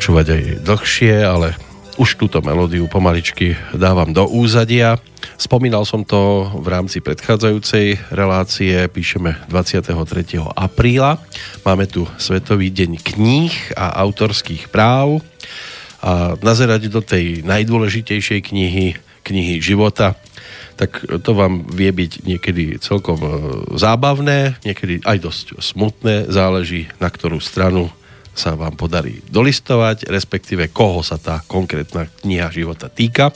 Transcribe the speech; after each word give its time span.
počúvať 0.00 0.32
aj 0.32 0.44
dlhšie, 0.64 1.12
ale 1.20 1.52
už 2.00 2.16
túto 2.16 2.40
melódiu 2.40 2.88
pomaličky 2.88 3.52
dávam 3.76 4.16
do 4.16 4.24
úzadia. 4.32 4.96
Spomínal 5.36 5.84
som 5.84 6.08
to 6.08 6.48
v 6.56 6.72
rámci 6.72 7.04
predchádzajúcej 7.04 8.08
relácie, 8.08 8.80
píšeme 8.88 9.36
23. 9.52 10.40
apríla. 10.56 11.20
Máme 11.68 11.84
tu 11.84 12.08
Svetový 12.16 12.72
deň 12.72 12.96
kníh 12.96 13.52
a 13.76 14.00
autorských 14.00 14.72
práv 14.72 15.20
a 16.00 16.32
nazerať 16.40 16.88
do 16.88 17.04
tej 17.04 17.44
najdôležitejšej 17.44 18.40
knihy, 18.40 18.96
knihy 19.20 19.60
života, 19.60 20.16
tak 20.80 20.96
to 21.20 21.36
vám 21.36 21.68
vie 21.68 21.92
byť 21.92 22.24
niekedy 22.24 22.80
celkom 22.80 23.20
e, 23.20 23.30
zábavné, 23.76 24.56
niekedy 24.64 25.04
aj 25.04 25.28
dosť 25.28 25.46
smutné, 25.60 26.32
záleží 26.32 26.88
na 26.96 27.12
ktorú 27.12 27.36
stranu 27.36 27.92
sa 28.40 28.56
vám 28.56 28.72
podarí 28.72 29.20
dolistovať, 29.28 30.08
respektíve 30.08 30.72
koho 30.72 31.04
sa 31.04 31.20
tá 31.20 31.44
konkrétna 31.44 32.08
kniha 32.24 32.48
života 32.48 32.88
týka. 32.88 33.28
E, 33.28 33.34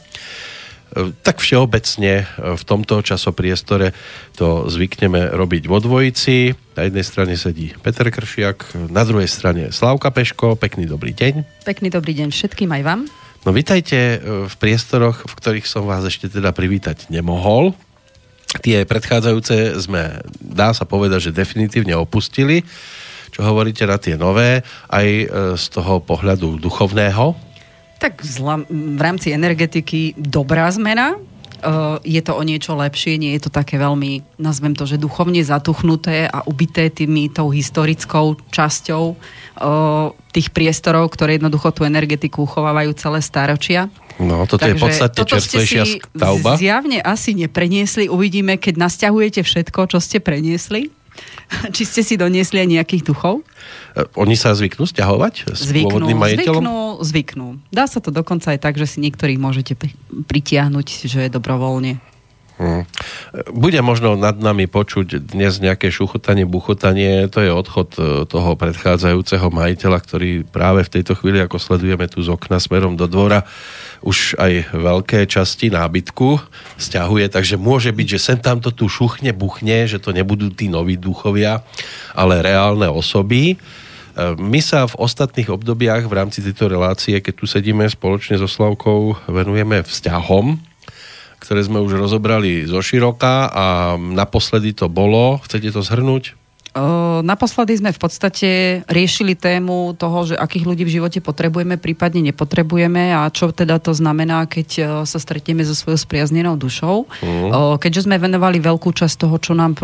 tak 1.21 1.45
všeobecne 1.45 2.25
e, 2.25 2.57
v 2.57 2.63
tomto 2.65 3.05
časopriestore 3.05 3.93
to 4.33 4.73
zvykneme 4.73 5.37
robiť 5.37 5.69
vo 5.69 5.85
dvojici. 5.85 6.57
Na 6.73 6.89
jednej 6.89 7.05
strane 7.05 7.37
sedí 7.37 7.77
Peter 7.85 8.09
Kršiak, 8.09 8.89
na 8.89 9.05
druhej 9.05 9.29
strane 9.29 9.69
Slavka 9.69 10.09
Peško. 10.09 10.57
Pekný 10.57 10.89
dobrý 10.89 11.13
deň. 11.13 11.67
Pekný 11.69 11.93
dobrý 11.93 12.17
deň 12.17 12.33
všetkým 12.33 12.73
aj 12.81 12.83
vám. 12.89 13.01
No 13.45 13.53
vitajte 13.53 14.17
e, 14.17 14.19
v 14.49 14.55
priestoroch, 14.57 15.29
v 15.29 15.35
ktorých 15.37 15.69
som 15.69 15.85
vás 15.85 16.01
ešte 16.09 16.33
teda 16.33 16.57
privítať 16.57 17.13
nemohol. 17.13 17.77
Tie 18.63 18.87
predchádzajúce 18.87 19.83
sme, 19.83 20.23
dá 20.39 20.71
sa 20.71 20.87
povedať, 20.87 21.29
že 21.29 21.37
definitívne 21.37 21.99
opustili 21.99 22.63
čo 23.35 23.43
hovoríte 23.43 23.83
na 23.83 23.99
tie 23.99 24.15
nové, 24.15 24.63
aj 24.87 25.07
e, 25.11 25.27
z 25.59 25.65
toho 25.75 25.99
pohľadu 25.99 26.63
duchovného? 26.63 27.35
Tak 27.99 28.23
v 28.71 29.01
rámci 29.03 29.35
energetiky 29.35 30.15
dobrá 30.15 30.71
zmena, 30.71 31.19
e, 31.19 31.19
je 32.07 32.23
to 32.23 32.39
o 32.39 32.43
niečo 32.47 32.79
lepšie, 32.79 33.19
nie 33.19 33.35
je 33.35 33.51
to 33.51 33.51
také 33.51 33.75
veľmi, 33.75 34.39
nazvem 34.39 34.79
to, 34.79 34.87
že 34.87 35.03
duchovne 35.03 35.43
zatuchnuté 35.43 36.31
a 36.31 36.47
ubité 36.47 36.95
tými 36.95 37.27
tou 37.27 37.51
historickou 37.51 38.39
časťou 38.55 39.05
e, 39.11 39.15
tých 40.31 40.55
priestorov, 40.55 41.11
ktoré 41.11 41.35
jednoducho 41.35 41.75
tú 41.75 41.83
energetiku 41.83 42.47
uchovávajú 42.47 42.95
celé 42.95 43.19
stáročia. 43.19 43.91
No, 44.23 44.47
toto 44.47 44.63
Takže 44.63 44.79
je 44.79 44.79
podstatne 44.79 45.23
čerstvejšia 45.27 45.83
stavba. 46.15 46.55
zjavne 46.55 47.03
asi 47.03 47.35
nepreniesli. 47.35 48.07
Uvidíme, 48.07 48.63
keď 48.63 48.79
nasťahujete 48.79 49.43
všetko, 49.43 49.91
čo 49.91 49.99
ste 49.99 50.23
preniesli 50.23 50.95
Či 51.77 51.83
ste 51.85 52.01
si 52.03 52.15
doniesli 52.17 52.63
aj 52.63 52.69
nejakých 52.69 53.03
duchov? 53.11 53.45
E, 53.95 54.07
oni 54.19 54.35
sa 54.35 54.55
zvyknú 54.55 54.87
stiahovať 54.89 55.55
s 55.55 55.71
zvyknú, 55.71 55.89
pôvodným 55.91 56.19
majiteľom? 56.19 56.63
Zvyknú, 56.63 56.79
zvyknú. 57.05 57.49
Dá 57.71 57.85
sa 57.87 57.99
to 58.01 58.15
dokonca 58.15 58.55
aj 58.55 58.59
tak, 58.63 58.75
že 58.81 58.87
si 58.89 58.99
niektorých 59.03 59.39
môžete 59.39 59.77
pritiahnuť, 60.31 60.87
že 61.11 61.19
je 61.27 61.31
dobrovoľne. 61.31 62.01
Hmm. 62.55 62.87
Bude 63.51 63.83
možno 63.83 64.15
nad 64.15 64.39
nami 64.39 64.71
počuť 64.71 65.35
dnes 65.35 65.59
nejaké 65.59 65.91
šuchotanie, 65.91 66.47
buchotanie, 66.47 67.27
to 67.27 67.43
je 67.43 67.51
odchod 67.51 67.89
e, 67.99 68.03
toho 68.31 68.55
predchádzajúceho 68.55 69.51
majiteľa, 69.51 69.99
ktorý 69.99 70.31
práve 70.47 70.87
v 70.87 70.93
tejto 70.95 71.19
chvíli, 71.19 71.43
ako 71.43 71.59
sledujeme 71.59 72.07
tu 72.07 72.23
z 72.23 72.31
okna 72.31 72.63
smerom 72.63 72.95
do 72.95 73.11
dvora, 73.11 73.43
už 74.07 74.39
aj 74.39 74.71
veľké 74.71 75.27
časti 75.27 75.67
nábytku 75.75 76.39
stiahuje, 76.79 77.27
takže 77.27 77.59
môže 77.59 77.91
byť, 77.91 78.07
že 78.07 78.23
sem 78.23 78.39
tam 78.39 78.63
to 78.63 78.71
tu 78.71 78.87
šuchne, 78.87 79.35
buchne, 79.35 79.91
že 79.91 79.99
to 79.99 80.15
nebudú 80.15 80.55
tí 80.55 80.71
noví 80.71 80.95
duchovia, 80.95 81.67
ale 82.15 82.39
reálne 82.39 82.87
osoby. 82.87 83.43
E, 83.51 83.57
my 84.39 84.63
sa 84.63 84.87
v 84.87 84.95
ostatných 84.95 85.51
obdobiach 85.51 86.07
v 86.07 86.17
rámci 86.23 86.39
tejto 86.39 86.71
relácie, 86.71 87.19
keď 87.19 87.35
tu 87.35 87.51
sedíme 87.51 87.83
spoločne 87.91 88.39
so 88.39 88.47
Slavkou, 88.47 89.19
venujeme 89.27 89.83
vzťahom, 89.83 90.74
ktoré 91.45 91.61
sme 91.61 91.85
už 91.85 92.01
rozobrali 92.01 92.65
zo 92.65 92.81
široka 92.81 93.53
a 93.53 93.95
naposledy 94.01 94.73
to 94.73 94.89
bolo. 94.89 95.45
Chcete 95.45 95.69
to 95.69 95.85
zhrnúť? 95.85 96.41
Naposledy 97.23 97.79
sme 97.79 97.95
v 97.95 98.01
podstate 98.03 98.49
riešili 98.91 99.39
tému 99.39 99.95
toho, 99.95 100.27
že 100.27 100.35
akých 100.35 100.67
ľudí 100.67 100.83
v 100.83 100.99
živote 100.99 101.23
potrebujeme, 101.23 101.79
prípadne 101.79 102.35
nepotrebujeme 102.35 103.15
a 103.15 103.31
čo 103.31 103.55
teda 103.55 103.79
to 103.79 103.95
znamená, 103.95 104.43
keď 104.51 104.69
sa 105.07 105.19
stretneme 105.23 105.63
so 105.63 105.71
svojou 105.71 106.03
spriaznenou 106.03 106.59
dušou. 106.59 107.07
Uh-huh. 107.07 107.79
Keďže 107.79 108.11
sme 108.11 108.19
venovali 108.19 108.59
veľkú 108.59 108.91
časť 108.91 109.23
toho, 109.23 109.39
čo 109.39 109.55
nám 109.55 109.79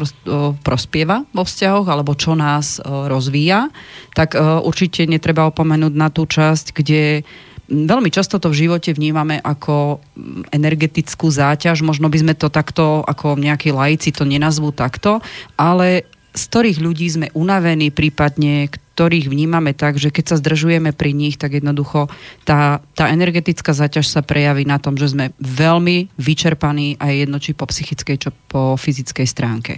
prospieva 0.66 1.22
vo 1.30 1.46
vzťahoch 1.46 1.86
alebo 1.86 2.18
čo 2.18 2.34
nás 2.34 2.82
rozvíja, 2.82 3.70
tak 4.18 4.34
určite 4.66 5.06
netreba 5.06 5.46
opomenúť 5.46 5.94
na 5.94 6.10
tú 6.10 6.26
časť, 6.26 6.74
kde 6.74 7.22
veľmi 7.70 8.10
často 8.10 8.42
to 8.42 8.50
v 8.50 8.66
živote 8.66 8.90
vnímame 8.90 9.38
ako 9.38 10.02
energetickú 10.50 11.30
záťaž, 11.30 11.86
možno 11.86 12.10
by 12.10 12.18
sme 12.18 12.34
to 12.34 12.50
takto, 12.50 13.06
ako 13.06 13.38
nejakí 13.38 13.70
laici 13.70 14.10
to 14.10 14.26
nenazvú 14.26 14.74
takto, 14.74 15.22
ale 15.54 16.04
z 16.30 16.42
ktorých 16.46 16.78
ľudí 16.78 17.06
sme 17.10 17.26
unavení, 17.34 17.90
prípadne 17.90 18.70
ktorých 18.70 19.26
vnímame 19.32 19.74
tak, 19.74 19.98
že 19.98 20.14
keď 20.14 20.24
sa 20.30 20.36
zdržujeme 20.38 20.94
pri 20.94 21.10
nich, 21.10 21.34
tak 21.40 21.58
jednoducho 21.58 22.06
tá, 22.46 22.84
tá 22.94 23.10
energetická 23.10 23.74
zaťaž 23.74 24.06
sa 24.06 24.22
prejaví 24.22 24.62
na 24.62 24.78
tom, 24.78 24.94
že 24.94 25.10
sme 25.10 25.34
veľmi 25.42 26.12
vyčerpaní 26.20 27.00
aj 27.02 27.12
jedno 27.26 27.38
či 27.42 27.56
po 27.56 27.66
psychickej, 27.66 28.16
čo 28.20 28.30
po 28.46 28.78
fyzickej 28.78 29.26
stránke. 29.26 29.72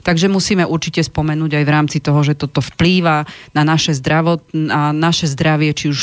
Takže 0.00 0.32
musíme 0.32 0.64
určite 0.64 1.04
spomenúť 1.04 1.60
aj 1.60 1.64
v 1.64 1.74
rámci 1.74 1.98
toho, 2.00 2.20
že 2.24 2.38
toto 2.38 2.64
vplýva 2.64 3.28
na 3.52 3.62
naše, 3.62 3.92
zdravot, 3.96 4.40
na 4.52 4.92
naše 4.96 5.28
zdravie, 5.28 5.72
či 5.76 5.92
už 5.92 6.00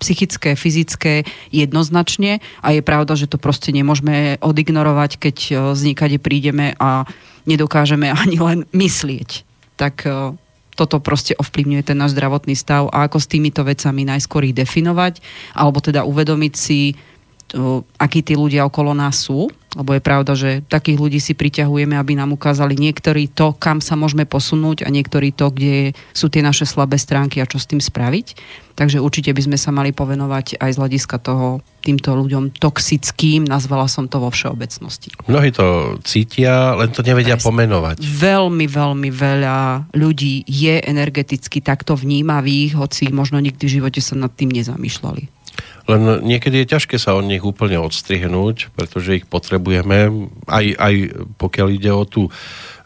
psychické, 0.00 0.56
fyzické, 0.56 1.28
jednoznačne. 1.52 2.40
A 2.64 2.72
je 2.72 2.82
pravda, 2.84 3.16
že 3.18 3.28
to 3.28 3.36
proste 3.36 3.72
nemôžeme 3.72 4.40
odignorovať, 4.40 5.20
keď 5.20 5.36
z 5.76 5.82
prídeme 6.18 6.72
a 6.80 7.04
nedokážeme 7.44 8.10
ani 8.22 8.38
len 8.40 8.58
myslieť. 8.72 9.44
Tak 9.76 10.08
toto 10.76 11.00
proste 11.00 11.32
ovplyvňuje 11.40 11.82
ten 11.82 11.96
náš 11.96 12.12
zdravotný 12.12 12.52
stav 12.52 12.92
a 12.92 13.08
ako 13.08 13.16
s 13.16 13.26
týmito 13.32 13.64
vecami 13.64 14.04
najskôr 14.04 14.44
ich 14.44 14.54
definovať, 14.54 15.24
alebo 15.56 15.80
teda 15.80 16.04
uvedomiť 16.04 16.52
si, 16.52 16.92
akí 18.00 18.26
tí 18.26 18.34
ľudia 18.34 18.66
okolo 18.66 18.90
nás 18.90 19.22
sú, 19.22 19.46
lebo 19.76 19.92
je 19.92 20.02
pravda, 20.02 20.32
že 20.32 20.64
takých 20.64 20.98
ľudí 20.98 21.20
si 21.20 21.36
priťahujeme, 21.36 22.00
aby 22.00 22.16
nám 22.16 22.32
ukázali 22.32 22.80
niektorí 22.80 23.28
to, 23.28 23.52
kam 23.60 23.84
sa 23.84 23.92
môžeme 23.92 24.24
posunúť 24.24 24.82
a 24.82 24.88
niektorí 24.88 25.36
to, 25.36 25.52
kde 25.52 25.92
sú 26.16 26.32
tie 26.32 26.40
naše 26.40 26.64
slabé 26.64 26.96
stránky 26.96 27.44
a 27.44 27.46
čo 27.46 27.60
s 27.60 27.68
tým 27.68 27.78
spraviť. 27.78 28.26
Takže 28.72 29.04
určite 29.04 29.36
by 29.36 29.42
sme 29.44 29.58
sa 29.60 29.72
mali 29.72 29.92
povenovať 29.92 30.60
aj 30.60 30.70
z 30.72 30.80
hľadiska 30.80 31.16
toho 31.20 31.60
týmto 31.84 32.16
ľuďom 32.16 32.56
toxickým, 32.56 33.44
nazvala 33.44 33.84
som 33.86 34.08
to 34.08 34.16
vo 34.16 34.32
všeobecnosti. 34.32 35.12
Mnohí 35.28 35.52
to 35.52 35.96
cítia, 36.02 36.72
len 36.74 36.90
to 36.90 37.04
nevedia 37.04 37.36
Presne. 37.36 37.46
pomenovať. 37.52 37.96
Veľmi, 38.00 38.66
veľmi 38.66 39.08
veľa 39.12 39.92
ľudí 39.92 40.44
je 40.48 40.82
energeticky 40.82 41.60
takto 41.60 41.94
vnímavých, 41.94 42.80
hoci 42.80 43.12
možno 43.12 43.38
nikdy 43.44 43.64
v 43.64 43.74
živote 43.80 44.00
sa 44.00 44.16
nad 44.16 44.32
tým 44.32 44.50
nezamýšľali. 44.56 45.35
Len 45.86 46.26
niekedy 46.26 46.66
je 46.66 46.72
ťažké 46.74 46.98
sa 46.98 47.14
od 47.14 47.30
nich 47.30 47.46
úplne 47.46 47.78
odstrihnúť, 47.78 48.74
pretože 48.74 49.22
ich 49.22 49.26
potrebujeme, 49.30 50.28
aj, 50.50 50.64
aj 50.74 50.94
pokiaľ 51.38 51.68
ide 51.70 51.94
o, 51.94 52.02
tú, 52.02 52.26
e, 52.26 52.32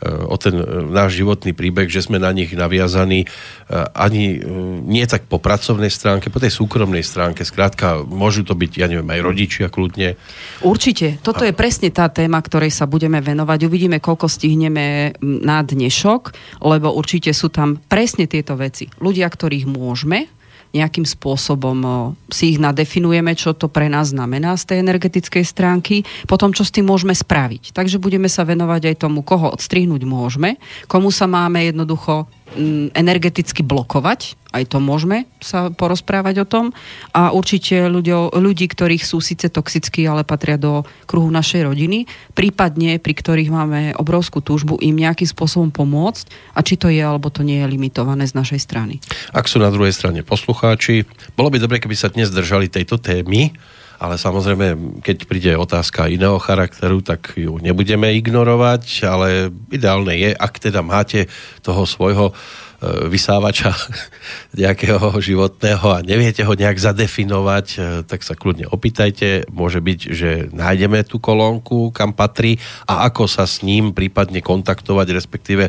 o 0.04 0.36
ten 0.36 0.60
e, 0.60 0.64
náš 0.92 1.16
životný 1.16 1.56
príbeh, 1.56 1.88
že 1.88 2.04
sme 2.04 2.20
na 2.20 2.28
nich 2.28 2.52
naviazaní 2.52 3.24
e, 3.24 3.26
ani 3.96 4.44
nie 4.84 5.04
tak 5.08 5.24
po 5.32 5.40
pracovnej 5.40 5.88
stránke, 5.88 6.28
po 6.28 6.44
tej 6.44 6.52
súkromnej 6.52 7.00
stránke. 7.00 7.40
Skrátka, 7.40 8.04
môžu 8.04 8.44
to 8.44 8.52
byť, 8.52 8.72
ja 8.76 8.86
neviem, 8.92 9.08
aj 9.08 9.20
rodičia 9.24 9.66
kľudne. 9.72 10.20
Určite. 10.60 11.16
Toto 11.24 11.48
je 11.48 11.56
presne 11.56 11.88
tá 11.88 12.12
téma, 12.12 12.36
ktorej 12.44 12.68
sa 12.68 12.84
budeme 12.84 13.24
venovať. 13.24 13.64
Uvidíme, 13.64 13.96
koľko 14.04 14.28
stihneme 14.28 15.16
na 15.24 15.64
dnešok, 15.64 16.36
lebo 16.68 16.92
určite 16.92 17.32
sú 17.32 17.48
tam 17.48 17.80
presne 17.80 18.28
tieto 18.28 18.60
veci. 18.60 18.92
Ľudia, 19.00 19.24
ktorých 19.24 19.64
môžeme 19.64 20.39
nejakým 20.70 21.02
spôsobom 21.02 22.14
si 22.30 22.54
ich 22.54 22.58
nadefinujeme, 22.62 23.34
čo 23.34 23.54
to 23.54 23.66
pre 23.66 23.90
nás 23.90 24.14
znamená 24.14 24.54
z 24.54 24.70
tej 24.70 24.78
energetickej 24.86 25.44
stránky, 25.44 26.06
potom 26.30 26.54
čo 26.54 26.62
s 26.62 26.70
tým 26.70 26.86
môžeme 26.86 27.14
spraviť. 27.14 27.74
Takže 27.74 27.98
budeme 27.98 28.30
sa 28.30 28.46
venovať 28.46 28.94
aj 28.94 28.96
tomu, 29.02 29.26
koho 29.26 29.50
odstrihnúť 29.50 30.02
môžeme, 30.06 30.62
komu 30.86 31.10
sa 31.10 31.26
máme 31.26 31.66
jednoducho 31.66 32.30
energeticky 32.94 33.62
blokovať, 33.62 34.40
aj 34.50 34.74
to 34.74 34.82
môžeme 34.82 35.30
sa 35.38 35.70
porozprávať 35.70 36.42
o 36.42 36.46
tom. 36.46 36.74
A 37.14 37.30
určite 37.30 37.86
ľudio, 37.86 38.34
ľudí, 38.34 38.66
ktorých 38.66 39.06
sú 39.06 39.22
síce 39.22 39.46
toxickí, 39.46 40.02
ale 40.10 40.26
patria 40.26 40.58
do 40.58 40.82
kruhu 41.06 41.30
našej 41.30 41.70
rodiny, 41.70 42.10
prípadne 42.34 42.98
pri 42.98 43.14
ktorých 43.14 43.50
máme 43.54 43.80
obrovskú 43.94 44.42
túžbu 44.42 44.74
im 44.82 44.98
nejakým 44.98 45.30
spôsobom 45.30 45.70
pomôcť 45.70 46.54
a 46.54 46.60
či 46.66 46.74
to 46.74 46.90
je 46.90 46.98
alebo 46.98 47.30
to 47.30 47.46
nie 47.46 47.62
je 47.62 47.70
limitované 47.70 48.26
z 48.26 48.34
našej 48.34 48.60
strany. 48.60 48.98
Ak 49.30 49.46
sú 49.46 49.62
na 49.62 49.70
druhej 49.70 49.94
strane 49.94 50.26
poslucháči, 50.26 51.06
bolo 51.38 51.54
by 51.54 51.62
dobre, 51.62 51.78
keby 51.78 51.94
sa 51.94 52.10
dnes 52.10 52.34
držali 52.34 52.66
tejto 52.66 52.98
témy, 52.98 53.54
ale 54.00 54.16
samozrejme, 54.16 54.96
keď 55.04 55.16
príde 55.28 55.52
otázka 55.60 56.08
iného 56.08 56.40
charakteru, 56.40 57.04
tak 57.04 57.36
ju 57.36 57.60
nebudeme 57.60 58.08
ignorovať, 58.16 59.04
ale 59.04 59.52
ideálne 59.68 60.16
je, 60.16 60.30
ak 60.32 60.54
teda 60.56 60.80
máte 60.80 61.28
toho 61.60 61.84
svojho 61.84 62.32
vysávača 62.82 63.76
nejakého 64.60 65.12
životného 65.20 65.84
a 65.84 66.00
neviete 66.00 66.40
ho 66.48 66.56
nejak 66.56 66.80
zadefinovať, 66.80 67.66
e, 67.76 67.78
tak 68.08 68.24
sa 68.24 68.32
kľudne 68.32 68.72
opýtajte. 68.72 69.52
Môže 69.52 69.84
byť, 69.84 70.00
že 70.08 70.30
nájdeme 70.48 71.04
tú 71.04 71.20
kolónku, 71.20 71.92
kam 71.92 72.16
patrí 72.16 72.56
a 72.88 73.04
ako 73.12 73.28
sa 73.28 73.44
s 73.44 73.60
ním 73.60 73.92
prípadne 73.92 74.40
kontaktovať, 74.40 75.06
respektíve 75.12 75.68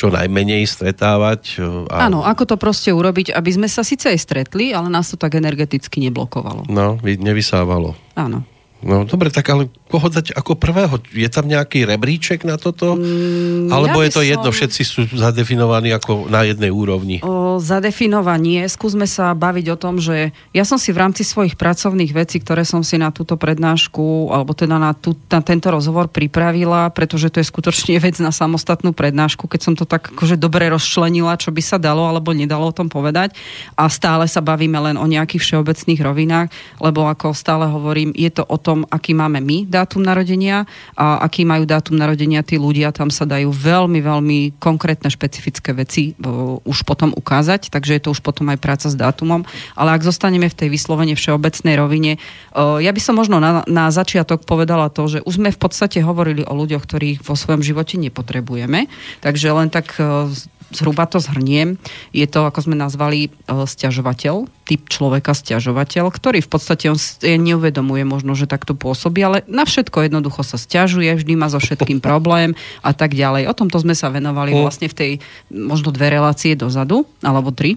čo 0.00 0.08
najmenej 0.08 0.64
stretávať. 0.64 1.60
A... 1.92 2.08
Áno, 2.08 2.24
ako 2.24 2.48
to 2.48 2.56
proste 2.56 2.88
urobiť, 2.88 3.36
aby 3.36 3.50
sme 3.52 3.68
sa 3.68 3.84
síce 3.84 4.08
aj 4.08 4.16
stretli, 4.16 4.72
ale 4.72 4.88
nás 4.88 5.12
to 5.12 5.20
tak 5.20 5.36
energeticky 5.36 6.00
neblokovalo. 6.08 6.64
No, 6.72 6.96
nevysávalo. 7.04 7.92
Áno. 8.16 8.48
No 8.80 9.04
dobre, 9.04 9.28
tak 9.28 9.44
ale 9.52 9.68
koho 9.90 10.08
dať 10.08 10.32
ako 10.32 10.56
prvého? 10.56 10.96
Je 11.12 11.28
tam 11.28 11.44
nejaký 11.44 11.84
rebríček 11.84 12.48
na 12.48 12.56
toto? 12.56 12.96
Mm, 12.96 13.68
Alebo 13.68 14.00
ja 14.00 14.08
je 14.08 14.10
to 14.14 14.22
som... 14.24 14.30
jedno, 14.30 14.48
všetci 14.54 14.82
sú 14.86 15.00
zadefinovaní 15.12 15.92
ako 15.92 16.30
na 16.32 16.48
jednej 16.48 16.72
úrovni? 16.72 17.20
O, 17.20 17.58
zadefinovanie. 17.60 18.64
Skúsme 18.70 19.04
sa 19.04 19.36
baviť 19.36 19.66
o 19.74 19.76
tom, 19.76 20.00
že 20.00 20.32
ja 20.56 20.64
som 20.64 20.80
si 20.80 20.96
v 20.96 21.02
rámci 21.02 21.26
svojich 21.26 21.60
pracovných 21.60 22.14
vecí, 22.14 22.40
ktoré 22.40 22.64
som 22.64 22.80
si 22.80 22.96
na 22.96 23.12
túto 23.12 23.36
prednášku, 23.36 24.32
alebo 24.32 24.56
teda 24.56 24.80
na, 24.80 24.96
tú, 24.96 25.12
na 25.28 25.42
tento 25.42 25.68
rozhovor 25.68 26.08
pripravila, 26.08 26.88
pretože 26.94 27.28
to 27.28 27.42
je 27.42 27.50
skutočne 27.50 27.98
vec 28.00 28.16
na 28.22 28.32
samostatnú 28.32 28.96
prednášku, 28.96 29.44
keď 29.44 29.60
som 29.60 29.74
to 29.74 29.84
tak 29.84 30.14
akože 30.14 30.38
dobre 30.38 30.70
rozčlenila, 30.70 31.36
čo 31.36 31.52
by 31.52 31.60
sa 31.60 31.76
dalo 31.76 32.06
alebo 32.06 32.30
nedalo 32.30 32.70
o 32.70 32.76
tom 32.76 32.86
povedať. 32.86 33.36
A 33.74 33.90
stále 33.92 34.24
sa 34.30 34.38
bavíme 34.38 34.78
len 34.78 34.96
o 34.96 35.04
nejakých 35.04 35.42
všeobecných 35.42 36.00
rovinách, 36.00 36.48
lebo 36.78 37.10
ako 37.10 37.34
stále 37.34 37.66
hovorím, 37.66 38.14
je 38.14 38.30
to 38.30 38.46
o 38.46 38.54
tom, 38.54 38.69
tom, 38.70 38.86
aký 38.86 39.18
máme 39.18 39.42
my 39.42 39.66
dátum 39.66 40.06
narodenia 40.06 40.62
a 40.94 41.26
aký 41.26 41.42
majú 41.42 41.66
dátum 41.66 41.98
narodenia 41.98 42.46
tí 42.46 42.54
ľudia. 42.54 42.94
Tam 42.94 43.10
sa 43.10 43.26
dajú 43.26 43.50
veľmi, 43.50 43.98
veľmi 43.98 44.38
konkrétne 44.62 45.10
špecifické 45.10 45.74
veci 45.74 46.14
uh, 46.14 46.62
už 46.62 46.86
potom 46.86 47.10
ukázať, 47.10 47.74
takže 47.74 47.98
je 47.98 48.02
to 48.06 48.14
už 48.14 48.22
potom 48.22 48.46
aj 48.54 48.62
práca 48.62 48.86
s 48.86 48.94
dátumom. 48.94 49.42
Ale 49.74 49.98
ak 49.98 50.06
zostaneme 50.06 50.46
v 50.46 50.54
tej 50.54 50.68
vyslovene 50.70 51.18
všeobecnej 51.18 51.74
rovine, 51.74 52.22
uh, 52.54 52.78
ja 52.78 52.94
by 52.94 53.00
som 53.02 53.18
možno 53.18 53.42
na, 53.42 53.66
na 53.66 53.90
začiatok 53.90 54.46
povedala 54.46 54.86
to, 54.86 55.10
že 55.10 55.18
už 55.26 55.42
sme 55.42 55.50
v 55.50 55.58
podstate 55.58 55.98
hovorili 56.06 56.46
o 56.46 56.54
ľuďoch, 56.54 56.86
ktorých 56.86 57.18
vo 57.26 57.34
svojom 57.34 57.66
živote 57.66 57.98
nepotrebujeme. 57.98 58.86
Takže 59.18 59.50
len 59.50 59.66
tak 59.74 59.98
uh, 59.98 60.30
zhruba 60.70 61.06
to 61.06 61.18
zhrniem. 61.18 61.76
Je 62.14 62.26
to, 62.26 62.46
ako 62.46 62.70
sme 62.70 62.76
nazvali, 62.78 63.28
e, 63.28 63.30
stiažovateľ, 63.66 64.46
typ 64.70 64.86
človeka 64.86 65.34
stiažovateľ, 65.34 66.14
ktorý 66.14 66.38
v 66.46 66.50
podstate 66.50 66.86
on 66.86 66.98
neuvedomuje 67.22 68.06
možno, 68.06 68.38
že 68.38 68.46
takto 68.46 68.78
pôsobí, 68.78 69.18
ale 69.18 69.42
na 69.50 69.66
všetko 69.66 70.06
jednoducho 70.06 70.46
sa 70.46 70.54
stiažuje, 70.54 71.10
vždy 71.10 71.34
má 71.34 71.50
so 71.50 71.58
všetkým 71.58 71.98
problém 72.08 72.54
a 72.86 72.94
tak 72.94 73.18
ďalej. 73.18 73.50
O 73.50 73.54
tomto 73.54 73.82
sme 73.82 73.98
sa 73.98 74.14
venovali 74.14 74.54
hm. 74.54 74.62
vlastne 74.62 74.86
v 74.86 74.96
tej 74.96 75.12
možno 75.50 75.90
dve 75.90 76.14
relácie 76.14 76.54
dozadu, 76.54 77.02
alebo 77.20 77.50
tri. 77.50 77.74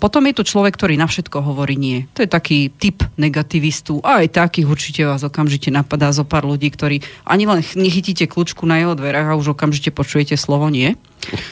Potom 0.00 0.22
je 0.24 0.34
tu 0.34 0.42
človek, 0.42 0.72
ktorý 0.74 0.96
na 0.96 1.04
všetko 1.04 1.44
hovorí 1.44 1.76
nie. 1.76 2.08
To 2.16 2.24
je 2.24 2.30
taký 2.30 2.72
typ 2.72 3.04
negativistu. 3.20 4.00
A 4.00 4.24
aj 4.24 4.40
takých 4.40 4.66
určite 4.66 5.02
vás 5.04 5.20
okamžite 5.20 5.68
napadá 5.68 6.08
zo 6.10 6.24
pár 6.24 6.48
ľudí, 6.48 6.72
ktorí 6.72 7.04
ani 7.28 7.44
len 7.44 7.60
nechytíte 7.76 8.24
kľúčku 8.24 8.64
na 8.64 8.80
jeho 8.80 8.96
dverách 8.96 9.36
a 9.36 9.38
už 9.38 9.52
okamžite 9.52 9.92
počujete 9.92 10.34
slovo 10.40 10.72
nie. 10.72 10.96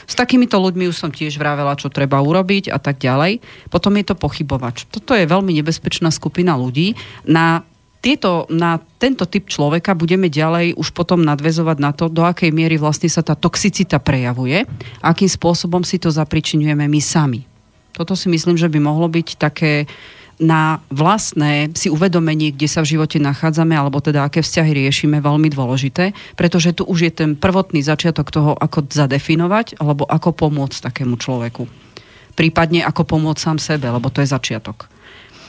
S 0.09 0.17
takýmito 0.17 0.57
ľuďmi 0.57 0.89
už 0.89 0.97
som 0.97 1.13
tiež 1.13 1.37
vravela, 1.37 1.77
čo 1.77 1.93
treba 1.93 2.17
urobiť 2.17 2.73
a 2.73 2.81
tak 2.81 2.97
ďalej. 2.97 3.45
Potom 3.69 3.93
je 3.95 4.05
to 4.09 4.17
pochybovač. 4.17 4.89
Toto 4.89 5.13
je 5.13 5.29
veľmi 5.29 5.53
nebezpečná 5.61 6.09
skupina 6.09 6.57
ľudí. 6.57 6.97
Na 7.29 7.61
tieto, 7.99 8.47
na 8.47 8.79
tento 8.79 9.27
typ 9.27 9.51
človeka 9.51 9.91
budeme 9.91 10.31
ďalej 10.31 10.79
už 10.79 10.95
potom 10.95 11.19
nadvezovať 11.19 11.77
na 11.83 11.91
to, 11.91 12.07
do 12.07 12.23
akej 12.23 12.49
miery 12.55 12.79
vlastne 12.79 13.11
sa 13.11 13.19
tá 13.19 13.35
toxicita 13.35 13.99
prejavuje, 13.99 14.63
akým 15.03 15.27
spôsobom 15.27 15.83
si 15.83 15.99
to 15.99 16.07
zapričinujeme 16.07 16.87
my 16.87 17.01
sami. 17.03 17.48
Toto 17.99 18.15
si 18.15 18.31
myslím, 18.31 18.55
že 18.55 18.71
by 18.71 18.79
mohlo 18.79 19.11
byť 19.11 19.35
také 19.35 19.83
na 20.39 20.79
vlastné 20.87 21.75
si 21.75 21.91
uvedomenie, 21.91 22.55
kde 22.55 22.71
sa 22.71 22.79
v 22.79 22.95
živote 22.95 23.19
nachádzame, 23.19 23.75
alebo 23.75 23.99
teda 23.99 24.23
aké 24.23 24.39
vzťahy 24.39 24.71
riešime, 24.71 25.19
veľmi 25.19 25.51
dôležité, 25.51 26.15
pretože 26.39 26.71
tu 26.71 26.87
už 26.87 26.99
je 27.03 27.11
ten 27.11 27.35
prvotný 27.35 27.83
začiatok 27.83 28.31
toho, 28.31 28.55
ako 28.55 28.87
zadefinovať, 28.87 29.83
alebo 29.83 30.07
ako 30.07 30.31
pomôcť 30.31 30.79
takému 30.79 31.19
človeku. 31.19 31.67
Prípadne 32.39 32.87
ako 32.87 33.03
pomôcť 33.03 33.43
sám 33.43 33.59
sebe, 33.59 33.91
lebo 33.91 34.07
to 34.07 34.23
je 34.23 34.31
začiatok. 34.31 34.87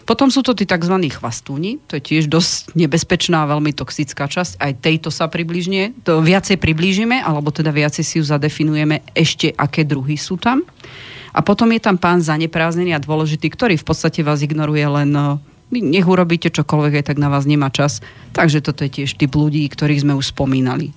Potom 0.02 0.26
sú 0.26 0.42
to 0.42 0.58
tí 0.58 0.66
tzv. 0.66 0.98
chvastúni, 1.06 1.78
to 1.86 1.94
je 1.94 2.02
tiež 2.02 2.26
dosť 2.26 2.74
nebezpečná 2.74 3.46
a 3.46 3.50
veľmi 3.54 3.70
toxická 3.70 4.26
časť. 4.26 4.58
Aj 4.58 4.74
tejto 4.74 5.14
sa 5.14 5.30
približne, 5.30 5.94
to 6.02 6.18
viacej 6.18 6.58
priblížime, 6.58 7.22
alebo 7.22 7.54
teda 7.54 7.70
viacej 7.70 8.02
si 8.02 8.18
ju 8.18 8.26
zadefinujeme 8.26 9.06
ešte, 9.14 9.54
aké 9.54 9.86
druhy 9.86 10.18
sú 10.18 10.34
tam. 10.34 10.66
A 11.30 11.40
potom 11.40 11.70
je 11.70 11.80
tam 11.82 11.96
pán 11.96 12.18
zanepráznený 12.22 12.94
a 12.96 13.02
dôležitý, 13.02 13.50
ktorý 13.50 13.78
v 13.78 13.86
podstate 13.86 14.26
vás 14.26 14.42
ignoruje 14.42 14.82
len 14.82 15.08
no, 15.10 15.38
nech 15.70 16.06
urobíte 16.06 16.50
čokoľvek, 16.50 17.02
aj 17.02 17.06
tak 17.14 17.18
na 17.22 17.30
vás 17.30 17.46
nemá 17.46 17.70
čas. 17.70 18.02
Takže 18.34 18.62
toto 18.62 18.82
je 18.82 19.02
tiež 19.02 19.14
typ 19.14 19.30
ľudí, 19.30 19.62
ktorých 19.70 20.02
sme 20.02 20.18
už 20.18 20.34
spomínali. 20.34 20.90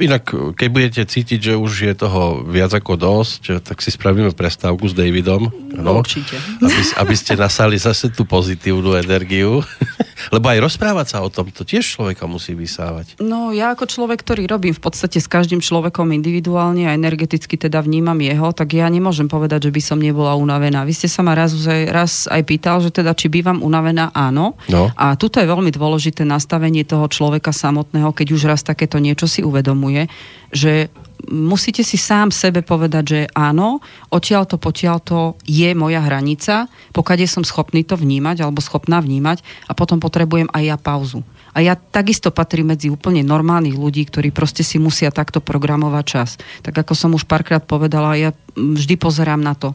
Inak, 0.00 0.56
keď 0.56 0.68
budete 0.72 1.02
cítiť, 1.04 1.52
že 1.52 1.54
už 1.60 1.72
je 1.86 1.94
toho 1.94 2.40
viac 2.48 2.72
ako 2.72 2.96
dosť, 2.96 3.60
tak 3.60 3.84
si 3.84 3.92
spravíme 3.92 4.32
prestávku 4.32 4.88
s 4.88 4.96
Davidom. 4.96 5.52
No, 5.76 6.00
určite. 6.00 6.40
Aby, 6.64 6.82
aby 7.04 7.14
ste 7.14 7.36
nasali 7.36 7.76
zase 7.76 8.08
tú 8.08 8.24
pozitívnu 8.24 8.96
energiu. 8.96 9.60
Lebo 10.34 10.52
aj 10.52 10.60
rozprávať 10.60 11.06
sa 11.16 11.18
o 11.24 11.32
tom, 11.32 11.48
to 11.48 11.64
tiež 11.64 11.96
človeka 11.96 12.28
musí 12.28 12.52
vysávať. 12.52 13.16
No, 13.24 13.56
ja 13.56 13.72
ako 13.72 13.88
človek, 13.88 14.20
ktorý 14.20 14.44
robím 14.44 14.76
v 14.76 14.82
podstate 14.84 15.16
s 15.16 15.24
každým 15.24 15.64
človekom 15.64 16.12
individuálne 16.12 16.84
a 16.84 16.92
energeticky 16.92 17.56
teda 17.56 17.80
vnímam 17.80 18.20
jeho, 18.20 18.52
tak 18.52 18.76
ja 18.76 18.84
nemôžem 18.92 19.32
povedať, 19.32 19.68
že 19.68 19.74
by 19.74 19.80
som 19.80 19.96
nebola 19.96 20.36
unavená. 20.36 20.84
Vy 20.84 20.92
ste 20.92 21.08
sa 21.08 21.24
ma 21.24 21.32
raz, 21.32 21.56
raz 21.88 22.28
aj 22.28 22.42
pýtal, 22.44 22.84
že 22.84 22.92
teda 22.92 23.16
či 23.16 23.32
bývam 23.32 23.64
unavená, 23.64 24.12
áno. 24.12 24.60
No. 24.68 24.92
A 24.92 25.16
tuto 25.16 25.40
je 25.40 25.48
veľmi 25.48 25.72
dôležité 25.72 26.28
nastavenie 26.28 26.84
toho 26.84 27.08
človeka 27.08 27.56
samotného, 27.56 28.12
keď 28.12 28.26
už 28.36 28.42
raz 28.44 28.60
takéto 28.60 29.00
niečo 29.00 29.24
si 29.24 29.40
uvedomuje 29.40 29.89
uvedomuje, 29.90 30.06
že 30.50 30.90
musíte 31.30 31.84
si 31.84 32.00
sám 32.00 32.32
sebe 32.32 32.64
povedať, 32.64 33.04
že 33.06 33.20
áno, 33.36 33.78
odtiaľ 34.10 34.48
to, 34.48 34.56
potiaľ 34.56 34.96
to 35.04 35.18
je 35.44 35.70
moja 35.76 36.00
hranica, 36.00 36.66
pokiaľ 36.96 37.28
som 37.28 37.44
schopný 37.44 37.84
to 37.84 37.94
vnímať 37.94 38.42
alebo 38.42 38.64
schopná 38.64 38.98
vnímať 38.98 39.44
a 39.68 39.76
potom 39.76 40.00
potrebujem 40.00 40.48
aj 40.50 40.62
ja 40.64 40.76
pauzu. 40.80 41.20
A 41.50 41.66
ja 41.66 41.74
takisto 41.74 42.30
patrím 42.30 42.72
medzi 42.72 42.86
úplne 42.86 43.26
normálnych 43.26 43.74
ľudí, 43.74 44.06
ktorí 44.06 44.30
proste 44.30 44.62
si 44.62 44.78
musia 44.78 45.10
takto 45.10 45.42
programovať 45.42 46.04
čas. 46.06 46.38
Tak 46.62 46.86
ako 46.86 46.94
som 46.94 47.10
už 47.10 47.26
párkrát 47.26 47.62
povedala, 47.62 48.14
ja 48.14 48.30
vždy 48.54 48.94
pozerám 48.94 49.42
na 49.42 49.58
to, 49.58 49.74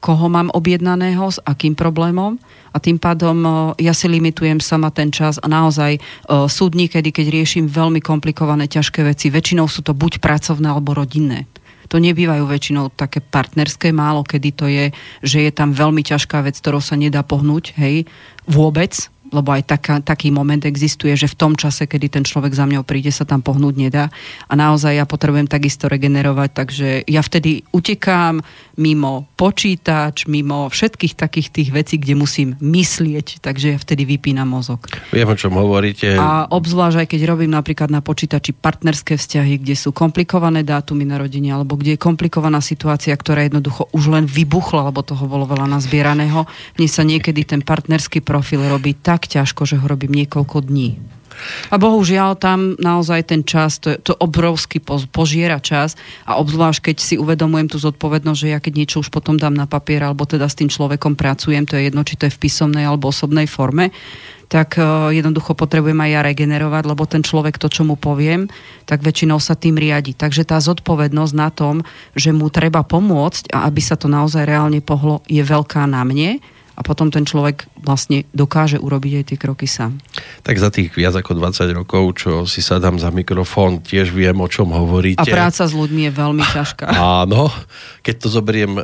koho 0.00 0.26
mám 0.32 0.48
objednaného, 0.48 1.28
s 1.28 1.38
akým 1.44 1.76
problémom 1.76 2.40
a 2.72 2.76
tým 2.78 3.00
pádom 3.00 3.36
ja 3.78 3.92
si 3.96 4.06
limitujem 4.08 4.60
sama 4.60 4.92
ten 4.92 5.08
čas 5.12 5.40
a 5.40 5.46
naozaj 5.46 6.00
sú 6.28 6.64
dní, 6.68 6.88
kedy 6.90 7.10
keď 7.10 7.26
riešim 7.32 7.64
veľmi 7.66 8.02
komplikované, 8.04 8.68
ťažké 8.68 9.04
veci, 9.04 9.32
väčšinou 9.32 9.66
sú 9.66 9.80
to 9.84 9.96
buď 9.96 10.20
pracovné 10.20 10.68
alebo 10.68 10.96
rodinné. 10.96 11.48
To 11.88 11.96
nebývajú 11.96 12.44
väčšinou 12.44 12.92
také 12.92 13.24
partnerské, 13.24 13.96
málo 13.96 14.20
kedy 14.20 14.48
to 14.52 14.68
je, 14.68 14.92
že 15.24 15.48
je 15.48 15.52
tam 15.52 15.72
veľmi 15.72 16.04
ťažká 16.04 16.44
vec, 16.44 16.60
ktorou 16.60 16.84
sa 16.84 17.00
nedá 17.00 17.24
pohnúť, 17.24 17.72
hej, 17.80 18.04
vôbec, 18.44 18.92
lebo 19.32 19.52
aj 19.52 19.62
taká, 19.68 19.94
taký 20.00 20.32
moment 20.32 20.60
existuje, 20.64 21.14
že 21.14 21.28
v 21.28 21.38
tom 21.38 21.52
čase, 21.54 21.84
kedy 21.84 22.20
ten 22.20 22.24
človek 22.24 22.52
za 22.52 22.64
mňou 22.64 22.84
príde, 22.84 23.12
sa 23.12 23.28
tam 23.28 23.44
pohnúť 23.44 23.74
nedá. 23.76 24.04
A 24.48 24.52
naozaj 24.56 24.96
ja 24.96 25.04
potrebujem 25.04 25.48
takisto 25.50 25.88
regenerovať, 25.88 26.50
takže 26.52 26.88
ja 27.04 27.20
vtedy 27.20 27.64
utekám 27.72 28.40
mimo 28.78 29.26
počítač, 29.34 30.30
mimo 30.30 30.70
všetkých 30.70 31.18
takých 31.18 31.48
tých 31.50 31.68
vecí, 31.74 31.98
kde 31.98 32.14
musím 32.14 32.48
myslieť, 32.62 33.42
takže 33.42 33.74
ja 33.74 33.78
vtedy 33.78 34.06
vypínam 34.06 34.46
mozog. 34.46 34.86
Viem, 35.10 35.26
o 35.26 35.36
čom 35.36 35.58
hovoríte. 35.58 36.14
A 36.14 36.46
obzvlášť 36.46 37.02
aj 37.02 37.08
keď 37.10 37.20
robím 37.26 37.50
napríklad 37.50 37.90
na 37.90 37.98
počítači 37.98 38.54
partnerské 38.54 39.18
vzťahy, 39.18 39.58
kde 39.58 39.74
sú 39.74 39.90
komplikované 39.90 40.62
dátumy 40.62 41.02
narodenia, 41.02 41.58
alebo 41.58 41.74
kde 41.74 41.98
je 41.98 42.00
komplikovaná 42.00 42.62
situácia, 42.62 43.10
ktorá 43.18 43.42
jednoducho 43.50 43.90
už 43.90 44.14
len 44.14 44.24
vybuchla, 44.30 44.94
lebo 44.94 45.02
toho 45.02 45.26
bolo 45.26 45.50
veľa 45.50 45.66
nazbieraného. 45.66 46.46
Mne 46.78 46.88
sa 46.88 47.02
niekedy 47.02 47.42
ten 47.42 47.66
partnerský 47.66 48.22
profil 48.22 48.62
robí 48.62 48.94
tak 48.94 49.17
tak 49.18 49.26
ťažko, 49.26 49.66
že 49.66 49.82
ho 49.82 49.86
robím 49.90 50.14
niekoľko 50.14 50.70
dní. 50.70 50.94
A 51.70 51.78
bohužiaľ 51.78 52.38
tam 52.38 52.78
naozaj 52.78 53.34
ten 53.34 53.42
čas, 53.42 53.82
to, 53.82 53.98
to 53.98 54.14
obrovský 54.14 54.78
požiera 55.10 55.58
čas 55.58 55.98
a 56.22 56.38
obzvlášť 56.38 56.90
keď 56.90 56.96
si 56.98 57.14
uvedomujem 57.18 57.70
tú 57.70 57.78
zodpovednosť, 57.82 58.38
že 58.38 58.52
ja 58.54 58.58
keď 58.62 58.72
niečo 58.74 59.02
už 59.02 59.10
potom 59.10 59.38
dám 59.38 59.54
na 59.54 59.66
papier 59.66 60.06
alebo 60.06 60.26
teda 60.26 60.46
s 60.46 60.58
tým 60.58 60.70
človekom 60.70 61.14
pracujem, 61.14 61.66
to 61.66 61.78
je 61.78 61.90
jedno, 61.90 62.02
či 62.02 62.18
to 62.18 62.26
je 62.26 62.34
v 62.34 62.42
písomnej 62.42 62.86
alebo 62.86 63.10
osobnej 63.10 63.46
forme, 63.46 63.94
tak 64.50 64.80
uh, 64.80 65.12
jednoducho 65.14 65.54
potrebujem 65.54 65.98
aj 65.98 66.10
ja 66.10 66.20
regenerovať, 66.24 66.82
lebo 66.88 67.04
ten 67.04 67.22
človek 67.22 67.60
to, 67.60 67.68
čo 67.68 67.86
mu 67.86 67.94
poviem, 68.00 68.48
tak 68.88 69.04
väčšinou 69.04 69.38
sa 69.38 69.54
tým 69.54 69.76
riadi. 69.76 70.16
Takže 70.16 70.42
tá 70.42 70.58
zodpovednosť 70.58 71.34
na 71.36 71.52
tom, 71.52 71.84
že 72.16 72.32
mu 72.32 72.48
treba 72.48 72.82
pomôcť 72.82 73.52
a 73.52 73.68
aby 73.68 73.78
sa 73.84 73.94
to 73.94 74.08
naozaj 74.08 74.48
reálne 74.48 74.80
pohlo, 74.80 75.20
je 75.28 75.44
veľká 75.44 75.84
na 75.86 76.02
mne 76.02 76.40
a 76.78 76.80
potom 76.86 77.10
ten 77.10 77.26
človek 77.26 77.66
vlastne 77.82 78.22
dokáže 78.30 78.78
urobiť 78.78 79.12
aj 79.18 79.24
tie 79.34 79.38
kroky 79.38 79.66
sám. 79.66 79.98
Tak 80.46 80.62
za 80.62 80.70
tých 80.70 80.94
viac 80.94 81.18
ako 81.18 81.34
20 81.34 81.74
rokov, 81.74 82.22
čo 82.22 82.30
si 82.46 82.62
sadám 82.62 83.02
za 83.02 83.10
mikrofón, 83.10 83.82
tiež 83.82 84.14
viem, 84.14 84.38
o 84.38 84.46
čom 84.46 84.70
hovoríte. 84.70 85.18
A 85.18 85.26
práca 85.26 85.66
s 85.66 85.74
ľuďmi 85.74 86.06
je 86.06 86.12
veľmi 86.14 86.44
ťažká. 86.54 86.86
Áno, 86.94 87.50
keď 88.06 88.14
to 88.22 88.28
zoberiem 88.30 88.78
e, 88.78 88.82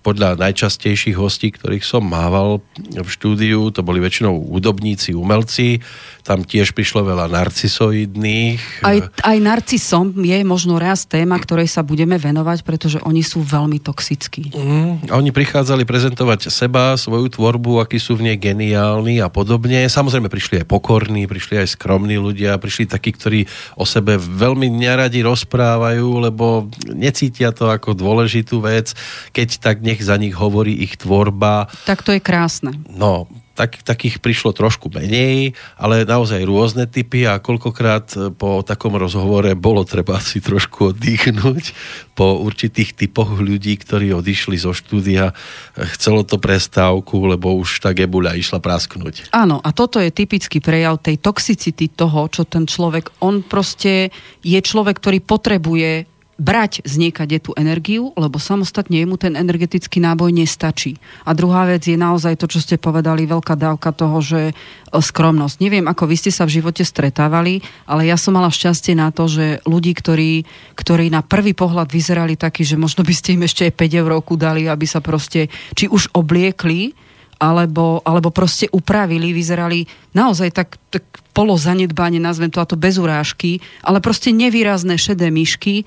podľa 0.00 0.40
najčastejších 0.40 1.20
hostí, 1.20 1.52
ktorých 1.52 1.84
som 1.84 2.00
mával 2.00 2.64
v 2.80 3.08
štúdiu, 3.12 3.68
to 3.76 3.84
boli 3.84 4.00
väčšinou 4.00 4.48
údobníci, 4.48 5.12
umelci, 5.12 5.84
tam 6.28 6.44
tiež 6.44 6.76
prišlo 6.76 7.08
veľa 7.08 7.32
narcisoidných. 7.32 8.84
Aj, 8.84 9.00
aj 9.24 9.36
narcisom 9.40 10.12
je 10.12 10.44
možno 10.44 10.76
raz 10.76 11.08
téma, 11.08 11.40
ktorej 11.40 11.72
sa 11.72 11.80
budeme 11.80 12.20
venovať, 12.20 12.68
pretože 12.68 13.00
oni 13.00 13.24
sú 13.24 13.40
veľmi 13.40 13.80
toxickí. 13.80 14.52
Mm, 14.52 15.08
a 15.08 15.16
oni 15.16 15.32
prichádzali 15.32 15.88
prezentovať 15.88 16.52
seba, 16.52 17.00
svoju 17.00 17.32
tvorbu, 17.32 17.80
akí 17.80 17.96
sú 17.96 18.20
v 18.20 18.28
nej 18.28 18.36
geniálni 18.36 19.24
a 19.24 19.32
podobne. 19.32 19.88
Samozrejme 19.88 20.28
prišli 20.28 20.60
aj 20.60 20.66
pokorní, 20.68 21.24
prišli 21.24 21.64
aj 21.64 21.80
skromní 21.80 22.20
ľudia, 22.20 22.60
prišli 22.60 22.84
takí, 22.84 23.16
ktorí 23.16 23.48
o 23.80 23.88
sebe 23.88 24.20
veľmi 24.20 24.68
neradi 24.68 25.24
rozprávajú, 25.24 26.28
lebo 26.28 26.68
necítia 26.92 27.56
to 27.56 27.72
ako 27.72 27.96
dôležitú 27.96 28.60
vec. 28.60 28.92
Keď 29.32 29.48
tak 29.64 29.80
nech 29.80 30.04
za 30.04 30.20
nich 30.20 30.36
hovorí 30.36 30.76
ich 30.84 31.00
tvorba. 31.00 31.72
Tak 31.88 32.04
to 32.04 32.12
je 32.12 32.20
krásne. 32.20 32.76
No, 32.92 33.24
tak, 33.58 33.82
takých 33.82 34.22
prišlo 34.22 34.54
trošku 34.54 34.86
menej, 34.94 35.58
ale 35.74 36.06
naozaj 36.06 36.46
rôzne 36.46 36.86
typy 36.86 37.26
a 37.26 37.42
koľkokrát 37.42 38.38
po 38.38 38.62
takom 38.62 38.94
rozhovore 38.94 39.58
bolo 39.58 39.82
treba 39.82 40.22
si 40.22 40.38
trošku 40.38 40.94
oddychnúť 40.94 41.74
po 42.14 42.38
určitých 42.38 42.94
typoch 42.94 43.34
ľudí, 43.34 43.74
ktorí 43.74 44.14
odišli 44.14 44.54
zo 44.54 44.70
štúdia. 44.70 45.34
Chcelo 45.74 46.22
to 46.22 46.38
prestávku, 46.38 47.26
lebo 47.26 47.58
už 47.58 47.82
tá 47.82 47.90
gebuľa 47.90 48.38
išla 48.38 48.62
prasknúť. 48.62 49.34
Áno, 49.34 49.58
a 49.58 49.74
toto 49.74 49.98
je 49.98 50.14
typický 50.14 50.62
prejav 50.62 51.02
tej 51.02 51.18
toxicity 51.18 51.90
toho, 51.90 52.30
čo 52.30 52.46
ten 52.46 52.62
človek, 52.70 53.10
on 53.18 53.42
proste 53.42 54.14
je 54.46 54.58
človek, 54.62 55.02
ktorý 55.02 55.18
potrebuje 55.18 56.17
brať 56.38 56.86
z 56.86 56.94
niekade 57.02 57.34
tú 57.42 57.50
energiu, 57.58 58.14
lebo 58.14 58.38
samostatne 58.38 59.02
jemu 59.02 59.18
ten 59.18 59.34
energetický 59.34 59.98
náboj 59.98 60.30
nestačí. 60.30 60.94
A 61.26 61.34
druhá 61.34 61.66
vec 61.66 61.82
je 61.82 61.98
naozaj 61.98 62.38
to, 62.38 62.46
čo 62.46 62.62
ste 62.62 62.78
povedali, 62.78 63.26
veľká 63.26 63.58
dávka 63.58 63.90
toho, 63.90 64.22
že 64.22 64.40
e, 64.50 64.52
skromnosť. 64.94 65.58
Neviem, 65.58 65.90
ako 65.90 66.06
vy 66.06 66.14
ste 66.14 66.30
sa 66.30 66.46
v 66.46 66.62
živote 66.62 66.86
stretávali, 66.86 67.58
ale 67.90 68.06
ja 68.06 68.14
som 68.14 68.38
mala 68.38 68.54
šťastie 68.54 68.94
na 68.94 69.10
to, 69.10 69.26
že 69.26 69.58
ľudí, 69.66 69.90
ktorí, 69.98 70.46
ktorí 70.78 71.10
na 71.10 71.26
prvý 71.26 71.58
pohľad 71.58 71.90
vyzerali 71.90 72.38
takí, 72.38 72.62
že 72.62 72.78
možno 72.78 73.02
by 73.02 73.14
ste 73.18 73.34
im 73.34 73.42
ešte 73.42 73.66
aj 73.66 73.74
5 73.74 74.00
eur 74.06 74.12
dali, 74.38 74.70
aby 74.70 74.86
sa 74.86 75.02
proste 75.02 75.50
či 75.74 75.90
už 75.90 76.14
obliekli, 76.14 76.94
alebo, 77.38 78.02
alebo 78.02 78.34
proste 78.34 78.66
upravili, 78.70 79.30
vyzerali 79.30 79.86
naozaj 80.14 80.50
tak, 80.50 80.74
tak 80.90 81.06
polozanedbane, 81.34 82.18
nazvem 82.18 82.50
to 82.50 82.58
a 82.58 82.66
to 82.66 82.74
bez 82.74 82.98
urážky, 82.98 83.62
ale 83.86 84.02
proste 84.02 84.34
nevýrazné 84.34 84.98
šedé 84.98 85.30
myšky, 85.30 85.86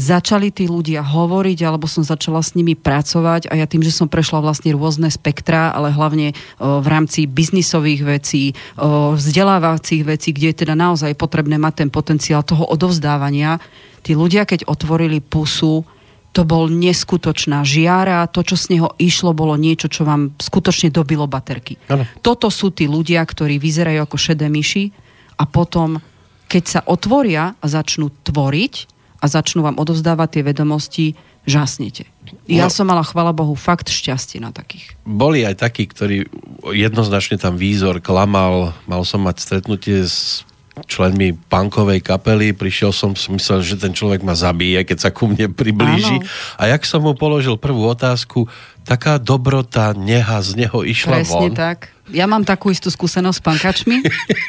začali 0.00 0.48
tí 0.48 0.64
ľudia 0.64 1.04
hovoriť, 1.04 1.58
alebo 1.60 1.84
som 1.84 2.00
začala 2.00 2.40
s 2.40 2.56
nimi 2.56 2.72
pracovať 2.72 3.52
a 3.52 3.60
ja 3.60 3.68
tým, 3.68 3.84
že 3.84 3.92
som 3.92 4.08
prešla 4.08 4.40
vlastne 4.40 4.72
rôzne 4.72 5.12
spektra, 5.12 5.76
ale 5.76 5.92
hlavne 5.92 6.32
v 6.56 6.86
rámci 6.88 7.28
biznisových 7.28 8.02
vecí, 8.08 8.56
vzdelávacích 8.80 10.00
vecí, 10.08 10.32
kde 10.32 10.56
je 10.56 10.60
teda 10.64 10.72
naozaj 10.72 11.12
potrebné 11.20 11.60
mať 11.60 11.84
ten 11.84 11.90
potenciál 11.92 12.40
toho 12.40 12.64
odovzdávania, 12.64 13.60
tí 14.00 14.16
ľudia, 14.16 14.48
keď 14.48 14.64
otvorili 14.64 15.20
pusu, 15.20 15.84
to 16.30 16.46
bol 16.46 16.70
neskutočná 16.70 17.66
žiara, 17.66 18.24
to, 18.30 18.46
čo 18.46 18.54
z 18.54 18.78
neho 18.78 18.94
išlo, 19.02 19.34
bolo 19.34 19.58
niečo, 19.58 19.90
čo 19.90 20.06
vám 20.06 20.30
skutočne 20.38 20.94
dobilo 20.94 21.26
baterky. 21.26 21.74
Ano. 21.90 22.06
Toto 22.22 22.48
sú 22.54 22.70
tí 22.70 22.86
ľudia, 22.86 23.18
ktorí 23.26 23.58
vyzerajú 23.58 23.98
ako 24.06 24.16
šedé 24.16 24.46
myši 24.46 24.94
a 25.36 25.44
potom, 25.44 25.98
keď 26.46 26.62
sa 26.64 26.80
otvoria 26.86 27.58
a 27.58 27.66
začnú 27.66 28.14
tvoriť, 28.22 28.99
a 29.20 29.24
začnú 29.28 29.60
vám 29.60 29.76
odovzdávať 29.76 30.28
tie 30.40 30.42
vedomosti, 30.42 31.06
žasnete. 31.44 32.08
Ja 32.48 32.68
no, 32.68 32.72
som 32.72 32.88
mala, 32.88 33.04
chvala 33.04 33.32
Bohu, 33.36 33.52
fakt 33.56 33.92
šťastie 33.92 34.40
na 34.40 34.52
takých. 34.52 34.96
Boli 35.04 35.44
aj 35.44 35.60
takí, 35.60 35.88
ktorí 35.88 36.28
jednoznačne 36.72 37.40
tam 37.40 37.56
výzor 37.56 38.00
klamal. 38.00 38.76
Mal 38.88 39.02
som 39.04 39.24
mať 39.24 39.36
stretnutie 39.40 40.04
s 40.04 40.44
členmi 40.86 41.36
punkovej 41.36 42.00
kapely, 42.00 42.56
prišiel 42.56 42.94
som, 42.94 43.12
myslel, 43.12 43.60
že 43.60 43.76
ten 43.76 43.92
človek 43.92 44.24
ma 44.24 44.32
zabije, 44.32 44.86
keď 44.86 44.98
sa 44.98 45.10
ku 45.12 45.28
mne 45.28 45.52
priblíži. 45.52 46.22
Áno. 46.22 46.28
A 46.56 46.72
jak 46.72 46.86
som 46.88 47.04
mu 47.04 47.12
položil 47.12 47.60
prvú 47.60 47.84
otázku, 47.90 48.48
taká 48.90 49.22
dobrota, 49.22 49.94
neha 49.94 50.42
z 50.42 50.66
neho 50.66 50.82
išla 50.82 51.22
Presne 51.22 51.46
von. 51.46 51.54
tak. 51.54 51.94
Ja 52.10 52.26
mám 52.26 52.42
takú 52.42 52.74
istú 52.74 52.90
skúsenosť 52.90 53.38
s 53.38 53.42
pankačmi. 53.46 53.96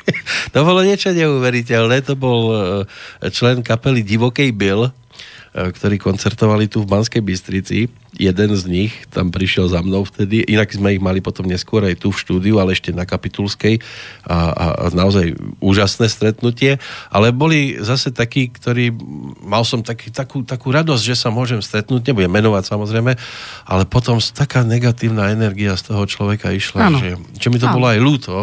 to 0.54 0.60
bolo 0.66 0.82
niečo 0.82 1.14
neuveriteľné. 1.14 2.02
To 2.10 2.18
bol 2.18 2.42
e, 2.50 3.30
člen 3.30 3.62
kapely 3.62 4.02
Divokej 4.02 4.50
Bill, 4.50 4.90
ktorí 5.52 6.00
koncertovali 6.00 6.72
tu 6.72 6.80
v 6.80 6.88
Banskej 6.88 7.20
Bystrici. 7.20 7.92
Jeden 8.16 8.52
z 8.56 8.64
nich 8.68 8.92
tam 9.12 9.32
prišiel 9.32 9.68
za 9.68 9.84
mnou 9.84 10.08
vtedy, 10.08 10.48
inak 10.48 10.72
sme 10.72 10.96
ich 10.96 11.04
mali 11.04 11.20
potom 11.20 11.48
neskôr 11.48 11.84
aj 11.84 12.00
tu 12.00 12.12
v 12.12 12.20
štúdiu, 12.20 12.56
ale 12.60 12.72
ešte 12.72 12.96
na 12.96 13.04
Kapitulskej 13.04 13.84
a, 14.28 14.38
a, 14.52 14.66
a 14.80 14.86
naozaj 14.96 15.36
úžasné 15.60 16.08
stretnutie. 16.08 16.80
Ale 17.12 17.36
boli 17.36 17.76
zase 17.84 18.16
takí, 18.16 18.48
ktorí, 18.48 18.96
mal 19.44 19.68
som 19.68 19.84
taký, 19.84 20.08
takú, 20.12 20.44
takú 20.48 20.72
radosť, 20.72 21.04
že 21.04 21.16
sa 21.20 21.28
môžem 21.32 21.60
stretnúť, 21.60 22.12
nebudem 22.12 22.32
menovať 22.32 22.72
samozrejme, 22.72 23.12
ale 23.68 23.84
potom 23.88 24.24
taká 24.24 24.64
negatívna 24.64 25.36
energia 25.36 25.76
z 25.76 25.92
toho 25.92 26.04
človeka 26.08 26.56
išla, 26.56 26.96
že, 26.96 27.10
že 27.36 27.48
mi 27.52 27.60
to 27.60 27.68
ano. 27.68 27.76
bolo 27.76 27.88
aj 27.92 28.00
ľúto, 28.00 28.36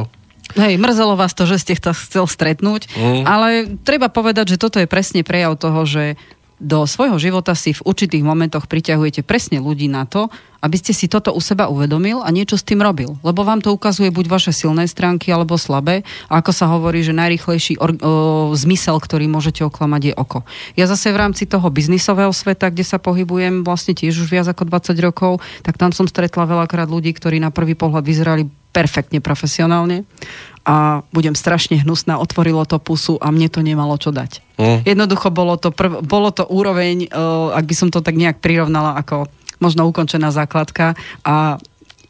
Hej, 0.56 0.80
mrzelo 0.80 1.12
vás 1.12 1.36
to, 1.36 1.44
že 1.44 1.60
ste 1.60 1.76
to 1.76 1.92
chcel 1.92 2.24
stretnúť, 2.24 2.88
mm. 2.96 3.24
ale 3.28 3.76
treba 3.84 4.08
povedať, 4.08 4.56
že 4.56 4.60
toto 4.60 4.80
je 4.80 4.88
presne 4.88 5.20
prejav 5.20 5.60
toho, 5.60 5.84
že 5.84 6.16
do 6.58 6.82
svojho 6.90 7.14
života 7.22 7.54
si 7.54 7.70
v 7.70 7.84
určitých 7.86 8.26
momentoch 8.26 8.66
priťahujete 8.66 9.22
presne 9.22 9.62
ľudí 9.62 9.86
na 9.86 10.06
to, 10.10 10.26
aby 10.58 10.74
ste 10.74 10.90
si 10.90 11.06
toto 11.06 11.30
u 11.30 11.38
seba 11.38 11.70
uvedomil 11.70 12.18
a 12.18 12.34
niečo 12.34 12.58
s 12.58 12.66
tým 12.66 12.82
robil. 12.82 13.14
Lebo 13.22 13.46
vám 13.46 13.62
to 13.62 13.70
ukazuje 13.70 14.10
buď 14.10 14.26
vaše 14.26 14.50
silné 14.50 14.90
stránky 14.90 15.30
alebo 15.30 15.54
slabé. 15.54 16.02
A 16.26 16.42
ako 16.42 16.50
sa 16.50 16.66
hovorí, 16.66 17.06
že 17.06 17.14
najrychlejší 17.14 17.78
or- 17.78 17.94
o, 18.02 18.10
zmysel, 18.58 18.98
ktorý 18.98 19.30
môžete 19.30 19.62
oklamať, 19.62 20.02
je 20.10 20.14
oko. 20.18 20.42
Ja 20.74 20.90
zase 20.90 21.14
v 21.14 21.20
rámci 21.22 21.46
toho 21.46 21.70
biznisového 21.70 22.34
sveta, 22.34 22.74
kde 22.74 22.82
sa 22.82 22.98
pohybujem 22.98 23.62
vlastne 23.62 23.94
tiež 23.94 24.18
už 24.18 24.28
viac 24.34 24.50
ako 24.50 24.66
20 24.66 24.98
rokov, 24.98 25.38
tak 25.62 25.78
tam 25.78 25.94
som 25.94 26.10
stretla 26.10 26.42
veľakrát 26.42 26.90
ľudí, 26.90 27.14
ktorí 27.14 27.38
na 27.38 27.54
prvý 27.54 27.78
pohľad 27.78 28.02
vyzerali 28.02 28.50
perfektne 28.78 29.18
profesionálne 29.18 30.06
a 30.62 31.02
budem 31.10 31.34
strašne 31.34 31.82
hnusná, 31.82 32.22
otvorilo 32.22 32.62
to 32.62 32.78
pusu 32.78 33.18
a 33.18 33.34
mne 33.34 33.50
to 33.50 33.58
nemalo 33.66 33.98
čo 33.98 34.14
dať. 34.14 34.44
Mm. 34.54 34.78
Jednoducho 34.86 35.34
bolo 35.34 35.58
to, 35.58 35.74
prv, 35.74 36.06
bolo 36.06 36.30
to 36.30 36.46
úroveň, 36.46 37.10
uh, 37.10 37.50
ak 37.58 37.64
by 37.66 37.74
som 37.74 37.88
to 37.90 37.98
tak 37.98 38.14
nejak 38.14 38.38
prirovnala 38.38 38.94
ako 39.00 39.26
možno 39.58 39.90
ukončená 39.90 40.30
základka 40.30 40.94
a 41.26 41.58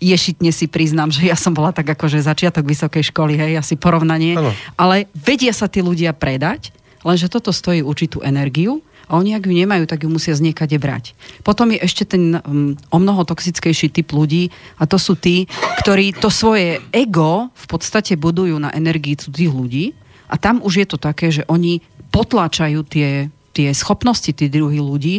ješitne 0.02 0.52
si 0.52 0.68
priznám, 0.68 1.08
že 1.08 1.26
ja 1.26 1.38
som 1.38 1.56
bola 1.56 1.72
tak 1.72 1.88
akože 1.88 2.20
začiatok 2.20 2.68
vysokej 2.68 3.08
školy, 3.08 3.34
hej, 3.38 3.52
asi 3.58 3.74
porovnanie, 3.74 4.36
ano. 4.36 4.52
ale 4.76 5.08
vedia 5.14 5.50
sa 5.56 5.66
tí 5.66 5.80
ľudia 5.80 6.14
predať, 6.14 6.70
lenže 7.02 7.30
toto 7.32 7.50
stojí 7.50 7.80
určitú 7.80 8.20
energiu 8.22 8.84
a 9.08 9.16
oni, 9.16 9.32
ak 9.32 9.48
ju 9.48 9.56
nemajú, 9.56 9.88
tak 9.88 10.04
ju 10.04 10.12
musia 10.12 10.36
z 10.36 10.44
niekade 10.44 10.76
brať. 10.76 11.16
Potom 11.40 11.72
je 11.72 11.80
ešte 11.80 12.04
ten 12.04 12.38
um, 12.44 12.76
o 12.92 12.98
mnoho 13.00 13.24
toxickejší 13.24 13.88
typ 13.88 14.12
ľudí 14.12 14.52
a 14.76 14.84
to 14.84 15.00
sú 15.00 15.16
tí, 15.16 15.48
ktorí 15.80 16.12
to 16.12 16.28
svoje 16.28 16.84
ego 16.92 17.48
v 17.56 17.66
podstate 17.66 18.20
budujú 18.20 18.60
na 18.60 18.68
energii 18.76 19.16
cudzích 19.16 19.50
ľudí 19.50 19.96
a 20.28 20.36
tam 20.36 20.60
už 20.60 20.84
je 20.84 20.86
to 20.86 21.00
také, 21.00 21.32
že 21.32 21.48
oni 21.48 21.80
potláčajú 22.12 22.84
tie, 22.84 23.32
tie 23.56 23.68
schopnosti 23.72 24.28
tých 24.28 24.52
druhých 24.52 24.84
ľudí, 24.84 25.14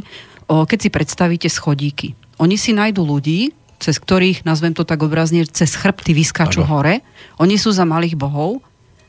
o, 0.46 0.70
keď 0.70 0.78
si 0.86 0.90
predstavíte 0.94 1.50
schodíky. 1.50 2.14
Oni 2.38 2.56
si 2.56 2.72
nájdú 2.72 3.02
ľudí, 3.02 3.52
cez 3.82 3.98
ktorých, 3.98 4.44
nazvem 4.44 4.76
to 4.76 4.86
tak 4.86 5.02
obrazne, 5.02 5.48
cez 5.50 5.74
chrbty 5.74 6.14
vyskačú 6.14 6.62
hore. 6.68 7.02
Oni 7.40 7.56
sú 7.56 7.72
za 7.72 7.88
malých 7.88 8.20
bohov, 8.20 8.60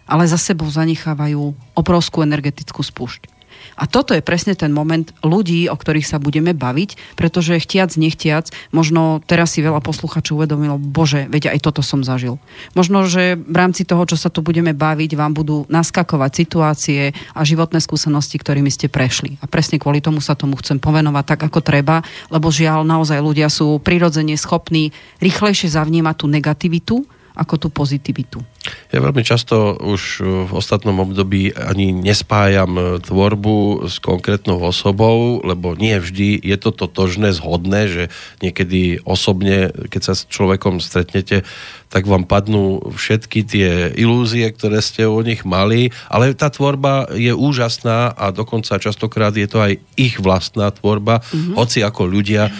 ale 0.06 0.26
za 0.26 0.38
sebou 0.38 0.66
zanechávajú 0.66 1.54
obrovskú 1.74 2.22
energetickú 2.22 2.82
spúšť. 2.82 3.39
A 3.80 3.88
toto 3.88 4.12
je 4.12 4.20
presne 4.20 4.52
ten 4.52 4.68
moment 4.68 5.08
ľudí, 5.24 5.72
o 5.72 5.76
ktorých 5.76 6.04
sa 6.04 6.20
budeme 6.20 6.52
baviť, 6.52 7.16
pretože 7.16 7.56
chtiac, 7.64 7.96
nechtiac, 7.96 8.52
možno 8.76 9.24
teraz 9.24 9.56
si 9.56 9.64
veľa 9.64 9.80
posluchačov 9.80 10.36
uvedomilo, 10.36 10.76
bože, 10.76 11.24
veď 11.32 11.56
aj 11.56 11.64
toto 11.64 11.80
som 11.80 12.04
zažil. 12.04 12.36
Možno, 12.76 13.08
že 13.08 13.40
v 13.40 13.56
rámci 13.56 13.88
toho, 13.88 14.04
čo 14.04 14.20
sa 14.20 14.28
tu 14.28 14.44
budeme 14.44 14.76
baviť, 14.76 15.16
vám 15.16 15.32
budú 15.32 15.64
naskakovať 15.72 16.30
situácie 16.36 17.16
a 17.32 17.40
životné 17.40 17.80
skúsenosti, 17.80 18.36
ktorými 18.36 18.68
ste 18.68 18.92
prešli. 18.92 19.40
A 19.40 19.48
presne 19.48 19.80
kvôli 19.80 20.04
tomu 20.04 20.20
sa 20.20 20.36
tomu 20.36 20.60
chcem 20.60 20.76
povenovať 20.76 21.24
tak, 21.24 21.40
ako 21.48 21.64
treba, 21.64 22.04
lebo 22.28 22.52
žiaľ, 22.52 22.84
naozaj 22.84 23.16
ľudia 23.24 23.48
sú 23.48 23.80
prirodzene 23.80 24.36
schopní 24.36 24.92
rýchlejšie 25.24 25.72
zavnímať 25.72 26.14
tú 26.20 26.26
negativitu, 26.28 26.96
ako 27.40 27.56
tú 27.56 27.68
pozitivitu. 27.72 28.44
Ja 28.92 29.00
veľmi 29.00 29.24
často 29.24 29.72
už 29.80 30.20
v 30.20 30.52
ostatnom 30.52 31.00
období 31.00 31.56
ani 31.56 31.96
nespájam 31.96 33.00
tvorbu 33.00 33.88
s 33.88 33.96
konkrétnou 33.96 34.60
osobou, 34.60 35.40
lebo 35.40 35.72
nie 35.72 35.96
vždy 35.96 36.36
je 36.44 36.56
to 36.60 36.68
totožné, 36.68 37.32
zhodné, 37.32 37.88
že 37.88 38.04
niekedy 38.44 39.00
osobne, 39.08 39.72
keď 39.88 40.12
sa 40.12 40.12
s 40.12 40.28
človekom 40.28 40.84
stretnete, 40.84 41.48
tak 41.90 42.06
vám 42.06 42.28
padnú 42.28 42.92
všetky 42.92 43.40
tie 43.42 43.70
ilúzie, 43.98 44.46
ktoré 44.52 44.78
ste 44.78 45.08
o 45.08 45.18
nich 45.24 45.42
mali, 45.42 45.90
ale 46.06 46.36
tá 46.38 46.52
tvorba 46.52 47.10
je 47.10 47.34
úžasná 47.34 48.14
a 48.14 48.30
dokonca 48.30 48.78
častokrát 48.78 49.34
je 49.34 49.48
to 49.50 49.58
aj 49.58 49.72
ich 49.98 50.22
vlastná 50.22 50.70
tvorba, 50.70 51.18
mm-hmm. 51.18 51.58
hoci 51.58 51.82
ako 51.82 52.06
ľudia 52.06 52.46
e, 52.46 52.52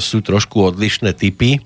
sú 0.00 0.24
trošku 0.24 0.72
odlišné 0.72 1.12
typy, 1.12 1.60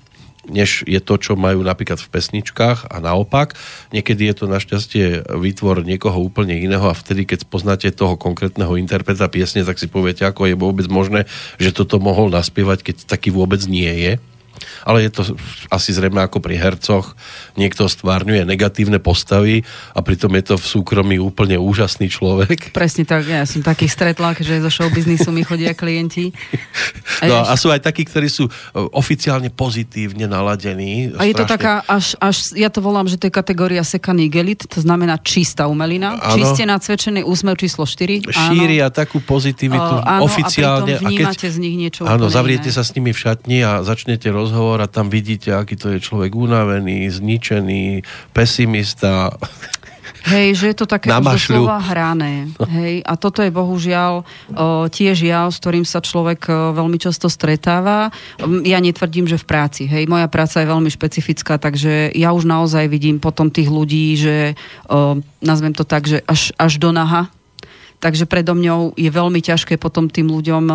než 0.49 0.85
je 0.85 1.01
to, 1.01 1.17
čo 1.17 1.33
majú 1.33 1.65
napríklad 1.65 1.97
v 1.97 2.11
pesničkách 2.11 2.91
a 2.91 2.97
naopak. 3.01 3.57
Niekedy 3.91 4.29
je 4.29 4.35
to 4.35 4.45
našťastie 4.51 5.05
výtvor 5.33 5.81
niekoho 5.81 6.17
úplne 6.21 6.57
iného 6.57 6.85
a 6.85 6.97
vtedy, 6.97 7.25
keď 7.25 7.49
poznáte 7.49 7.89
toho 7.93 8.17
konkrétneho 8.19 8.77
interpreta 8.77 9.29
piesne, 9.31 9.65
tak 9.65 9.81
si 9.81 9.89
poviete, 9.89 10.25
ako 10.25 10.49
je 10.49 10.55
vôbec 10.55 10.85
možné, 10.89 11.25
že 11.57 11.73
toto 11.73 11.97
mohol 11.97 12.29
naspievať, 12.29 12.85
keď 12.85 12.95
taký 13.09 13.33
vôbec 13.33 13.61
nie 13.65 13.89
je 13.89 14.13
ale 14.85 15.07
je 15.07 15.11
to 15.11 15.21
asi 15.69 15.91
zrejme 15.91 16.21
ako 16.21 16.39
pri 16.39 16.55
hercoch. 16.57 17.17
Niekto 17.57 17.87
stvárňuje 17.89 18.45
negatívne 18.45 19.01
postavy 19.01 19.65
a 19.93 19.99
pritom 19.99 20.31
je 20.37 20.43
to 20.53 20.55
v 20.59 20.65
súkromí 20.65 21.15
úplne 21.17 21.57
úžasný 21.57 22.11
človek. 22.11 22.71
Presne 22.77 23.03
tak, 23.07 23.25
ja 23.25 23.43
som 23.47 23.65
takých 23.65 23.91
stretla, 23.91 24.37
že 24.37 24.61
zo 24.61 24.71
showbiznisu 24.71 25.29
mi 25.31 25.41
chodia 25.41 25.73
klienti. 25.73 26.35
A 27.21 27.29
no 27.29 27.41
a 27.41 27.53
sú 27.55 27.71
aj 27.71 27.81
takí, 27.81 28.03
ktorí 28.05 28.27
sú 28.27 28.45
e, 28.47 28.51
oficiálne 28.91 29.49
pozitívne 29.49 30.27
naladení. 30.27 31.15
A 31.15 31.25
je 31.25 31.35
to 31.35 31.47
taká, 31.47 31.81
až, 31.87 32.19
až 32.19 32.53
ja 32.53 32.67
to 32.67 32.83
volám, 32.83 33.07
že 33.07 33.15
to 33.15 33.27
je 33.29 33.33
kategória 33.33 33.81
sekaný 33.81 34.27
gelit, 34.27 34.67
to 34.67 34.83
znamená 34.83 35.17
čistá 35.21 35.65
umelina, 35.65 36.19
ano. 36.19 36.35
čiste 36.35 36.67
nacvičený 36.67 37.23
úsmev 37.23 37.55
číslo 37.55 37.87
4. 37.87 38.27
Šíria 38.29 38.91
áno. 38.91 38.95
takú 38.95 39.23
pozitivitu 39.23 39.93
uh, 40.01 40.19
áno, 40.19 40.27
oficiálne. 40.27 40.99
A, 40.99 41.07
a 41.07 41.09
keď, 41.09 41.55
z 41.55 41.57
nich 41.61 41.75
niečo 41.77 42.03
Áno, 42.05 42.27
zavriete 42.27 42.69
iné. 42.69 42.75
sa 42.75 42.83
s 42.83 42.91
nimi 42.93 43.15
v 43.15 43.19
šatni 43.19 43.63
a 43.63 43.81
začnete 43.85 44.27
rozhovor 44.45 44.77
a 44.85 44.87
tam 44.87 45.09
vidíte, 45.09 45.49
aký 45.49 45.73
to 45.73 45.89
je 45.97 45.99
človek 45.99 46.37
unavený, 46.37 47.09
zničený, 47.09 48.05
pesimista. 48.29 49.33
Hej, 50.25 50.57
že 50.57 50.65
je 50.73 50.77
to 50.77 50.89
také 50.89 51.13
už 51.13 51.21
doslova 51.21 51.77
hrané. 51.77 52.49
Hej, 52.65 53.05
a 53.05 53.13
toto 53.13 53.45
je 53.45 53.53
bohužiaľ 53.53 54.13
o, 54.21 54.25
tiež 54.89 55.21
jav, 55.21 55.53
s 55.53 55.61
ktorým 55.61 55.85
sa 55.85 56.01
človek 56.01 56.49
o, 56.49 56.73
veľmi 56.73 56.97
často 56.97 57.29
stretáva. 57.29 58.09
Ja 58.65 58.81
netvrdím, 58.81 59.29
že 59.29 59.37
v 59.37 59.45
práci. 59.45 59.85
Hej, 59.85 60.09
moja 60.09 60.25
práca 60.25 60.65
je 60.65 60.71
veľmi 60.71 60.89
špecifická, 60.89 61.61
takže 61.61 62.09
ja 62.17 62.33
už 62.33 62.49
naozaj 62.49 62.89
vidím 62.89 63.21
potom 63.21 63.53
tých 63.53 63.69
ľudí, 63.69 64.17
že 64.17 64.57
o, 64.89 65.21
nazvem 65.45 65.77
to 65.77 65.85
tak, 65.85 66.09
že 66.09 66.25
až, 66.25 66.49
až 66.57 66.81
do 66.81 66.89
naha 66.89 67.29
takže 67.95 68.29
predo 68.29 68.53
mňou 68.53 68.93
je 68.93 69.09
veľmi 69.09 69.41
ťažké 69.41 69.81
potom 69.81 70.11
tým 70.11 70.29
ľuďom 70.29 70.69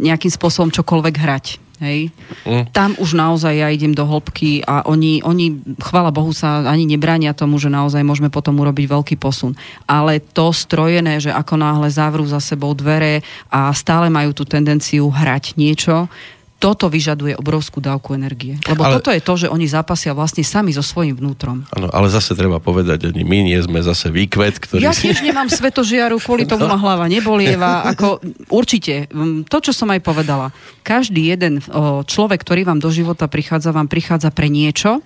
nejakým 0.00 0.32
spôsobom 0.32 0.72
čokoľvek 0.72 1.14
hrať. 1.20 1.46
Hej. 1.76 2.08
Mm. 2.48 2.64
Tam 2.72 2.96
už 2.96 3.12
naozaj 3.12 3.52
ja 3.52 3.68
idem 3.68 3.92
do 3.92 4.08
hĺbky 4.08 4.64
a 4.64 4.88
oni, 4.88 5.20
oni, 5.20 5.60
chvala 5.76 6.08
Bohu, 6.08 6.32
sa 6.32 6.64
ani 6.64 6.88
nebránia 6.88 7.36
tomu, 7.36 7.60
že 7.60 7.68
naozaj 7.68 8.00
môžeme 8.00 8.32
potom 8.32 8.56
urobiť 8.56 8.88
veľký 8.88 9.16
posun. 9.20 9.52
Ale 9.84 10.24
to 10.24 10.56
strojené, 10.56 11.20
že 11.20 11.36
ako 11.36 11.60
náhle 11.60 11.92
zavrú 11.92 12.24
za 12.24 12.40
sebou 12.40 12.72
dvere 12.72 13.20
a 13.52 13.68
stále 13.76 14.08
majú 14.08 14.32
tú 14.32 14.48
tendenciu 14.48 15.12
hrať 15.12 15.60
niečo, 15.60 16.08
toto 16.56 16.88
vyžaduje 16.88 17.36
obrovskú 17.36 17.84
dávku 17.84 18.16
energie. 18.16 18.56
Lebo 18.64 18.88
ale, 18.88 18.96
toto 18.96 19.12
je 19.12 19.20
to, 19.20 19.34
že 19.44 19.46
oni 19.52 19.68
zápasia 19.68 20.16
vlastne 20.16 20.40
sami 20.40 20.72
so 20.72 20.80
svojím 20.80 21.20
vnútrom. 21.20 21.68
Áno, 21.68 21.92
ale 21.92 22.08
zase 22.08 22.32
treba 22.32 22.56
povedať, 22.56 23.12
ani 23.12 23.28
my 23.28 23.44
nie 23.44 23.60
sme 23.60 23.84
zase 23.84 24.08
výkvet, 24.08 24.56
ktorý 24.56 24.80
Ja 24.80 24.96
si... 24.96 25.12
tiež 25.12 25.20
nemám 25.20 25.52
svetožiaru, 25.52 26.16
kvôli 26.16 26.48
tomu 26.48 26.64
ma 26.64 26.80
hlava 26.80 27.12
nebolieva. 27.12 27.84
Ako, 27.92 28.24
určite, 28.48 29.04
to, 29.46 29.58
čo 29.60 29.76
som 29.76 29.92
aj 29.92 30.00
povedala. 30.00 30.48
Každý 30.80 31.28
jeden 31.28 31.60
človek, 32.08 32.40
ktorý 32.40 32.64
vám 32.64 32.80
do 32.80 32.88
života 32.88 33.28
prichádza, 33.28 33.76
vám 33.76 33.92
prichádza 33.92 34.32
pre 34.32 34.48
niečo, 34.48 35.04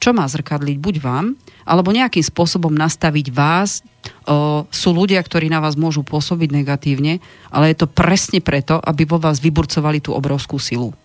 čo 0.00 0.16
má 0.16 0.24
zrkadliť 0.24 0.76
buď 0.80 0.94
vám, 1.04 1.36
alebo 1.68 1.92
nejakým 1.92 2.24
spôsobom 2.24 2.72
nastaviť 2.72 3.30
vás. 3.30 3.84
O, 4.24 4.64
sú 4.72 4.96
ľudia, 4.96 5.20
ktorí 5.20 5.52
na 5.52 5.60
vás 5.60 5.76
môžu 5.76 6.00
pôsobiť 6.00 6.48
negatívne, 6.56 7.20
ale 7.52 7.70
je 7.70 7.84
to 7.84 7.86
presne 7.86 8.40
preto, 8.40 8.80
aby 8.80 9.04
vo 9.04 9.20
vás 9.20 9.38
vyburcovali 9.44 10.00
tú 10.00 10.16
obrovskú 10.16 10.56
silu. 10.56 10.96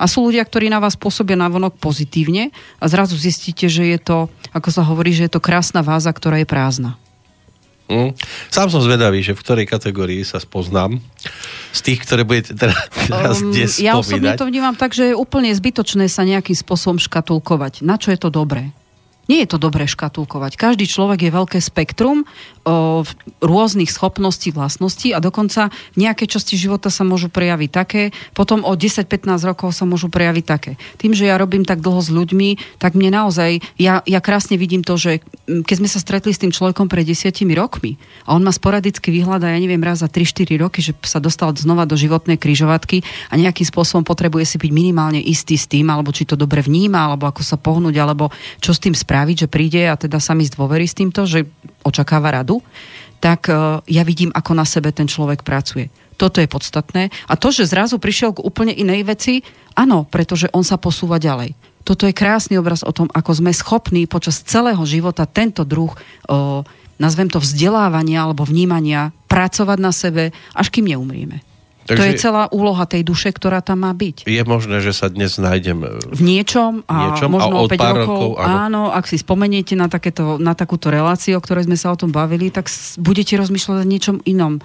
A 0.00 0.08
sú 0.08 0.24
ľudia, 0.24 0.42
ktorí 0.42 0.72
na 0.72 0.80
vás 0.80 0.96
pôsobia 0.96 1.36
navonok 1.36 1.76
pozitívne 1.76 2.50
a 2.80 2.88
zrazu 2.88 3.14
zistíte, 3.20 3.68
že 3.68 3.84
je 3.92 3.98
to, 4.00 4.18
ako 4.56 4.68
sa 4.72 4.82
hovorí, 4.82 5.12
že 5.12 5.28
je 5.28 5.36
to 5.36 5.44
krásna 5.44 5.84
váza, 5.84 6.10
ktorá 6.10 6.40
je 6.40 6.48
prázdna. 6.48 7.01
Mm. 7.90 8.14
Sám 8.48 8.68
som 8.70 8.80
zvedavý, 8.82 9.20
že 9.22 9.34
v 9.34 9.42
ktorej 9.42 9.66
kategórii 9.66 10.22
sa 10.22 10.38
spoznám 10.42 11.00
z 11.72 11.80
tých, 11.80 12.04
ktoré 12.04 12.22
budete 12.22 12.52
teraz, 12.54 12.78
teraz 13.08 13.38
um, 13.40 13.52
dnes 13.52 13.80
Ja 13.80 13.96
osobne 13.96 14.36
to 14.36 14.48
vnímam 14.48 14.76
tak, 14.76 14.92
že 14.92 15.12
je 15.12 15.14
úplne 15.16 15.52
zbytočné 15.52 16.06
sa 16.06 16.22
nejakým 16.22 16.56
spôsobom 16.56 17.00
škatulkovať. 17.00 17.84
Na 17.84 17.96
čo 17.96 18.12
je 18.12 18.18
to 18.20 18.28
dobré? 18.28 18.72
Nie 19.30 19.46
je 19.46 19.54
to 19.54 19.58
dobré 19.62 19.86
škatulkovať. 19.86 20.58
Každý 20.58 20.90
človek 20.90 21.22
je 21.22 21.30
veľké 21.30 21.58
spektrum 21.62 22.26
o, 22.66 23.06
rôznych 23.38 23.86
schopností, 23.86 24.50
vlastností 24.50 25.14
a 25.14 25.22
dokonca 25.22 25.70
v 25.94 25.98
nejakej 26.02 26.26
časti 26.26 26.58
života 26.58 26.90
sa 26.90 27.06
môžu 27.06 27.30
prejaviť 27.30 27.70
také, 27.70 28.02
potom 28.34 28.66
o 28.66 28.74
10-15 28.74 29.46
rokov 29.46 29.78
sa 29.78 29.86
môžu 29.86 30.10
prejaviť 30.10 30.44
také. 30.44 30.72
Tým, 30.98 31.14
že 31.14 31.30
ja 31.30 31.38
robím 31.38 31.62
tak 31.62 31.78
dlho 31.78 32.02
s 32.02 32.10
ľuďmi, 32.10 32.82
tak 32.82 32.98
mne 32.98 33.14
naozaj, 33.14 33.62
ja, 33.78 34.02
ja 34.02 34.18
krásne 34.18 34.58
vidím 34.58 34.82
to, 34.82 34.98
že 34.98 35.22
keď 35.46 35.76
sme 35.78 35.86
sa 35.86 36.02
stretli 36.02 36.34
s 36.34 36.42
tým 36.42 36.50
človekom 36.50 36.90
pred 36.90 37.06
desiatimi 37.06 37.54
rokmi 37.54 38.02
a 38.26 38.34
on 38.34 38.42
ma 38.42 38.50
sporadicky 38.50 39.14
vyhľadá, 39.14 39.54
ja 39.54 39.62
neviem, 39.62 39.80
raz 39.86 40.02
za 40.02 40.10
3-4 40.10 40.58
roky, 40.58 40.82
že 40.82 40.98
sa 41.06 41.22
dostal 41.22 41.54
znova 41.54 41.86
do 41.86 41.94
životnej 41.94 42.42
kryžovatky 42.42 43.06
a 43.30 43.38
nejakým 43.38 43.70
spôsobom 43.70 44.02
potrebuje 44.02 44.50
si 44.50 44.56
byť 44.58 44.70
minimálne 44.74 45.22
istý 45.22 45.54
s 45.54 45.70
tým, 45.70 45.86
alebo 45.94 46.10
či 46.10 46.26
to 46.26 46.34
dobre 46.34 46.58
vníma, 46.58 47.06
alebo 47.06 47.30
ako 47.30 47.46
sa 47.46 47.54
pohnúť, 47.54 47.94
alebo 48.02 48.34
čo 48.58 48.74
s 48.74 48.82
tým 48.82 48.90
spraviť 48.98 49.11
spraviť, 49.12 49.44
že 49.44 49.52
príde 49.52 49.84
a 49.84 50.00
teda 50.00 50.16
sa 50.16 50.32
mi 50.32 50.48
zdôverí 50.48 50.88
s 50.88 50.96
týmto, 50.96 51.28
že 51.28 51.44
očakáva 51.84 52.32
radu, 52.32 52.64
tak 53.20 53.52
e, 53.52 53.84
ja 53.92 54.08
vidím, 54.08 54.32
ako 54.32 54.56
na 54.56 54.64
sebe 54.64 54.88
ten 54.88 55.04
človek 55.04 55.44
pracuje. 55.44 55.92
Toto 56.16 56.40
je 56.40 56.48
podstatné. 56.48 57.12
A 57.28 57.36
to, 57.36 57.52
že 57.52 57.68
zrazu 57.68 58.00
prišiel 58.00 58.32
k 58.32 58.40
úplne 58.40 58.72
inej 58.72 59.04
veci, 59.04 59.44
áno, 59.76 60.08
pretože 60.08 60.48
on 60.56 60.64
sa 60.64 60.80
posúva 60.80 61.20
ďalej. 61.20 61.52
Toto 61.84 62.08
je 62.08 62.16
krásny 62.16 62.56
obraz 62.56 62.80
o 62.80 62.94
tom, 62.96 63.12
ako 63.12 63.44
sme 63.44 63.52
schopní 63.52 64.08
počas 64.08 64.40
celého 64.40 64.80
života 64.88 65.28
tento 65.28 65.60
druh, 65.68 65.92
o, 65.92 66.64
nazvem 66.96 67.28
to 67.28 67.36
vzdelávania 67.36 68.24
alebo 68.24 68.48
vnímania, 68.48 69.12
pracovať 69.28 69.78
na 69.82 69.92
sebe, 69.92 70.32
až 70.56 70.72
kým 70.72 70.88
neumrieme. 70.88 71.44
Takže 71.82 71.98
to 71.98 72.02
je 72.06 72.12
celá 72.14 72.44
úloha 72.54 72.86
tej 72.86 73.02
duše, 73.02 73.34
ktorá 73.34 73.58
tam 73.58 73.82
má 73.82 73.92
byť. 73.92 74.30
Je 74.30 74.42
možné, 74.46 74.78
že 74.78 74.94
sa 74.94 75.10
dnes 75.10 75.34
nájdem 75.34 75.82
v 76.14 76.20
niečom 76.22 76.86
a 76.86 77.10
niečom, 77.10 77.30
možno 77.34 77.56
a 77.58 77.62
o 77.64 77.70
5 77.70 77.74
rokov, 77.74 77.98
rokov 77.98 78.30
áno. 78.38 78.54
áno, 78.54 78.82
ak 78.94 79.04
si 79.10 79.16
spomeniete 79.18 79.74
na, 79.74 79.90
takéto, 79.90 80.38
na 80.38 80.54
takúto 80.54 80.94
reláciu, 80.94 81.38
o 81.38 81.44
ktorej 81.44 81.66
sme 81.66 81.74
sa 81.74 81.90
o 81.90 81.98
tom 81.98 82.14
bavili, 82.14 82.54
tak 82.54 82.70
budete 83.02 83.34
rozmýšľať 83.34 83.76
o 83.82 83.90
niečom 83.90 84.16
inom. 84.22 84.62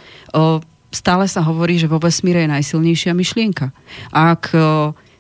Stále 0.94 1.26
sa 1.26 1.42
hovorí, 1.44 1.82
že 1.82 1.90
vo 1.90 1.98
vesmíre 1.98 2.46
je 2.46 2.54
najsilnejšia 2.54 3.12
myšlienka. 3.18 3.74
Ak 4.14 4.54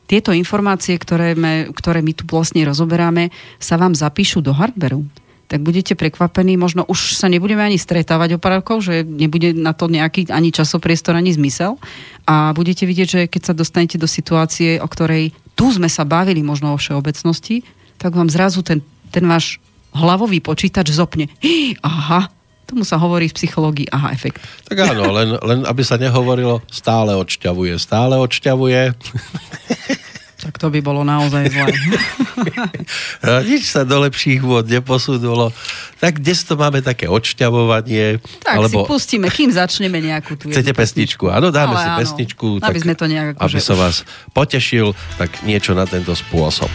tieto 0.07 0.31
informácie, 0.31 0.95
ktoré, 0.95 1.35
me, 1.35 1.67
ktoré 1.75 1.99
my 1.99 2.15
tu 2.15 2.23
vlastne 2.29 2.63
rozoberáme, 2.63 3.29
sa 3.59 3.75
vám 3.75 3.91
zapíšu 3.91 4.39
do 4.39 4.55
hardveru, 4.55 5.03
tak 5.47 5.63
budete 5.63 5.95
prekvapení, 5.95 6.59
možno 6.59 6.83
už 6.83 7.15
sa 7.15 7.31
nebudeme 7.31 7.63
ani 7.63 7.79
stretávať 7.79 8.35
o 8.35 8.41
pár 8.41 8.59
rokov, 8.59 8.83
že 8.83 9.07
nebude 9.07 9.55
na 9.55 9.71
to 9.71 9.87
nejaký 9.87 10.27
ani 10.27 10.51
časopriestor, 10.51 11.15
ani 11.15 11.31
zmysel. 11.31 11.79
A 12.27 12.51
budete 12.51 12.83
vidieť, 12.83 13.07
že 13.07 13.21
keď 13.31 13.41
sa 13.41 13.53
dostanete 13.55 13.95
do 13.95 14.11
situácie, 14.11 14.83
o 14.83 14.87
ktorej 14.91 15.31
tu 15.55 15.71
sme 15.71 15.87
sa 15.87 16.03
bavili 16.03 16.43
možno 16.43 16.75
o 16.75 16.77
všeobecnosti, 16.77 17.63
tak 17.95 18.11
vám 18.11 18.27
zrazu 18.27 18.59
ten, 18.59 18.83
ten 19.09 19.23
váš 19.23 19.63
hlavový 19.95 20.43
počítač 20.43 20.91
zopne. 20.91 21.31
Aha, 21.81 22.27
Tomu 22.67 22.83
sa 22.83 22.99
hovorí 22.99 23.31
v 23.31 23.37
psychológii 23.39 23.87
aha 23.95 24.11
efekt. 24.11 24.43
Tak 24.67 24.91
áno, 24.91 25.07
len, 25.15 25.39
len 25.39 25.63
aby 25.63 25.87
sa 25.87 25.95
nehovorilo, 25.95 26.59
stále 26.67 27.15
odšťavuje, 27.15 27.79
stále 27.79 28.19
odšťavuje. 28.19 28.81
Tak 30.47 30.63
to 30.63 30.71
by 30.71 30.79
bolo 30.79 31.03
naozaj 31.03 31.51
zlé. 31.51 31.75
Nič 33.51 33.67
sa 33.67 33.83
do 33.83 33.99
lepších 33.99 34.39
vôd 34.39 34.63
neposunulo. 34.63 35.51
Tak 35.99 36.23
dnes 36.23 36.47
to 36.47 36.55
máme 36.55 36.79
také 36.79 37.11
odšťavovanie. 37.11 38.23
Tak 38.47 38.55
alebo... 38.55 38.87
si 38.87 38.87
pustíme, 38.87 39.27
kým 39.27 39.51
začneme 39.51 39.99
nejakú 39.99 40.39
tú 40.39 40.47
Chcete 40.47 40.71
pesničku? 40.71 41.27
Áno, 41.27 41.51
dáme 41.51 41.75
Ale 41.75 41.83
si 41.83 41.89
áno, 41.91 41.99
pesničku. 41.99 42.47
Aby 42.63 42.79
tak, 42.79 42.85
sme 42.87 42.93
to 42.95 43.05
nejak... 43.11 43.35
Aby 43.43 43.59
som 43.59 43.75
vás 43.75 44.07
potešil, 44.31 44.95
tak 45.19 45.43
niečo 45.43 45.75
na 45.75 45.83
tento 45.83 46.15
spôsob. 46.15 46.71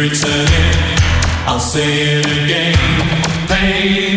returning, 0.00 0.72
I'll 1.46 1.60
say 1.60 2.20
it 2.20 2.26
again. 2.26 2.74
Pain 3.48 4.09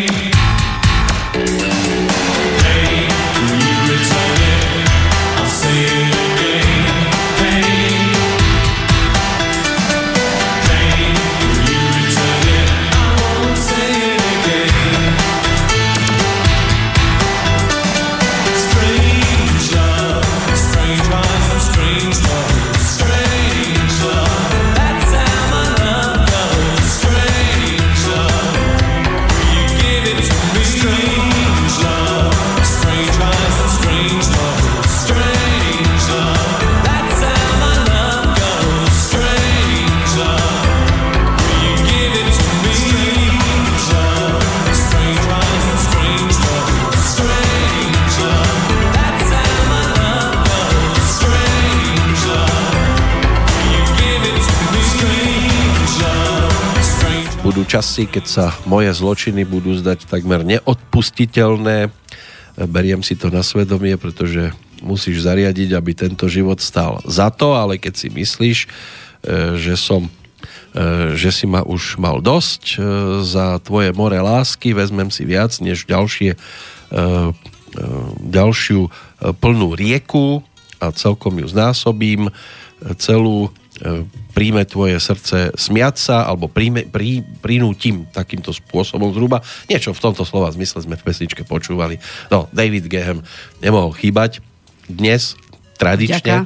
časy, 57.94 58.10
keď 58.10 58.26
sa 58.26 58.50
moje 58.66 58.90
zločiny 58.90 59.46
budú 59.46 59.78
zdať 59.78 60.10
takmer 60.10 60.42
neodpustiteľné. 60.42 61.94
Beriem 62.66 63.06
si 63.06 63.14
to 63.14 63.30
na 63.30 63.46
svedomie, 63.46 63.94
pretože 64.02 64.50
musíš 64.82 65.22
zariadiť, 65.22 65.78
aby 65.78 65.94
tento 65.94 66.26
život 66.26 66.58
stál 66.58 67.06
za 67.06 67.30
to, 67.30 67.54
ale 67.54 67.78
keď 67.78 67.94
si 67.94 68.10
myslíš, 68.10 68.58
e, 68.66 68.68
že 69.62 69.78
som 69.78 70.10
e, 70.10 71.14
že 71.14 71.30
si 71.30 71.46
ma 71.46 71.62
už 71.62 72.02
mal 72.02 72.18
dosť 72.18 72.64
e, 72.66 72.76
za 73.22 73.62
tvoje 73.62 73.94
more 73.94 74.18
lásky, 74.18 74.74
vezmem 74.74 75.14
si 75.14 75.30
viac 75.30 75.54
než 75.62 75.86
ďalšie, 75.86 76.34
ďalšiu 78.26 78.90
plnú 79.38 79.70
rieku 79.78 80.42
a 80.82 80.90
celkom 80.90 81.38
ju 81.38 81.46
znásobím 81.46 82.34
celú 82.98 83.54
príjme 84.34 84.64
tvoje 84.70 84.98
srdce 85.02 85.54
smiať 85.58 85.96
sa, 85.98 86.18
alebo 86.30 86.50
príjme, 86.50 86.86
prí, 86.86 87.26
prinútim 87.42 88.06
takýmto 88.10 88.54
spôsobom 88.54 89.10
zhruba. 89.14 89.42
Niečo 89.66 89.94
v 89.94 90.04
tomto 90.04 90.22
slova 90.26 90.54
zmysle 90.54 90.86
sme 90.86 90.96
v 90.98 91.06
pesničke 91.06 91.42
počúvali. 91.46 91.98
No, 92.30 92.46
David 92.54 92.86
Gehem 92.90 93.26
nemohol 93.62 93.94
chýbať. 93.98 94.42
Dnes 94.86 95.34
tradične. 95.76 96.46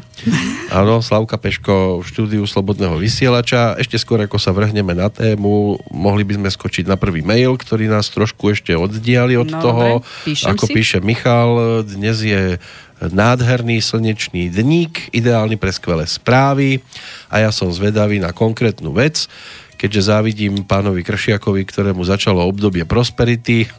Áno, 0.74 1.00
Slavka 1.00 1.38
Peško 1.38 2.02
v 2.02 2.06
štúdiu 2.08 2.44
Slobodného 2.44 2.98
vysielača. 3.00 3.78
Ešte 3.78 4.00
skôr, 4.02 4.20
ako 4.24 4.42
sa 4.42 4.52
vrhneme 4.52 4.92
na 4.98 5.08
tému, 5.08 5.80
mohli 5.94 6.28
by 6.28 6.40
sme 6.40 6.50
skočiť 6.52 6.86
na 6.90 7.00
prvý 7.00 7.22
mail, 7.24 7.56
ktorý 7.56 7.88
nás 7.88 8.10
trošku 8.12 8.52
ešte 8.52 8.74
oddiali 8.74 9.38
od 9.40 9.50
no, 9.54 9.60
toho. 9.62 9.88
Dobre, 10.02 10.48
ako 10.48 10.66
si. 10.68 10.74
píše 10.74 10.98
Michal, 11.00 11.84
dnes 11.86 12.24
je 12.24 12.58
nádherný 12.98 13.78
slnečný 13.78 14.50
dník, 14.50 15.14
ideálny 15.14 15.54
pre 15.62 15.70
skvelé 15.70 16.10
správy 16.10 16.82
a 17.30 17.46
ja 17.46 17.54
som 17.54 17.70
zvedavý 17.70 18.18
na 18.18 18.34
konkrétnu 18.34 18.90
vec, 18.90 19.30
keďže 19.78 20.10
závidím 20.10 20.66
pánovi 20.66 21.06
Kršiakovi, 21.06 21.62
ktorému 21.70 22.02
začalo 22.02 22.42
obdobie 22.42 22.84
prosperity. 22.90 23.70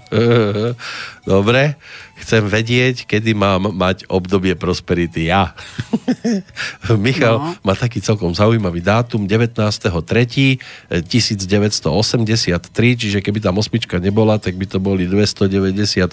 Dobre, 1.28 1.76
chcem 2.24 2.48
vedieť, 2.48 3.04
kedy 3.04 3.36
mám 3.36 3.68
mať 3.76 4.08
obdobie 4.08 4.56
prosperity 4.56 5.28
ja. 5.28 5.52
Michal 7.04 7.36
no. 7.36 7.52
má 7.60 7.76
taký 7.76 8.00
celkom 8.00 8.32
zaujímavý 8.32 8.80
dátum 8.80 9.28
19.3.1983, 9.28 11.04
čiže 12.96 13.18
keby 13.20 13.38
tam 13.44 13.60
osmička 13.60 14.00
nebola, 14.00 14.40
tak 14.40 14.56
by 14.56 14.64
to 14.64 14.80
boli 14.80 15.04
293 15.04 16.08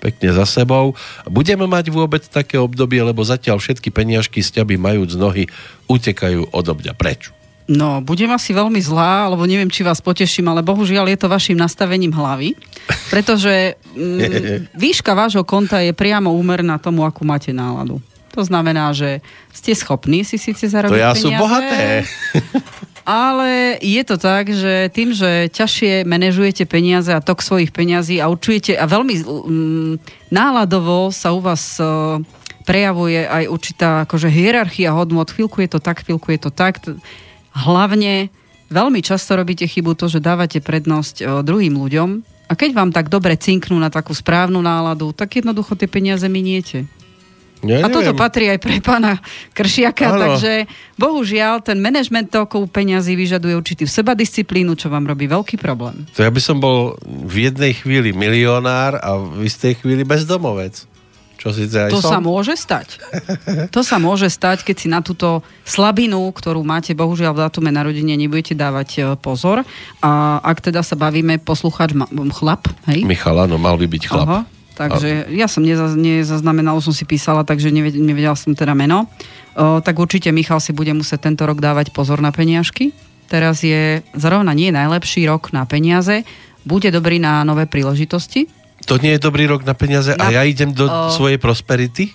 pekne 0.00 0.28
za 0.32 0.48
sebou. 0.48 0.96
Budeme 1.28 1.68
mať 1.68 1.92
vôbec 1.92 2.24
také 2.24 2.56
obdobie, 2.56 3.04
lebo 3.04 3.20
zatiaľ 3.20 3.60
všetky 3.60 3.92
peniažky 3.92 4.40
z 4.40 4.64
ťaby 4.64 4.80
majúc 4.80 5.12
nohy 5.20 5.44
utekajú 5.84 6.48
od 6.48 6.64
obďa 6.64 6.96
preč. 6.96 7.43
No, 7.64 8.04
budem 8.04 8.28
asi 8.28 8.52
veľmi 8.52 8.76
zlá, 8.76 9.24
alebo 9.24 9.48
neviem, 9.48 9.72
či 9.72 9.80
vás 9.80 10.04
poteším, 10.04 10.52
ale 10.52 10.60
bohužiaľ 10.60 11.08
je 11.08 11.18
to 11.24 11.32
vašim 11.32 11.56
nastavením 11.56 12.12
hlavy, 12.12 12.52
pretože 13.08 13.80
mm, 13.96 14.68
výška 14.84 15.16
vášho 15.16 15.48
konta 15.48 15.80
je 15.80 15.96
priamo 15.96 16.28
úmerná 16.28 16.76
tomu, 16.76 17.08
akú 17.08 17.24
máte 17.24 17.56
náladu. 17.56 18.04
To 18.36 18.42
znamená, 18.44 18.92
že 18.92 19.24
ste 19.54 19.72
schopní 19.72 20.26
si 20.26 20.36
síce 20.36 20.66
zarobiť 20.66 20.92
To 20.92 20.98
ja 20.98 21.14
peniaze, 21.14 21.22
sú 21.24 21.28
bohaté. 21.40 21.82
Ale 23.04 23.78
je 23.80 24.02
to 24.04 24.16
tak, 24.16 24.50
že 24.52 24.90
tým, 24.92 25.12
že 25.16 25.48
ťažšie 25.52 26.04
manažujete 26.04 26.64
peniaze 26.68 27.12
a 27.12 27.24
tok 27.24 27.40
svojich 27.40 27.72
peniazí 27.72 28.20
a 28.20 28.28
určujete 28.28 28.76
a 28.76 28.84
veľmi 28.84 29.14
mm, 29.24 29.92
náladovo 30.28 31.12
sa 31.14 31.32
u 31.32 31.40
vás 31.40 31.78
uh, 31.80 32.20
prejavuje 32.64 33.24
aj 33.28 33.44
určitá 33.48 33.88
akože 34.08 34.28
hierarchia 34.32 34.92
hodnot. 34.92 35.32
Chvíľku 35.32 35.64
je 35.64 35.70
to 35.76 35.80
tak, 35.84 36.04
chvíľku 36.04 36.32
je 36.32 36.40
to 36.48 36.50
tak 36.50 36.80
hlavne 37.54 38.28
veľmi 38.68 39.00
často 39.00 39.38
robíte 39.38 39.64
chybu 39.64 39.94
to, 39.94 40.10
že 40.10 40.18
dávate 40.18 40.58
prednosť 40.58 41.16
e, 41.22 41.24
druhým 41.46 41.78
ľuďom 41.78 42.08
a 42.50 42.52
keď 42.52 42.70
vám 42.76 42.90
tak 42.92 43.08
dobre 43.08 43.38
cinknú 43.38 43.78
na 43.80 43.88
takú 43.88 44.12
správnu 44.12 44.60
náladu, 44.60 45.16
tak 45.16 45.40
jednoducho 45.40 45.78
tie 45.78 45.88
peniaze 45.88 46.26
miniete. 46.28 46.84
Ja 47.64 47.80
a 47.80 47.88
toto 47.88 48.12
patrí 48.12 48.52
aj 48.52 48.60
pre 48.60 48.76
pána 48.84 49.16
Kršiaka, 49.56 50.12
ano. 50.12 50.20
takže 50.20 50.68
bohužiaľ 51.00 51.64
ten 51.64 51.80
management 51.80 52.28
tokov 52.28 52.68
peňazí 52.68 53.16
vyžaduje 53.16 53.56
určitý 53.56 53.88
sebadisciplínu, 53.88 54.76
čo 54.76 54.92
vám 54.92 55.08
robí 55.08 55.24
veľký 55.24 55.56
problém. 55.56 56.04
To 56.12 56.20
ja 56.20 56.28
by 56.28 56.40
som 56.44 56.60
bol 56.60 57.00
v 57.00 57.48
jednej 57.48 57.72
chvíli 57.72 58.12
milionár 58.12 59.00
a 59.00 59.16
v 59.16 59.48
istej 59.48 59.80
chvíli 59.80 60.04
bezdomovec. 60.04 60.84
Čo 61.44 61.52
síce 61.52 61.76
aj 61.76 61.92
To 61.92 62.00
som. 62.00 62.10
sa 62.16 62.18
môže 62.24 62.56
stať. 62.56 62.96
To 63.76 63.84
sa 63.84 64.00
môže 64.00 64.32
stať, 64.32 64.64
keď 64.64 64.76
si 64.80 64.88
na 64.88 65.04
túto 65.04 65.44
slabinu, 65.68 66.32
ktorú 66.32 66.64
máte 66.64 66.96
bohužiaľ 66.96 67.36
v 67.36 67.40
datume 67.44 67.68
narodenia, 67.68 68.16
nebudete 68.16 68.56
dávať 68.56 68.88
e, 68.96 69.00
pozor. 69.20 69.60
A 70.00 70.40
ak 70.40 70.64
teda 70.64 70.80
sa 70.80 70.96
bavíme, 70.96 71.36
poslucháč 71.36 71.92
ma- 71.92 72.08
chlap, 72.32 72.64
hej? 72.88 73.04
Michal, 73.04 73.36
áno, 73.44 73.60
mal 73.60 73.76
by 73.76 73.84
byť 73.84 74.02
chlap. 74.08 74.24
Aha, 74.24 74.40
takže 74.72 75.28
ja 75.36 75.44
som 75.44 75.60
nezaz, 75.60 75.92
nezaznamenala, 75.92 76.80
som 76.80 76.96
si 76.96 77.04
písala, 77.04 77.44
takže 77.44 77.68
neved- 77.68 78.00
nevedela 78.00 78.40
som 78.40 78.56
teda 78.56 78.72
meno. 78.72 79.04
O, 79.52 79.84
tak 79.84 80.00
určite 80.00 80.32
Michal 80.32 80.64
si 80.64 80.72
bude 80.72 80.96
musieť 80.96 81.28
tento 81.28 81.44
rok 81.44 81.60
dávať 81.60 81.92
pozor 81.92 82.24
na 82.24 82.32
peniažky. 82.32 82.96
Teraz 83.28 83.60
je 83.60 84.00
zrovna 84.16 84.56
nie 84.56 84.72
najlepší 84.72 85.28
rok 85.28 85.52
na 85.52 85.68
peniaze. 85.68 86.24
Bude 86.64 86.88
dobrý 86.88 87.20
na 87.20 87.44
nové 87.44 87.68
príležitosti. 87.68 88.48
To 88.84 89.00
nie 89.00 89.16
je 89.16 89.20
dobrý 89.20 89.48
rok 89.48 89.64
na 89.64 89.72
peniaze 89.72 90.12
a 90.12 90.28
Na- 90.28 90.32
ja 90.32 90.42
idem 90.44 90.72
do 90.72 90.84
o- 90.84 91.10
svojej 91.10 91.40
prosperity? 91.40 92.12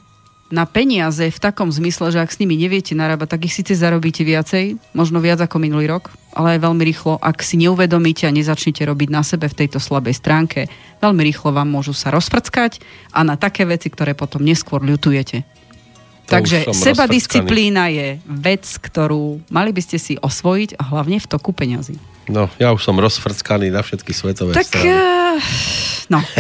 Na 0.49 0.65
peniaze 0.65 1.29
v 1.29 1.37
takom 1.37 1.69
zmysle, 1.69 2.09
že 2.09 2.17
ak 2.17 2.33
s 2.33 2.41
nimi 2.41 2.57
neviete 2.57 2.97
narábať, 2.97 3.37
tak 3.37 3.45
ich 3.45 3.53
síce 3.53 3.77
zarobíte 3.77 4.25
viacej, 4.25 4.81
možno 4.97 5.21
viac 5.21 5.37
ako 5.45 5.61
minulý 5.61 5.85
rok, 5.85 6.09
ale 6.33 6.57
aj 6.57 6.65
veľmi 6.65 6.83
rýchlo, 6.89 7.21
ak 7.21 7.45
si 7.45 7.61
neuvedomíte 7.61 8.25
a 8.25 8.33
nezačnete 8.33 8.81
robiť 8.81 9.13
na 9.13 9.21
sebe 9.21 9.45
v 9.45 9.53
tejto 9.53 9.77
slabej 9.77 10.17
stránke, 10.17 10.65
veľmi 11.05 11.21
rýchlo 11.21 11.53
vám 11.53 11.69
môžu 11.69 11.93
sa 11.93 12.09
rozprckať 12.09 12.81
a 13.13 13.21
na 13.21 13.37
také 13.37 13.61
veci, 13.69 13.93
ktoré 13.93 14.17
potom 14.17 14.41
neskôr 14.41 14.81
ľutujete. 14.81 15.45
To 16.25 16.37
Takže 16.37 16.73
seba 16.73 17.05
disciplína 17.05 17.93
je 17.93 18.17
vec, 18.25 18.65
ktorú 18.65 19.45
mali 19.53 19.69
by 19.69 19.81
ste 19.85 20.01
si 20.01 20.13
osvojiť 20.17 20.81
a 20.81 20.83
hlavne 20.85 21.21
v 21.21 21.29
toku 21.29 21.53
peňazí. 21.53 21.97
No, 22.29 22.45
ja 22.55 22.69
už 22.69 22.79
som 22.79 22.93
rozfrckaný 22.95 23.67
na 23.67 23.81
všetky 23.81 24.13
svetové 24.13 24.53
Tak, 24.53 24.69
strany. 24.69 24.85
eh, 24.87 25.37
no. 26.07 26.21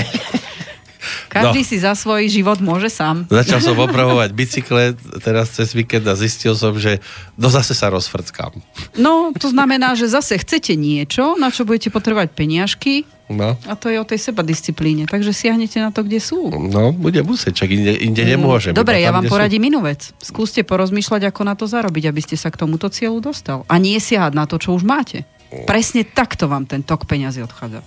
Každý 1.29 1.61
No. 1.61 1.67
si 1.67 1.77
za 1.77 1.93
svoj 1.93 2.25
život 2.25 2.57
môže 2.57 2.89
sám. 2.89 3.25
Začal 3.27 3.61
som 3.61 3.77
opravovať 3.87 4.29
bicykle 4.29 4.83
teraz 5.19 5.49
cez 5.51 5.73
víkend 5.73 6.01
a 6.03 6.13
zistil 6.13 6.53
som, 6.53 6.73
že 6.73 6.97
no 7.35 7.47
zase 7.47 7.73
sa 7.73 7.87
rozfrckám. 7.87 8.57
No, 8.95 9.29
to 9.31 9.47
znamená, 9.47 9.93
že 9.93 10.05
zase 10.05 10.37
chcete 10.37 10.73
niečo, 10.73 11.37
na 11.37 11.49
čo 11.49 11.63
budete 11.63 11.89
potrebovať 11.89 12.29
peniažky 12.33 13.05
No, 13.29 13.53
a 13.61 13.77
to 13.77 13.93
je 13.93 14.01
o 14.01 14.09
tej 14.09 14.17
seba 14.17 14.41
disciplíne. 14.41 15.05
Takže 15.05 15.29
siahnete 15.29 15.77
na 15.77 15.93
to, 15.93 16.01
kde 16.01 16.17
sú. 16.17 16.49
no 16.49 16.89
bude 16.89 17.21
musieť, 17.21 17.61
čak 17.61 17.69
inde, 17.69 17.93
inde 18.01 18.25
nemôžem. 18.25 18.73
Dobre, 18.73 18.97
iba 18.97 19.05
ja 19.05 19.09
tam, 19.09 19.21
vám 19.21 19.23
kde 19.23 19.29
sú. 19.29 19.35
poradím 19.37 19.63
inú 19.69 19.79
vec. 19.85 20.01
Skúste 20.17 20.65
porozmýšľať, 20.65 21.29
ako 21.29 21.41
na 21.45 21.53
to 21.53 21.69
zarobiť, 21.69 22.09
aby 22.09 22.21
ste 22.25 22.33
sa 22.33 22.49
k 22.49 22.57
tomuto 22.57 22.89
cieľu 22.89 23.21
dostal. 23.21 23.69
A 23.69 23.77
nie 23.77 24.01
siahať 24.01 24.33
na 24.33 24.49
to, 24.49 24.57
čo 24.57 24.73
už 24.73 24.81
máte. 24.81 25.29
Presne 25.65 26.05
takto 26.05 26.45
vám 26.45 26.65
ten 26.65 26.81
tok 26.81 27.05
peňazí 27.05 27.41
odchádza. 27.41 27.81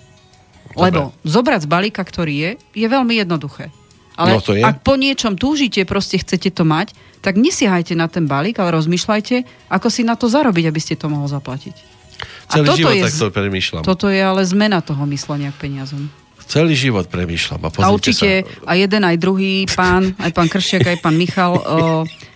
Lebo 0.73 1.13
zobrať 1.23 1.65
z 1.65 1.69
balíka, 1.69 2.03
ktorý 2.03 2.35
je, 2.35 2.51
je 2.75 2.87
veľmi 2.89 3.21
jednoduché. 3.21 3.69
Ale 4.13 4.37
No 4.37 4.45
to 4.45 4.53
je. 4.53 4.61
ak 4.61 4.85
po 4.85 4.97
niečom 4.97 5.37
túžite, 5.37 5.85
proste 5.85 6.21
chcete 6.21 6.53
to 6.53 6.65
mať, 6.65 6.93
tak 7.21 7.41
nesiahajte 7.41 7.95
na 7.95 8.09
ten 8.09 8.29
balík, 8.29 8.61
ale 8.61 8.77
rozmýšľajte, 8.77 9.69
ako 9.73 9.89
si 9.89 10.03
na 10.03 10.17
to 10.17 10.29
zarobiť, 10.29 10.69
aby 10.69 10.81
ste 10.81 10.95
to 10.97 11.09
mohol 11.09 11.29
zaplatiť. 11.29 11.77
Celý 12.51 12.67
život 12.77 12.93
je, 12.93 13.03
takto 13.09 13.27
premýšľam. 13.33 13.83
toto 13.83 14.07
je 14.13 14.21
ale 14.21 14.45
zmena 14.45 14.85
toho 14.85 15.03
myslenia 15.09 15.51
k 15.57 15.69
peniazom. 15.69 16.13
Celý 16.45 16.77
život 16.77 17.09
premýšľam. 17.09 17.61
A, 17.65 17.69
A 17.81 17.89
určite 17.89 18.45
sa. 18.45 18.69
aj 18.69 18.77
jeden, 18.79 19.03
aj 19.03 19.17
druhý 19.17 19.65
pán, 19.71 20.13
aj 20.21 20.31
pán 20.35 20.49
Kršiak, 20.51 20.85
aj 20.85 20.99
pán 21.01 21.17
Michal, 21.17 21.57
o, 21.57 21.63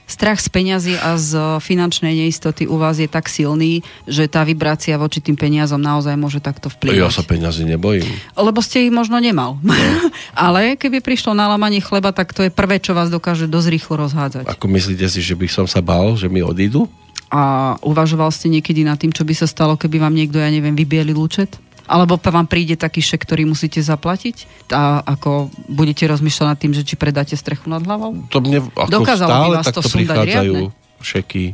strach 0.06 0.38
z 0.38 0.48
peňazí 0.48 0.94
a 0.96 1.18
z 1.18 1.58
finančnej 1.60 2.14
neistoty 2.14 2.64
u 2.70 2.78
vás 2.78 2.96
je 3.02 3.10
tak 3.10 3.26
silný, 3.26 3.82
že 4.06 4.30
tá 4.30 4.46
vibrácia 4.46 4.94
voči 4.96 5.18
tým 5.18 5.34
peniazom 5.34 5.82
naozaj 5.82 6.14
môže 6.14 6.38
takto 6.38 6.70
Ja 6.88 7.10
sa 7.10 7.22
vplyvať. 7.22 7.26
peňazí 7.26 7.62
nebojím. 7.66 8.06
Lebo 8.38 8.62
ste 8.62 8.86
ich 8.86 8.94
možno 8.94 9.18
nemal. 9.18 9.58
Ale 10.38 10.78
keby 10.78 11.02
prišlo 11.02 11.34
na 11.34 11.50
lamanie 11.50 11.82
chleba, 11.82 12.14
tak 12.14 12.30
to 12.32 12.46
je 12.46 12.54
prvé, 12.54 12.78
čo 12.78 12.94
vás 12.94 13.10
dokáže 13.10 13.50
dosť 13.50 13.68
rýchlo 13.68 13.94
rozhádzať. 14.06 14.44
Ako 14.46 14.70
myslíte 14.70 15.10
si, 15.10 15.20
že 15.20 15.34
by 15.34 15.50
som 15.50 15.66
sa 15.66 15.82
bál, 15.82 16.14
že 16.14 16.30
mi 16.30 16.40
odídu? 16.40 16.86
A 17.26 17.74
uvažoval 17.82 18.30
ste 18.30 18.46
niekedy 18.46 18.86
nad 18.86 19.02
tým, 19.02 19.10
čo 19.10 19.26
by 19.26 19.34
sa 19.34 19.50
stalo, 19.50 19.74
keby 19.74 19.98
vám 19.98 20.14
niekto, 20.14 20.38
ja 20.38 20.46
neviem, 20.46 20.78
vybielil 20.78 21.18
účet? 21.18 21.58
Alebo 21.86 22.18
vám 22.18 22.50
príde 22.50 22.74
taký 22.74 23.00
šek, 23.02 23.22
ktorý 23.22 23.46
musíte 23.46 23.78
zaplatiť? 23.78 24.68
A 24.74 25.00
ako 25.06 25.50
budete 25.70 26.06
rozmýšľať 26.10 26.46
nad 26.46 26.58
tým, 26.58 26.72
že 26.74 26.82
či 26.82 26.98
predáte 26.98 27.38
strechu 27.38 27.70
nad 27.70 27.82
hlavou? 27.82 28.26
To 28.34 28.38
mne 28.42 28.66
ako 28.74 28.90
Dokázalo 28.90 29.30
by 29.30 29.34
stále 29.34 29.54
vás 29.54 29.66
to 29.66 29.70
takto 29.70 29.90
prichádzajú 29.94 30.54
riadne. 30.54 30.60
Mm. 30.66 31.02
šeky. 31.02 31.44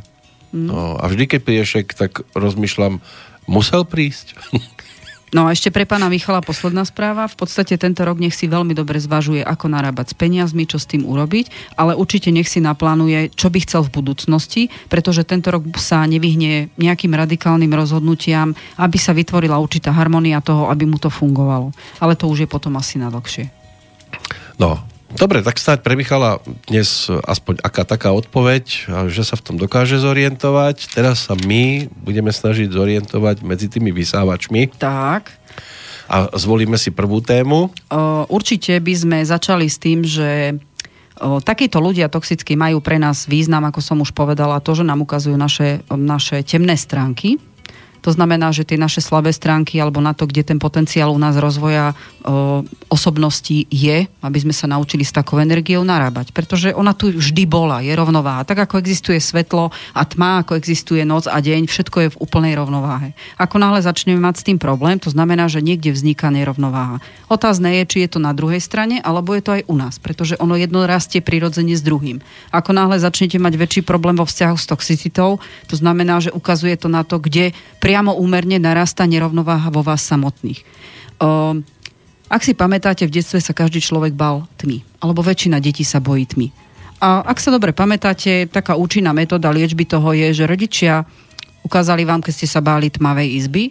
No, 0.53 1.01
a 1.01 1.05
vždy, 1.09 1.23
keď 1.25 1.39
príde 1.41 1.65
šek, 1.65 1.87
tak 1.97 2.11
rozmýšľam, 2.37 3.01
musel 3.49 3.85
prísť? 3.85 4.37
No 5.33 5.49
a 5.49 5.53
ešte 5.57 5.73
pre 5.73 5.89
pána 5.89 6.13
Michala 6.13 6.45
posledná 6.45 6.85
správa. 6.85 7.25
V 7.25 7.33
podstate 7.33 7.73
tento 7.81 8.05
rok 8.05 8.21
nech 8.21 8.37
si 8.37 8.45
veľmi 8.45 8.77
dobre 8.77 9.01
zvažuje, 9.01 9.41
ako 9.41 9.65
narábať 9.65 10.13
s 10.13 10.15
peniazmi, 10.15 10.69
čo 10.69 10.77
s 10.77 10.85
tým 10.85 11.09
urobiť, 11.09 11.73
ale 11.73 11.97
určite 11.97 12.29
nech 12.29 12.45
si 12.45 12.61
naplánuje, 12.61 13.33
čo 13.33 13.49
by 13.49 13.65
chcel 13.65 13.81
v 13.89 13.97
budúcnosti, 13.97 14.69
pretože 14.93 15.25
tento 15.25 15.49
rok 15.49 15.65
sa 15.81 16.05
nevyhne 16.05 16.69
nejakým 16.77 17.17
radikálnym 17.17 17.73
rozhodnutiam, 17.73 18.53
aby 18.77 18.97
sa 19.01 19.17
vytvorila 19.17 19.57
určitá 19.57 19.89
harmonia 19.89 20.37
toho, 20.37 20.69
aby 20.69 20.85
mu 20.85 21.01
to 21.01 21.09
fungovalo. 21.09 21.73
Ale 21.97 22.13
to 22.13 22.29
už 22.29 22.45
je 22.45 22.47
potom 22.47 22.77
asi 22.77 23.01
na 23.01 23.09
dlhšie. 23.09 23.49
No, 24.61 24.85
dobre, 25.17 25.45
tak 25.45 25.57
snáď 25.61 25.79
pre 25.85 25.93
Michala 25.95 26.41
dnes 26.67 27.07
aspoň 27.09 27.61
aká 27.61 27.83
taká 27.85 28.09
odpoveď, 28.13 28.89
že 29.09 29.23
sa 29.23 29.35
v 29.37 29.45
tom 29.45 29.55
dokáže 29.55 30.01
zorientovať. 30.01 30.91
Teraz 30.91 31.29
sa 31.29 31.37
my 31.37 31.87
budeme 32.03 32.33
snažiť 32.33 32.69
zorientovať 32.73 33.45
medzi 33.45 33.69
tými 33.69 33.93
vysávačmi 33.93 34.75
Tak, 34.77 35.31
a 36.09 36.29
zvolíme 36.35 36.75
si 36.75 36.91
prvú 36.91 37.23
tému. 37.23 37.69
O, 37.69 37.71
určite 38.29 38.75
by 38.77 38.93
sme 38.93 39.17
začali 39.23 39.65
s 39.71 39.77
tým, 39.79 40.03
že 40.03 40.59
o, 41.17 41.39
takíto 41.39 41.79
ľudia 41.79 42.11
toxicky 42.11 42.59
majú 42.59 42.83
pre 42.83 42.99
nás 42.99 43.25
význam, 43.25 43.63
ako 43.69 43.79
som 43.79 43.97
už 44.03 44.11
povedala, 44.11 44.61
to, 44.61 44.75
že 44.75 44.83
nám 44.83 45.01
ukazujú 45.01 45.39
naše, 45.39 45.81
naše 45.89 46.43
temné 46.43 46.75
stránky. 46.75 47.39
To 48.03 48.11
znamená, 48.11 48.51
že 48.51 48.67
tie 48.67 48.75
naše 48.75 48.99
slabé 48.99 49.31
stránky 49.31 49.79
alebo 49.79 50.03
na 50.03 50.11
to, 50.11 50.27
kde 50.27 50.43
ten 50.43 50.59
potenciál 50.59 51.15
u 51.15 51.19
nás 51.19 51.39
rozvoja 51.39 51.95
o, 52.21 52.61
osobnosti 52.91 53.63
je, 53.71 54.05
aby 54.19 54.37
sme 54.43 54.51
sa 54.51 54.67
naučili 54.67 55.07
s 55.07 55.15
takou 55.15 55.39
energiou 55.39 55.87
narábať. 55.87 56.35
Pretože 56.35 56.75
ona 56.75 56.91
tu 56.91 57.15
vždy 57.15 57.47
bola, 57.47 57.79
je 57.79 57.95
rovnováha. 57.95 58.43
Tak 58.43 58.67
ako 58.67 58.83
existuje 58.83 59.23
svetlo 59.23 59.71
a 59.95 60.01
tma, 60.03 60.43
ako 60.43 60.59
existuje 60.59 61.07
noc 61.07 61.31
a 61.31 61.39
deň, 61.39 61.71
všetko 61.71 61.97
je 62.03 62.09
v 62.11 62.19
úplnej 62.19 62.59
rovnováhe. 62.59 63.15
Ako 63.39 63.55
náhle 63.55 63.79
začneme 63.79 64.19
mať 64.19 64.35
s 64.43 64.45
tým 64.51 64.59
problém, 64.59 64.99
to 64.99 65.07
znamená, 65.07 65.47
že 65.47 65.63
niekde 65.63 65.95
vzniká 65.95 66.27
nerovnováha. 66.27 66.99
Otázne 67.31 67.81
je, 67.81 67.83
či 67.87 67.97
je 68.03 68.13
to 68.13 68.19
na 68.19 68.35
druhej 68.35 68.59
strane, 68.59 68.99
alebo 68.99 69.31
je 69.31 69.41
to 69.41 69.51
aj 69.57 69.63
u 69.71 69.75
nás, 69.79 69.95
pretože 69.97 70.35
ono 70.37 70.59
jedno 70.59 70.83
rastie 70.83 71.23
prirodzene 71.23 71.73
s 71.73 71.81
druhým. 71.81 72.19
Ako 72.51 72.75
náhle 72.75 72.99
začnete 72.99 73.39
mať 73.39 73.53
väčší 73.55 73.81
problém 73.87 74.19
vo 74.19 74.27
vzťahu 74.27 74.55
s 74.59 74.69
toxicitou, 74.69 75.39
to 75.71 75.75
znamená, 75.79 76.19
že 76.19 76.35
ukazuje 76.35 76.75
to 76.75 76.91
na 76.91 77.07
to, 77.07 77.17
kde 77.17 77.55
priamo 77.93 78.17
úmerne 78.17 78.57
narastá 78.57 79.05
nerovnováha 79.05 79.69
vo 79.69 79.85
vás 79.85 80.01
samotných. 80.01 80.65
O, 81.21 81.61
ak 82.25 82.41
si 82.41 82.57
pamätáte, 82.57 83.05
v 83.05 83.21
detstve 83.21 83.37
sa 83.37 83.53
každý 83.53 83.85
človek 83.85 84.17
bal 84.17 84.49
tmy, 84.57 84.81
alebo 84.97 85.21
väčšina 85.21 85.61
detí 85.61 85.85
sa 85.85 86.01
bojí 86.01 86.25
tmy. 86.25 86.49
A 86.97 87.21
ak 87.21 87.37
sa 87.37 87.53
dobre 87.53 87.69
pamätáte, 87.69 88.49
taká 88.49 88.73
účinná 88.73 89.13
metóda 89.13 89.53
liečby 89.53 89.85
toho 89.85 90.09
je, 90.09 90.33
že 90.33 90.49
rodičia 90.49 91.05
ukázali 91.61 92.01
vám, 92.01 92.25
keď 92.25 92.33
ste 92.33 92.47
sa 92.49 92.65
báli 92.65 92.89
tmavej 92.89 93.29
izby, 93.45 93.69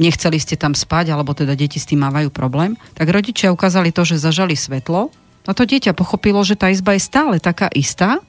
nechceli 0.00 0.40
ste 0.40 0.56
tam 0.56 0.72
spať, 0.72 1.12
alebo 1.12 1.36
teda 1.36 1.52
deti 1.52 1.76
s 1.76 1.84
tým 1.84 2.00
mávajú 2.00 2.32
problém, 2.32 2.80
tak 2.96 3.12
rodičia 3.12 3.52
ukázali 3.52 3.92
to, 3.92 4.08
že 4.08 4.24
zažali 4.24 4.56
svetlo 4.56 5.12
a 5.44 5.52
to 5.52 5.68
dieťa 5.68 5.92
pochopilo, 5.92 6.40
že 6.48 6.56
tá 6.56 6.72
izba 6.72 6.96
je 6.96 7.04
stále 7.04 7.36
taká 7.36 7.68
istá, 7.76 8.24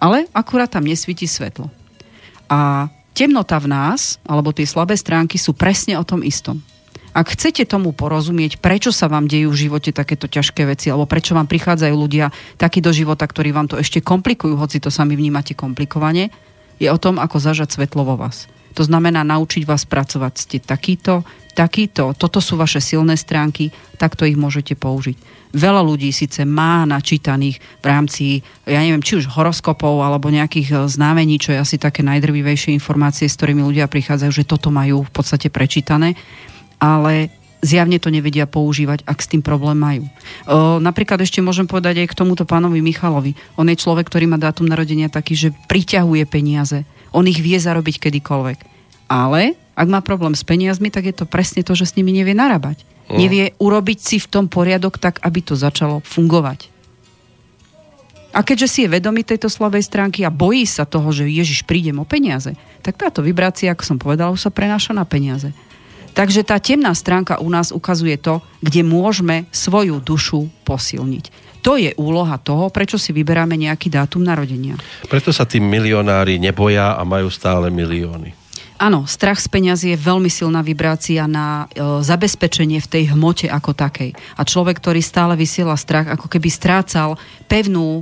ale 0.00 0.24
akurát 0.32 0.72
tam 0.72 0.88
nesvíti 0.88 1.28
svetlo. 1.28 1.68
A 2.48 2.88
temnota 3.18 3.58
v 3.58 3.66
nás, 3.66 4.22
alebo 4.22 4.54
tie 4.54 4.62
slabé 4.62 4.94
stránky 4.94 5.42
sú 5.42 5.50
presne 5.50 5.98
o 5.98 6.06
tom 6.06 6.22
istom. 6.22 6.62
Ak 7.10 7.34
chcete 7.34 7.66
tomu 7.66 7.90
porozumieť, 7.90 8.62
prečo 8.62 8.94
sa 8.94 9.10
vám 9.10 9.26
dejú 9.26 9.50
v 9.50 9.66
živote 9.66 9.90
takéto 9.90 10.30
ťažké 10.30 10.70
veci, 10.70 10.86
alebo 10.86 11.10
prečo 11.10 11.34
vám 11.34 11.50
prichádzajú 11.50 11.94
ľudia 11.98 12.30
takí 12.54 12.78
do 12.78 12.94
života, 12.94 13.26
ktorí 13.26 13.50
vám 13.50 13.66
to 13.66 13.74
ešte 13.74 13.98
komplikujú, 13.98 14.54
hoci 14.54 14.78
to 14.78 14.94
sami 14.94 15.18
vnímate 15.18 15.58
komplikovane, 15.58 16.30
je 16.78 16.86
o 16.86 16.98
tom, 17.00 17.18
ako 17.18 17.42
zažať 17.42 17.74
svetlo 17.74 18.06
vo 18.06 18.14
vás. 18.14 18.46
To 18.78 18.86
znamená 18.86 19.26
naučiť 19.26 19.66
vás 19.66 19.82
pracovať. 19.82 20.32
Ste 20.38 20.56
takýto, 20.62 21.26
takýto, 21.58 22.14
toto 22.14 22.38
sú 22.38 22.54
vaše 22.54 22.78
silné 22.78 23.18
stránky, 23.18 23.74
takto 23.98 24.22
ich 24.22 24.38
môžete 24.38 24.78
použiť. 24.78 25.18
Veľa 25.50 25.82
ľudí 25.82 26.14
síce 26.14 26.46
má 26.46 26.86
načítaných 26.86 27.58
v 27.82 27.86
rámci, 27.88 28.24
ja 28.68 28.78
neviem, 28.78 29.02
či 29.02 29.18
už 29.18 29.32
horoskopov 29.34 30.04
alebo 30.04 30.30
nejakých 30.30 30.68
e, 30.70 30.76
znamení, 30.86 31.40
čo 31.40 31.56
je 31.56 31.58
asi 31.58 31.80
také 31.80 32.04
najdrvivejšie 32.04 32.76
informácie, 32.76 33.26
s 33.26 33.34
ktorými 33.34 33.64
ľudia 33.64 33.88
prichádzajú, 33.88 34.30
že 34.30 34.46
toto 34.46 34.68
majú 34.68 35.02
v 35.02 35.10
podstate 35.10 35.48
prečítané, 35.48 36.14
ale 36.78 37.32
zjavne 37.64 37.98
to 37.98 38.12
nevedia 38.12 38.46
používať, 38.46 39.02
ak 39.02 39.18
s 39.18 39.30
tým 39.32 39.42
problém 39.42 39.74
majú. 39.74 40.04
O, 40.46 40.78
napríklad 40.78 41.18
ešte 41.24 41.42
môžem 41.42 41.66
povedať 41.66 42.04
aj 42.04 42.14
k 42.14 42.18
tomuto 42.22 42.46
pánovi 42.46 42.78
Michalovi. 42.78 43.34
On 43.58 43.66
je 43.66 43.74
človek, 43.74 44.06
ktorý 44.06 44.30
má 44.30 44.38
dátum 44.38 44.68
narodenia 44.68 45.10
taký, 45.10 45.34
že 45.34 45.48
priťahuje 45.66 46.22
peniaze. 46.28 46.86
On 47.12 47.24
ich 47.24 47.40
vie 47.40 47.56
zarobiť 47.56 48.00
kedykoľvek. 48.02 48.58
Ale 49.08 49.56
ak 49.78 49.88
má 49.88 50.02
problém 50.04 50.34
s 50.34 50.44
peniazmi, 50.44 50.90
tak 50.90 51.08
je 51.08 51.14
to 51.14 51.24
presne 51.24 51.62
to, 51.62 51.72
že 51.72 51.94
s 51.94 51.96
nimi 51.96 52.12
nevie 52.12 52.34
narábať. 52.34 52.82
Nevie 53.08 53.56
urobiť 53.56 53.98
si 54.04 54.16
v 54.20 54.28
tom 54.28 54.44
poriadok 54.52 55.00
tak, 55.00 55.16
aby 55.24 55.40
to 55.40 55.56
začalo 55.56 56.04
fungovať. 56.04 56.68
A 58.36 58.44
keďže 58.44 58.68
si 58.68 58.78
je 58.84 58.92
vedomý 58.92 59.24
tejto 59.24 59.48
slabej 59.48 59.88
stránky 59.88 60.20
a 60.20 60.34
bojí 60.34 60.68
sa 60.68 60.84
toho, 60.84 61.08
že 61.08 61.24
Ježiš 61.24 61.64
prídem 61.64 61.96
o 61.96 62.04
peniaze, 62.04 62.52
tak 62.84 63.00
táto 63.00 63.24
vibrácia, 63.24 63.72
ako 63.72 63.82
som 63.82 63.96
povedala, 63.96 64.34
už 64.34 64.44
sa 64.44 64.52
prenáša 64.52 64.92
na 64.92 65.08
peniaze. 65.08 65.56
Takže 66.12 66.44
tá 66.44 66.60
temná 66.60 66.92
stránka 66.92 67.40
u 67.40 67.48
nás 67.48 67.72
ukazuje 67.72 68.20
to, 68.20 68.44
kde 68.60 68.84
môžeme 68.84 69.48
svoju 69.54 70.02
dušu 70.04 70.52
posilniť. 70.68 71.47
To 71.68 71.76
je 71.76 71.92
úloha 72.00 72.40
toho, 72.40 72.72
prečo 72.72 72.96
si 72.96 73.12
vyberáme 73.12 73.52
nejaký 73.60 73.92
dátum 73.92 74.24
narodenia. 74.24 74.80
Preto 75.04 75.36
sa 75.36 75.44
tí 75.44 75.60
milionári 75.60 76.40
neboja 76.40 76.96
a 76.96 77.04
majú 77.04 77.28
stále 77.28 77.68
milióny. 77.68 78.32
Áno, 78.80 79.04
strach 79.04 79.36
z 79.36 79.52
peňazí 79.52 79.92
je 79.92 80.00
veľmi 80.00 80.32
silná 80.32 80.64
vibrácia 80.64 81.28
na 81.28 81.68
e, 81.68 82.00
zabezpečenie 82.00 82.80
v 82.80 82.88
tej 82.88 83.04
hmote 83.12 83.52
ako 83.52 83.76
takej. 83.76 84.16
A 84.38 84.48
človek, 84.48 84.80
ktorý 84.80 85.04
stále 85.04 85.36
vysiela 85.36 85.76
strach, 85.76 86.08
ako 86.08 86.30
keby 86.32 86.48
strácal 86.48 87.20
pevnú 87.52 88.00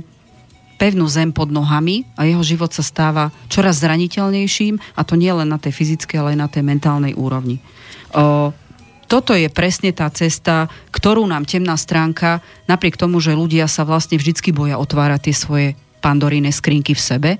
pevnú 0.77 1.09
zem 1.09 1.33
pod 1.33 1.49
nohami 1.49 2.05
a 2.13 2.29
jeho 2.29 2.45
život 2.45 2.69
sa 2.69 2.85
stáva 2.85 3.33
čoraz 3.49 3.81
zraniteľnejším 3.81 4.77
a 4.93 5.01
to 5.01 5.17
nie 5.17 5.33
len 5.33 5.49
na 5.49 5.57
tej 5.57 5.73
fyzickej, 5.73 6.21
ale 6.21 6.29
aj 6.37 6.39
na 6.39 6.47
tej 6.47 6.63
mentálnej 6.63 7.17
úrovni. 7.17 7.57
O, 8.13 8.53
toto 9.07 9.31
je 9.31 9.47
presne 9.47 9.95
tá 9.95 10.11
cesta, 10.11 10.67
ktorú 10.91 11.23
nám 11.23 11.47
temná 11.47 11.79
stránka, 11.79 12.43
napriek 12.67 12.99
tomu, 12.99 13.23
že 13.23 13.39
ľudia 13.39 13.71
sa 13.71 13.87
vlastne 13.87 14.19
vždycky 14.19 14.51
boja 14.51 14.75
otvárať 14.75 15.31
tie 15.31 15.35
svoje 15.35 15.67
pandoríne 16.03 16.51
skrinky 16.51 16.91
v 16.91 17.01
sebe, 17.01 17.31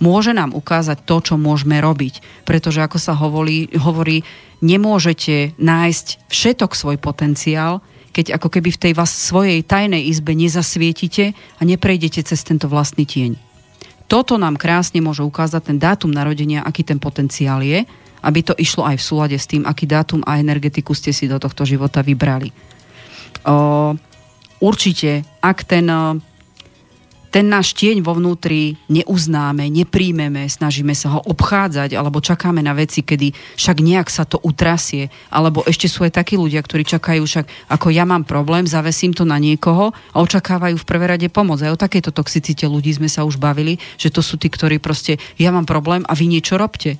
môže 0.00 0.32
nám 0.32 0.56
ukázať 0.56 1.04
to, 1.04 1.16
čo 1.20 1.34
môžeme 1.36 1.76
robiť. 1.78 2.44
Pretože, 2.48 2.80
ako 2.80 2.96
sa 2.96 3.12
hovorí, 3.12 3.68
hovorí 3.76 4.24
nemôžete 4.64 5.60
nájsť 5.60 6.26
všetok 6.32 6.72
svoj 6.72 6.96
potenciál, 6.96 7.84
keď 8.10 8.40
ako 8.40 8.48
keby 8.58 8.74
v 8.74 8.82
tej 8.88 8.92
vás 8.96 9.12
svojej 9.12 9.62
tajnej 9.62 10.08
izbe 10.10 10.34
nezasvietite 10.34 11.36
a 11.36 11.62
neprejdete 11.62 12.26
cez 12.26 12.40
tento 12.42 12.66
vlastný 12.66 13.06
tieň. 13.06 13.38
Toto 14.10 14.34
nám 14.34 14.58
krásne 14.58 14.98
môže 14.98 15.22
ukázať 15.22 15.70
ten 15.70 15.78
dátum 15.78 16.10
narodenia, 16.10 16.66
aký 16.66 16.82
ten 16.82 16.98
potenciál 16.98 17.62
je, 17.62 17.86
aby 18.20 18.40
to 18.44 18.54
išlo 18.56 18.86
aj 18.86 18.96
v 19.00 19.06
súlade 19.06 19.36
s 19.36 19.48
tým, 19.48 19.64
aký 19.64 19.88
dátum 19.88 20.20
a 20.24 20.40
energetiku 20.40 20.96
ste 20.96 21.12
si 21.12 21.28
do 21.28 21.40
tohto 21.40 21.64
života 21.64 22.04
vybrali. 22.04 22.52
O, 23.44 23.96
určite, 24.60 25.24
ak 25.40 25.64
ten 25.64 25.88
ten 27.30 27.46
náš 27.46 27.78
tieň 27.78 28.02
vo 28.02 28.18
vnútri 28.18 28.74
neuznáme, 28.90 29.70
nepríjmeme, 29.70 30.50
snažíme 30.50 30.90
sa 30.98 31.14
ho 31.14 31.20
obchádzať, 31.22 31.94
alebo 31.94 32.18
čakáme 32.18 32.58
na 32.58 32.74
veci, 32.74 33.06
kedy 33.06 33.30
však 33.54 33.78
nejak 33.78 34.10
sa 34.10 34.26
to 34.26 34.42
utrasie, 34.42 35.08
alebo 35.30 35.62
ešte 35.62 35.86
sú 35.86 36.02
aj 36.02 36.18
takí 36.18 36.34
ľudia, 36.34 36.58
ktorí 36.58 36.82
čakajú 36.82 37.22
však, 37.22 37.70
ako 37.70 37.86
ja 37.94 38.02
mám 38.02 38.26
problém, 38.26 38.66
zavesím 38.66 39.14
to 39.14 39.22
na 39.22 39.38
niekoho 39.38 39.94
a 40.10 40.16
očakávajú 40.18 40.74
v 40.74 40.88
prvé 40.90 41.06
rade 41.06 41.28
pomoc. 41.30 41.62
Aj 41.62 41.70
o 41.70 41.78
takejto 41.78 42.10
toxicite 42.10 42.66
ľudí 42.66 42.90
sme 42.90 43.06
sa 43.06 43.22
už 43.22 43.38
bavili, 43.38 43.78
že 43.94 44.10
to 44.10 44.26
sú 44.26 44.34
tí, 44.34 44.50
ktorí 44.50 44.82
proste, 44.82 45.22
ja 45.38 45.54
mám 45.54 45.70
problém 45.70 46.02
a 46.10 46.12
vy 46.18 46.26
niečo 46.26 46.58
robte. 46.58 46.98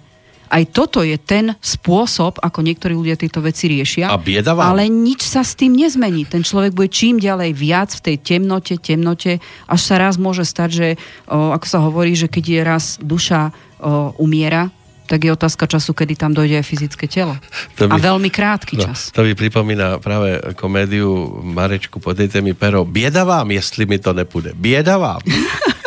Aj 0.51 0.65
toto 0.67 1.07
je 1.07 1.15
ten 1.15 1.55
spôsob, 1.63 2.43
ako 2.43 2.67
niektorí 2.67 2.99
ľudia 2.99 3.15
tieto 3.15 3.39
veci 3.39 3.71
riešia. 3.71 4.11
A 4.11 4.19
bieda 4.19 4.59
vám. 4.59 4.75
Ale 4.75 4.91
nič 4.91 5.23
sa 5.23 5.47
s 5.47 5.55
tým 5.55 5.79
nezmení. 5.79 6.27
Ten 6.27 6.43
človek 6.43 6.75
bude 6.75 6.91
čím 6.91 7.23
ďalej 7.23 7.55
viac 7.55 7.95
v 7.95 8.03
tej 8.11 8.17
temnote, 8.19 8.75
temnote, 8.83 9.39
až 9.71 9.81
sa 9.81 10.03
raz 10.03 10.19
môže 10.19 10.43
stať, 10.43 10.71
že, 10.75 10.89
o, 11.31 11.55
ako 11.55 11.67
sa 11.71 11.79
hovorí, 11.87 12.19
že 12.19 12.27
keď 12.27 12.45
je 12.45 12.61
raz 12.67 12.85
duša 12.99 13.55
o, 13.79 14.19
umiera, 14.19 14.75
tak 15.11 15.27
je 15.27 15.35
otázka 15.35 15.67
času, 15.67 15.91
kedy 15.91 16.15
tam 16.15 16.31
dojde 16.31 16.63
aj 16.63 16.67
fyzické 16.71 17.11
telo. 17.11 17.35
To 17.83 17.91
by, 17.91 17.99
a 17.99 18.15
veľmi 18.15 18.31
krátky 18.31 18.79
no, 18.79 18.87
čas. 18.87 19.11
To 19.11 19.27
by 19.27 19.35
pripomína 19.35 19.99
práve 19.99 20.39
komédiu 20.55 21.43
Marečku 21.43 21.99
po 21.99 22.15
tej 22.15 22.31
témy 22.31 22.55
Pero. 22.55 22.87
Bieda 22.87 23.27
vám, 23.27 23.51
jestli 23.51 23.91
mi 23.91 23.99
to 23.99 24.15
nepůjde. 24.15 24.55
Bieda 24.55 24.99
vám. 24.99 25.19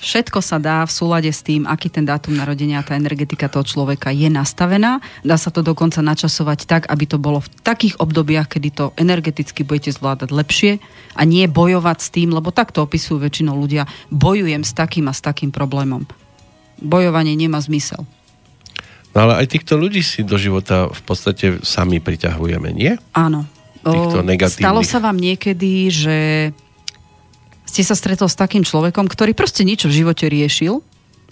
Všetko 0.00 0.38
sa 0.44 0.60
dá 0.60 0.84
v 0.84 0.92
súlade 0.92 1.30
s 1.32 1.40
tým, 1.42 1.66
aký 1.66 1.88
ten 1.88 2.04
dátum 2.06 2.36
narodenia, 2.36 2.84
tá 2.84 2.94
energetika 2.94 3.50
toho 3.50 3.66
človeka 3.66 4.12
je 4.12 4.28
nastavená. 4.28 5.00
Dá 5.26 5.36
sa 5.40 5.50
to 5.50 5.64
dokonca 5.64 5.98
načasovať 6.04 6.68
tak, 6.68 6.82
aby 6.86 7.04
to 7.08 7.16
bolo 7.16 7.42
v 7.42 7.48
takých 7.64 7.98
obdobiach, 7.98 8.46
kedy 8.52 8.68
to 8.70 8.84
energeticky 9.00 9.66
budete 9.66 9.96
zvládať 9.96 10.30
lepšie 10.30 10.72
a 11.16 11.22
nie 11.24 11.48
bojovať 11.48 11.98
s 12.00 12.08
tým, 12.12 12.32
lebo 12.32 12.52
takto 12.52 12.84
opisujú 12.84 13.22
väčšinou 13.22 13.56
ľudia, 13.56 13.88
bojujem 14.12 14.62
s 14.62 14.72
takým 14.76 15.08
a 15.08 15.14
s 15.16 15.24
takým 15.24 15.50
problémom. 15.50 16.04
Bojovanie 16.76 17.32
nemá 17.34 17.56
zmysel. 17.62 18.04
No 19.16 19.24
ale 19.24 19.40
aj 19.40 19.56
týchto 19.56 19.80
ľudí 19.80 20.04
si 20.04 20.20
do 20.20 20.36
života 20.36 20.92
v 20.92 21.02
podstate 21.08 21.64
sami 21.64 22.04
priťahujeme, 22.04 22.68
nie? 22.76 23.00
Áno. 23.16 23.48
Týchto 23.80 24.20
negatívnych. 24.20 24.66
Stalo 24.66 24.82
sa 24.84 24.98
vám 25.00 25.16
niekedy, 25.16 25.88
že 25.88 26.16
ste 27.66 27.82
sa 27.82 27.98
stretol 27.98 28.30
s 28.30 28.38
takým 28.38 28.62
človekom, 28.62 29.10
ktorý 29.10 29.34
proste 29.34 29.66
niečo 29.66 29.90
v 29.90 30.06
živote 30.06 30.30
riešil 30.30 30.80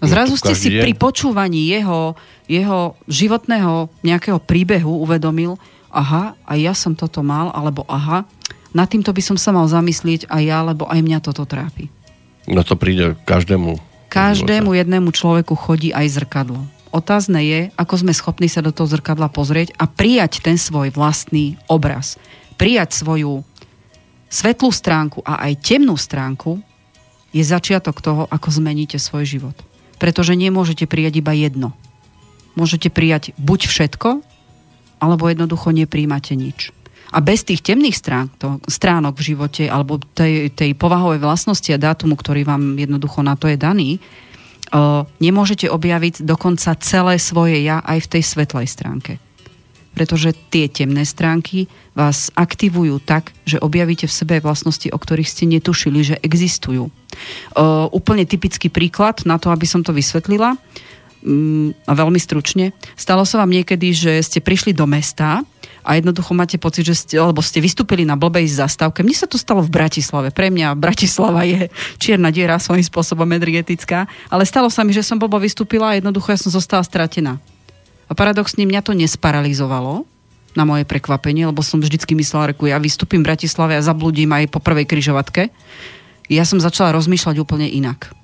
a 0.02 0.04
zrazu 0.04 0.34
ste 0.34 0.52
si 0.58 0.74
pri 0.74 0.92
počúvaní 0.98 1.70
jeho, 1.70 2.18
jeho 2.50 2.98
životného 3.06 3.88
nejakého 4.02 4.42
príbehu 4.42 5.00
uvedomil, 5.00 5.56
aha, 5.94 6.34
aj 6.44 6.58
ja 6.58 6.74
som 6.74 6.98
toto 6.98 7.22
mal, 7.22 7.54
alebo 7.54 7.86
aha, 7.86 8.26
nad 8.74 8.90
týmto 8.90 9.14
by 9.14 9.22
som 9.22 9.38
sa 9.38 9.54
mal 9.54 9.70
zamyslieť 9.70 10.26
aj 10.26 10.42
ja, 10.42 10.58
lebo 10.66 10.90
aj 10.90 10.98
mňa 10.98 11.18
toto 11.22 11.46
trápi. 11.46 11.86
No 12.50 12.66
to 12.66 12.74
príde 12.74 13.14
každému. 13.22 13.78
Každému 14.10 14.74
jednému 14.74 15.14
človeku 15.14 15.54
chodí 15.54 15.94
aj 15.94 16.20
zrkadlo. 16.20 16.60
Otázne 16.94 17.42
je, 17.42 17.60
ako 17.74 18.06
sme 18.06 18.12
schopní 18.14 18.46
sa 18.46 18.62
do 18.62 18.70
toho 18.70 18.86
zrkadla 18.86 19.26
pozrieť 19.30 19.74
a 19.78 19.90
prijať 19.90 20.42
ten 20.42 20.54
svoj 20.54 20.94
vlastný 20.94 21.58
obraz. 21.66 22.18
Prijať 22.54 22.94
svoju 22.94 23.42
svetlú 24.34 24.74
stránku 24.74 25.22
a 25.22 25.46
aj 25.46 25.62
temnú 25.62 25.94
stránku 25.94 26.58
je 27.30 27.42
začiatok 27.46 28.02
toho, 28.02 28.26
ako 28.26 28.50
zmeníte 28.50 28.98
svoj 28.98 29.22
život. 29.22 29.56
Pretože 30.02 30.34
nemôžete 30.34 30.90
prijať 30.90 31.22
iba 31.22 31.30
jedno. 31.30 31.70
Môžete 32.58 32.90
prijať 32.90 33.30
buď 33.38 33.70
všetko, 33.70 34.22
alebo 34.98 35.30
jednoducho 35.30 35.70
nepríjmate 35.70 36.34
nič. 36.34 36.74
A 37.14 37.22
bez 37.22 37.46
tých 37.46 37.62
temných 37.62 37.94
strán, 37.94 38.26
to, 38.42 38.58
stránok 38.66 39.14
v 39.22 39.35
živote 39.35 39.70
alebo 39.70 40.02
tej, 40.02 40.50
tej 40.50 40.74
povahovej 40.74 41.22
vlastnosti 41.22 41.70
a 41.70 41.78
dátumu, 41.78 42.18
ktorý 42.18 42.42
vám 42.42 42.74
jednoducho 42.74 43.22
na 43.22 43.38
to 43.38 43.46
je 43.46 43.54
daný, 43.54 44.02
uh, 44.74 45.06
nemôžete 45.22 45.70
objaviť 45.70 46.26
dokonca 46.26 46.74
celé 46.82 47.22
svoje 47.22 47.62
ja 47.62 47.78
aj 47.87 48.02
v 48.02 48.10
tej 48.18 48.22
svetlej 48.26 48.66
stránke 48.66 49.23
pretože 49.94 50.34
tie 50.50 50.66
temné 50.66 51.06
stránky 51.06 51.70
vás 51.94 52.28
aktivujú 52.34 52.98
tak, 53.00 53.30
že 53.46 53.62
objavíte 53.62 54.10
v 54.10 54.16
sebe 54.18 54.36
vlastnosti, 54.42 54.90
o 54.90 54.98
ktorých 54.98 55.30
ste 55.30 55.46
netušili, 55.46 56.00
že 56.02 56.16
existujú. 56.20 56.90
Uh, 57.54 57.86
úplne 57.94 58.26
typický 58.26 58.68
príklad 58.68 59.22
na 59.22 59.38
to, 59.38 59.54
aby 59.54 59.64
som 59.64 59.86
to 59.86 59.94
vysvetlila 59.94 60.58
um, 61.22 61.70
a 61.86 61.92
veľmi 61.94 62.18
stručne. 62.18 62.74
Stalo 62.98 63.22
sa 63.22 63.38
vám 63.40 63.54
niekedy, 63.54 63.94
že 63.94 64.12
ste 64.26 64.42
prišli 64.42 64.74
do 64.74 64.84
mesta 64.84 65.46
a 65.84 65.90
jednoducho 65.94 66.32
máte 66.32 66.56
pocit, 66.56 66.88
že 66.88 66.96
ste, 66.96 67.14
alebo 67.20 67.44
ste 67.44 67.60
vystúpili 67.60 68.02
na 68.02 68.16
blbej 68.16 68.48
zastávke. 68.50 69.04
Mne 69.04 69.14
sa 69.14 69.28
to 69.28 69.36
stalo 69.36 69.60
v 69.60 69.70
Bratislave. 69.70 70.32
Pre 70.32 70.48
mňa 70.48 70.74
Bratislava 70.74 71.44
je 71.44 71.68
čierna 72.00 72.32
diera 72.32 72.58
svojím 72.58 72.82
spôsobom 72.82 73.28
energetická, 73.30 74.08
ale 74.32 74.48
stalo 74.48 74.72
sa 74.72 74.82
mi, 74.82 74.96
že 74.96 75.04
som 75.04 75.20
blbo 75.20 75.36
vystúpila 75.36 75.92
a 75.92 75.96
jednoducho 76.00 76.32
ja 76.32 76.40
som 76.40 76.50
zostala 76.50 76.82
stratená. 76.82 77.36
A 78.09 78.13
paradoxne 78.13 78.69
mňa 78.69 78.81
to 78.85 78.92
nesparalizovalo, 78.92 80.05
na 80.55 80.63
moje 80.63 80.87
prekvapenie, 80.87 81.50
lebo 81.50 81.61
som 81.67 81.83
vždycky 81.83 82.15
myslela, 82.15 82.55
reku, 82.55 82.71
ja 82.71 82.79
vystúpim 82.79 83.21
v 83.21 83.35
Bratislave 83.35 83.75
a 83.75 83.83
zabludím 83.83 84.31
aj 84.31 84.55
po 84.55 84.63
prvej 84.63 84.87
kryžovatke. 84.87 85.50
Ja 86.31 86.46
som 86.46 86.63
začala 86.63 86.94
rozmýšľať 86.94 87.37
úplne 87.42 87.67
inak. 87.67 88.15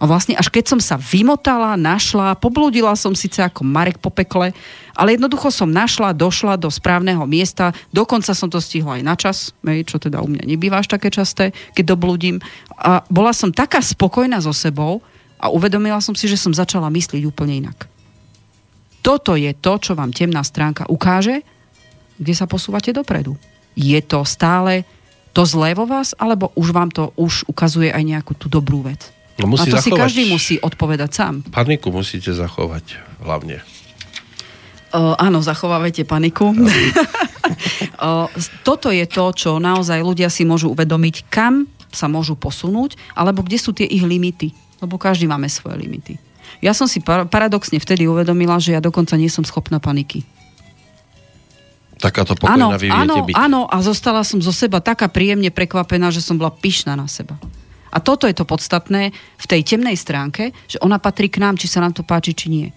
A 0.00 0.08
vlastne 0.08 0.32
až 0.32 0.48
keď 0.48 0.64
som 0.76 0.80
sa 0.80 0.96
vymotala, 0.96 1.76
našla, 1.76 2.32
poblúdila 2.36 2.96
som 2.96 3.12
síce 3.12 3.44
ako 3.44 3.68
Marek 3.68 4.00
po 4.00 4.08
pekle, 4.08 4.56
ale 4.96 5.16
jednoducho 5.16 5.52
som 5.52 5.68
našla, 5.68 6.16
došla 6.16 6.56
do 6.56 6.72
správneho 6.72 7.20
miesta, 7.28 7.76
dokonca 7.92 8.32
som 8.32 8.48
to 8.48 8.60
stihla 8.64 8.96
aj 8.96 9.02
na 9.04 9.14
čas, 9.16 9.36
čo 9.60 10.00
teda 10.00 10.24
u 10.24 10.28
mňa 10.28 10.48
nebýva 10.48 10.80
až 10.80 10.88
také 10.88 11.12
časté, 11.12 11.52
keď 11.76 11.96
doblúdim. 11.96 12.40
A 12.80 13.04
bola 13.12 13.36
som 13.36 13.52
taká 13.52 13.84
spokojná 13.84 14.40
so 14.40 14.56
sebou 14.56 15.04
a 15.36 15.52
uvedomila 15.52 16.00
som 16.00 16.16
si, 16.16 16.28
že 16.28 16.40
som 16.40 16.56
začala 16.56 16.88
myslieť 16.88 17.20
úplne 17.28 17.60
inak. 17.60 17.84
Toto 19.00 19.36
je 19.36 19.52
to, 19.56 19.72
čo 19.80 19.92
vám 19.96 20.12
temná 20.12 20.44
stránka 20.44 20.84
ukáže, 20.88 21.40
kde 22.20 22.34
sa 22.36 22.44
posúvate 22.44 22.92
dopredu. 22.92 23.36
Je 23.72 23.96
to 24.04 24.24
stále 24.28 24.84
to 25.32 25.46
zlé 25.46 25.72
vo 25.72 25.86
vás, 25.86 26.12
alebo 26.18 26.52
už 26.58 26.74
vám 26.74 26.90
to 26.92 27.14
už 27.16 27.46
ukazuje 27.48 27.88
aj 27.88 28.02
nejakú 28.02 28.36
tú 28.36 28.50
dobrú 28.50 28.84
vec? 28.84 29.08
No 29.40 29.48
musí 29.48 29.72
A 29.72 29.72
to 29.72 29.80
zachovať, 29.80 29.88
si 29.88 29.90
každý 29.96 30.22
musí 30.28 30.54
odpovedať 30.60 31.10
sám. 31.16 31.34
Paniku 31.48 31.88
musíte 31.88 32.34
zachovať 32.34 33.00
hlavne. 33.24 33.64
O, 34.90 35.14
áno, 35.16 35.38
zachovávajte 35.40 36.04
paniku. 36.04 36.52
O, 36.52 38.28
toto 38.68 38.90
je 38.90 39.06
to, 39.06 39.32
čo 39.32 39.50
naozaj 39.62 40.02
ľudia 40.02 40.28
si 40.28 40.44
môžu 40.44 40.74
uvedomiť, 40.74 41.30
kam 41.30 41.70
sa 41.88 42.10
môžu 42.10 42.36
posunúť, 42.36 42.98
alebo 43.16 43.46
kde 43.46 43.58
sú 43.58 43.70
tie 43.72 43.86
ich 43.86 44.02
limity. 44.02 44.52
Lebo 44.82 44.98
každý 44.98 45.30
máme 45.30 45.46
svoje 45.46 45.78
limity. 45.78 46.29
Ja 46.58 46.74
som 46.74 46.90
si 46.90 46.98
paradoxne 47.06 47.78
vtedy 47.78 48.10
uvedomila, 48.10 48.58
že 48.58 48.74
ja 48.74 48.82
dokonca 48.82 49.14
nie 49.14 49.30
som 49.30 49.46
schopná 49.46 49.78
paniky. 49.78 50.26
Takáto 52.00 52.32
pokojná 52.32 52.56
áno, 52.56 52.66
áno, 52.74 53.14
byť. 53.28 53.34
Áno, 53.36 53.60
a 53.68 53.76
zostala 53.84 54.24
som 54.24 54.40
zo 54.40 54.50
seba 54.50 54.80
taká 54.80 55.06
príjemne 55.06 55.52
prekvapená, 55.52 56.08
že 56.08 56.24
som 56.24 56.40
bola 56.40 56.48
pyšná 56.48 56.96
na 56.96 57.04
seba. 57.04 57.36
A 57.92 58.00
toto 58.00 58.24
je 58.24 58.32
to 58.32 58.48
podstatné 58.48 59.12
v 59.14 59.46
tej 59.46 59.60
temnej 59.66 59.98
stránke, 60.00 60.56
že 60.64 60.80
ona 60.80 60.96
patrí 60.96 61.28
k 61.28 61.42
nám, 61.42 61.60
či 61.60 61.68
sa 61.68 61.84
nám 61.84 61.92
to 61.92 62.00
páči, 62.00 62.32
či 62.32 62.46
nie. 62.48 62.68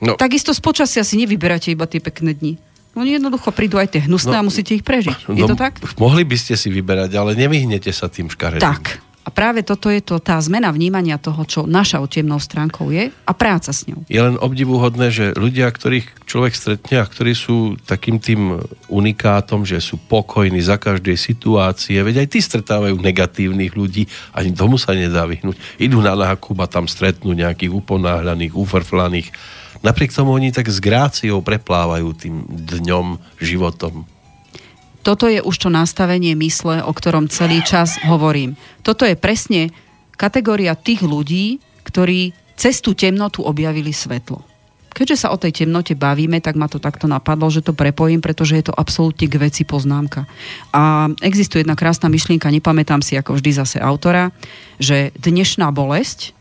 No. 0.00 0.16
Takisto 0.16 0.56
z 0.56 0.60
počasia 0.64 1.02
si 1.04 1.20
nevyberáte 1.20 1.72
iba 1.72 1.84
tie 1.84 2.00
pekné 2.00 2.32
dni. 2.32 2.56
Oni 2.96 3.12
jednoducho 3.12 3.52
prídu 3.52 3.76
aj 3.76 3.92
tie 3.92 4.08
hnusné 4.08 4.32
no, 4.32 4.40
a 4.40 4.46
musíte 4.48 4.72
ich 4.72 4.80
prežiť. 4.80 5.28
Je 5.36 5.44
no, 5.44 5.52
to 5.52 5.56
tak? 5.56 5.76
Mohli 6.00 6.24
by 6.24 6.36
ste 6.40 6.56
si 6.56 6.72
vyberať, 6.72 7.12
ale 7.20 7.36
nevyhnete 7.36 7.92
sa 7.92 8.08
tým 8.08 8.32
škaredým. 8.32 8.64
Tak. 8.64 9.04
A 9.26 9.34
práve 9.34 9.66
toto 9.66 9.90
je 9.90 9.98
to 9.98 10.22
tá 10.22 10.38
zmena 10.38 10.70
vnímania 10.70 11.18
toho, 11.18 11.42
čo 11.42 11.60
našou 11.66 12.06
temnou 12.06 12.38
stránkou 12.38 12.94
je 12.94 13.10
a 13.10 13.32
práca 13.34 13.74
s 13.74 13.82
ňou. 13.90 14.06
Je 14.06 14.22
len 14.22 14.38
obdivuhodné, 14.38 15.10
že 15.10 15.34
ľudia, 15.34 15.66
ktorých 15.66 16.30
človek 16.30 16.54
stretne 16.54 17.02
a 17.02 17.10
ktorí 17.10 17.34
sú 17.34 17.74
takým 17.90 18.22
tým 18.22 18.62
unikátom, 18.86 19.66
že 19.66 19.82
sú 19.82 19.98
pokojní 19.98 20.62
za 20.62 20.78
každej 20.78 21.18
situácie, 21.18 21.98
veď 21.98 22.22
aj 22.22 22.28
tí 22.30 22.38
stretávajú 22.38 22.94
negatívnych 23.02 23.74
ľudí, 23.74 24.06
ani 24.30 24.54
tomu 24.54 24.78
sa 24.78 24.94
nedá 24.94 25.26
vyhnúť. 25.26 25.58
Idú 25.82 25.98
na 25.98 26.14
nákup 26.14 26.62
a 26.62 26.70
tam 26.70 26.86
stretnú 26.86 27.34
nejakých 27.34 27.74
uponáhľaných, 27.74 28.54
ufrflaných. 28.54 29.34
Napriek 29.82 30.14
tomu 30.14 30.38
oni 30.38 30.54
tak 30.54 30.70
s 30.70 30.78
gráciou 30.78 31.42
preplávajú 31.42 32.08
tým 32.14 32.46
dňom, 32.46 33.18
životom 33.42 34.06
toto 35.06 35.30
je 35.30 35.38
už 35.38 35.54
to 35.54 35.70
nastavenie 35.70 36.34
mysle, 36.34 36.82
o 36.82 36.90
ktorom 36.90 37.30
celý 37.30 37.62
čas 37.62 37.94
hovorím. 38.02 38.58
Toto 38.82 39.06
je 39.06 39.14
presne 39.14 39.70
kategória 40.18 40.74
tých 40.74 41.06
ľudí, 41.06 41.62
ktorí 41.86 42.34
cez 42.58 42.82
tú 42.82 42.98
temnotu 42.98 43.46
objavili 43.46 43.94
svetlo. 43.94 44.42
Keďže 44.90 45.22
sa 45.22 45.30
o 45.30 45.38
tej 45.38 45.62
temnote 45.62 45.94
bavíme, 45.94 46.42
tak 46.42 46.58
ma 46.58 46.66
to 46.66 46.82
takto 46.82 47.06
napadlo, 47.06 47.46
že 47.52 47.62
to 47.62 47.76
prepojím, 47.76 48.18
pretože 48.18 48.58
je 48.58 48.64
to 48.66 48.74
absolútne 48.74 49.28
k 49.30 49.38
veci 49.38 49.62
poznámka. 49.62 50.26
A 50.74 51.12
existuje 51.22 51.62
jedna 51.62 51.78
krásna 51.78 52.10
myšlienka, 52.10 52.50
nepamätám 52.50 53.04
si 53.04 53.14
ako 53.14 53.38
vždy 53.38 53.50
zase 53.54 53.78
autora, 53.78 54.34
že 54.82 55.14
dnešná 55.20 55.70
bolesť, 55.70 56.34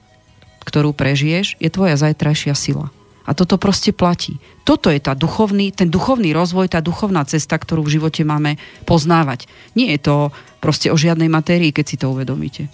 ktorú 0.63 0.95
prežiješ, 0.95 1.59
je 1.61 1.69
tvoja 1.69 1.99
zajtrajšia 1.99 2.55
sila. 2.57 2.89
A 3.25 3.33
toto 3.33 3.57
proste 3.57 3.89
platí. 3.89 4.37
Toto 4.61 4.93
je 4.93 5.01
tá 5.01 5.17
duchovný, 5.17 5.73
ten 5.73 5.89
duchovný 5.89 6.29
rozvoj, 6.29 6.69
tá 6.69 6.79
duchovná 6.81 7.25
cesta, 7.25 7.57
ktorú 7.57 7.81
v 7.81 7.97
živote 7.97 8.21
máme 8.21 8.61
poznávať. 8.85 9.49
Nie 9.73 9.97
je 9.97 9.99
to 10.05 10.15
proste 10.61 10.93
o 10.93 10.97
žiadnej 10.97 11.29
matérii, 11.29 11.73
keď 11.73 11.85
si 11.85 11.97
to 11.97 12.13
uvedomíte. 12.13 12.69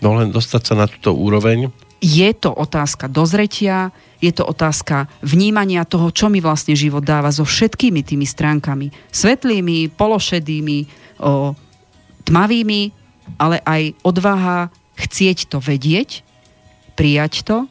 No 0.00 0.16
len 0.16 0.32
dostať 0.32 0.62
sa 0.64 0.74
na 0.76 0.88
túto 0.88 1.12
úroveň? 1.12 1.68
Je 2.00 2.32
to 2.32 2.48
otázka 2.48 3.12
dozretia, 3.12 3.92
je 4.24 4.32
to 4.32 4.48
otázka 4.48 5.04
vnímania 5.20 5.84
toho, 5.84 6.08
čo 6.08 6.32
mi 6.32 6.40
vlastne 6.40 6.72
život 6.72 7.04
dáva 7.04 7.28
so 7.28 7.44
všetkými 7.44 8.00
tými 8.00 8.24
stránkami. 8.24 8.88
Svetlými, 9.12 9.92
pološedými, 9.92 10.78
o, 11.20 11.52
tmavými, 12.24 12.82
ale 13.36 13.60
aj 13.60 14.00
odvaha 14.00 14.72
chcieť 14.96 15.52
to 15.52 15.60
vedieť, 15.60 16.24
prijať 16.96 17.44
to 17.44 17.68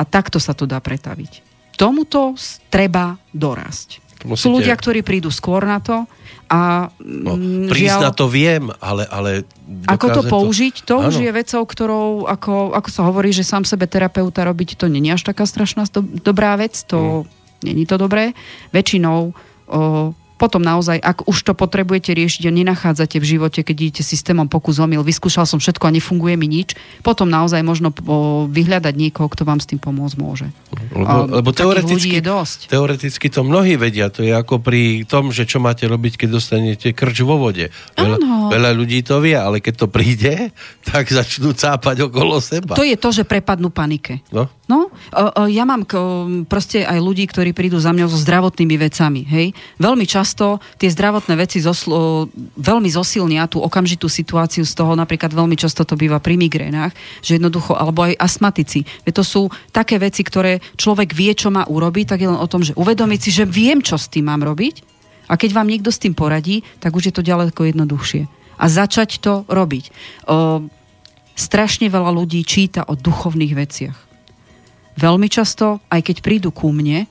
a 0.00 0.02
takto 0.08 0.40
sa 0.40 0.56
to 0.56 0.64
dá 0.64 0.80
pretaviť 0.80 1.49
tomuto 1.80 2.36
treba 2.68 3.16
dorásť. 3.32 4.04
Musíte... 4.28 4.44
Sú 4.44 4.52
ľudia, 4.52 4.76
ktorí 4.76 5.00
prídu 5.00 5.32
skôr 5.32 5.64
na 5.64 5.80
to 5.80 6.04
a 6.52 6.92
no, 7.00 7.40
prísť 7.72 7.96
žiaľ, 7.96 8.00
na 8.04 8.12
to 8.12 8.26
viem, 8.28 8.68
ale, 8.82 9.08
ale 9.08 9.48
ako 9.88 10.06
to 10.20 10.22
použiť, 10.28 10.84
to, 10.84 11.00
to 11.00 11.08
už 11.08 11.14
je 11.24 11.30
vecou, 11.32 11.62
ktorou, 11.64 12.28
ako, 12.28 12.76
ako 12.76 12.88
sa 12.92 13.06
hovorí, 13.08 13.32
že 13.32 13.48
sám 13.48 13.64
sebe 13.64 13.88
terapeuta 13.88 14.44
robiť, 14.44 14.76
to 14.76 14.92
není 14.92 15.08
až 15.08 15.24
taká 15.24 15.48
strašná 15.48 15.88
do, 15.88 16.04
dobrá 16.04 16.52
vec, 16.60 16.76
to 16.84 17.24
mm. 17.24 17.64
není 17.64 17.88
to 17.88 17.96
dobré. 17.96 18.36
Väčšinou 18.76 19.30
o, 19.30 19.32
potom 20.40 20.64
naozaj, 20.64 20.96
ak 20.96 21.28
už 21.28 21.44
to 21.44 21.52
potrebujete 21.52 22.16
riešiť 22.16 22.48
a 22.48 22.56
nenachádzate 22.56 23.20
v 23.20 23.28
živote, 23.36 23.60
keď 23.60 23.76
idete 23.76 24.02
systémom 24.02 24.48
pokus 24.48 24.80
omyl, 24.80 25.04
vyskúšal 25.04 25.44
som 25.44 25.60
všetko 25.60 25.84
a 25.84 25.92
nefunguje 25.92 26.40
mi 26.40 26.48
nič, 26.48 26.72
potom 27.04 27.28
naozaj 27.28 27.60
možno 27.60 27.92
vyhľadať 28.48 28.94
niekoho, 28.96 29.28
kto 29.28 29.44
vám 29.44 29.60
s 29.60 29.68
tým 29.68 29.76
pomôcť 29.76 30.16
môže. 30.16 30.48
Lebo, 30.96 31.44
lebo 31.44 31.48
teoreticky, 31.52 32.16
je 32.16 32.24
dosť. 32.24 32.58
teoreticky 32.72 33.28
to 33.28 33.44
mnohí 33.44 33.76
vedia. 33.76 34.08
To 34.08 34.24
je 34.24 34.32
ako 34.32 34.64
pri 34.64 35.04
tom, 35.04 35.28
že 35.28 35.44
čo 35.44 35.60
máte 35.60 35.84
robiť, 35.84 36.24
keď 36.24 36.28
dostanete 36.32 36.88
krč 36.96 37.20
vo 37.20 37.36
vode. 37.36 37.68
Veľa, 38.00 38.16
veľa 38.48 38.70
ľudí 38.72 39.04
to 39.04 39.20
vie, 39.20 39.36
ale 39.36 39.60
keď 39.60 39.84
to 39.84 39.86
príde, 39.92 40.56
tak 40.88 41.04
začnú 41.12 41.52
cápať 41.52 42.08
okolo 42.08 42.40
seba. 42.40 42.80
To 42.80 42.86
je 42.86 42.96
to, 42.96 43.12
že 43.12 43.28
prepadnú 43.28 43.68
panike. 43.68 44.24
No? 44.32 44.48
No, 44.70 44.86
ja 45.50 45.66
mám 45.66 45.82
proste 46.46 46.86
aj 46.86 47.02
ľudí, 47.02 47.26
ktorí 47.26 47.50
prídu 47.50 47.82
za 47.82 47.90
mňou 47.90 48.06
so 48.06 48.14
zdravotnými 48.22 48.78
vecami. 48.78 49.26
Hej? 49.26 49.46
Veľmi 49.82 50.06
často 50.06 50.62
tie 50.78 50.86
zdravotné 50.86 51.34
veci 51.34 51.58
zosl- 51.58 52.30
veľmi 52.54 52.86
zosilnia 52.86 53.50
tú 53.50 53.58
okamžitú 53.58 54.06
situáciu 54.06 54.62
z 54.62 54.70
toho, 54.78 54.94
napríklad 54.94 55.34
veľmi 55.34 55.58
často 55.58 55.82
to 55.82 55.98
býva 55.98 56.22
pri 56.22 56.38
migrénach, 56.38 56.94
že 57.18 57.42
jednoducho, 57.42 57.74
alebo 57.74 58.06
aj 58.06 58.14
astmatici. 58.14 58.86
Veď 59.02 59.18
to 59.18 59.24
sú 59.26 59.42
také 59.74 59.98
veci, 59.98 60.22
ktoré 60.22 60.62
človek 60.78 61.18
vie, 61.18 61.34
čo 61.34 61.50
má 61.50 61.66
urobiť, 61.66 62.14
tak 62.14 62.22
je 62.22 62.30
len 62.30 62.38
o 62.38 62.46
tom, 62.46 62.62
že 62.62 62.76
uvedomiť 62.78 63.18
si, 63.26 63.30
že 63.34 63.50
viem, 63.50 63.82
čo 63.82 63.98
s 63.98 64.06
tým 64.06 64.30
mám 64.30 64.46
robiť 64.46 64.86
a 65.26 65.34
keď 65.34 65.50
vám 65.50 65.66
niekto 65.66 65.90
s 65.90 65.98
tým 65.98 66.14
poradí, 66.14 66.62
tak 66.78 66.94
už 66.94 67.10
je 67.10 67.14
to 67.18 67.26
ďaleko 67.26 67.74
jednoduchšie. 67.74 68.30
A 68.54 68.64
začať 68.70 69.18
to 69.18 69.42
robiť. 69.50 69.90
O, 70.30 70.62
strašne 71.34 71.90
veľa 71.90 72.14
ľudí 72.14 72.44
číta 72.46 72.86
o 72.86 72.94
duchovných 72.94 73.54
veciach 73.58 74.09
veľmi 75.00 75.32
často, 75.32 75.80
aj 75.88 76.04
keď 76.04 76.16
prídu 76.20 76.52
ku 76.52 76.68
mne, 76.70 77.08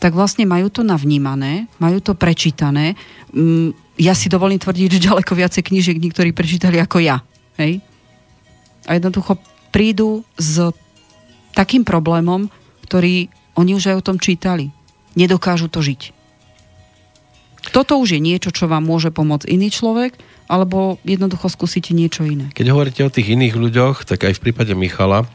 tak 0.00 0.16
vlastne 0.16 0.48
majú 0.48 0.72
to 0.72 0.82
navnímané, 0.82 1.70
majú 1.78 2.02
to 2.02 2.18
prečítané. 2.18 2.98
Mm, 3.30 3.76
ja 4.00 4.16
si 4.16 4.32
dovolím 4.32 4.58
tvrdiť, 4.58 4.98
že 4.98 5.06
ďaleko 5.12 5.30
viacej 5.36 5.62
knížiek 5.62 6.00
niektorí 6.00 6.34
prečítali 6.34 6.80
ako 6.80 6.98
ja. 7.04 7.22
Hej? 7.60 7.78
A 8.88 8.98
jednoducho 8.98 9.38
prídu 9.70 10.26
s 10.34 10.58
takým 11.54 11.86
problémom, 11.86 12.50
ktorý 12.88 13.30
oni 13.54 13.78
už 13.78 13.94
aj 13.94 13.96
o 14.00 14.06
tom 14.10 14.18
čítali. 14.18 14.74
Nedokážu 15.14 15.68
to 15.68 15.84
žiť. 15.84 16.10
Toto 17.70 17.94
už 18.02 18.18
je 18.18 18.20
niečo, 18.20 18.50
čo 18.50 18.66
vám 18.66 18.82
môže 18.82 19.14
pomôcť 19.14 19.46
iný 19.46 19.70
človek, 19.70 20.18
alebo 20.50 20.98
jednoducho 21.06 21.46
skúsite 21.46 21.94
niečo 21.94 22.26
iné. 22.26 22.50
Keď 22.50 22.66
hovoríte 22.74 23.06
o 23.06 23.12
tých 23.12 23.38
iných 23.38 23.54
ľuďoch, 23.54 24.02
tak 24.02 24.26
aj 24.26 24.34
v 24.34 24.50
prípade 24.50 24.74
Michala 24.74 25.30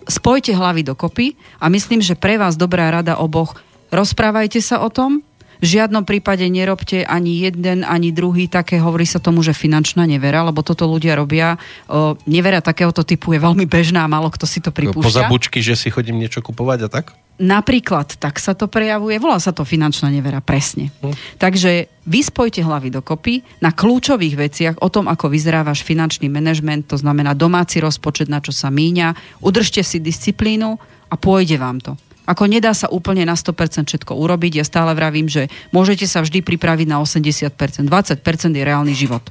spojte 0.07 0.51
hlavy 0.53 0.81
dokopy 0.85 1.37
a 1.61 1.69
myslím, 1.69 2.01
že 2.01 2.17
pre 2.17 2.37
vás 2.37 2.57
dobrá 2.57 2.89
rada 2.89 3.17
oboch, 3.17 3.57
rozprávajte 3.93 4.59
sa 4.63 4.81
o 4.81 4.89
tom, 4.89 5.21
v 5.61 5.77
žiadnom 5.77 6.01
prípade 6.01 6.41
nerobte 6.49 7.05
ani 7.05 7.37
jeden, 7.45 7.85
ani 7.85 8.09
druhý 8.09 8.49
také, 8.49 8.81
hovorí 8.81 9.05
sa 9.05 9.21
tomu, 9.21 9.45
že 9.45 9.53
finančná 9.53 10.09
nevera, 10.09 10.41
lebo 10.41 10.65
toto 10.65 10.89
ľudia 10.89 11.13
robia. 11.13 11.61
O, 11.85 12.17
nevera 12.25 12.65
takéhoto 12.65 13.05
typu 13.05 13.37
je 13.37 13.39
veľmi 13.45 13.69
bežná, 13.69 14.09
málo 14.09 14.33
kto 14.33 14.49
si 14.49 14.57
to 14.57 14.73
pripúšťa. 14.73 15.29
Pozabučky, 15.29 15.61
že 15.61 15.77
si 15.77 15.93
chodím 15.93 16.17
niečo 16.17 16.41
kupovať 16.41 16.79
a 16.81 16.89
tak? 16.89 17.13
Napríklad 17.41 18.21
tak 18.21 18.37
sa 18.37 18.53
to 18.53 18.69
prejavuje, 18.69 19.17
volá 19.17 19.41
sa 19.41 19.49
to 19.49 19.65
finančná 19.65 20.13
nevera, 20.13 20.45
presne. 20.45 20.93
Hm. 21.01 21.41
Takže 21.41 21.89
vy 22.05 22.19
spojte 22.21 22.61
hlavy 22.61 22.93
dokopy 22.93 23.41
na 23.65 23.73
kľúčových 23.73 24.35
veciach 24.37 24.75
o 24.77 24.93
tom, 24.93 25.09
ako 25.09 25.33
vyzerá 25.33 25.65
váš 25.65 25.81
finančný 25.81 26.29
manažment, 26.29 26.85
to 26.85 27.01
znamená 27.01 27.33
domáci 27.33 27.81
rozpočet, 27.81 28.29
na 28.29 28.45
čo 28.45 28.53
sa 28.53 28.69
míňa, 28.69 29.41
udržte 29.41 29.81
si 29.81 29.97
disciplínu 29.97 30.77
a 31.09 31.15
pôjde 31.17 31.57
vám 31.57 31.81
to. 31.81 31.97
Ako 32.29 32.45
nedá 32.45 32.71
sa 32.77 32.85
úplne 32.93 33.25
na 33.25 33.33
100% 33.33 33.89
všetko 33.89 34.13
urobiť, 34.13 34.61
ja 34.61 34.65
stále 34.65 34.93
vravím, 34.93 35.25
že 35.25 35.49
môžete 35.73 36.05
sa 36.05 36.21
vždy 36.21 36.45
pripraviť 36.45 36.87
na 36.87 37.01
80%, 37.01 37.89
20% 37.89 38.21
je 38.53 38.63
reálny 38.63 38.93
život. 38.93 39.25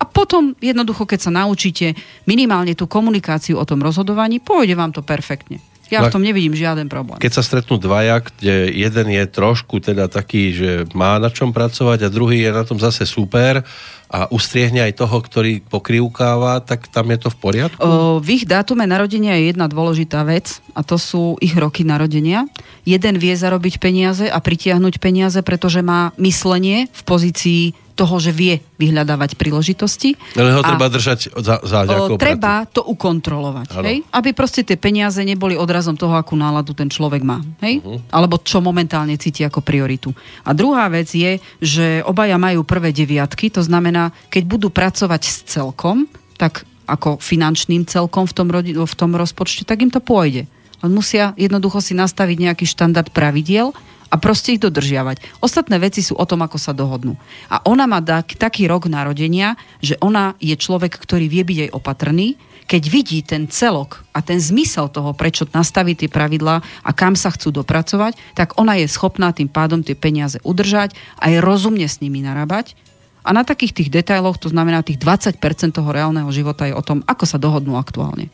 A 0.00 0.08
potom 0.08 0.56
jednoducho, 0.56 1.04
keď 1.04 1.28
sa 1.28 1.32
naučíte 1.44 1.92
minimálne 2.24 2.72
tú 2.72 2.88
komunikáciu 2.88 3.60
o 3.60 3.68
tom 3.68 3.84
rozhodovaní, 3.84 4.40
pôjde 4.40 4.72
vám 4.72 4.96
to 4.96 5.04
perfektne. 5.04 5.60
Ja 5.90 6.06
v 6.06 6.14
tom 6.14 6.22
nevidím 6.22 6.54
žiaden 6.54 6.86
problém. 6.86 7.18
Keď 7.18 7.32
sa 7.34 7.42
stretnú 7.42 7.76
dvaja, 7.82 8.22
kde 8.22 8.70
jeden 8.70 9.06
je 9.10 9.24
trošku 9.26 9.82
teda 9.82 10.06
taký, 10.06 10.54
že 10.54 10.70
má 10.94 11.18
na 11.18 11.28
čom 11.28 11.50
pracovať 11.50 12.06
a 12.06 12.08
druhý 12.08 12.46
je 12.46 12.50
na 12.54 12.62
tom 12.62 12.78
zase 12.78 13.02
super 13.04 13.66
a 14.10 14.26
ustriehne 14.26 14.82
aj 14.82 14.98
toho, 14.98 15.22
ktorý 15.22 15.62
pokrivkáva, 15.62 16.58
tak 16.66 16.90
tam 16.90 17.14
je 17.14 17.18
to 17.22 17.28
v 17.30 17.36
poriadku? 17.38 17.78
O, 17.78 18.18
v 18.18 18.42
ich 18.42 18.44
dátume 18.46 18.82
narodenia 18.82 19.38
je 19.38 19.54
jedna 19.54 19.70
dôležitá 19.70 20.26
vec 20.26 20.58
a 20.74 20.82
to 20.82 20.98
sú 20.98 21.38
ich 21.38 21.54
roky 21.54 21.86
narodenia. 21.86 22.50
Jeden 22.82 23.22
vie 23.22 23.34
zarobiť 23.38 23.78
peniaze 23.78 24.26
a 24.26 24.38
pritiahnuť 24.42 24.98
peniaze, 24.98 25.38
pretože 25.46 25.86
má 25.86 26.10
myslenie 26.18 26.90
v 26.90 27.02
pozícii 27.06 27.62
toho, 28.00 28.16
že 28.16 28.32
vie 28.32 28.64
vyhľadávať 28.80 29.36
príležitosti. 29.36 30.16
Ale 30.32 30.56
ho 30.56 30.64
treba 30.64 30.88
držať 30.88 31.36
za, 31.36 31.60
za 31.60 31.78
o, 31.84 32.16
Treba 32.16 32.64
pratu. 32.64 32.80
to 32.80 32.82
ukontrolovať. 32.88 33.68
Hej? 33.84 34.08
Aby 34.08 34.32
proste 34.32 34.64
tie 34.64 34.80
peniaze 34.80 35.20
neboli 35.20 35.60
odrazom 35.60 36.00
toho, 36.00 36.16
akú 36.16 36.32
náladu 36.32 36.72
ten 36.72 36.88
človek 36.88 37.20
má. 37.20 37.44
Hej? 37.60 37.84
Uh-huh. 37.84 38.00
Alebo 38.08 38.40
čo 38.40 38.64
momentálne 38.64 39.20
cíti 39.20 39.44
ako 39.44 39.60
prioritu. 39.60 40.16
A 40.48 40.56
druhá 40.56 40.88
vec 40.88 41.12
je, 41.12 41.36
že 41.60 42.00
obaja 42.08 42.40
majú 42.40 42.64
prvé 42.64 42.96
deviatky, 42.96 43.52
to 43.52 43.60
znamená, 43.60 44.16
keď 44.32 44.42
budú 44.48 44.72
pracovať 44.72 45.22
s 45.28 45.36
celkom, 45.44 46.08
tak 46.40 46.64
ako 46.88 47.20
finančným 47.20 47.84
celkom 47.84 48.24
v 48.24 48.32
tom, 48.32 48.48
v 48.64 48.94
tom 48.96 49.10
rozpočte, 49.12 49.68
tak 49.68 49.84
im 49.84 49.92
to 49.92 50.00
pôjde. 50.00 50.48
Len 50.80 50.90
musia 50.90 51.36
jednoducho 51.36 51.84
si 51.84 51.92
nastaviť 51.92 52.36
nejaký 52.40 52.64
štandard 52.64 53.12
pravidiel 53.12 53.76
a 54.10 54.18
proste 54.18 54.58
ich 54.58 54.60
dodržiavať. 54.60 55.22
Ostatné 55.38 55.78
veci 55.78 56.02
sú 56.02 56.18
o 56.18 56.26
tom, 56.26 56.42
ako 56.42 56.58
sa 56.58 56.74
dohodnú. 56.74 57.14
A 57.46 57.62
ona 57.64 57.86
má 57.86 58.02
tak, 58.02 58.34
taký 58.34 58.66
rok 58.66 58.90
narodenia, 58.90 59.54
že 59.78 59.94
ona 60.02 60.34
je 60.42 60.58
človek, 60.58 60.98
ktorý 60.98 61.30
vie 61.30 61.46
byť 61.46 61.58
aj 61.66 61.70
opatrný, 61.72 62.28
keď 62.70 62.82
vidí 62.86 63.18
ten 63.26 63.50
celok 63.50 64.06
a 64.14 64.22
ten 64.22 64.38
zmysel 64.38 64.86
toho, 64.90 65.10
prečo 65.10 65.42
nastaví 65.50 65.98
tie 65.98 66.06
pravidlá 66.06 66.62
a 66.86 66.90
kam 66.94 67.18
sa 67.18 67.34
chcú 67.34 67.50
dopracovať, 67.50 68.14
tak 68.38 68.54
ona 68.62 68.78
je 68.78 68.86
schopná 68.86 69.34
tým 69.34 69.50
pádom 69.50 69.82
tie 69.82 69.98
peniaze 69.98 70.38
udržať 70.46 70.94
a 71.18 71.34
je 71.34 71.42
rozumne 71.42 71.86
s 71.86 71.98
nimi 71.98 72.22
narábať. 72.22 72.78
A 73.26 73.34
na 73.34 73.42
takých 73.42 73.74
tých 73.74 73.90
detailoch, 73.90 74.38
to 74.38 74.48
znamená 74.48 74.86
tých 74.86 75.02
20% 75.02 75.42
toho 75.74 75.90
reálneho 75.90 76.30
života 76.30 76.70
je 76.70 76.74
o 76.74 76.82
tom, 76.82 77.02
ako 77.10 77.24
sa 77.26 77.42
dohodnú 77.42 77.74
aktuálne 77.74 78.30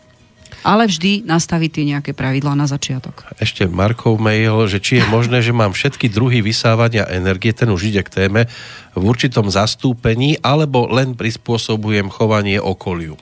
ale 0.67 0.91
vždy 0.91 1.23
nastaviť 1.23 1.71
tie 1.71 1.85
nejaké 1.95 2.11
pravidlá 2.11 2.59
na 2.59 2.67
začiatok. 2.67 3.23
Ešte 3.39 3.71
Markov 3.71 4.19
mail, 4.19 4.67
že 4.67 4.83
či 4.83 4.99
je 4.99 5.07
možné, 5.07 5.39
že 5.39 5.55
mám 5.55 5.71
všetky 5.71 6.11
druhy 6.11 6.43
vysávania 6.43 7.07
energie, 7.07 7.55
ten 7.55 7.71
už 7.71 7.95
ide 7.95 8.03
k 8.03 8.27
téme, 8.27 8.51
v 8.99 9.03
určitom 9.07 9.47
zastúpení, 9.47 10.43
alebo 10.43 10.91
len 10.91 11.14
prispôsobujem 11.14 12.11
chovanie 12.11 12.59
okoliu. 12.59 13.14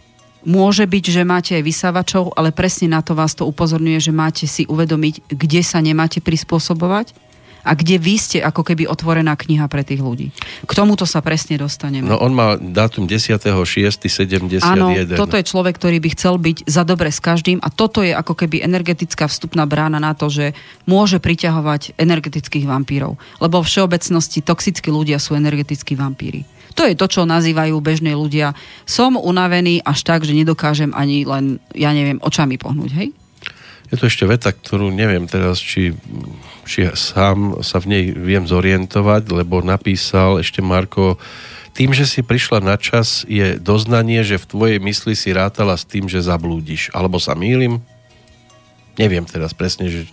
Môže 0.45 0.85
byť, 0.89 1.05
že 1.09 1.23
máte 1.25 1.53
aj 1.57 1.65
vysávačov, 1.65 2.33
ale 2.33 2.53
presne 2.53 2.93
na 2.93 3.01
to 3.05 3.13
vás 3.13 3.37
to 3.37 3.45
upozorňuje, 3.45 4.01
že 4.01 4.13
máte 4.13 4.45
si 4.49 4.65
uvedomiť, 4.65 5.29
kde 5.29 5.61
sa 5.61 5.85
nemáte 5.85 6.25
prispôsobovať 6.25 7.17
a 7.65 7.73
kde 7.73 7.97
vy 7.97 8.15
ste 8.21 8.39
ako 8.45 8.63
keby 8.63 8.85
otvorená 8.85 9.35
kniha 9.35 9.65
pre 9.73 9.83
tých 9.83 10.05
ľudí. 10.05 10.31
K 10.69 10.73
tomuto 10.73 11.09
sa 11.09 11.25
presne 11.25 11.57
dostaneme. 11.57 12.07
No 12.07 12.21
on 12.21 12.37
má 12.37 12.61
dátum 12.61 13.09
10.6.71. 13.09 14.61
Áno, 14.61 14.93
toto 15.17 15.41
je 15.41 15.45
človek, 15.49 15.81
ktorý 15.81 15.99
by 16.05 16.09
chcel 16.13 16.37
byť 16.37 16.69
za 16.69 16.85
dobre 16.85 17.09
s 17.09 17.19
každým 17.19 17.59
a 17.65 17.73
toto 17.73 18.05
je 18.05 18.13
ako 18.13 18.37
keby 18.37 18.61
energetická 18.61 19.27
vstupná 19.27 19.65
brána 19.65 19.97
na 19.97 20.13
to, 20.13 20.29
že 20.29 20.53
môže 20.85 21.19
priťahovať 21.19 21.97
energetických 21.97 22.69
vampírov. 22.69 23.17
Lebo 23.41 23.65
v 23.65 23.69
všeobecnosti 23.69 24.45
toxickí 24.45 24.93
ľudia 24.93 25.17
sú 25.17 25.33
energetickí 25.35 25.97
vampíry. 25.97 26.45
To 26.75 26.83
je 26.85 26.99
to, 26.99 27.07
čo 27.07 27.23
nazývajú 27.23 27.79
bežní 27.79 28.19
ľudia. 28.19 28.53
Som 28.83 29.15
unavený 29.15 29.81
až 29.87 30.03
tak, 30.03 30.27
že 30.27 30.35
nedokážem 30.35 30.91
ani 30.91 31.23
len, 31.23 31.63
ja 31.71 31.95
neviem, 31.95 32.19
očami 32.19 32.59
pohnúť, 32.59 32.91
hej? 32.99 33.09
Je 33.95 34.03
to 34.03 34.11
ešte 34.11 34.27
veta, 34.27 34.51
ktorú 34.51 34.91
neviem 34.91 35.31
teraz, 35.31 35.63
či 35.63 35.95
či 36.65 36.89
sám 36.97 37.61
sa 37.61 37.79
v 37.79 37.87
nej 37.93 38.05
viem 38.17 38.49
zorientovať, 38.49 39.29
lebo 39.31 39.61
napísal 39.61 40.41
ešte 40.41 40.65
Marko, 40.65 41.21
tým, 41.77 41.93
že 41.93 42.09
si 42.09 42.23
prišla 42.25 42.65
na 42.65 42.79
čas, 42.79 43.27
je 43.29 43.61
doznanie, 43.61 44.23
že 44.25 44.41
v 44.41 44.49
tvojej 44.49 44.79
mysli 44.81 45.15
si 45.19 45.35
rátala 45.35 45.75
s 45.75 45.85
tým, 45.85 46.07
že 46.07 46.23
zablúdiš. 46.25 46.89
Alebo 46.95 47.19
sa 47.19 47.35
mýlim? 47.35 47.83
Neviem 48.95 49.27
teraz 49.27 49.51
presne, 49.53 49.91
že 49.91 50.07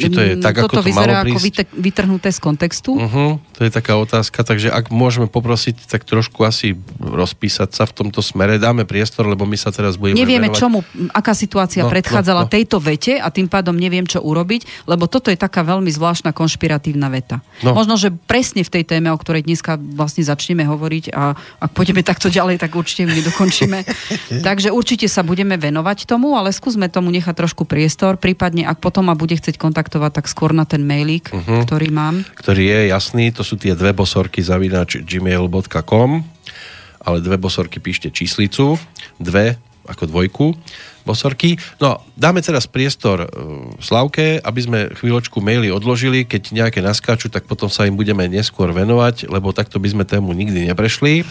či 0.00 0.08
to 0.08 0.20
je 0.24 0.32
tak, 0.40 0.56
Toto 0.56 0.80
ako 0.80 0.80
to 0.80 0.82
vyzerá 0.88 1.20
malo 1.20 1.26
prísť? 1.28 1.60
ako 1.60 1.76
vytrhnuté 1.76 2.28
z 2.32 2.40
kontextu. 2.40 2.90
Uh-huh, 2.96 3.36
to 3.52 3.60
je 3.68 3.70
taká 3.70 4.00
otázka, 4.00 4.40
takže 4.40 4.72
ak 4.72 4.88
môžeme 4.88 5.28
poprosiť, 5.28 5.84
tak 5.84 6.08
trošku 6.08 6.40
asi 6.48 6.80
rozpísať 6.98 7.76
sa 7.76 7.84
v 7.84 7.92
tomto 7.92 8.24
smere. 8.24 8.56
Dáme 8.56 8.88
priestor, 8.88 9.28
lebo 9.28 9.44
my 9.44 9.60
sa 9.60 9.68
teraz 9.68 10.00
budeme 10.00 10.16
Nevieme, 10.16 10.48
venovať... 10.48 10.60
čomu, 10.64 10.80
aká 11.12 11.36
situácia 11.36 11.84
no, 11.84 11.92
predchádzala 11.92 12.42
no, 12.44 12.48
no. 12.48 12.52
tejto 12.52 12.80
vete 12.80 13.20
a 13.20 13.28
tým 13.28 13.46
pádom 13.46 13.76
neviem, 13.76 14.08
čo 14.08 14.24
urobiť, 14.24 14.88
lebo 14.88 15.04
toto 15.04 15.28
je 15.28 15.36
taká 15.36 15.60
veľmi 15.60 15.92
zvláštna 15.92 16.32
konšpiratívna 16.32 17.12
veta. 17.12 17.44
No. 17.60 17.76
Možno, 17.76 18.00
že 18.00 18.08
presne 18.08 18.64
v 18.64 18.72
tej 18.72 18.88
téme, 18.88 19.12
o 19.12 19.18
ktorej 19.20 19.44
dneska 19.44 19.76
vlastne 19.76 20.24
začneme 20.24 20.64
hovoriť 20.64 21.12
a 21.12 21.36
ak 21.36 21.70
pôjdeme 21.76 22.00
takto 22.00 22.32
ďalej, 22.32 22.56
tak 22.56 22.72
určite 22.72 23.04
ju 23.04 23.10
nedokončíme. 23.12 23.78
takže 24.48 24.72
určite 24.72 25.04
sa 25.10 25.20
budeme 25.20 25.60
venovať 25.60 26.08
tomu, 26.08 26.38
ale 26.40 26.54
skúsme 26.56 26.88
tomu 26.88 27.12
nechať 27.12 27.36
trošku 27.36 27.68
priestor, 27.68 28.16
prípadne 28.16 28.64
ak 28.64 28.80
potom 28.80 29.10
ma 29.10 29.14
bude 29.18 29.36
chcieť 29.36 29.60
kontakt 29.60 29.89
kontaktovať, 29.90 30.12
tak 30.22 30.30
skôr 30.30 30.54
na 30.54 30.62
ten 30.62 30.86
mailík, 30.86 31.34
uh-huh. 31.34 31.66
ktorý 31.66 31.90
mám. 31.90 32.22
Ktorý 32.38 32.62
je 32.62 32.80
jasný, 32.94 33.34
to 33.34 33.42
sú 33.42 33.58
tie 33.58 33.74
dve 33.74 33.90
bosorky 33.90 34.38
zavinač 34.38 35.02
gmail.com 35.02 36.22
ale 37.00 37.24
dve 37.24 37.40
bosorky 37.40 37.80
píšte 37.80 38.12
číslicu, 38.12 38.76
dve 39.16 39.56
ako 39.88 40.04
dvojku 40.04 40.52
bosorky. 41.08 41.56
No, 41.80 42.04
dáme 42.12 42.44
teraz 42.44 42.68
priestor 42.68 43.24
uh, 43.24 43.28
Slavke, 43.80 44.36
aby 44.36 44.60
sme 44.60 44.78
chvíľočku 44.92 45.40
maily 45.40 45.72
odložili, 45.72 46.28
keď 46.28 46.52
nejaké 46.52 46.84
naskáču, 46.84 47.32
tak 47.32 47.48
potom 47.48 47.72
sa 47.72 47.88
im 47.88 47.96
budeme 47.96 48.28
neskôr 48.28 48.68
venovať, 48.68 49.32
lebo 49.32 49.56
takto 49.56 49.80
by 49.80 49.88
sme 49.96 50.04
tému 50.04 50.36
nikdy 50.36 50.68
neprešli. 50.68 51.24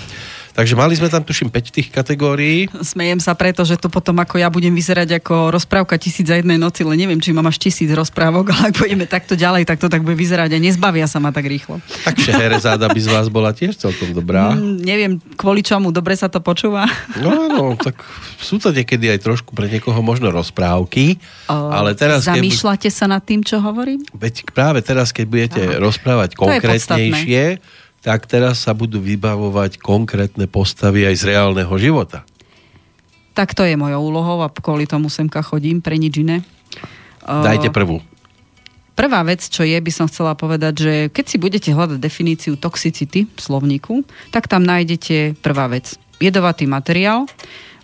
Takže 0.54 0.74
mali 0.74 0.98
sme 0.98 1.08
tam, 1.08 1.22
tuším, 1.22 1.54
5 1.54 1.76
tých 1.76 1.90
kategórií. 1.94 2.68
Smejem 2.82 3.22
sa 3.22 3.38
preto, 3.38 3.62
že 3.64 3.78
to 3.78 3.88
potom 3.88 4.18
ako 4.20 4.42
ja 4.42 4.50
budem 4.50 4.74
vyzerať 4.74 5.22
ako 5.22 5.54
rozprávka 5.54 5.96
tisíc 6.02 6.26
za 6.26 6.38
jednej 6.38 6.58
noci, 6.58 6.84
ale 6.84 6.98
neviem, 6.98 7.22
či 7.22 7.32
mám 7.32 7.48
až 7.48 7.62
tisíc 7.62 7.88
rozprávok, 7.90 8.50
ale 8.54 8.74
ak 8.74 8.76
budeme 8.76 9.06
takto 9.06 9.38
ďalej, 9.38 9.70
tak 9.70 9.78
to 9.78 9.88
tak 9.88 10.02
bude 10.02 10.18
vyzerať 10.18 10.56
a 10.56 10.60
nezbavia 10.60 11.06
sa 11.06 11.22
ma 11.22 11.30
tak 11.30 11.46
rýchlo. 11.48 11.80
Tak 12.04 12.18
Šeherezáda 12.20 12.90
by 12.90 13.00
z 13.00 13.10
vás 13.10 13.28
bola 13.30 13.54
tiež 13.54 13.78
celkom 13.78 14.12
dobrá. 14.12 14.54
Mm, 14.54 14.78
neviem, 14.82 15.14
kvôli 15.38 15.62
čomu, 15.62 15.94
dobre 15.94 16.18
sa 16.18 16.28
to 16.28 16.42
počúva. 16.42 16.90
No 17.22 17.30
áno, 17.30 17.78
tak 17.78 18.02
sú 18.42 18.58
to 18.58 18.74
niekedy 18.74 19.12
aj 19.12 19.24
trošku 19.24 19.54
pre 19.54 19.70
niekoho 19.70 20.00
možno 20.02 20.34
rozprávky, 20.34 21.20
o, 21.48 21.58
ale 21.70 21.94
teraz... 21.94 22.26
Zamýšľate 22.26 22.90
keby... 22.90 22.98
sa 22.98 23.06
nad 23.08 23.24
tým, 23.24 23.46
čo 23.46 23.62
hovorím? 23.62 24.04
Veď 24.16 24.50
práve 24.52 24.82
teraz, 24.82 25.14
keď 25.14 25.26
budete 25.26 25.62
Aha. 25.64 25.78
rozprávať 25.80 26.36
konkrétnejšie, 26.36 27.62
tak 28.00 28.28
teraz 28.28 28.64
sa 28.64 28.72
budú 28.72 29.04
vybavovať 29.04 29.80
konkrétne 29.80 30.48
postavy 30.48 31.04
aj 31.04 31.16
z 31.20 31.24
reálneho 31.36 31.74
života. 31.76 32.24
Tak 33.36 33.56
to 33.56 33.64
je 33.64 33.80
mojou 33.80 34.02
úlohou 34.04 34.44
a 34.44 34.52
kvôli 34.52 34.84
tomu 34.88 35.08
semka 35.08 35.40
chodím, 35.40 35.80
pre 35.80 35.96
nič 35.96 36.20
iné. 36.20 36.44
Dajte 37.24 37.72
prvú. 37.72 38.04
Prvá 39.00 39.24
vec, 39.24 39.48
čo 39.48 39.64
je, 39.64 39.80
by 39.80 39.92
som 39.96 40.12
chcela 40.12 40.36
povedať, 40.36 40.74
že 40.76 40.94
keď 41.08 41.26
si 41.30 41.38
budete 41.40 41.70
hľadať 41.72 42.04
definíciu 42.04 42.60
toxicity 42.60 43.32
v 43.32 43.40
slovníku, 43.40 44.04
tak 44.28 44.52
tam 44.52 44.68
nájdete 44.68 45.40
prvá 45.40 45.72
vec. 45.72 45.96
Jedovatý 46.20 46.68
materiál, 46.68 47.24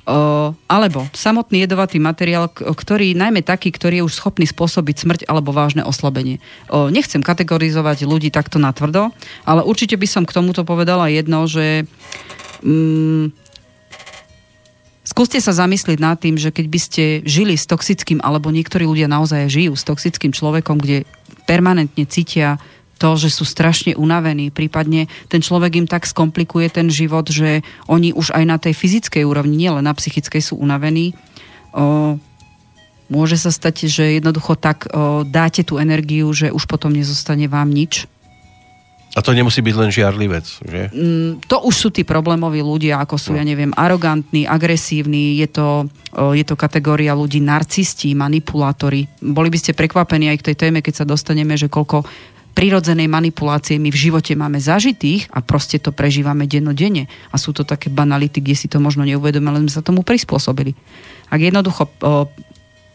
alebo 0.06 1.10
samotný 1.18 1.66
jedovatý 1.66 1.98
materiál, 1.98 2.46
ktorý, 2.54 3.18
najmä 3.18 3.42
taký, 3.42 3.74
ktorý 3.74 4.02
je 4.02 4.06
už 4.06 4.14
schopný 4.14 4.46
spôsobiť 4.46 4.96
smrť 5.02 5.22
alebo 5.26 5.50
vážne 5.50 5.82
oslabenie. 5.82 6.38
Nechcem 6.70 7.26
kategorizovať 7.26 8.06
ľudí 8.06 8.30
takto 8.30 8.62
natvrdo, 8.62 9.10
ale 9.50 9.66
určite 9.66 9.98
by 9.98 10.06
som 10.06 10.24
k 10.30 10.36
tomuto 10.38 10.62
povedala 10.62 11.10
jedno, 11.10 11.50
že 11.50 11.90
mm, 12.62 13.34
skúste 15.02 15.42
sa 15.42 15.58
zamyslieť 15.58 15.98
nad 15.98 16.22
tým, 16.22 16.38
že 16.38 16.54
keď 16.54 16.66
by 16.70 16.80
ste 16.82 17.04
žili 17.26 17.58
s 17.58 17.66
toxickým, 17.66 18.22
alebo 18.22 18.54
niektorí 18.54 18.86
ľudia 18.86 19.10
naozaj 19.10 19.50
žijú 19.50 19.74
s 19.74 19.86
toxickým 19.90 20.30
človekom, 20.30 20.78
kde 20.78 21.10
permanentne 21.50 22.06
cítia 22.06 22.62
to, 22.96 23.20
že 23.20 23.30
sú 23.32 23.44
strašne 23.44 23.94
unavení, 23.96 24.50
prípadne 24.50 25.12
ten 25.28 25.44
človek 25.44 25.84
im 25.84 25.88
tak 25.88 26.08
skomplikuje 26.08 26.72
ten 26.72 26.88
život, 26.88 27.28
že 27.28 27.62
oni 27.92 28.16
už 28.16 28.32
aj 28.32 28.44
na 28.48 28.58
tej 28.58 28.74
fyzickej 28.76 29.24
úrovni, 29.28 29.68
nielen 29.68 29.84
na 29.84 29.94
psychickej 29.94 30.42
sú 30.42 30.56
unavení. 30.56 31.12
O, 31.76 32.16
môže 33.12 33.36
sa 33.36 33.52
stať, 33.52 33.92
že 33.92 34.18
jednoducho 34.18 34.56
tak 34.56 34.88
o, 34.88 35.28
dáte 35.28 35.68
tú 35.68 35.76
energiu, 35.76 36.32
že 36.32 36.56
už 36.56 36.64
potom 36.72 36.96
nezostane 36.96 37.52
vám 37.52 37.68
nič. 37.68 38.08
A 39.16 39.24
to 39.24 39.32
nemusí 39.32 39.64
byť 39.64 39.76
len 39.80 39.92
žiarlivec, 39.96 40.44
že? 40.44 40.92
Mm, 40.92 41.40
to 41.48 41.64
už 41.64 41.76
sú 41.76 41.88
tí 41.88 42.04
problémoví 42.04 42.60
ľudia, 42.60 43.00
ako 43.00 43.16
sú, 43.16 43.32
no. 43.32 43.40
ja 43.40 43.48
neviem, 43.48 43.72
arogantní, 43.72 44.44
agresívni, 44.44 45.40
je 45.40 45.48
to, 45.56 45.68
je 46.36 46.44
to 46.44 46.60
kategória 46.60 47.16
ľudí 47.16 47.40
narcisti, 47.40 48.12
manipulátori. 48.12 49.08
Boli 49.24 49.48
by 49.48 49.56
ste 49.56 49.72
prekvapení 49.72 50.28
aj 50.36 50.44
k 50.44 50.48
tej 50.52 50.56
téme, 50.68 50.84
keď 50.84 51.04
sa 51.04 51.06
dostaneme, 51.08 51.56
že 51.56 51.72
koľko 51.72 52.04
prirodzenej 52.56 53.12
manipulácie 53.12 53.76
my 53.76 53.92
v 53.92 54.02
živote 54.10 54.32
máme 54.34 54.64
zažitých 54.64 55.28
a 55.36 55.44
proste 55.44 55.76
to 55.76 55.92
prežívame 55.92 56.48
dennodenne. 56.48 57.12
A 57.30 57.36
sú 57.36 57.52
to 57.52 57.68
také 57.68 57.92
banality, 57.92 58.40
kde 58.40 58.56
si 58.56 58.72
to 58.72 58.80
možno 58.80 59.04
neuvedomíme, 59.04 59.52
ale 59.52 59.62
sme 59.68 59.76
sa 59.76 59.84
tomu 59.84 60.08
prispôsobili. 60.08 60.72
Ak 61.28 61.44
jednoducho 61.44 61.92
o, 62.00 62.32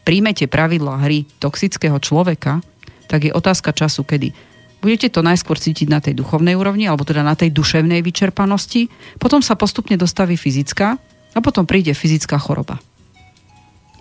príjmete 0.02 0.48
pravidla 0.48 1.04
hry 1.04 1.28
toxického 1.38 2.00
človeka, 2.00 2.64
tak 3.04 3.28
je 3.28 3.36
otázka 3.36 3.76
času, 3.76 4.02
kedy 4.08 4.32
budete 4.80 5.12
to 5.12 5.20
najskôr 5.20 5.60
cítiť 5.60 5.92
na 5.92 6.00
tej 6.00 6.16
duchovnej 6.16 6.56
úrovni, 6.56 6.88
alebo 6.88 7.04
teda 7.04 7.20
na 7.20 7.36
tej 7.36 7.52
duševnej 7.52 8.00
vyčerpanosti, 8.00 8.88
potom 9.20 9.44
sa 9.44 9.60
postupne 9.60 10.00
dostaví 10.00 10.40
fyzická 10.40 10.96
a 11.36 11.38
potom 11.44 11.68
príde 11.68 11.92
fyzická 11.92 12.40
choroba. 12.40 12.80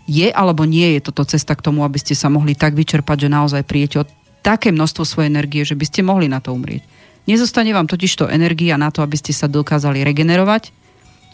Je 0.09 0.31
alebo 0.31 0.65
nie 0.65 0.97
je 0.97 1.05
toto 1.05 1.21
cesta 1.27 1.53
k 1.53 1.61
tomu, 1.61 1.85
aby 1.85 1.99
ste 2.01 2.17
sa 2.17 2.31
mohli 2.31 2.57
tak 2.57 2.73
vyčerpať, 2.73 3.27
že 3.27 3.29
naozaj 3.29 3.61
prijete 3.67 4.01
od 4.01 4.09
také 4.45 4.71
množstvo 4.71 5.03
svojej 5.05 5.29
energie, 5.29 5.61
že 5.67 5.75
by 5.75 5.85
ste 5.85 6.01
mohli 6.01 6.31
na 6.31 6.39
to 6.39 6.55
umrieť. 6.55 6.83
Nezostane 7.29 7.69
vám 7.75 7.85
totiž 7.85 8.11
to 8.15 8.25
energia 8.25 8.79
na 8.79 8.89
to, 8.89 9.05
aby 9.05 9.13
ste 9.19 9.35
sa 9.35 9.45
dokázali 9.45 10.01
regenerovať, 10.01 10.73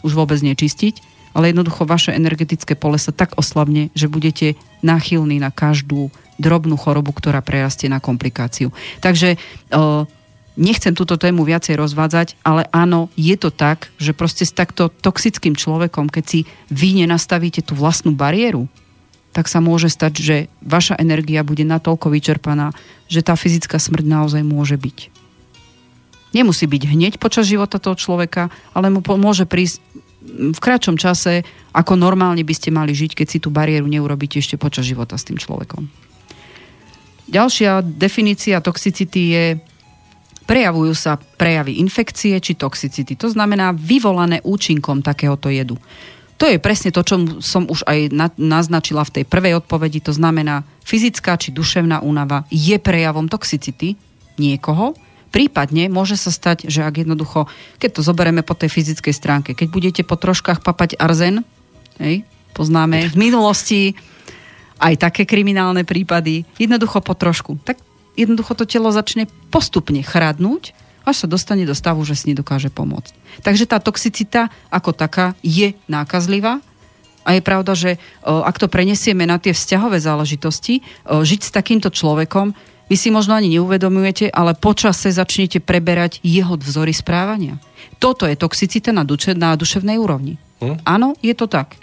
už 0.04 0.12
vôbec 0.12 0.36
nečistiť, 0.44 1.16
ale 1.32 1.52
jednoducho 1.52 1.88
vaše 1.88 2.12
energetické 2.12 2.76
pole 2.76 3.00
sa 3.00 3.12
tak 3.12 3.36
oslabne, 3.40 3.88
že 3.96 4.08
budete 4.08 4.56
náchylní 4.80 5.40
na 5.40 5.52
každú 5.52 6.12
drobnú 6.36 6.76
chorobu, 6.76 7.16
ktorá 7.16 7.40
prerastie 7.40 7.88
na 7.88 7.96
komplikáciu. 7.96 8.72
Takže 9.00 9.40
nechcem 10.56 10.92
túto 10.96 11.16
tému 11.16 11.44
viacej 11.44 11.76
rozvádzať, 11.80 12.40
ale 12.44 12.68
áno, 12.72 13.12
je 13.16 13.36
to 13.36 13.48
tak, 13.52 13.92
že 13.96 14.16
proste 14.16 14.44
s 14.44 14.52
takto 14.52 14.88
toxickým 14.88 15.56
človekom, 15.56 16.08
keď 16.12 16.24
si 16.24 16.40
vy 16.72 17.04
nenastavíte 17.04 17.64
tú 17.64 17.76
vlastnú 17.76 18.12
bariéru, 18.16 18.68
tak 19.36 19.52
sa 19.52 19.60
môže 19.60 19.92
stať, 19.92 20.14
že 20.16 20.36
vaša 20.64 20.96
energia 20.96 21.44
bude 21.44 21.60
natoľko 21.60 22.08
vyčerpaná, 22.08 22.72
že 23.04 23.20
tá 23.20 23.36
fyzická 23.36 23.76
smrť 23.76 24.08
naozaj 24.08 24.40
môže 24.40 24.80
byť. 24.80 25.12
Nemusí 26.32 26.64
byť 26.64 26.82
hneď 26.88 27.12
počas 27.20 27.44
života 27.44 27.76
toho 27.76 28.00
človeka, 28.00 28.48
ale 28.72 28.88
mu 28.88 29.04
môže 29.04 29.44
prísť 29.44 29.84
v 30.26 30.56
kratšom 30.56 30.96
čase, 30.96 31.44
ako 31.76 32.00
normálne 32.00 32.40
by 32.40 32.54
ste 32.56 32.72
mali 32.72 32.96
žiť, 32.96 33.12
keď 33.12 33.26
si 33.28 33.38
tú 33.38 33.52
bariéru 33.52 33.84
neurobíte 33.84 34.40
ešte 34.40 34.56
počas 34.56 34.88
života 34.88 35.20
s 35.20 35.28
tým 35.28 35.36
človekom. 35.36 35.84
Ďalšia 37.28 37.84
definícia 37.84 38.64
toxicity 38.64 39.20
je 39.36 39.44
prejavujú 40.48 40.94
sa 40.96 41.18
prejavy 41.18 41.76
infekcie 41.82 42.40
či 42.40 42.56
toxicity. 42.56 43.18
To 43.20 43.28
znamená 43.28 43.74
vyvolané 43.76 44.40
účinkom 44.46 45.04
takéhoto 45.04 45.52
jedu. 45.52 45.76
To 46.36 46.44
je 46.44 46.60
presne 46.60 46.92
to, 46.92 47.00
čo 47.00 47.40
som 47.40 47.64
už 47.64 47.88
aj 47.88 48.12
na, 48.12 48.28
naznačila 48.36 49.08
v 49.08 49.20
tej 49.20 49.24
prvej 49.24 49.56
odpovedi. 49.64 50.04
To 50.04 50.12
znamená, 50.12 50.68
fyzická 50.84 51.40
či 51.40 51.48
duševná 51.48 52.04
únava 52.04 52.44
je 52.52 52.76
prejavom 52.76 53.24
toxicity 53.24 53.96
niekoho. 54.36 54.92
Prípadne 55.32 55.88
môže 55.88 56.20
sa 56.20 56.28
stať, 56.28 56.68
že 56.68 56.84
ak 56.84 57.08
jednoducho, 57.08 57.48
keď 57.80 57.90
to 57.98 58.00
zoberieme 58.04 58.44
po 58.44 58.52
tej 58.52 58.68
fyzickej 58.68 59.14
stránke, 59.16 59.50
keď 59.56 59.68
budete 59.68 60.02
po 60.04 60.20
troškách 60.20 60.60
papať 60.60 61.00
arzen, 61.00 61.40
hej, 62.00 62.24
poznáme 62.52 63.08
v 63.08 63.16
minulosti 63.16 63.80
aj 64.76 65.08
také 65.08 65.24
kriminálne 65.24 65.88
prípady, 65.88 66.44
jednoducho 66.60 67.00
po 67.00 67.16
trošku, 67.16 67.56
tak 67.64 67.80
jednoducho 68.12 68.52
to 68.56 68.64
telo 68.68 68.92
začne 68.92 69.28
postupne 69.48 70.04
chradnúť 70.04 70.76
až 71.06 71.24
sa 71.24 71.30
dostane 71.30 71.62
do 71.62 71.72
stavu, 71.72 72.02
že 72.02 72.18
si 72.18 72.34
nedokáže 72.34 72.68
pomôcť. 72.68 73.14
Takže 73.46 73.70
tá 73.70 73.78
toxicita 73.78 74.50
ako 74.68 74.90
taká 74.90 75.38
je 75.40 75.78
nákazlivá, 75.86 76.58
a 77.26 77.34
je 77.34 77.42
pravda, 77.42 77.74
že 77.74 77.98
ak 78.22 78.54
to 78.54 78.70
prenesieme 78.70 79.26
na 79.26 79.42
tie 79.42 79.50
vzťahové 79.50 79.98
záležitosti, 79.98 80.86
žiť 81.10 81.40
s 81.42 81.50
takýmto 81.50 81.90
človekom, 81.90 82.54
vy 82.86 82.94
si 82.94 83.10
možno 83.10 83.34
ani 83.34 83.50
neuvedomujete, 83.58 84.30
ale 84.30 84.54
počase 84.54 85.10
začnete 85.10 85.58
preberať 85.58 86.22
jeho 86.22 86.54
vzory 86.54 86.94
správania. 86.94 87.58
Toto 87.98 88.30
je 88.30 88.38
toxicita 88.38 88.94
na, 88.94 89.02
duše, 89.02 89.34
na 89.34 89.58
duševnej 89.58 89.98
úrovni. 89.98 90.38
Hm? 90.62 90.86
Áno, 90.86 91.18
je 91.18 91.34
to 91.34 91.50
tak. 91.50 91.74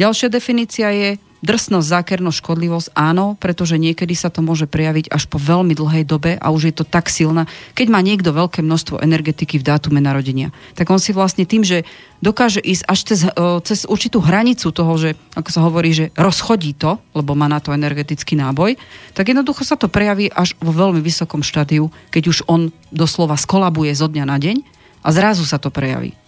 Ďalšia 0.00 0.32
definícia 0.32 0.88
je 0.96 1.20
Drsnosť, 1.40 1.88
zákernosť, 1.88 2.36
škodlivosť, 2.36 2.88
áno, 2.92 3.32
pretože 3.40 3.80
niekedy 3.80 4.12
sa 4.12 4.28
to 4.28 4.44
môže 4.44 4.68
prejaviť 4.68 5.08
až 5.08 5.24
po 5.24 5.40
veľmi 5.40 5.72
dlhej 5.72 6.04
dobe 6.04 6.36
a 6.36 6.46
už 6.52 6.68
je 6.68 6.74
to 6.76 6.84
tak 6.84 7.08
silná. 7.08 7.48
Keď 7.72 7.86
má 7.88 8.04
niekto 8.04 8.28
veľké 8.28 8.60
množstvo 8.60 9.00
energetiky 9.00 9.56
v 9.56 9.64
dátume 9.64 10.04
narodenia, 10.04 10.52
tak 10.76 10.92
on 10.92 11.00
si 11.00 11.16
vlastne 11.16 11.48
tým, 11.48 11.64
že 11.64 11.88
dokáže 12.20 12.60
ísť 12.60 12.84
až 12.84 12.98
cez, 13.08 13.20
cez 13.64 13.78
určitú 13.88 14.20
hranicu 14.20 14.68
toho, 14.68 14.92
že, 15.00 15.16
ako 15.32 15.48
sa 15.48 15.64
hovorí, 15.64 15.96
že 15.96 16.12
rozchodí 16.12 16.76
to, 16.76 17.00
lebo 17.16 17.32
má 17.32 17.48
na 17.48 17.64
to 17.64 17.72
energetický 17.72 18.36
náboj, 18.36 18.76
tak 19.16 19.32
jednoducho 19.32 19.64
sa 19.64 19.80
to 19.80 19.88
prejaví 19.88 20.28
až 20.28 20.52
vo 20.60 20.76
veľmi 20.76 21.00
vysokom 21.00 21.40
štádiu, 21.40 21.88
keď 22.12 22.22
už 22.28 22.38
on 22.52 22.68
doslova 22.92 23.40
skolabuje 23.40 23.96
zo 23.96 24.12
dňa 24.12 24.24
na 24.28 24.36
deň 24.36 24.60
a 25.00 25.08
zrazu 25.08 25.48
sa 25.48 25.56
to 25.56 25.72
prejaví. 25.72 26.19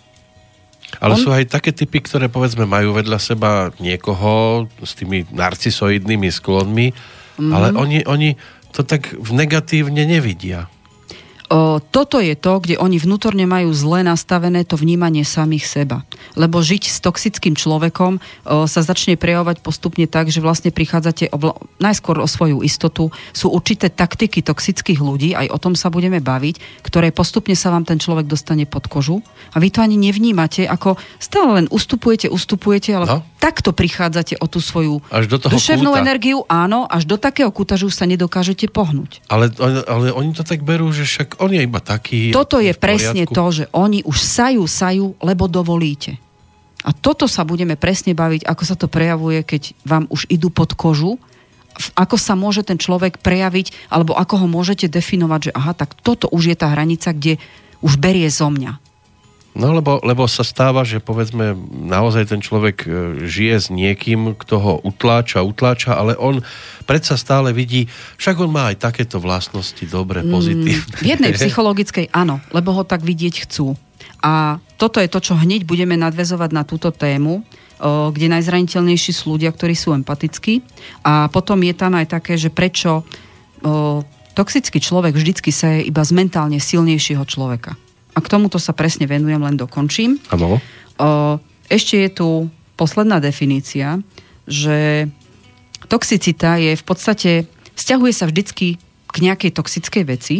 Ale 1.00 1.16
on... 1.16 1.20
sú 1.20 1.28
aj 1.32 1.48
také 1.48 1.72
typy, 1.72 2.04
ktoré 2.04 2.28
povedzme 2.28 2.68
majú 2.68 2.92
vedľa 2.98 3.18
seba 3.22 3.72
niekoho 3.80 4.66
s 4.82 4.92
tými 4.98 5.24
narcisoidnými 5.32 6.28
sklonmi, 6.28 6.92
mm. 7.40 7.52
ale 7.54 7.72
oni, 7.72 7.98
oni 8.04 8.36
to 8.72 8.84
tak 8.84 9.14
negatívne 9.16 10.04
nevidia. 10.04 10.68
Toto 11.92 12.16
je 12.16 12.32
to, 12.32 12.64
kde 12.64 12.80
oni 12.80 12.96
vnútorne 12.96 13.44
majú 13.44 13.76
zle 13.76 14.00
nastavené 14.00 14.64
to 14.64 14.80
vnímanie 14.80 15.20
samých 15.20 15.68
seba. 15.68 16.00
Lebo 16.32 16.64
žiť 16.64 16.88
s 16.88 17.04
toxickým 17.04 17.52
človekom 17.52 18.24
sa 18.48 18.80
začne 18.80 19.20
prejavovať 19.20 19.60
postupne 19.60 20.08
tak, 20.08 20.32
že 20.32 20.40
vlastne 20.40 20.72
prichádzate 20.72 21.28
o, 21.28 21.36
najskôr 21.76 22.24
o 22.24 22.28
svoju 22.30 22.64
istotu. 22.64 23.12
Sú 23.36 23.52
určité 23.52 23.92
taktiky 23.92 24.40
toxických 24.40 24.96
ľudí, 25.04 25.36
aj 25.36 25.52
o 25.52 25.60
tom 25.60 25.76
sa 25.76 25.92
budeme 25.92 26.24
baviť, 26.24 26.84
ktoré 26.88 27.12
postupne 27.12 27.52
sa 27.52 27.68
vám 27.68 27.84
ten 27.84 28.00
človek 28.00 28.24
dostane 28.24 28.64
pod 28.64 28.88
kožu 28.88 29.20
a 29.52 29.60
vy 29.60 29.68
to 29.68 29.84
ani 29.84 30.00
nevnímate, 30.00 30.64
ako 30.64 30.96
stále 31.20 31.60
len 31.60 31.66
ustupujete, 31.68 32.32
ustupujete, 32.32 32.96
ale 32.96 33.06
no. 33.06 33.18
takto 33.36 33.76
prichádzate 33.76 34.40
o 34.40 34.48
tú 34.48 34.64
svoju 34.64 35.04
až 35.12 35.28
do 35.28 35.36
toho 35.36 35.52
duševnú 35.52 35.92
kúta. 35.92 36.00
energiu, 36.00 36.48
áno, 36.48 36.88
až 36.88 37.04
do 37.04 37.20
takého 37.20 37.52
kúta, 37.52 37.76
že 37.76 37.84
už 37.84 37.92
sa 37.92 38.08
nedokážete 38.08 38.72
pohnúť. 38.72 39.20
Ale, 39.28 39.52
ale 39.60 40.14
oni 40.16 40.32
to 40.32 40.46
tak 40.46 40.64
berú, 40.64 40.88
že 40.94 41.04
však 41.04 41.41
on 41.42 41.52
je 41.52 41.60
iba 41.60 41.80
taký. 41.82 42.30
Toto 42.30 42.62
je 42.62 42.72
presne 42.72 43.26
to, 43.26 43.44
že 43.50 43.64
oni 43.74 44.06
už 44.06 44.16
sajú, 44.16 44.62
sajú, 44.64 45.18
lebo 45.18 45.50
dovolíte. 45.50 46.16
A 46.82 46.90
toto 46.90 47.30
sa 47.30 47.46
budeme 47.46 47.78
presne 47.78 48.14
baviť, 48.14 48.42
ako 48.46 48.62
sa 48.66 48.74
to 48.74 48.90
prejavuje, 48.90 49.46
keď 49.46 49.74
vám 49.86 50.10
už 50.10 50.26
idú 50.26 50.50
pod 50.50 50.74
kožu, 50.74 51.14
ako 51.94 52.16
sa 52.18 52.34
môže 52.36 52.66
ten 52.66 52.76
človek 52.76 53.22
prejaviť, 53.22 53.88
alebo 53.88 54.12
ako 54.18 54.44
ho 54.44 54.46
môžete 54.50 54.90
definovať, 54.90 55.50
že 55.50 55.54
aha, 55.56 55.72
tak 55.72 55.96
toto 56.02 56.28
už 56.28 56.52
je 56.52 56.56
tá 56.58 56.68
hranica, 56.74 57.14
kde 57.14 57.38
už 57.80 57.96
berie 57.96 58.28
zo 58.28 58.50
mňa. 58.50 58.91
No 59.52 59.76
lebo, 59.76 60.00
lebo 60.00 60.24
sa 60.24 60.40
stáva, 60.40 60.80
že 60.80 60.96
povedzme 60.96 61.52
naozaj 61.68 62.32
ten 62.32 62.40
človek 62.40 62.76
e, 62.82 62.88
žije 63.28 63.56
s 63.60 63.66
niekým, 63.68 64.32
kto 64.32 64.56
ho 64.56 64.72
utláča, 64.80 65.44
utláča, 65.44 65.92
ale 65.92 66.16
on 66.16 66.40
predsa 66.88 67.20
stále 67.20 67.52
vidí, 67.52 67.84
však 68.16 68.40
on 68.40 68.48
má 68.48 68.72
aj 68.72 68.80
takéto 68.80 69.20
vlastnosti 69.20 69.84
dobre, 69.84 70.24
mm, 70.24 70.30
pozitívne. 70.32 70.88
Mm, 70.88 71.00
v 71.04 71.06
jednej 71.06 71.32
psychologickej 71.38 72.08
áno, 72.16 72.40
lebo 72.48 72.72
ho 72.72 72.82
tak 72.88 73.04
vidieť 73.04 73.44
chcú. 73.44 73.76
A 74.24 74.56
toto 74.80 75.04
je 75.04 75.12
to, 75.12 75.20
čo 75.20 75.36
hneď 75.36 75.68
budeme 75.68 76.00
nadvezovať 76.00 76.50
na 76.54 76.62
túto 76.64 76.88
tému, 76.94 77.42
kde 77.82 78.30
najzraniteľnejší 78.30 79.10
sú 79.10 79.34
ľudia, 79.34 79.50
ktorí 79.50 79.74
sú 79.74 79.90
empatickí. 79.90 80.62
A 81.02 81.26
potom 81.26 81.58
je 81.66 81.74
tam 81.74 81.98
aj 81.98 82.06
také, 82.14 82.38
že 82.38 82.46
prečo 82.46 83.02
toxický 84.38 84.78
človek 84.78 85.18
vždycky 85.18 85.50
sa 85.50 85.74
je 85.74 85.90
iba 85.90 86.02
z 86.06 86.14
mentálne 86.14 86.62
silnejšieho 86.62 87.26
človeka. 87.26 87.74
A 88.12 88.18
k 88.20 88.30
tomuto 88.30 88.60
sa 88.60 88.76
presne 88.76 89.08
venujem, 89.08 89.40
len 89.40 89.56
dokončím. 89.56 90.20
Ano. 90.28 90.60
Ešte 91.72 91.96
je 91.96 92.10
tu 92.12 92.28
posledná 92.76 93.18
definícia, 93.22 94.00
že 94.44 95.08
toxicita 95.88 96.60
je 96.60 96.72
v 96.76 96.84
podstate, 96.84 97.30
vzťahuje 97.76 98.12
sa 98.12 98.28
vždycky 98.28 98.76
k 99.12 99.16
nejakej 99.20 99.52
toxickej 99.56 100.04
veci, 100.08 100.36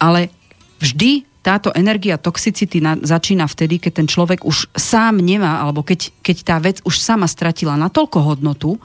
ale 0.00 0.32
vždy 0.80 1.28
táto 1.40 1.72
energia 1.72 2.20
toxicity 2.20 2.84
na, 2.84 3.00
začína 3.00 3.48
vtedy, 3.48 3.80
keď 3.80 4.04
ten 4.04 4.08
človek 4.10 4.44
už 4.44 4.68
sám 4.76 5.24
nemá, 5.24 5.64
alebo 5.64 5.80
keď, 5.80 6.12
keď 6.20 6.36
tá 6.44 6.56
vec 6.60 6.84
už 6.84 7.00
sama 7.00 7.24
stratila 7.24 7.78
natoľko 7.80 8.18
hodnotu, 8.20 8.76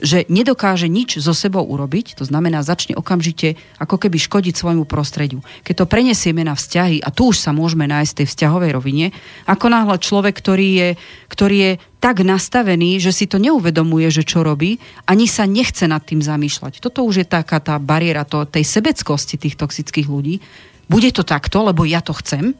že 0.00 0.24
nedokáže 0.26 0.88
nič 0.88 1.20
so 1.20 1.36
sebou 1.36 1.62
urobiť, 1.64 2.16
to 2.18 2.24
znamená 2.24 2.64
začne 2.64 2.96
okamžite 2.96 3.60
ako 3.76 4.00
keby 4.00 4.16
škodiť 4.16 4.54
svojmu 4.56 4.84
prostrediu. 4.88 5.44
Keď 5.62 5.84
to 5.84 5.90
prenesieme 5.90 6.42
na 6.42 6.56
vzťahy, 6.56 7.04
a 7.04 7.12
tu 7.12 7.30
už 7.30 7.38
sa 7.38 7.52
môžeme 7.52 7.84
nájsť 7.86 8.10
v 8.10 8.18
tej 8.18 8.26
vzťahovej 8.32 8.70
rovine, 8.72 9.06
ako 9.44 9.66
náhle 9.68 9.96
človek, 10.00 10.34
ktorý 10.34 10.68
je, 10.72 10.88
ktorý 11.28 11.56
je 11.56 11.72
tak 12.00 12.24
nastavený, 12.24 12.96
že 12.96 13.12
si 13.12 13.28
to 13.28 13.36
neuvedomuje, 13.36 14.08
že 14.08 14.24
čo 14.24 14.40
robí, 14.40 14.80
ani 15.04 15.28
sa 15.28 15.44
nechce 15.44 15.84
nad 15.84 16.00
tým 16.00 16.24
zamýšľať. 16.24 16.80
Toto 16.80 17.04
už 17.04 17.22
je 17.22 17.26
taká 17.28 17.60
tá 17.60 17.76
bariéra 17.76 18.24
to, 18.24 18.48
tej 18.48 18.64
sebeckosti 18.64 19.36
tých 19.36 19.60
toxických 19.60 20.08
ľudí. 20.08 20.40
Bude 20.88 21.12
to 21.12 21.22
takto, 21.22 21.60
lebo 21.60 21.84
ja 21.84 22.00
to 22.00 22.16
chcem, 22.16 22.56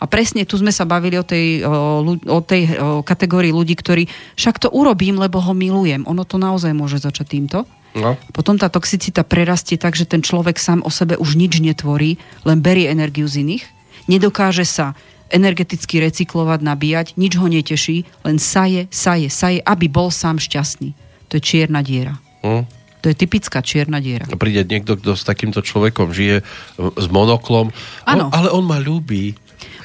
a 0.00 0.04
presne 0.08 0.48
tu 0.48 0.56
sme 0.56 0.72
sa 0.72 0.88
bavili 0.88 1.20
o 1.20 1.24
tej, 1.24 1.60
o, 1.60 2.16
o 2.16 2.40
tej 2.40 2.72
o 2.80 3.04
kategórii 3.04 3.52
ľudí, 3.52 3.76
ktorí 3.76 4.08
však 4.40 4.56
to 4.56 4.68
urobím, 4.72 5.20
lebo 5.20 5.44
ho 5.44 5.52
milujem. 5.52 6.08
Ono 6.08 6.24
to 6.24 6.40
naozaj 6.40 6.72
môže 6.72 7.04
začať 7.04 7.36
týmto. 7.36 7.68
No. 7.92 8.16
Potom 8.32 8.56
tá 8.56 8.72
toxicita 8.72 9.26
prerastie 9.26 9.76
tak, 9.76 9.98
že 9.98 10.08
ten 10.08 10.24
človek 10.24 10.56
sám 10.56 10.80
o 10.86 10.90
sebe 10.90 11.20
už 11.20 11.36
nič 11.36 11.60
netvorí, 11.60 12.16
len 12.48 12.64
berie 12.64 12.88
energiu 12.88 13.26
z 13.28 13.44
iných, 13.44 13.64
nedokáže 14.06 14.64
sa 14.64 14.96
energeticky 15.30 16.02
recyklovať, 16.02 16.60
nabíjať, 16.62 17.06
nič 17.14 17.38
ho 17.38 17.46
neteší, 17.46 18.06
len 18.26 18.38
saje, 18.42 18.90
saje, 18.90 19.30
saje, 19.30 19.62
aby 19.62 19.86
bol 19.86 20.10
sám 20.10 20.42
šťastný. 20.42 20.94
To 21.30 21.38
je 21.38 21.42
čierna 21.42 21.82
diera. 21.86 22.18
Hm. 22.42 22.66
To 23.00 23.06
je 23.08 23.16
typická 23.16 23.64
čierna 23.64 24.02
diera. 24.02 24.28
Príde 24.28 24.66
niekto, 24.66 24.98
kto 25.00 25.16
s 25.16 25.24
takýmto 25.24 25.64
človekom 25.64 26.12
žije 26.12 26.44
s 26.76 27.06
monoklom, 27.08 27.72
Áno. 28.04 28.28
no, 28.28 28.34
ale 28.34 28.52
on 28.52 28.68
ma 28.68 28.76
ľúbi. 28.76 29.32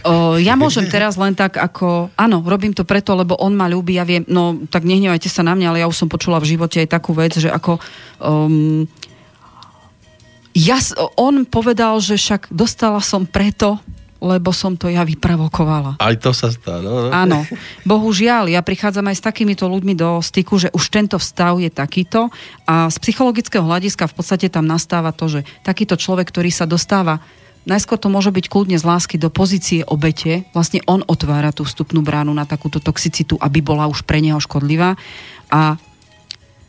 O, 0.06 0.38
ja 0.38 0.54
môžem 0.54 0.86
teraz 0.86 1.18
len 1.18 1.34
tak 1.34 1.58
ako, 1.58 2.14
áno, 2.14 2.46
robím 2.46 2.78
to 2.78 2.86
preto, 2.86 3.18
lebo 3.18 3.34
on 3.42 3.58
ma 3.58 3.66
ľúbi, 3.66 3.98
ja 3.98 4.06
viem, 4.06 4.22
no 4.30 4.62
tak 4.70 4.86
nehnevajte 4.86 5.26
sa 5.34 5.42
na 5.42 5.58
mňa, 5.58 5.68
ale 5.74 5.82
ja 5.82 5.90
už 5.90 5.98
som 5.98 6.10
počula 6.14 6.38
v 6.38 6.54
živote 6.54 6.78
aj 6.78 6.94
takú 6.94 7.18
vec, 7.18 7.34
že 7.34 7.50
ako 7.50 7.82
um, 8.22 8.86
ja, 10.54 10.78
on 11.18 11.44
povedal, 11.50 11.98
že 12.00 12.22
však 12.22 12.54
dostala 12.54 13.02
som 13.02 13.26
preto, 13.26 13.82
lebo 14.24 14.56
som 14.56 14.74
to 14.80 14.88
ja 14.88 15.04
vypravokovala. 15.04 16.00
Aj 16.00 16.16
to 16.18 16.32
sa 16.32 16.48
stalo. 16.50 17.10
No. 17.10 17.12
Áno, 17.12 17.44
bohužiaľ, 17.84 18.48
ja 18.48 18.64
prichádzam 18.64 19.10
aj 19.12 19.20
s 19.20 19.26
takýmito 19.26 19.68
ľuďmi 19.68 19.94
do 19.94 20.24
styku, 20.24 20.56
že 20.56 20.72
už 20.72 20.86
tento 20.88 21.20
vstav 21.20 21.60
je 21.60 21.68
takýto 21.68 22.32
a 22.64 22.88
z 22.88 22.98
psychologického 23.04 23.62
hľadiska 23.62 24.08
v 24.10 24.16
podstate 24.16 24.48
tam 24.48 24.66
nastáva 24.66 25.12
to, 25.12 25.28
že 25.28 25.42
takýto 25.62 26.00
človek, 26.00 26.32
ktorý 26.32 26.50
sa 26.50 26.64
dostáva 26.66 27.20
Najskôr 27.66 27.98
to 27.98 28.14
môže 28.14 28.30
byť 28.30 28.46
kľudne 28.46 28.78
z 28.78 28.86
lásky 28.86 29.18
do 29.18 29.34
pozície 29.34 29.82
obete. 29.90 30.46
Vlastne 30.54 30.86
on 30.86 31.02
otvára 31.10 31.50
tú 31.50 31.66
vstupnú 31.66 32.06
bránu 32.06 32.30
na 32.30 32.46
takúto 32.46 32.78
toxicitu, 32.78 33.42
aby 33.42 33.66
bola 33.66 33.90
už 33.90 34.06
pre 34.06 34.22
neho 34.22 34.38
škodlivá. 34.38 34.94
A 35.50 35.74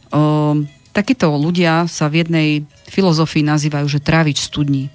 um, 0.08 0.64
takíto 0.96 1.28
ľudia 1.36 1.84
sa 1.84 2.08
v 2.08 2.24
jednej 2.24 2.48
filozofii 2.88 3.44
nazývajú, 3.44 3.86
že 3.92 4.00
trávič 4.00 4.40
studní. 4.40 4.88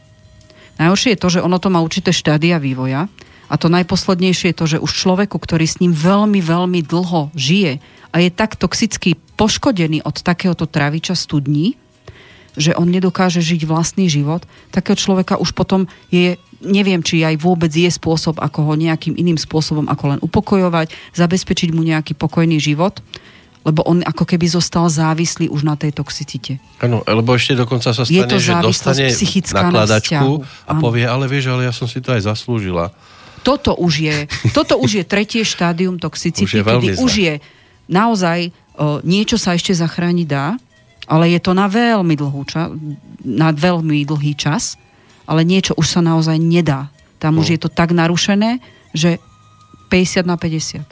Najhoršie 0.82 1.14
je 1.14 1.22
to, 1.22 1.30
že 1.38 1.44
ono 1.46 1.62
to 1.62 1.70
má 1.70 1.78
určité 1.86 2.10
štádia 2.10 2.58
vývoja 2.58 3.06
a 3.52 3.60
to 3.60 3.70
najposlednejšie 3.70 4.56
je 4.56 4.58
to, 4.58 4.66
že 4.66 4.82
už 4.82 4.92
človeku, 4.96 5.38
ktorý 5.38 5.70
s 5.70 5.78
ním 5.78 5.94
veľmi, 5.94 6.42
veľmi 6.42 6.82
dlho 6.82 7.30
žije 7.38 7.78
a 8.10 8.16
je 8.18 8.34
tak 8.34 8.58
toxicky 8.58 9.14
poškodený 9.38 10.02
od 10.02 10.26
takéhoto 10.26 10.66
traviča 10.66 11.14
studní, 11.14 11.78
že 12.58 12.76
on 12.76 12.88
nedokáže 12.88 13.40
žiť 13.40 13.64
vlastný 13.64 14.12
život, 14.12 14.44
takého 14.72 14.98
človeka 15.00 15.40
už 15.40 15.56
potom 15.56 15.88
je, 16.12 16.36
neviem, 16.60 17.00
či 17.00 17.24
aj 17.24 17.40
vôbec 17.40 17.72
je 17.72 17.88
spôsob, 17.88 18.40
ako 18.44 18.72
ho 18.72 18.74
nejakým 18.76 19.16
iným 19.16 19.40
spôsobom, 19.40 19.88
ako 19.88 20.04
len 20.16 20.20
upokojovať, 20.20 20.92
zabezpečiť 21.16 21.70
mu 21.72 21.82
nejaký 21.84 22.14
pokojný 22.16 22.60
život, 22.60 23.00
lebo 23.62 23.86
on 23.86 24.02
ako 24.02 24.26
keby 24.26 24.50
zostal 24.50 24.90
závislý 24.90 25.46
už 25.46 25.62
na 25.62 25.78
tej 25.78 25.94
toxicite. 25.94 26.58
Áno, 26.82 27.06
lebo 27.06 27.38
ešte 27.38 27.54
dokonca 27.54 27.94
sa 27.94 28.02
Je 28.02 28.26
stane, 28.26 28.42
že 28.42 28.54
dostane 28.58 29.06
na 29.14 29.62
nakladačku 29.70 30.42
vzťahu. 30.42 30.66
a 30.66 30.72
povie, 30.82 31.06
ale 31.06 31.30
vieš, 31.30 31.54
ale 31.54 31.70
ja 31.70 31.74
som 31.74 31.86
si 31.86 32.02
to 32.02 32.10
aj 32.10 32.26
zaslúžila. 32.26 32.90
Toto 33.46 33.78
už 33.78 33.94
je, 34.02 34.18
toto 34.54 34.82
už 34.82 35.02
je 35.02 35.04
tretie 35.06 35.46
štádium 35.46 36.02
toxicity, 36.02 36.46
Už 36.50 36.54
je 36.58 36.64
kedy 36.66 36.88
zlé. 36.94 37.02
už 37.06 37.12
je 37.14 37.34
naozaj 37.86 38.40
o, 38.78 39.02
niečo 39.06 39.38
sa 39.38 39.54
ešte 39.54 39.74
zachrániť 39.78 40.28
dá, 40.30 40.58
ale 41.12 41.28
je 41.28 41.40
to 41.44 41.52
na 41.52 41.68
veľmi 41.68 42.16
dlhú 42.16 42.48
ča- 42.48 42.72
na 43.22 43.52
veľmi 43.52 44.08
dlhý 44.08 44.34
čas, 44.34 44.80
ale 45.28 45.44
niečo 45.44 45.76
už 45.76 45.84
sa 45.86 46.02
naozaj 46.02 46.40
nedá. 46.40 46.88
Tam 47.20 47.36
No. 47.36 47.44
už 47.44 47.54
je 47.54 47.60
to 47.60 47.68
tak 47.68 47.92
narušené, 47.92 48.64
že 48.96 49.20
50 49.92 50.24
na 50.24 50.40
50. 50.40 50.88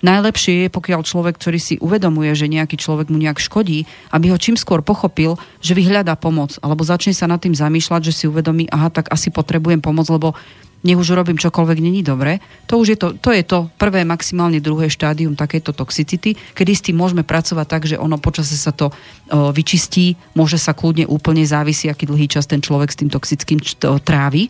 Najlepšie 0.00 0.64
je, 0.64 0.68
pokiaľ 0.72 1.04
človek, 1.04 1.36
ktorý 1.36 1.60
si 1.60 1.74
uvedomuje, 1.76 2.32
že 2.32 2.48
nejaký 2.48 2.80
človek 2.80 3.12
mu 3.12 3.20
nejak 3.20 3.36
škodí, 3.36 3.84
aby 4.10 4.32
ho 4.32 4.40
čím 4.40 4.56
skôr 4.56 4.80
pochopil, 4.80 5.36
že 5.60 5.76
vyhľadá 5.76 6.16
pomoc, 6.16 6.56
alebo 6.64 6.80
začne 6.80 7.12
sa 7.12 7.28
nad 7.28 7.36
tým 7.36 7.52
zamýšľať, 7.52 8.08
že 8.08 8.16
si 8.16 8.24
uvedomí, 8.24 8.64
aha, 8.72 8.88
tak 8.88 9.12
asi 9.12 9.28
potrebujem 9.28 9.84
pomoc, 9.84 10.08
lebo 10.08 10.32
nech 10.80 10.96
už 10.96 11.12
robím 11.12 11.36
čokoľvek, 11.36 11.78
není 11.80 12.00
dobre. 12.00 12.40
To 12.66 12.80
už 12.80 12.96
je 12.96 12.98
to, 12.98 13.08
to 13.20 13.30
je 13.36 13.44
to 13.44 13.68
prvé, 13.76 14.04
maximálne 14.08 14.64
druhé 14.64 14.88
štádium 14.88 15.36
takéto 15.36 15.76
toxicity, 15.76 16.36
kedy 16.56 16.72
s 16.72 16.84
tým 16.88 16.96
môžeme 16.96 17.20
pracovať 17.20 17.66
tak, 17.68 17.82
že 17.84 18.00
ono 18.00 18.16
počase 18.16 18.56
sa 18.56 18.72
to 18.72 18.88
o, 18.88 19.52
vyčistí, 19.52 20.16
môže 20.32 20.56
sa 20.56 20.72
kľudne 20.72 21.04
úplne 21.04 21.44
závisí, 21.44 21.92
aký 21.92 22.08
dlhý 22.08 22.32
čas 22.32 22.48
ten 22.48 22.64
človek 22.64 22.88
s 22.88 22.98
tým 23.00 23.12
toxickým 23.12 23.60
č- 23.60 23.76
trávi. 23.80 24.48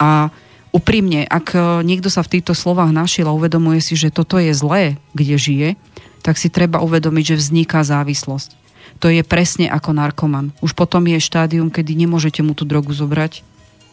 A 0.00 0.32
úprimne, 0.74 1.28
ak 1.28 1.54
niekto 1.86 2.10
sa 2.10 2.24
v 2.26 2.40
týchto 2.40 2.56
slovách 2.56 2.90
našiel 2.90 3.30
a 3.30 3.36
uvedomuje 3.36 3.78
si, 3.78 3.94
že 3.94 4.10
toto 4.10 4.42
je 4.42 4.50
zlé, 4.50 4.98
kde 5.14 5.36
žije, 5.38 5.68
tak 6.24 6.40
si 6.40 6.48
treba 6.48 6.80
uvedomiť, 6.80 7.36
že 7.36 7.40
vzniká 7.40 7.84
závislosť. 7.84 8.56
To 8.98 9.12
je 9.12 9.20
presne 9.22 9.68
ako 9.68 9.92
narkoman. 9.92 10.56
Už 10.64 10.72
potom 10.72 11.04
je 11.04 11.20
štádium, 11.20 11.68
kedy 11.68 11.94
nemôžete 11.94 12.40
mu 12.40 12.56
tú 12.56 12.64
drogu 12.64 12.90
zobrať, 12.90 13.44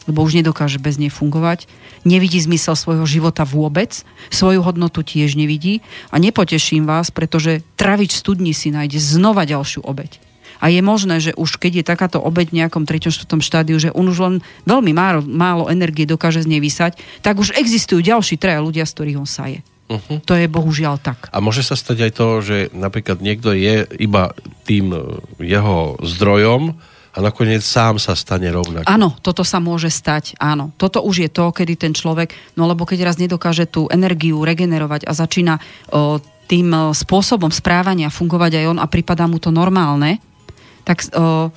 lebo 0.08 0.24
už 0.24 0.38
nedokáže 0.38 0.82
bez 0.82 0.98
nej 0.98 1.10
fungovať. 1.12 1.70
Nevidí 2.02 2.42
zmysel 2.42 2.74
svojho 2.74 3.06
života 3.06 3.46
vôbec, 3.46 4.02
svoju 4.32 4.62
hodnotu 4.62 5.06
tiež 5.06 5.38
nevidí 5.38 5.82
a 6.10 6.18
nepoteším 6.18 6.86
vás, 6.88 7.14
pretože 7.14 7.62
travič 7.78 8.18
studní 8.18 8.54
si 8.54 8.74
nájde 8.74 8.98
znova 8.98 9.46
ďalšiu 9.46 9.86
obeď. 9.86 10.18
A 10.62 10.70
je 10.70 10.78
možné, 10.78 11.18
že 11.18 11.34
už 11.34 11.58
keď 11.58 11.82
je 11.82 11.84
takáto 11.90 12.22
obeď 12.22 12.54
v 12.54 12.58
nejakom 12.62 12.86
3. 12.86 13.10
4. 13.10 13.26
štádiu, 13.42 13.82
že 13.82 13.90
on 13.90 14.06
už 14.06 14.18
len 14.22 14.34
veľmi 14.62 14.94
málo, 14.94 15.26
málo 15.26 15.66
energie 15.66 16.06
dokáže 16.06 16.46
z 16.46 16.54
nej 16.54 16.62
vysať, 16.62 17.02
tak 17.18 17.42
už 17.42 17.58
existujú 17.58 17.98
ďalší 17.98 18.38
traja 18.38 18.62
ľudia, 18.62 18.86
z 18.86 18.94
ktorých 18.94 19.18
on 19.18 19.26
saje. 19.26 19.66
Uh-huh. 19.90 20.22
To 20.22 20.38
je 20.38 20.46
bohužiaľ 20.46 21.02
tak. 21.02 21.26
A 21.34 21.42
môže 21.42 21.66
sa 21.66 21.74
stať 21.74 22.06
aj 22.06 22.12
to, 22.14 22.28
že 22.40 22.56
napríklad 22.70 23.18
niekto 23.18 23.50
je 23.52 23.84
iba 23.98 24.32
tým 24.62 24.94
jeho 25.42 25.98
zdrojom 25.98 26.78
a 27.12 27.18
nakoniec 27.20 27.60
sám 27.60 28.00
sa 28.00 28.16
stane 28.16 28.48
rovnako. 28.48 28.88
Áno, 28.88 29.12
toto 29.20 29.44
sa 29.44 29.60
môže 29.60 29.92
stať, 29.92 30.32
áno. 30.40 30.72
Toto 30.80 31.04
už 31.04 31.28
je 31.28 31.30
to, 31.30 31.52
kedy 31.52 31.76
ten 31.76 31.92
človek, 31.92 32.32
no 32.56 32.64
lebo 32.64 32.88
keď 32.88 33.12
raz 33.12 33.16
nedokáže 33.20 33.68
tú 33.68 33.84
energiu 33.92 34.40
regenerovať 34.40 35.04
a 35.04 35.12
začína 35.12 35.60
o, 35.92 36.16
tým 36.48 36.72
o, 36.72 36.96
spôsobom 36.96 37.52
správania 37.52 38.08
fungovať 38.08 38.64
aj 38.64 38.64
on 38.64 38.78
a 38.80 38.88
prípada 38.88 39.28
mu 39.28 39.36
to 39.36 39.52
normálne, 39.52 40.24
tak 40.88 41.04
o, 41.12 41.52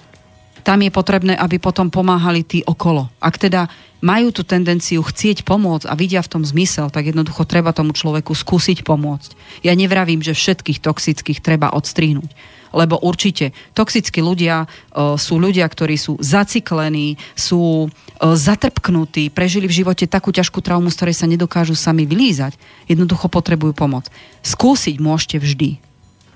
tam 0.68 0.80
je 0.84 0.92
potrebné, 0.92 1.40
aby 1.40 1.56
potom 1.56 1.88
pomáhali 1.88 2.44
tí 2.44 2.60
okolo. 2.68 3.08
Ak 3.24 3.40
teda 3.40 3.72
majú 4.04 4.36
tú 4.36 4.44
tendenciu 4.44 5.00
chcieť 5.08 5.48
pomôcť 5.48 5.88
a 5.88 5.96
vidia 5.96 6.20
v 6.20 6.36
tom 6.36 6.44
zmysel, 6.44 6.92
tak 6.92 7.16
jednoducho 7.16 7.48
treba 7.48 7.72
tomu 7.72 7.96
človeku 7.96 8.36
skúsiť 8.36 8.84
pomôcť. 8.84 9.64
Ja 9.64 9.72
nevravím, 9.72 10.20
že 10.20 10.36
všetkých 10.36 10.84
toxických 10.84 11.40
treba 11.40 11.72
odstrihnúť 11.72 12.55
lebo 12.76 13.00
určite 13.00 13.56
toxickí 13.72 14.20
ľudia 14.20 14.68
o, 14.92 15.16
sú 15.16 15.40
ľudia, 15.40 15.64
ktorí 15.64 15.96
sú 15.96 16.20
zaciklení, 16.20 17.16
sú 17.34 17.88
o, 17.88 17.90
zatrpknutí, 18.36 19.32
prežili 19.32 19.72
v 19.72 19.82
živote 19.82 20.06
takú 20.12 20.36
ťažkú 20.36 20.60
traumu, 20.60 20.92
z 20.92 20.98
ktorej 21.00 21.16
sa 21.16 21.32
nedokážu 21.32 21.74
sami 21.74 22.04
vylízať. 22.04 22.60
Jednoducho 22.92 23.32
potrebujú 23.32 23.72
pomoc. 23.72 24.12
Skúsiť 24.44 25.00
môžete 25.00 25.40
vždy. 25.40 25.80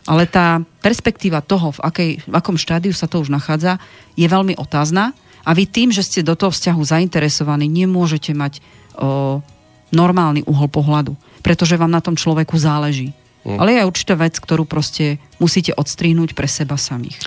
Ale 0.07 0.25
tá 0.25 0.63
perspektíva 0.81 1.43
toho, 1.43 1.75
v, 1.75 1.79
akej, 1.83 2.11
v 2.25 2.33
akom 2.33 2.57
štádiu 2.57 2.95
sa 2.95 3.05
to 3.05 3.21
už 3.21 3.29
nachádza, 3.29 3.77
je 4.15 4.25
veľmi 4.25 4.55
otázna 4.57 5.13
a 5.43 5.53
vy 5.53 5.69
tým, 5.69 5.93
že 5.93 6.01
ste 6.01 6.25
do 6.25 6.33
toho 6.33 6.49
vzťahu 6.49 6.81
zainteresovaní, 6.81 7.69
nemôžete 7.69 8.33
mať 8.33 8.63
o, 8.97 9.43
normálny 9.93 10.45
uhol 10.45 10.69
pohľadu, 10.69 11.13
pretože 11.45 11.77
vám 11.77 11.93
na 11.93 12.01
tom 12.01 12.17
človeku 12.17 12.57
záleží. 12.57 13.13
Ale 13.57 13.79
je 13.79 13.87
určitá 13.87 14.13
vec, 14.19 14.37
ktorú 14.37 14.67
proste 14.67 15.17
musíte 15.39 15.73
odstrihnúť 15.73 16.37
pre 16.37 16.45
seba 16.45 16.75
samých. 16.75 17.17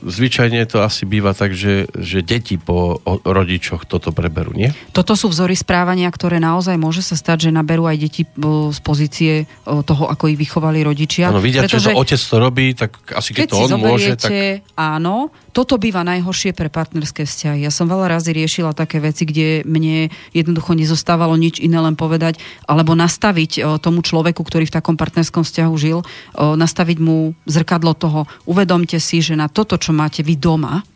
Zvyčajne 0.00 0.64
to 0.64 0.80
asi 0.80 1.04
býva 1.04 1.36
tak, 1.36 1.52
že, 1.52 1.92
že 1.92 2.24
deti 2.24 2.56
po 2.56 2.98
rodičoch 3.04 3.84
toto 3.84 4.16
preberú, 4.16 4.56
nie? 4.56 4.72
Toto 4.96 5.12
sú 5.12 5.28
vzory 5.28 5.52
správania, 5.52 6.08
ktoré 6.08 6.40
naozaj 6.40 6.80
môže 6.80 7.04
sa 7.04 7.20
stať, 7.20 7.48
že 7.48 7.50
naberú 7.52 7.84
aj 7.84 7.96
deti 8.00 8.22
o, 8.40 8.72
z 8.72 8.80
pozície 8.80 9.32
o, 9.68 9.84
toho, 9.84 10.08
ako 10.08 10.32
ich 10.32 10.40
vychovali 10.40 10.80
rodičia. 10.80 11.28
Áno, 11.28 11.44
vidia, 11.44 11.68
že 11.68 11.84
to 11.84 12.00
otec 12.00 12.16
to 12.16 12.36
robí, 12.40 12.66
tak 12.72 12.96
asi 13.12 13.36
keď, 13.36 13.44
Keď 13.44 13.48
to 13.52 13.56
on 13.60 13.70
môže, 13.76 14.12
tak... 14.16 14.32
áno, 14.72 15.28
toto 15.58 15.74
býva 15.74 16.06
najhoršie 16.06 16.54
pre 16.54 16.70
partnerské 16.70 17.26
vzťahy. 17.26 17.66
Ja 17.66 17.74
som 17.74 17.90
veľa 17.90 18.14
razy 18.14 18.30
riešila 18.30 18.78
také 18.78 19.02
veci, 19.02 19.26
kde 19.26 19.66
mne 19.66 20.06
jednoducho 20.30 20.78
nezostávalo 20.78 21.34
nič 21.34 21.58
iné 21.58 21.82
len 21.82 21.98
povedať, 21.98 22.38
alebo 22.70 22.94
nastaviť 22.94 23.52
o, 23.58 23.82
tomu 23.82 24.06
človeku, 24.06 24.38
ktorý 24.38 24.70
v 24.70 24.76
takom 24.78 24.94
partnerskom 24.94 25.42
vzťahu 25.42 25.74
žil, 25.74 26.06
o, 26.06 26.54
nastaviť 26.54 27.02
mu 27.02 27.34
zrkadlo 27.42 27.98
toho. 27.98 28.30
Uvedomte 28.46 29.02
si, 29.02 29.18
že 29.18 29.34
na 29.34 29.50
toto, 29.50 29.74
čo 29.74 29.90
máte 29.90 30.22
vy 30.22 30.38
doma, 30.38 30.86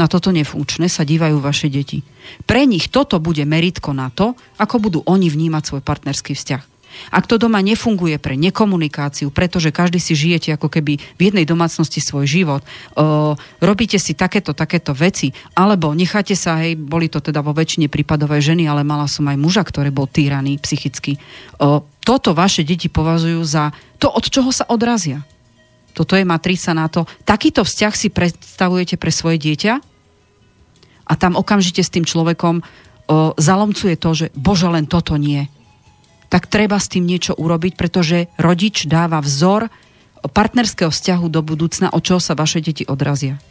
na 0.00 0.08
toto 0.08 0.32
nefunkčné 0.32 0.88
sa 0.88 1.04
dívajú 1.04 1.36
vaše 1.36 1.68
deti. 1.68 2.00
Pre 2.48 2.64
nich 2.64 2.88
toto 2.88 3.20
bude 3.20 3.44
meritko 3.44 3.92
na 3.92 4.08
to, 4.08 4.32
ako 4.56 4.80
budú 4.80 4.98
oni 5.04 5.28
vnímať 5.28 5.76
svoj 5.76 5.82
partnerský 5.84 6.32
vzťah. 6.32 6.69
Ak 7.10 7.26
to 7.26 7.40
doma 7.40 7.62
nefunguje 7.64 8.20
pre 8.20 8.34
nekomunikáciu, 8.36 9.32
pretože 9.32 9.72
každý 9.74 9.98
si 10.02 10.12
žijete 10.12 10.54
ako 10.54 10.68
keby 10.68 10.98
v 10.98 11.20
jednej 11.20 11.46
domácnosti 11.48 11.98
svoj 11.98 12.26
život, 12.28 12.62
o, 12.94 13.34
robíte 13.62 13.96
si 13.96 14.12
takéto, 14.14 14.52
takéto 14.52 14.92
veci, 14.92 15.32
alebo 15.56 15.96
necháte 15.96 16.36
sa, 16.36 16.60
hej, 16.60 16.76
boli 16.76 17.08
to 17.08 17.22
teda 17.22 17.40
vo 17.40 17.56
väčšine 17.56 17.88
prípadové 17.88 18.42
ženy, 18.42 18.68
ale 18.68 18.86
mala 18.86 19.06
som 19.06 19.26
aj 19.30 19.38
muža, 19.38 19.62
ktorý 19.64 19.90
bol 19.94 20.10
týraný 20.10 20.58
psychicky. 20.60 21.18
O, 21.58 21.82
toto 22.02 22.34
vaše 22.34 22.66
deti 22.66 22.90
považujú 22.90 23.40
za 23.44 23.70
to, 24.00 24.08
od 24.10 24.24
čoho 24.26 24.50
sa 24.50 24.66
odrazia. 24.66 25.22
Toto 25.90 26.14
je 26.14 26.24
matrica 26.24 26.70
na 26.72 26.86
to. 26.86 27.04
Takýto 27.26 27.66
vzťah 27.66 27.94
si 27.94 28.08
predstavujete 28.08 28.94
pre 28.94 29.10
svoje 29.10 29.42
dieťa 29.42 29.72
a 31.10 31.12
tam 31.18 31.34
okamžite 31.34 31.82
s 31.82 31.90
tým 31.90 32.06
človekom 32.06 32.62
o, 32.62 32.64
zalomcuje 33.34 33.98
to, 33.98 34.10
že 34.14 34.26
bože, 34.38 34.70
len 34.70 34.86
toto 34.86 35.18
nie. 35.18 35.50
Tak 36.30 36.46
treba 36.46 36.78
s 36.78 36.86
tým 36.86 37.04
niečo 37.04 37.34
urobiť, 37.34 37.74
pretože 37.74 38.30
rodič 38.38 38.86
dáva 38.86 39.18
vzor 39.18 39.66
partnerského 40.22 40.92
vzťahu 40.92 41.26
do 41.26 41.40
budúcna, 41.42 41.90
od 41.90 42.02
čoho 42.06 42.20
sa 42.22 42.38
vaše 42.38 42.62
deti 42.62 42.86
odrazia. 42.86 43.42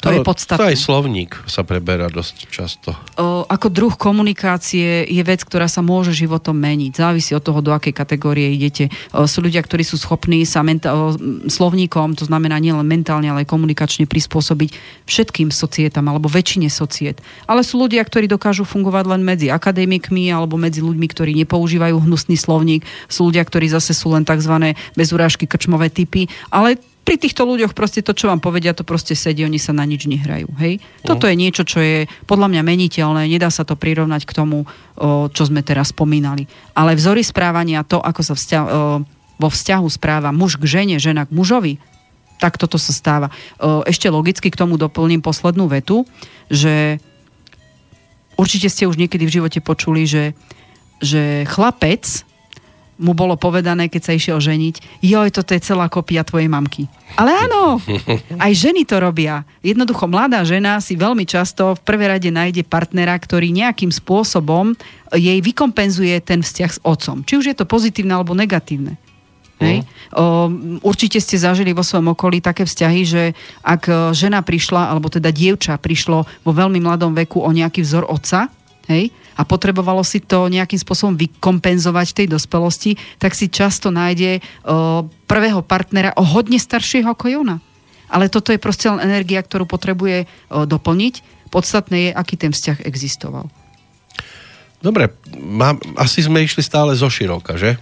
To 0.00 0.08
Ale 0.10 0.20
je 0.20 0.26
podstatné. 0.26 0.60
To 0.60 0.70
aj 0.70 0.78
slovník 0.78 1.32
sa 1.44 1.62
preberá 1.64 2.08
dosť 2.08 2.36
často. 2.48 2.90
O, 3.16 3.44
ako 3.44 3.68
druh 3.68 3.94
komunikácie 3.94 5.04
je 5.08 5.22
vec, 5.24 5.44
ktorá 5.44 5.68
sa 5.68 5.80
môže 5.84 6.12
životom 6.12 6.56
meniť. 6.56 6.92
Závisí 6.96 7.32
od 7.36 7.44
toho, 7.44 7.60
do 7.60 7.72
akej 7.72 7.92
kategórie 7.92 8.52
idete. 8.52 8.88
O, 9.12 9.28
sú 9.28 9.44
ľudia, 9.44 9.60
ktorí 9.64 9.84
sú 9.84 10.00
schopní 10.00 10.42
sa 10.44 10.60
menta- 10.60 10.92
o, 10.92 11.14
slovníkom, 11.46 12.16
to 12.16 12.24
znamená 12.26 12.58
nielen 12.58 12.84
mentálne, 12.84 13.30
ale 13.30 13.44
aj 13.44 13.52
komunikačne 13.52 14.04
prispôsobiť 14.08 14.70
všetkým 15.06 15.48
societám 15.54 16.04
alebo 16.08 16.26
väčšine 16.28 16.68
societ. 16.72 17.22
Ale 17.46 17.62
sú 17.62 17.80
ľudia, 17.80 18.02
ktorí 18.02 18.26
dokážu 18.26 18.66
fungovať 18.66 19.04
len 19.16 19.22
medzi 19.22 19.48
akademikmi 19.48 20.32
alebo 20.32 20.56
medzi 20.56 20.80
ľuďmi, 20.80 21.06
ktorí 21.06 21.32
nepoužívajú 21.44 21.96
hnusný 22.02 22.36
slovník. 22.36 22.82
Sú 23.06 23.30
ľudia, 23.30 23.44
ktorí 23.46 23.70
zase 23.70 23.94
sú 23.94 24.12
len 24.12 24.26
tzv. 24.26 24.74
bez 24.96 25.08
urážky 25.14 25.46
krčmové 25.46 25.92
typy. 25.92 26.26
Ale 26.50 26.78
pri 27.10 27.18
týchto 27.18 27.42
ľuďoch 27.42 27.74
proste 27.74 28.06
to, 28.06 28.14
čo 28.14 28.30
vám 28.30 28.38
povedia, 28.38 28.70
to 28.70 28.86
proste 28.86 29.18
sedí, 29.18 29.42
oni 29.42 29.58
sa 29.58 29.74
na 29.74 29.82
nič 29.82 30.06
nehrajú. 30.06 30.46
Hej? 30.62 30.78
Toto 31.02 31.26
je 31.26 31.34
niečo, 31.34 31.66
čo 31.66 31.82
je 31.82 32.06
podľa 32.30 32.54
mňa 32.54 32.62
meniteľné, 32.62 33.26
nedá 33.26 33.50
sa 33.50 33.66
to 33.66 33.74
prirovnať 33.74 34.22
k 34.22 34.30
tomu, 34.30 34.62
o, 34.62 35.26
čo 35.26 35.42
sme 35.42 35.66
teraz 35.66 35.90
spomínali. 35.90 36.46
Ale 36.70 36.94
vzory 36.94 37.26
správania, 37.26 37.82
to, 37.82 37.98
ako 37.98 38.22
sa 38.22 38.38
vzťa- 38.38 38.62
o, 38.62 38.70
vo 39.42 39.48
vzťahu 39.50 39.86
správa 39.90 40.30
muž 40.30 40.54
k 40.62 40.70
žene, 40.70 41.02
žena 41.02 41.26
k 41.26 41.34
mužovi, 41.34 41.82
tak 42.38 42.62
toto 42.62 42.78
sa 42.78 42.94
stáva. 42.94 43.34
O, 43.58 43.82
ešte 43.90 44.06
logicky 44.06 44.46
k 44.46 44.60
tomu 44.62 44.78
doplním 44.78 45.18
poslednú 45.18 45.66
vetu, 45.66 46.06
že 46.46 47.02
určite 48.38 48.70
ste 48.70 48.86
už 48.86 48.94
niekedy 48.94 49.26
v 49.26 49.34
živote 49.42 49.58
počuli, 49.58 50.06
že, 50.06 50.38
že 51.02 51.42
chlapec 51.50 52.06
mu 53.00 53.16
bolo 53.16 53.40
povedané, 53.40 53.88
keď 53.88 54.02
sa 54.04 54.12
išiel 54.12 54.38
ženiť, 54.38 55.00
joj, 55.00 55.28
toto 55.32 55.56
je 55.56 55.64
celá 55.64 55.88
kopia 55.88 56.20
tvojej 56.20 56.52
mamky. 56.52 56.84
Ale 57.16 57.32
áno, 57.32 57.80
aj 58.44 58.52
ženy 58.52 58.84
to 58.84 59.00
robia. 59.00 59.42
Jednoducho 59.64 60.04
mladá 60.06 60.44
žena 60.44 60.78
si 60.84 60.94
veľmi 60.94 61.24
často 61.24 61.74
v 61.74 61.80
prvej 61.82 62.20
rade 62.20 62.30
nájde 62.30 62.62
partnera, 62.68 63.16
ktorý 63.16 63.50
nejakým 63.50 63.88
spôsobom 63.88 64.76
jej 65.16 65.40
vykompenzuje 65.40 66.20
ten 66.22 66.44
vzťah 66.44 66.70
s 66.70 66.78
otcom. 66.84 67.24
Či 67.24 67.34
už 67.40 67.44
je 67.50 67.56
to 67.56 67.64
pozitívne 67.66 68.14
alebo 68.14 68.36
negatívne. 68.36 69.00
Hej. 69.60 69.84
O, 70.16 70.48
určite 70.80 71.20
ste 71.20 71.36
zažili 71.36 71.76
vo 71.76 71.84
svojom 71.84 72.16
okolí 72.16 72.40
také 72.40 72.64
vzťahy, 72.64 73.00
že 73.04 73.22
ak 73.60 74.12
žena 74.16 74.40
prišla, 74.40 74.88
alebo 74.88 75.12
teda 75.12 75.28
dievča 75.28 75.76
prišlo 75.76 76.24
vo 76.24 76.52
veľmi 76.56 76.80
mladom 76.80 77.12
veku 77.12 77.44
o 77.44 77.50
nejaký 77.52 77.84
vzor 77.84 78.08
otca, 78.08 78.48
hej, 78.88 79.12
a 79.36 79.42
potrebovalo 79.46 80.02
si 80.06 80.22
to 80.22 80.50
nejakým 80.50 80.78
spôsobom 80.80 81.14
vykompenzovať 81.18 82.06
v 82.10 82.16
tej 82.22 82.26
dospelosti, 82.30 82.90
tak 83.18 83.34
si 83.34 83.50
často 83.50 83.92
nájde 83.92 84.40
o, 84.40 85.06
prvého 85.26 85.60
partnera 85.60 86.14
o 86.16 86.24
hodne 86.24 86.58
staršieho 86.58 87.10
ako 87.12 87.42
ona. 87.42 87.58
Ale 88.10 88.26
toto 88.26 88.50
je 88.50 88.58
proste 88.58 88.90
len 88.90 89.02
energia, 89.02 89.42
ktorú 89.42 89.66
potrebuje 89.66 90.26
o, 90.50 90.66
doplniť. 90.66 91.46
Podstatné 91.50 92.10
je, 92.10 92.10
aký 92.14 92.34
ten 92.38 92.54
vzťah 92.54 92.86
existoval. 92.86 93.50
Dobre, 94.80 95.12
mám, 95.36 95.76
asi 96.00 96.24
sme 96.24 96.40
išli 96.40 96.64
stále 96.64 96.96
zo 96.96 97.12
široka, 97.12 97.60
že? 97.60 97.76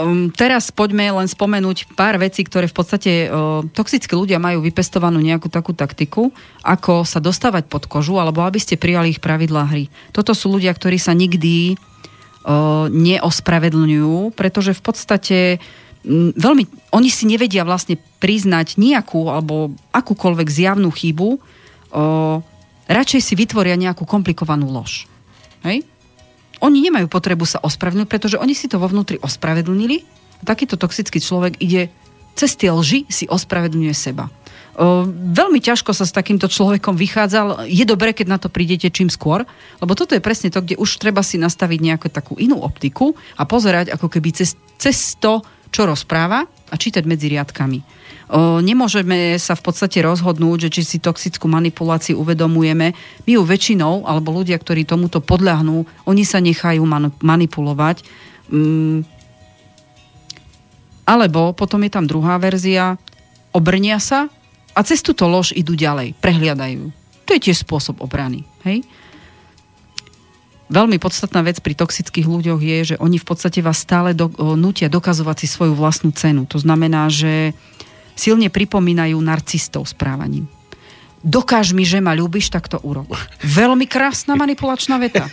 Um, 0.00 0.32
teraz 0.32 0.72
poďme 0.72 1.12
len 1.12 1.28
spomenúť 1.28 1.92
pár 1.92 2.16
vecí, 2.16 2.40
ktoré 2.40 2.64
v 2.64 2.76
podstate 2.76 3.12
uh, 3.28 3.60
toxickí 3.76 4.16
ľudia 4.16 4.40
majú 4.40 4.64
vypestovanú 4.64 5.20
nejakú 5.20 5.52
takú 5.52 5.76
taktiku, 5.76 6.32
ako 6.64 7.04
sa 7.04 7.20
dostávať 7.20 7.68
pod 7.68 7.84
kožu, 7.84 8.16
alebo 8.16 8.40
aby 8.40 8.56
ste 8.56 8.80
prijali 8.80 9.12
ich 9.12 9.20
pravidlá 9.20 9.68
hry. 9.68 9.92
Toto 10.16 10.32
sú 10.32 10.56
ľudia, 10.56 10.72
ktorí 10.72 10.96
sa 10.96 11.12
nikdy 11.12 11.76
uh, 11.76 12.88
neospravedlňujú, 12.88 14.32
pretože 14.32 14.72
v 14.72 14.82
podstate 14.82 15.38
um, 16.08 16.32
veľmi, 16.32 16.64
oni 16.96 17.10
si 17.12 17.28
nevedia 17.28 17.62
vlastne 17.68 18.00
priznať 18.18 18.80
nejakú 18.80 19.28
alebo 19.28 19.76
akúkoľvek 19.92 20.48
zjavnú 20.48 20.88
chybu, 20.88 21.28
uh, 21.36 22.40
radšej 22.88 23.20
si 23.20 23.34
vytvoria 23.36 23.76
nejakú 23.76 24.08
komplikovanú 24.08 24.72
lož. 24.72 25.04
Hej? 25.60 25.84
Oni 26.60 26.78
nemajú 26.84 27.08
potrebu 27.08 27.48
sa 27.48 27.58
ospravedlniť, 27.64 28.08
pretože 28.08 28.36
oni 28.36 28.52
si 28.52 28.68
to 28.68 28.76
vo 28.76 28.88
vnútri 28.88 29.16
ospravedlnili 29.20 30.20
takýto 30.44 30.80
toxický 30.80 31.20
človek 31.20 31.60
ide 31.60 31.92
cez 32.36 32.56
tie 32.56 32.72
lži 32.72 33.04
si 33.10 33.28
ospravedlňuje 33.28 33.94
seba. 33.94 34.32
Veľmi 35.10 35.60
ťažko 35.60 35.92
sa 35.92 36.08
s 36.08 36.14
takýmto 36.14 36.48
človekom 36.48 36.96
vychádzal. 36.96 37.68
Je 37.68 37.84
dobré, 37.84 38.16
keď 38.16 38.26
na 38.32 38.38
to 38.40 38.48
prídete 38.48 38.88
čím 38.88 39.12
skôr, 39.12 39.44
lebo 39.82 39.92
toto 39.92 40.16
je 40.16 40.24
presne 40.24 40.48
to, 40.48 40.64
kde 40.64 40.80
už 40.80 40.96
treba 40.96 41.20
si 41.20 41.36
nastaviť 41.36 41.78
nejakú 41.84 42.08
takú 42.08 42.40
inú 42.40 42.64
optiku 42.64 43.12
a 43.36 43.44
pozerať 43.44 43.92
ako 43.92 44.08
keby 44.08 44.32
cez, 44.32 44.56
cez 44.80 44.96
to, 45.20 45.44
čo 45.68 45.84
rozpráva 45.84 46.48
a 46.48 46.74
čítať 46.80 47.04
medzi 47.04 47.28
riadkami. 47.28 47.99
Nemôžeme 48.38 49.34
sa 49.42 49.58
v 49.58 49.62
podstate 49.66 49.98
rozhodnúť, 50.06 50.70
že 50.70 50.78
či 50.78 50.82
si 50.86 50.98
toxickú 51.02 51.50
manipuláciu 51.50 52.14
uvedomujeme. 52.22 52.94
My 53.26 53.30
ju 53.34 53.42
väčšinou, 53.42 54.06
alebo 54.06 54.30
ľudia, 54.30 54.54
ktorí 54.54 54.86
tomuto 54.86 55.18
podľahnú, 55.18 55.82
oni 56.06 56.22
sa 56.22 56.38
nechajú 56.38 56.86
man- 56.86 57.10
manipulovať. 57.18 58.06
Mm. 58.46 59.02
Alebo 61.10 61.50
potom 61.58 61.82
je 61.82 61.90
tam 61.90 62.06
druhá 62.06 62.38
verzia, 62.38 62.94
obrnia 63.50 63.98
sa 63.98 64.30
a 64.78 64.80
cez 64.86 65.02
túto 65.02 65.26
lož 65.26 65.50
idú 65.50 65.74
ďalej, 65.74 66.14
prehliadajú. 66.22 66.94
To 67.26 67.30
je 67.34 67.50
tiež 67.50 67.66
spôsob 67.66 67.98
obrany. 67.98 68.46
Hej? 68.62 68.86
Veľmi 70.70 71.02
podstatná 71.02 71.42
vec 71.42 71.58
pri 71.58 71.74
toxických 71.74 72.30
ľuďoch 72.30 72.62
je, 72.62 72.78
že 72.94 72.96
oni 73.02 73.18
v 73.18 73.26
podstate 73.26 73.58
vás 73.58 73.82
stále 73.82 74.14
do, 74.14 74.30
nutia 74.54 74.86
dokazovať 74.86 75.42
si 75.42 75.46
svoju 75.50 75.74
vlastnú 75.74 76.14
cenu. 76.14 76.46
To 76.46 76.62
znamená, 76.62 77.10
že 77.10 77.58
silne 78.20 78.52
pripomínajú 78.52 79.16
narcistov 79.16 79.88
správaním. 79.88 80.44
Dokáž 81.24 81.72
mi, 81.72 81.88
že 81.88 82.04
ma 82.04 82.12
ľúbiš, 82.12 82.52
tak 82.52 82.68
to 82.68 82.76
urob. 82.84 83.08
Veľmi 83.40 83.88
krásna 83.88 84.36
manipulačná 84.36 85.00
veta. 85.00 85.24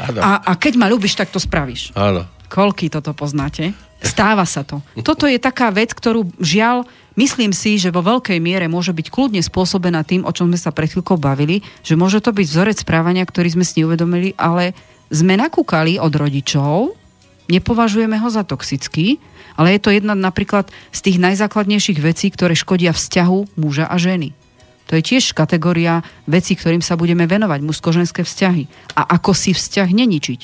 A, 0.00 0.40
a 0.40 0.52
keď 0.56 0.80
ma 0.80 0.88
ľúbiš, 0.88 1.20
tak 1.20 1.28
to 1.28 1.36
spravíš. 1.36 1.92
Áno. 1.92 2.24
Koľky 2.48 2.88
toto 2.88 3.12
poznáte? 3.12 3.76
Stáva 4.00 4.48
sa 4.48 4.64
to. 4.64 4.80
Toto 5.04 5.28
je 5.28 5.36
taká 5.36 5.68
vec, 5.68 5.92
ktorú 5.92 6.32
žiaľ, 6.40 6.88
myslím 7.12 7.52
si, 7.52 7.76
že 7.76 7.92
vo 7.92 8.00
veľkej 8.00 8.40
miere 8.40 8.72
môže 8.72 8.96
byť 8.96 9.12
kľudne 9.12 9.44
spôsobená 9.44 10.00
tým, 10.00 10.24
o 10.24 10.32
čom 10.32 10.48
sme 10.48 10.56
sa 10.56 10.72
pred 10.72 10.88
chvíľkou 10.88 11.20
bavili, 11.20 11.60
že 11.84 11.92
môže 11.92 12.24
to 12.24 12.32
byť 12.32 12.46
vzorec 12.48 12.76
správania, 12.80 13.28
ktorý 13.28 13.52
sme 13.60 13.68
si 13.68 13.84
neuvedomili, 13.84 14.32
ale 14.40 14.72
sme 15.12 15.36
nakúkali 15.36 16.00
od 16.00 16.12
rodičov, 16.12 16.96
nepovažujeme 17.52 18.16
ho 18.16 18.28
za 18.32 18.48
toxický, 18.48 19.20
ale 19.56 19.76
je 19.76 19.80
to 19.80 19.90
jedna 19.90 20.12
napríklad 20.12 20.68
z 20.92 21.00
tých 21.00 21.18
najzákladnejších 21.18 21.98
vecí, 22.00 22.28
ktoré 22.30 22.52
škodia 22.52 22.92
vzťahu 22.92 23.56
muža 23.56 23.88
a 23.88 23.96
ženy. 23.96 24.36
To 24.86 24.94
je 24.94 25.02
tiež 25.02 25.34
kategória 25.34 26.06
vecí, 26.30 26.54
ktorým 26.54 26.84
sa 26.84 26.94
budeme 26.94 27.26
venovať, 27.26 27.58
mužsko-ženské 27.64 28.22
vzťahy. 28.22 28.70
A 28.94 29.18
ako 29.18 29.34
si 29.34 29.50
vzťah 29.50 29.88
neničiť. 29.90 30.40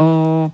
O, 0.00 0.48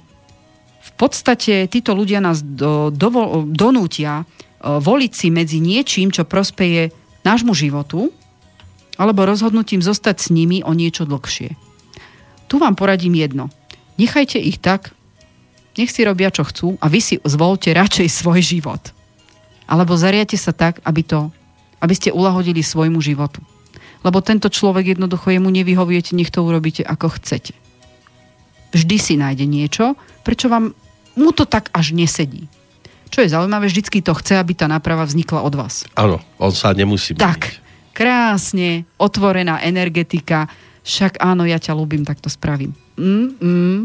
v 0.83 0.91
podstate 0.99 1.71
títo 1.71 1.95
ľudia 1.95 2.19
nás 2.19 2.43
do, 2.43 2.91
do, 2.91 3.45
donútia 3.47 4.27
voliť 4.67 5.13
si 5.15 5.29
medzi 5.31 5.63
niečím, 5.63 6.11
čo 6.11 6.27
prospeje 6.27 6.91
nášmu 7.23 7.55
životu, 7.55 8.11
alebo 8.97 9.29
rozhodnutím 9.29 9.85
zostať 9.85 10.17
s 10.19 10.29
nimi 10.33 10.65
o 10.65 10.73
niečo 10.73 11.05
dlhšie. 11.05 11.55
Tu 12.49 12.55
vám 12.57 12.75
poradím 12.75 13.15
jedno. 13.15 13.53
Nechajte 14.01 14.41
ich 14.41 14.59
tak, 14.59 14.96
nech 15.77 15.93
si 15.93 16.03
robia, 16.05 16.33
čo 16.33 16.43
chcú 16.45 16.81
a 16.81 16.89
vy 16.89 17.01
si 17.01 17.15
zvolte 17.23 17.73
radšej 17.73 18.09
svoj 18.09 18.41
život. 18.41 18.83
Alebo 19.69 19.99
zariate 19.99 20.39
sa 20.39 20.55
tak, 20.57 20.81
aby, 20.83 21.03
to, 21.03 21.29
aby 21.83 21.95
ste 21.95 22.15
ulahodili 22.15 22.63
svojmu 22.63 23.03
životu. 23.03 23.43
Lebo 24.07 24.23
tento 24.23 24.47
človek 24.47 24.97
jednoducho 24.97 25.35
jemu 25.35 25.51
nevyhovujete, 25.51 26.15
nech 26.15 26.31
to 26.31 26.47
urobíte 26.47 26.87
ako 26.87 27.19
chcete. 27.19 27.53
Vždy 28.71 28.97
si 29.01 29.15
nájde 29.19 29.45
niečo, 29.49 29.99
prečo 30.23 30.47
vám 30.47 30.77
mu 31.17 31.31
to 31.33 31.49
tak 31.49 31.73
až 31.73 31.97
nesedí. 31.97 32.47
Čo 33.11 33.23
je 33.25 33.33
zaujímavé, 33.33 33.71
vždycky 33.71 34.03
to 34.03 34.13
chce, 34.19 34.37
aby 34.37 34.53
tá 34.53 34.67
náprava 34.67 35.07
vznikla 35.07 35.43
od 35.43 35.55
vás. 35.55 35.87
Áno, 35.97 36.21
on 36.37 36.53
sa 36.53 36.75
nemusí 36.75 37.17
Tak, 37.17 37.59
krásne, 37.97 38.85
otvorená 39.01 39.63
energetika, 39.65 40.51
však 40.87 41.19
áno, 41.19 41.43
ja 41.49 41.59
ťa 41.59 41.75
ľúbim, 41.75 42.07
tak 42.07 42.23
to 42.23 42.31
spravím. 42.31 42.77
Mm, 42.95 43.29
mm, 43.41 43.81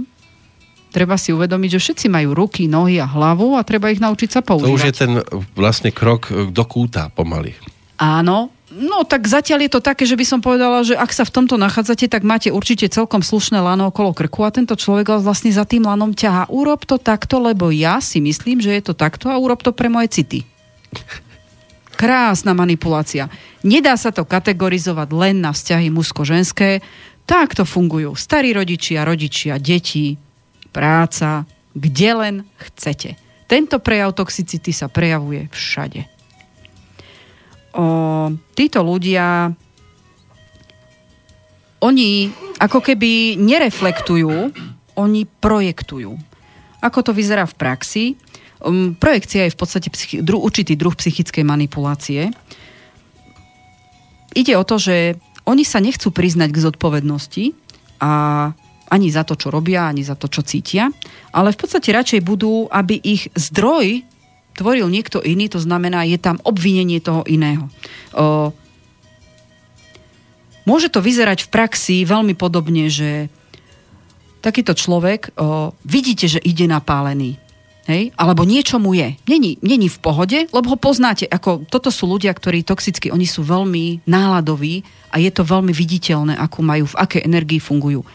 treba 0.92 1.16
si 1.16 1.32
uvedomiť, 1.32 1.80
že 1.80 1.80
všetci 1.80 2.06
majú 2.12 2.36
ruky, 2.36 2.68
nohy 2.68 3.00
a 3.00 3.08
hlavu 3.08 3.56
a 3.56 3.64
treba 3.64 3.90
ich 3.90 4.04
naučiť 4.04 4.30
sa 4.30 4.42
používať. 4.44 4.70
To 4.70 4.78
už 4.78 4.88
je 4.92 4.96
ten 4.96 5.14
vlastne 5.56 5.90
krok 5.90 6.30
do 6.52 6.64
kúta 6.68 7.08
pomaly. 7.10 7.56
Áno, 7.96 8.52
no 8.76 9.08
tak 9.08 9.30
zatiaľ 9.30 9.66
je 9.66 9.72
to 9.78 9.82
také, 9.82 10.04
že 10.04 10.20
by 10.20 10.26
som 10.28 10.40
povedala, 10.44 10.84
že 10.84 10.98
ak 10.98 11.14
sa 11.16 11.24
v 11.24 11.32
tomto 11.32 11.56
nachádzate, 11.56 12.12
tak 12.12 12.28
máte 12.28 12.52
určite 12.52 12.92
celkom 12.92 13.24
slušné 13.24 13.62
lano 13.62 13.88
okolo 13.94 14.12
krku 14.12 14.44
a 14.44 14.52
tento 14.52 14.76
človek 14.76 15.16
vás 15.16 15.24
vlastne 15.24 15.54
za 15.54 15.64
tým 15.64 15.88
lanom 15.88 16.12
ťahá. 16.12 16.52
Urob 16.52 16.84
to 16.84 17.00
takto, 17.00 17.40
lebo 17.40 17.72
ja 17.72 18.04
si 18.04 18.20
myslím, 18.20 18.60
že 18.60 18.76
je 18.76 18.84
to 18.92 18.94
takto 18.98 19.32
a 19.32 19.40
urob 19.40 19.64
to 19.64 19.72
pre 19.72 19.88
moje 19.88 20.12
city. 20.22 20.44
Krásna 21.94 22.58
manipulácia. 22.58 23.30
Nedá 23.62 23.94
sa 23.94 24.10
to 24.10 24.26
kategorizovať 24.26 25.10
len 25.14 25.38
na 25.38 25.54
vzťahy 25.54 25.94
mužsko-ženské. 25.94 26.82
Takto 27.30 27.62
fungujú 27.62 28.18
starí 28.18 28.58
rodičia, 28.58 29.06
rodičia, 29.06 29.62
deti, 29.62 30.18
práca, 30.72 31.46
kde 31.76 32.10
len 32.16 32.36
chcete. 32.58 33.16
Tento 33.48 33.80
prejav 33.84 34.16
toxicity 34.16 34.72
sa 34.72 34.88
prejavuje 34.88 35.52
všade. 35.52 36.08
O, 37.76 37.84
títo 38.56 38.80
ľudia 38.84 39.52
oni 41.82 42.30
ako 42.62 42.80
keby 42.80 43.42
nereflektujú, 43.42 44.54
oni 44.96 45.22
projektujú. 45.26 46.14
Ako 46.80 47.00
to 47.02 47.12
vyzerá 47.12 47.50
v 47.50 47.58
praxi? 47.58 48.06
Um, 48.62 48.94
projekcia 48.94 49.50
je 49.50 49.56
v 49.56 49.60
podstate 49.60 49.90
psychi- 49.90 50.22
dru- 50.22 50.42
určitý 50.42 50.78
druh 50.78 50.94
psychickej 50.94 51.42
manipulácie. 51.42 52.30
Ide 54.38 54.54
o 54.56 54.64
to, 54.64 54.78
že 54.78 55.18
oni 55.50 55.66
sa 55.66 55.82
nechcú 55.82 56.14
priznať 56.14 56.54
k 56.54 56.64
zodpovednosti 56.70 57.46
a 57.98 58.12
ani 58.92 59.08
za 59.08 59.24
to, 59.24 59.40
čo 59.40 59.48
robia, 59.48 59.88
ani 59.88 60.04
za 60.04 60.20
to, 60.20 60.28
čo 60.28 60.44
cítia, 60.44 60.92
ale 61.32 61.56
v 61.56 61.60
podstate 61.64 61.96
radšej 61.96 62.22
budú, 62.28 62.68
aby 62.68 63.00
ich 63.00 63.32
zdroj 63.40 64.04
tvoril 64.52 64.92
niekto 64.92 65.24
iný, 65.24 65.48
to 65.48 65.64
znamená, 65.64 66.04
je 66.04 66.20
tam 66.20 66.38
obvinenie 66.44 67.00
toho 67.00 67.24
iného. 67.24 67.72
O, 68.12 68.52
môže 70.68 70.92
to 70.92 71.00
vyzerať 71.00 71.48
v 71.48 71.52
praxi 71.56 71.96
veľmi 72.04 72.36
podobne, 72.36 72.92
že 72.92 73.32
takýto 74.44 74.76
človek, 74.76 75.32
o, 75.40 75.72
vidíte, 75.88 76.28
že 76.28 76.44
ide 76.44 76.68
napálený. 76.68 77.40
Hej? 77.90 78.14
Alebo 78.14 78.46
niečo 78.46 78.78
mu 78.78 78.94
je. 78.94 79.18
Není, 79.26 79.58
není 79.64 79.90
v 79.90 80.02
pohode, 80.04 80.46
lebo 80.54 80.68
ho 80.70 80.78
poznáte. 80.78 81.26
Ako, 81.26 81.66
toto 81.66 81.90
sú 81.90 82.06
ľudia, 82.06 82.30
ktorí 82.30 82.62
toxicky, 82.62 83.10
oni 83.10 83.26
sú 83.26 83.42
veľmi 83.42 84.06
náladoví 84.06 84.86
a 85.10 85.18
je 85.18 85.32
to 85.34 85.42
veľmi 85.42 85.74
viditeľné, 85.74 86.38
akú 86.38 86.62
majú, 86.62 86.92
v 86.92 87.00
akej 87.00 87.26
energii 87.26 87.58
fungujú. 87.58 88.06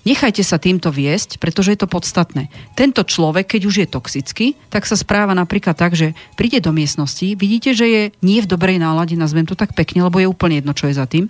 Nechajte 0.00 0.40
sa 0.40 0.56
týmto 0.56 0.88
viesť, 0.88 1.36
pretože 1.36 1.76
je 1.76 1.80
to 1.84 1.90
podstatné. 1.90 2.48
Tento 2.72 3.04
človek, 3.04 3.56
keď 3.56 3.62
už 3.68 3.74
je 3.84 3.88
toxický, 3.88 4.46
tak 4.72 4.88
sa 4.88 4.96
správa 4.96 5.36
napríklad 5.36 5.76
tak, 5.76 5.92
že 5.92 6.16
príde 6.40 6.56
do 6.64 6.72
miestnosti, 6.72 7.36
vidíte, 7.36 7.76
že 7.76 7.86
je 7.86 8.02
nie 8.24 8.40
v 8.40 8.48
dobrej 8.48 8.80
nálade, 8.80 9.12
nazvem 9.12 9.44
to 9.44 9.52
tak 9.52 9.76
pekne, 9.76 10.00
lebo 10.08 10.16
je 10.16 10.30
úplne 10.30 10.64
jedno, 10.64 10.72
čo 10.72 10.88
je 10.88 10.96
za 10.96 11.04
tým 11.04 11.28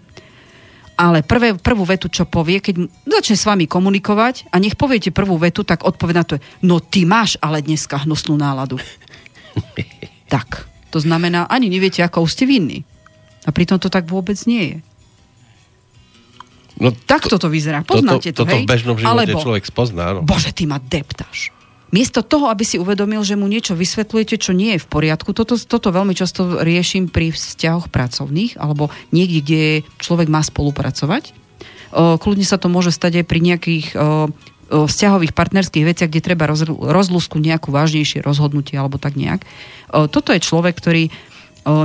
ale 1.00 1.24
prvé, 1.24 1.56
prvú 1.56 1.88
vetu, 1.88 2.12
čo 2.12 2.28
povie, 2.28 2.60
keď 2.60 2.84
začne 3.08 3.32
s 3.32 3.48
vami 3.48 3.64
komunikovať 3.64 4.52
a 4.52 4.60
nech 4.60 4.76
poviete 4.76 5.08
prvú 5.08 5.40
vetu, 5.40 5.64
tak 5.64 5.88
odpoved 5.88 6.12
na 6.12 6.28
to 6.28 6.36
je, 6.36 6.44
no 6.60 6.76
ty 6.76 7.08
máš 7.08 7.40
ale 7.40 7.64
dneska 7.64 8.04
hnusnú 8.04 8.36
náladu. 8.36 8.76
tak, 10.32 10.68
to 10.92 11.00
znamená, 11.00 11.48
ani 11.48 11.72
neviete, 11.72 12.04
ako 12.04 12.28
ste 12.28 12.44
vinní. 12.44 12.84
A 13.48 13.50
pritom 13.56 13.80
to 13.80 13.88
tak 13.88 14.04
vôbec 14.12 14.36
nie 14.44 14.76
je. 14.76 14.76
No, 16.80 16.96
Takto 16.96 17.36
to 17.36 17.52
vyzerá. 17.52 17.84
Poznáte 17.84 18.32
to, 18.32 18.42
to, 18.42 18.50
hej? 18.50 18.64
v 18.64 18.72
bežnom 18.72 18.96
živote 18.96 19.28
Alebo, 19.28 19.38
človek 19.38 19.68
spozná. 19.68 20.16
No. 20.16 20.24
Bože, 20.24 20.50
ty 20.56 20.64
ma 20.64 20.80
deptáš. 20.80 21.52
Miesto 21.90 22.22
toho, 22.22 22.46
aby 22.48 22.62
si 22.62 22.78
uvedomil, 22.78 23.20
že 23.26 23.34
mu 23.34 23.50
niečo 23.50 23.74
vysvetľujete, 23.74 24.38
čo 24.38 24.54
nie 24.54 24.78
je 24.78 24.82
v 24.82 24.88
poriadku, 24.88 25.34
toto, 25.34 25.58
toto 25.58 25.90
veľmi 25.90 26.14
často 26.14 26.62
riešim 26.62 27.10
pri 27.10 27.34
vzťahoch 27.34 27.90
pracovných 27.90 28.56
alebo 28.62 28.94
niekde, 29.10 29.38
kde 29.42 29.62
človek 29.98 30.30
má 30.30 30.38
spolupracovať. 30.38 31.34
Kľudne 31.92 32.46
sa 32.46 32.62
to 32.62 32.70
môže 32.70 32.94
stať 32.94 33.20
aj 33.20 33.24
pri 33.26 33.40
nejakých 33.42 33.86
vzťahových 34.70 35.34
partnerských 35.34 35.82
veciach, 35.82 36.06
kde 36.06 36.22
treba 36.22 36.46
rozlúsku 36.46 37.42
nejakú 37.42 37.74
vážnejšie 37.74 38.22
rozhodnutie 38.22 38.78
alebo 38.78 39.02
tak 39.02 39.18
nejak. 39.18 39.42
Toto 39.90 40.30
je 40.30 40.38
človek, 40.38 40.78
ktorý 40.78 41.10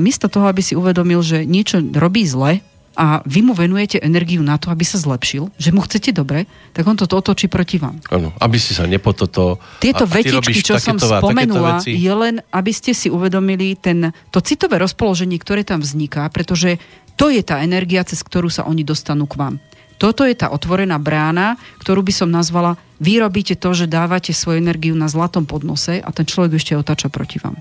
miesto 0.06 0.30
toho, 0.30 0.46
aby 0.46 0.62
si 0.62 0.78
uvedomil, 0.78 1.26
že 1.26 1.50
niečo 1.50 1.82
robí 1.82 2.30
zle, 2.30 2.62
a 2.96 3.20
vy 3.28 3.44
mu 3.44 3.52
venujete 3.52 4.00
energiu 4.00 4.40
na 4.40 4.56
to, 4.56 4.72
aby 4.72 4.88
sa 4.88 4.96
zlepšil, 4.96 5.52
že 5.60 5.76
mu 5.76 5.84
chcete 5.84 6.16
dobre, 6.16 6.48
tak 6.72 6.88
on 6.88 6.96
to 6.96 7.06
otočí 7.06 7.52
proti 7.52 7.76
vám. 7.76 8.00
Ano, 8.10 8.32
aby 8.40 8.56
si 8.56 8.72
sa 8.72 8.88
nepototo... 8.88 9.60
Tieto 9.84 10.08
a, 10.08 10.10
vetičky, 10.10 10.64
čo 10.64 10.80
som 10.80 10.96
spomenula, 10.96 11.84
je 11.84 12.14
len, 12.16 12.40
aby 12.56 12.72
ste 12.72 12.96
si 12.96 13.12
uvedomili 13.12 13.76
ten, 13.76 14.16
to 14.32 14.40
citové 14.40 14.80
rozpoloženie, 14.80 15.36
ktoré 15.38 15.68
tam 15.68 15.84
vzniká, 15.84 16.28
pretože 16.32 16.80
to 17.20 17.28
je 17.32 17.44
tá 17.44 17.64
energia, 17.64 18.04
cez 18.08 18.24
ktorú 18.24 18.48
sa 18.48 18.68
oni 18.68 18.84
dostanú 18.88 19.28
k 19.28 19.40
vám. 19.40 19.56
Toto 19.96 20.28
je 20.28 20.36
tá 20.36 20.52
otvorená 20.52 21.00
brána, 21.00 21.56
ktorú 21.80 22.04
by 22.04 22.14
som 22.16 22.28
nazvala, 22.28 22.76
vy 23.00 23.20
robíte 23.20 23.56
to, 23.56 23.72
že 23.72 23.92
dávate 23.92 24.36
svoju 24.36 24.60
energiu 24.60 24.96
na 24.96 25.08
zlatom 25.08 25.48
podnose 25.48 26.04
a 26.04 26.10
ten 26.12 26.28
človek 26.28 26.60
ešte 26.60 26.76
otáča 26.76 27.08
proti 27.08 27.40
vám. 27.40 27.56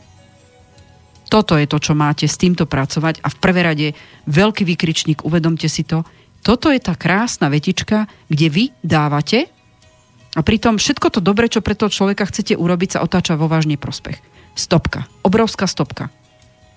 Toto 1.35 1.59
je 1.59 1.66
to, 1.66 1.82
čo 1.82 1.99
máte 1.99 2.30
s 2.30 2.39
týmto 2.39 2.62
pracovať 2.62 3.18
a 3.18 3.26
v 3.26 3.41
prvé 3.43 3.61
rade 3.66 3.89
veľký 4.30 4.62
vykričník, 4.62 5.26
uvedomte 5.26 5.66
si 5.66 5.82
to. 5.82 6.07
Toto 6.47 6.70
je 6.70 6.78
tá 6.78 6.95
krásna 6.95 7.51
vetička, 7.51 8.07
kde 8.30 8.47
vy 8.47 8.64
dávate 8.87 9.51
a 10.39 10.41
pritom 10.47 10.78
všetko 10.78 11.11
to 11.11 11.18
dobre, 11.18 11.51
čo 11.51 11.59
pre 11.59 11.74
toho 11.74 11.91
človeka 11.91 12.30
chcete 12.30 12.55
urobiť, 12.55 12.95
sa 12.95 13.03
otáča 13.03 13.35
vo 13.35 13.51
vážny 13.51 13.74
prospech. 13.74 14.22
Stopka. 14.55 15.11
Obrovská 15.26 15.66
stopka. 15.66 16.14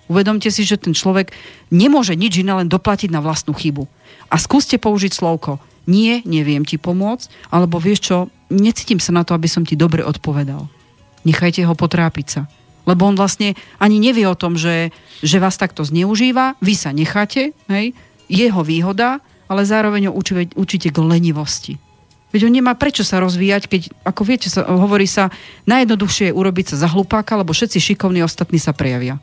Uvedomte 0.09 0.49
si, 0.49 0.65
že 0.65 0.81
ten 0.81 0.97
človek 0.97 1.37
nemôže 1.69 2.17
nič 2.17 2.41
iné 2.41 2.57
len 2.57 2.65
doplatiť 2.65 3.13
na 3.13 3.21
vlastnú 3.21 3.53
chybu. 3.53 3.85
A 4.33 4.41
skúste 4.41 4.81
použiť 4.81 5.13
slovko. 5.13 5.61
Nie, 5.85 6.25
neviem 6.25 6.65
ti 6.65 6.81
pomôcť, 6.81 7.53
alebo 7.53 7.77
vieš 7.77 8.09
čo, 8.09 8.17
necítim 8.49 8.97
sa 8.97 9.13
na 9.13 9.21
to, 9.21 9.37
aby 9.37 9.45
som 9.45 9.61
ti 9.61 9.77
dobre 9.77 10.01
odpovedal. 10.01 10.65
Nechajte 11.29 11.61
ho 11.61 11.77
potrápiť 11.77 12.25
sa 12.25 12.41
lebo 12.87 13.03
on 13.05 13.19
vlastne 13.19 13.53
ani 13.77 13.99
nevie 13.99 14.23
o 14.23 14.39
tom, 14.39 14.55
že, 14.55 14.95
že 15.19 15.43
vás 15.43 15.59
takto 15.59 15.83
zneužíva, 15.83 16.55
vy 16.63 16.73
sa 16.73 16.95
necháte, 16.95 17.51
hej, 17.67 17.91
jeho 18.31 18.63
výhoda, 18.63 19.19
ale 19.51 19.67
zároveň 19.67 20.09
ho 20.09 20.13
učíte, 20.15 20.55
učíte 20.55 20.89
k 20.89 20.97
lenivosti. 21.03 21.75
Veď 22.31 22.51
on 22.51 22.53
nemá 22.59 22.75
prečo 22.75 23.07
sa 23.07 23.23
rozvíjať, 23.23 23.63
keď, 23.71 23.81
ako 24.03 24.21
viete, 24.27 24.47
sa, 24.51 24.67
hovorí 24.67 25.07
sa, 25.07 25.31
najjednoduchšie 25.63 26.31
je 26.31 26.35
urobiť 26.35 26.75
sa 26.75 26.87
za 26.87 26.87
hlupáka, 26.91 27.39
lebo 27.39 27.55
všetci 27.55 27.79
šikovní 27.79 28.19
ostatní 28.23 28.59
sa 28.59 28.75
prejavia. 28.75 29.19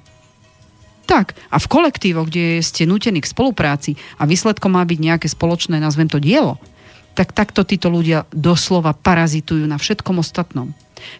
Tak, 1.05 1.37
a 1.53 1.61
v 1.61 1.69
kolektívoch, 1.69 2.33
kde 2.33 2.65
ste 2.65 2.89
nutení 2.89 3.21
k 3.21 3.29
spolupráci 3.29 4.01
a 4.17 4.25
výsledkom 4.25 4.73
má 4.73 4.81
byť 4.89 4.99
nejaké 5.05 5.29
spoločné, 5.29 5.77
nazvem 5.77 6.09
to 6.09 6.17
dielo, 6.17 6.57
tak 7.13 7.37
takto 7.37 7.61
títo 7.61 7.93
ľudia 7.93 8.25
doslova 8.33 8.97
parazitujú 8.97 9.69
na 9.69 9.77
všetkom 9.77 10.25
ostatnom. 10.25 10.73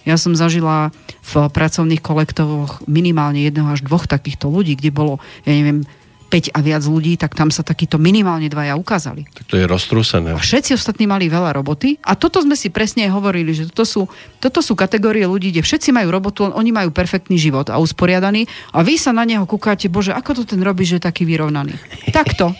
Ja 0.09 0.17
som 0.21 0.37
zažila 0.37 0.91
v 1.25 1.49
pracovných 1.49 2.05
kolektovoch 2.05 2.85
minimálne 2.85 3.43
jedného 3.45 3.73
až 3.73 3.85
dvoch 3.85 4.05
takýchto 4.05 4.53
ľudí, 4.53 4.77
kde 4.77 4.91
bolo, 4.93 5.23
ja 5.49 5.53
neviem, 5.53 5.87
5 6.35 6.51
a 6.51 6.59
viac 6.67 6.83
ľudí, 6.83 7.15
tak 7.15 7.39
tam 7.39 7.55
sa 7.55 7.63
takíto 7.63 7.95
minimálne 7.95 8.51
dvaja 8.51 8.75
ukázali. 8.75 9.23
Tak 9.31 9.47
to 9.47 9.55
je 9.55 9.71
roztrúsené. 9.71 10.35
A 10.35 10.43
všetci 10.43 10.75
ostatní 10.75 11.07
mali 11.07 11.31
veľa 11.31 11.55
roboty 11.55 11.95
a 12.03 12.19
toto 12.19 12.43
sme 12.43 12.59
si 12.59 12.75
presne 12.75 13.07
hovorili, 13.07 13.55
že 13.55 13.71
toto 13.71 13.87
sú, 13.87 14.03
toto 14.43 14.59
sú 14.59 14.75
kategórie 14.75 15.31
ľudí, 15.31 15.55
kde 15.55 15.63
všetci 15.63 15.95
majú 15.95 16.11
robotu, 16.11 16.51
len 16.51 16.55
oni 16.59 16.75
majú 16.75 16.91
perfektný 16.91 17.39
život 17.39 17.71
a 17.71 17.79
usporiadaný 17.79 18.51
a 18.75 18.83
vy 18.83 18.99
sa 18.99 19.15
na 19.15 19.23
neho 19.23 19.47
kúkáte, 19.47 19.87
bože, 19.87 20.11
ako 20.11 20.43
to 20.43 20.59
ten 20.59 20.61
robí, 20.67 20.83
že 20.83 20.99
je 20.99 21.07
taký 21.07 21.23
vyrovnaný. 21.23 21.79
Takto. 22.11 22.51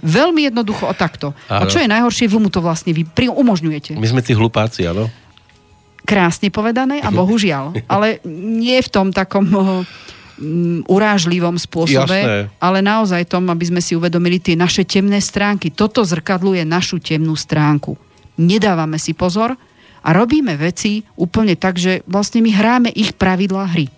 Veľmi 0.00 0.48
jednoducho 0.48 0.88
o 0.88 0.94
takto. 0.96 1.36
Ano. 1.52 1.66
A 1.66 1.68
čo 1.68 1.82
je 1.82 1.88
najhoršie, 1.88 2.30
vy 2.30 2.38
mu 2.40 2.48
to 2.48 2.64
vlastne 2.64 2.96
vy 2.96 3.04
umožňujete. 3.28 4.00
My 4.00 4.08
sme 4.08 4.24
tí 4.24 4.32
hlupáci, 4.32 4.88
áno? 4.88 5.12
Krásne 6.04 6.48
povedané 6.48 7.00
a 7.00 7.08
bohužiaľ. 7.20 7.76
Ale 7.86 8.20
nie 8.28 8.78
v 8.80 8.88
tom 8.88 9.12
takom 9.12 9.46
um, 9.50 9.84
urážlivom 10.88 11.60
spôsobe, 11.60 12.16
Jasné. 12.16 12.48
ale 12.56 12.78
naozaj 12.80 13.28
tom, 13.28 13.48
aby 13.52 13.64
sme 13.68 13.80
si 13.84 13.92
uvedomili 13.94 14.40
tie 14.40 14.56
naše 14.56 14.88
temné 14.88 15.20
stránky. 15.20 15.68
Toto 15.68 16.00
zrkadluje 16.00 16.64
našu 16.64 16.98
temnú 16.98 17.36
stránku. 17.36 17.94
Nedávame 18.40 18.96
si 18.96 19.12
pozor 19.12 19.52
a 20.00 20.08
robíme 20.16 20.56
veci 20.56 21.04
úplne 21.20 21.60
tak, 21.60 21.76
že 21.76 22.00
vlastne 22.08 22.40
my 22.40 22.50
hráme 22.50 22.88
ich 22.96 23.12
pravidlá 23.12 23.68
hry. 23.68 23.92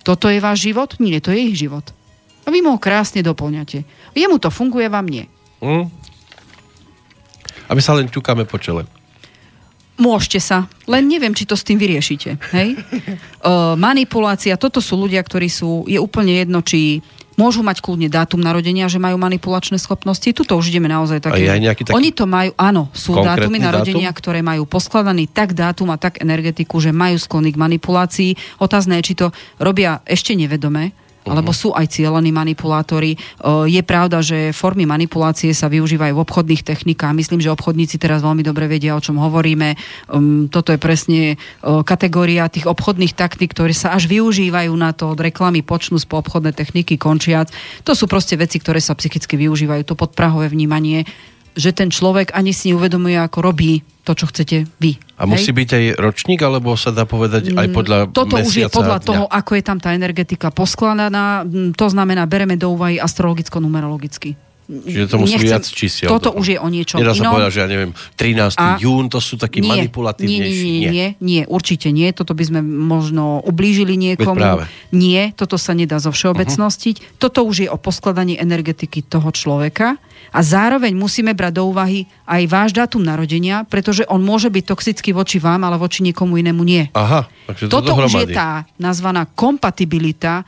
Toto 0.00 0.32
je 0.32 0.40
váš 0.40 0.64
život? 0.64 0.96
Nie, 0.96 1.20
to 1.20 1.28
je 1.28 1.52
ich 1.52 1.60
život. 1.60 1.92
A 2.48 2.48
vy 2.48 2.64
mu 2.64 2.72
ho 2.72 2.80
krásne 2.80 3.20
doplňate. 3.20 3.84
Jemu 4.16 4.40
to 4.40 4.48
funguje, 4.48 4.88
vám 4.88 5.04
nie. 5.04 5.28
Mm. 5.60 5.92
A 7.68 7.70
my 7.76 7.82
sa 7.84 7.92
len 7.94 8.08
ťukáme 8.08 8.48
po 8.48 8.56
čele. 8.56 8.88
Môžete 10.00 10.40
sa, 10.40 10.64
len 10.88 11.04
neviem, 11.06 11.36
či 11.36 11.44
to 11.44 11.52
s 11.54 11.62
tým 11.62 11.76
vyriešite. 11.76 12.40
Hej? 12.56 12.68
Uh, 13.40 13.72
manipulácia, 13.72 14.52
toto 14.60 14.84
sú 14.84 15.00
ľudia, 15.00 15.24
ktorí 15.24 15.48
sú, 15.48 15.88
je 15.88 15.96
úplne 15.96 16.44
jedno, 16.44 16.60
či 16.60 17.00
môžu 17.40 17.64
mať 17.64 17.80
kľudne 17.80 18.12
dátum 18.12 18.36
narodenia, 18.36 18.84
že 18.92 19.00
majú 19.00 19.16
manipulačné 19.16 19.80
schopnosti. 19.80 20.28
Tuto 20.36 20.60
už 20.60 20.68
ideme 20.68 20.92
naozaj 20.92 21.24
také. 21.24 21.48
Nejaký 21.48 21.88
taký 21.88 21.96
Oni 21.96 22.12
to 22.12 22.28
majú, 22.28 22.52
áno, 22.60 22.92
sú 22.92 23.16
dátumy 23.16 23.56
narodenia, 23.56 24.12
dátum? 24.12 24.20
ktoré 24.20 24.44
majú 24.44 24.68
poskladaný 24.68 25.32
tak 25.32 25.56
dátum 25.56 25.88
a 25.88 25.96
tak 25.96 26.20
energetiku, 26.20 26.76
že 26.84 26.92
majú 26.92 27.16
sklony 27.16 27.56
k 27.56 27.60
manipulácii. 27.64 28.60
Otázne 28.60 29.00
je, 29.00 29.08
či 29.08 29.14
to 29.16 29.32
robia 29.56 30.04
ešte 30.04 30.36
nevedome, 30.36 30.92
alebo 31.28 31.52
sú 31.52 31.76
aj 31.76 31.92
cieľení 31.92 32.32
manipulátori. 32.32 33.18
Je 33.68 33.82
pravda, 33.84 34.24
že 34.24 34.56
formy 34.56 34.88
manipulácie 34.88 35.52
sa 35.52 35.68
využívajú 35.68 36.16
v 36.16 36.24
obchodných 36.24 36.64
technikách. 36.64 37.12
Myslím, 37.12 37.44
že 37.44 37.52
obchodníci 37.52 38.00
teraz 38.00 38.24
veľmi 38.24 38.40
dobre 38.40 38.64
vedia, 38.70 38.96
o 38.96 39.04
čom 39.04 39.20
hovoríme. 39.20 39.76
Um, 40.08 40.48
toto 40.48 40.72
je 40.72 40.80
presne 40.80 41.36
kategória 41.60 42.48
tých 42.48 42.64
obchodných 42.64 43.12
taktík, 43.12 43.52
ktoré 43.52 43.76
sa 43.76 43.92
až 43.92 44.08
využívajú 44.08 44.72
na 44.72 44.96
to 44.96 45.12
od 45.12 45.20
reklamy 45.20 45.60
počnú 45.60 46.00
po 46.08 46.24
obchodné 46.24 46.56
techniky 46.56 46.96
končiac. 46.96 47.52
To 47.84 47.92
sú 47.92 48.08
proste 48.08 48.40
veci, 48.40 48.56
ktoré 48.56 48.80
sa 48.80 48.96
psychicky 48.96 49.36
využívajú. 49.36 49.84
To 49.84 50.00
podprahové 50.00 50.48
vnímanie 50.48 51.04
že 51.60 51.76
ten 51.76 51.92
človek 51.92 52.32
ani 52.32 52.56
si 52.56 52.72
neuvedomuje, 52.72 53.20
ako 53.20 53.38
robí 53.44 53.84
to, 54.02 54.16
čo 54.16 54.26
chcete 54.32 54.66
vy. 54.80 54.96
A 55.20 55.28
hej? 55.28 55.30
musí 55.30 55.50
byť 55.52 55.68
aj 55.70 55.84
ročník, 56.00 56.40
alebo 56.40 56.72
sa 56.74 56.90
dá 56.90 57.04
povedať 57.04 57.52
aj 57.52 57.66
mm, 57.68 57.74
podľa 57.76 57.98
Toto 58.10 58.40
už 58.40 58.54
je 58.56 58.66
podľa 58.72 58.98
toho, 59.04 59.24
ako 59.28 59.60
je 59.60 59.62
tam 59.62 59.78
tá 59.78 59.92
energetika 59.92 60.48
poskladaná. 60.48 61.44
Mm, 61.44 61.76
to 61.76 61.86
znamená, 61.92 62.24
bereme 62.24 62.56
do 62.56 62.72
úvahy 62.72 62.96
astrologicko-numerologicky. 62.96 64.49
Čiže 64.70 65.06
to 65.10 65.16
musí 65.18 65.42
viac 65.42 65.66
čísiel. 65.66 66.06
Toto 66.06 66.30
už 66.30 66.54
je 66.54 66.58
o 66.62 66.68
niečom 66.70 67.02
Nedá 67.02 67.10
sa 67.10 67.26
povedať, 67.26 67.50
že 67.50 67.60
ja 67.66 67.68
neviem, 67.68 67.90
13. 68.14 68.54
A 68.54 68.78
jún, 68.78 69.10
to 69.10 69.18
sú 69.18 69.34
takí 69.34 69.58
nie, 69.58 69.66
manipulatívnejší. 69.66 70.70
Nie, 70.70 70.78
nie, 70.78 70.86
nie, 70.86 70.90
nie, 70.94 71.08
nie, 71.18 71.42
určite 71.50 71.90
nie. 71.90 72.14
Toto 72.14 72.38
by 72.38 72.44
sme 72.46 72.60
možno 72.62 73.42
ublížili 73.42 73.98
niekomu. 73.98 74.62
Nie, 74.94 75.34
toto 75.34 75.58
sa 75.58 75.74
nedá 75.74 75.98
zo 75.98 76.14
všeobecnostiť. 76.14 76.96
Uh-huh. 77.02 77.18
Toto 77.18 77.42
už 77.42 77.66
je 77.66 77.68
o 77.68 77.74
poskladaní 77.74 78.38
energetiky 78.38 79.02
toho 79.02 79.34
človeka. 79.34 79.98
A 80.30 80.46
zároveň 80.46 80.94
musíme 80.94 81.34
brať 81.34 81.58
do 81.58 81.66
úvahy 81.66 82.06
aj 82.30 82.42
váš 82.46 82.70
dátum 82.70 83.02
narodenia, 83.02 83.66
pretože 83.66 84.06
on 84.06 84.22
môže 84.22 84.46
byť 84.46 84.64
toxický 84.70 85.10
voči 85.10 85.42
vám, 85.42 85.66
ale 85.66 85.74
voči 85.74 86.06
niekomu 86.06 86.38
inému 86.38 86.62
nie. 86.62 86.86
Aha, 86.94 87.26
takže 87.50 87.66
to 87.66 87.82
Toto 87.82 87.98
už 87.98 88.22
je 88.22 88.38
tá 88.38 88.62
nazvaná 88.78 89.26
kompatibilita 89.26 90.46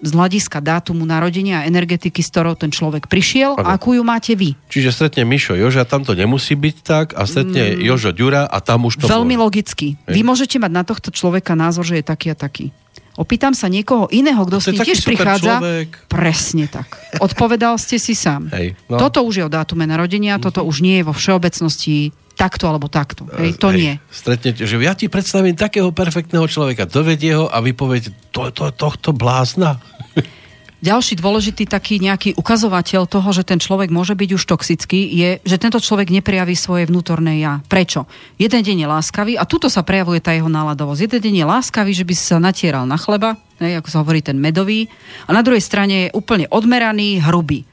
z 0.00 0.10
hľadiska 0.16 0.64
dátumu 0.64 1.04
narodenia 1.04 1.62
a 1.62 1.68
energetiky, 1.68 2.24
s 2.24 2.32
ktorou 2.32 2.56
ten 2.56 2.72
človek 2.72 3.06
prišiel 3.06 3.60
ano. 3.60 3.68
akú 3.68 3.92
ju 3.92 4.02
máte 4.02 4.32
vy. 4.32 4.56
Čiže 4.72 4.96
stretne 4.96 5.28
Mišo 5.28 5.54
Joža, 5.54 5.84
tam 5.84 6.02
to 6.02 6.16
nemusí 6.16 6.56
byť 6.56 6.76
tak 6.80 7.06
a 7.12 7.28
stretne 7.28 7.76
mm. 7.76 7.84
Jožo 7.84 8.10
Ďura 8.16 8.48
a 8.48 8.58
tam 8.64 8.88
už 8.88 9.04
to 9.04 9.06
Veľmi 9.06 9.36
bolo. 9.36 9.52
logicky. 9.52 10.00
Hej. 10.08 10.14
Vy 10.16 10.20
môžete 10.24 10.56
mať 10.56 10.72
na 10.72 10.82
tohto 10.88 11.12
človeka 11.12 11.52
názor, 11.52 11.84
že 11.84 12.00
je 12.00 12.04
taký 12.04 12.32
a 12.32 12.36
taký. 12.36 12.72
Opýtam 13.20 13.52
sa 13.52 13.68
niekoho 13.68 14.08
iného, 14.08 14.40
kto 14.48 14.56
s 14.56 14.72
ním 14.72 14.80
tiež 14.80 15.04
prichádza. 15.04 15.60
Človek. 15.60 16.08
Presne 16.08 16.64
tak. 16.72 16.96
Odpovedal 17.20 17.76
ste 17.76 18.00
si 18.00 18.16
sám. 18.16 18.48
Hej, 18.48 18.80
no. 18.88 18.96
Toto 18.96 19.20
už 19.20 19.34
je 19.36 19.44
o 19.44 19.50
dátume 19.52 19.84
narodenia, 19.84 20.40
toto 20.40 20.64
už 20.64 20.80
nie 20.80 21.02
je 21.02 21.04
vo 21.04 21.12
všeobecnosti 21.12 22.16
takto 22.40 22.64
alebo 22.64 22.88
takto. 22.88 23.28
Hej, 23.36 23.60
to 23.60 23.68
Hej, 23.68 23.76
nie. 23.76 23.92
Stretnete, 24.08 24.64
že 24.64 24.80
ja 24.80 24.96
ti 24.96 25.12
predstavím 25.12 25.52
takého 25.52 25.92
perfektného 25.92 26.48
človeka, 26.48 26.88
dovedie 26.88 27.36
ho 27.36 27.52
a 27.52 27.60
vy 27.60 27.76
poviete, 27.76 28.16
to, 28.32 28.48
to, 28.48 28.72
tohto 28.72 29.12
blázna. 29.12 29.76
Ďalší 30.80 31.20
dôležitý 31.20 31.68
taký 31.68 32.00
nejaký 32.00 32.40
ukazovateľ 32.40 33.04
toho, 33.04 33.28
že 33.36 33.44
ten 33.44 33.60
človek 33.60 33.92
môže 33.92 34.16
byť 34.16 34.30
už 34.32 34.48
toxický, 34.48 35.12
je, 35.12 35.30
že 35.44 35.60
tento 35.60 35.76
človek 35.76 36.08
neprejaví 36.08 36.56
svoje 36.56 36.88
vnútorné 36.88 37.36
ja. 37.44 37.60
Prečo? 37.68 38.08
Jeden 38.40 38.64
deň 38.64 38.76
je 38.80 38.88
láskavý 38.88 39.36
a 39.36 39.44
tuto 39.44 39.68
sa 39.68 39.84
prejavuje 39.84 40.24
tá 40.24 40.32
jeho 40.32 40.48
náladovosť. 40.48 41.04
Jeden 41.04 41.20
deň 41.20 41.34
je 41.44 41.50
láskavý, 41.52 41.92
že 41.92 42.08
by 42.08 42.14
sa 42.16 42.40
natieral 42.40 42.88
na 42.88 42.96
chleba, 42.96 43.36
ne, 43.60 43.76
ako 43.76 43.92
sa 43.92 44.00
hovorí 44.00 44.24
ten 44.24 44.40
medový, 44.40 44.88
a 45.28 45.36
na 45.36 45.44
druhej 45.44 45.60
strane 45.60 46.08
je 46.08 46.14
úplne 46.16 46.48
odmeraný, 46.48 47.20
hrubý. 47.20 47.68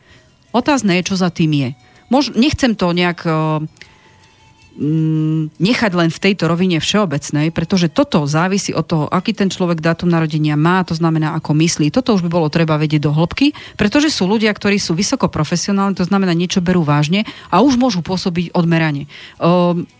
Otázne 0.52 1.00
je, 1.00 1.08
čo 1.08 1.16
za 1.16 1.32
tým 1.32 1.56
je. 1.56 1.70
Mož, 2.12 2.36
nechcem 2.36 2.76
to 2.76 2.92
nejak 2.92 3.24
uh, 3.24 3.64
nechať 5.58 5.92
len 5.98 6.14
v 6.14 6.22
tejto 6.22 6.46
rovine 6.46 6.78
všeobecnej, 6.78 7.50
pretože 7.50 7.90
toto 7.90 8.30
závisí 8.30 8.78
od 8.78 8.86
toho, 8.86 9.06
aký 9.10 9.34
ten 9.34 9.50
človek 9.50 9.82
dátum 9.82 10.06
narodenia 10.06 10.54
má, 10.54 10.86
to 10.86 10.94
znamená, 10.94 11.34
ako 11.34 11.58
myslí. 11.58 11.90
Toto 11.90 12.14
už 12.14 12.22
by 12.22 12.30
bolo 12.30 12.48
treba 12.54 12.78
vedieť 12.78 13.02
do 13.02 13.12
hĺbky, 13.12 13.58
pretože 13.74 14.14
sú 14.14 14.30
ľudia, 14.30 14.54
ktorí 14.54 14.78
sú 14.78 14.94
vysoko 14.94 15.34
profesionálni, 15.34 15.98
to 15.98 16.06
znamená, 16.06 16.38
niečo 16.38 16.62
berú 16.62 16.86
vážne 16.86 17.26
a 17.50 17.66
už 17.66 17.82
môžu 17.82 18.06
pôsobiť 18.06 18.54
odmerane. 18.54 19.10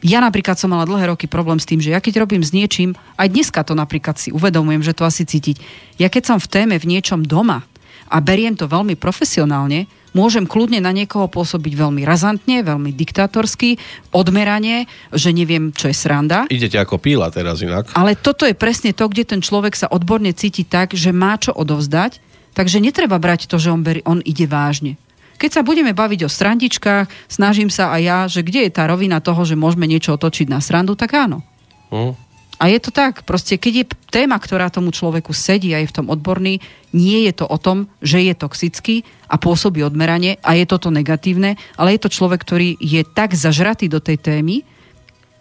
Ja 0.06 0.20
napríklad 0.22 0.62
som 0.62 0.70
mala 0.70 0.86
dlhé 0.86 1.10
roky 1.10 1.26
problém 1.26 1.58
s 1.58 1.66
tým, 1.66 1.82
že 1.82 1.92
ja 1.92 2.00
keď 2.00 2.22
robím 2.22 2.46
s 2.46 2.54
niečím, 2.54 2.94
aj 3.18 3.34
dneska 3.34 3.66
to 3.66 3.74
napríklad 3.74 4.22
si 4.22 4.30
uvedomujem, 4.30 4.86
že 4.86 4.94
to 4.94 5.10
asi 5.10 5.26
cítiť. 5.26 5.58
Ja 5.98 6.14
keď 6.14 6.24
som 6.30 6.38
v 6.38 6.48
téme 6.54 6.78
v 6.78 6.86
niečom 6.86 7.26
doma 7.26 7.66
a 8.08 8.18
beriem 8.24 8.56
to 8.56 8.68
veľmi 8.68 8.96
profesionálne, 8.96 9.88
môžem 10.18 10.50
kľudne 10.50 10.82
na 10.82 10.90
niekoho 10.90 11.30
pôsobiť 11.30 11.74
veľmi 11.78 12.02
razantne, 12.02 12.66
veľmi 12.66 12.90
diktátorsky, 12.90 13.78
odmeranie, 14.10 14.90
že 15.14 15.30
neviem, 15.30 15.70
čo 15.70 15.92
je 15.92 15.96
sranda. 15.96 16.50
Idete 16.50 16.82
ako 16.82 16.98
píla 16.98 17.30
teraz 17.30 17.62
inak. 17.62 17.94
Ale 17.94 18.18
toto 18.18 18.50
je 18.50 18.58
presne 18.58 18.98
to, 18.98 19.06
kde 19.06 19.30
ten 19.30 19.42
človek 19.46 19.78
sa 19.78 19.92
odborne 19.94 20.34
cíti 20.34 20.66
tak, 20.66 20.98
že 20.98 21.14
má 21.14 21.38
čo 21.38 21.54
odovzdať, 21.54 22.18
takže 22.58 22.82
netreba 22.82 23.22
brať 23.22 23.46
to, 23.46 23.62
že 23.62 23.70
on, 23.70 23.86
beri, 23.86 24.02
on 24.10 24.26
ide 24.26 24.50
vážne. 24.50 24.98
Keď 25.38 25.54
sa 25.54 25.62
budeme 25.62 25.94
baviť 25.94 26.26
o 26.26 26.34
srandičkách, 26.34 27.30
snažím 27.30 27.70
sa 27.70 27.94
aj 27.94 28.02
ja, 28.02 28.20
že 28.26 28.42
kde 28.42 28.66
je 28.66 28.72
tá 28.74 28.90
rovina 28.90 29.22
toho, 29.22 29.46
že 29.46 29.54
môžeme 29.54 29.86
niečo 29.86 30.18
otočiť 30.18 30.50
na 30.50 30.58
srandu, 30.58 30.98
tak 30.98 31.14
áno. 31.14 31.46
Uh. 31.94 32.18
A 32.58 32.74
je 32.74 32.82
to 32.82 32.90
tak, 32.90 33.22
proste 33.22 33.62
keď 33.62 33.74
je 33.74 33.86
téma, 34.10 34.42
ktorá 34.42 34.74
tomu 34.74 34.90
človeku 34.90 35.30
sedí 35.30 35.78
a 35.78 35.82
je 35.82 35.90
v 35.94 35.96
tom 36.02 36.10
odborný, 36.10 36.58
nie 36.90 37.30
je 37.30 37.34
to 37.38 37.46
o 37.46 37.58
tom, 37.62 37.86
že 38.02 38.26
je 38.26 38.34
toxický 38.34 39.06
a 39.30 39.38
pôsobí 39.38 39.86
odmeranie 39.86 40.42
a 40.42 40.58
je 40.58 40.66
toto 40.66 40.90
negatívne, 40.90 41.54
ale 41.78 41.94
je 41.94 42.02
to 42.02 42.10
človek, 42.10 42.42
ktorý 42.42 42.74
je 42.82 43.06
tak 43.06 43.38
zažratý 43.38 43.86
do 43.86 44.02
tej 44.02 44.18
témy, 44.18 44.66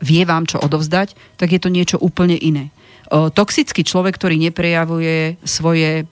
vie 0.04 0.22
vám 0.28 0.44
čo 0.44 0.60
odovzdať, 0.60 1.16
tak 1.40 1.56
je 1.56 1.60
to 1.60 1.72
niečo 1.72 1.96
úplne 1.96 2.36
iné. 2.36 2.68
O, 3.08 3.32
toxický 3.32 3.80
človek, 3.80 4.20
ktorý 4.20 4.36
neprejavuje 4.36 5.40
svoje 5.40 6.04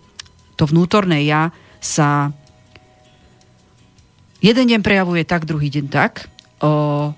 to 0.57 0.65
vnútorné 0.65 1.27
ja, 1.29 1.53
sa 1.85 2.33
jeden 4.41 4.65
deň 4.73 4.81
prejavuje 4.81 5.29
tak, 5.29 5.45
druhý 5.45 5.69
deň 5.69 5.87
tak. 5.93 6.33
O, 6.65 7.13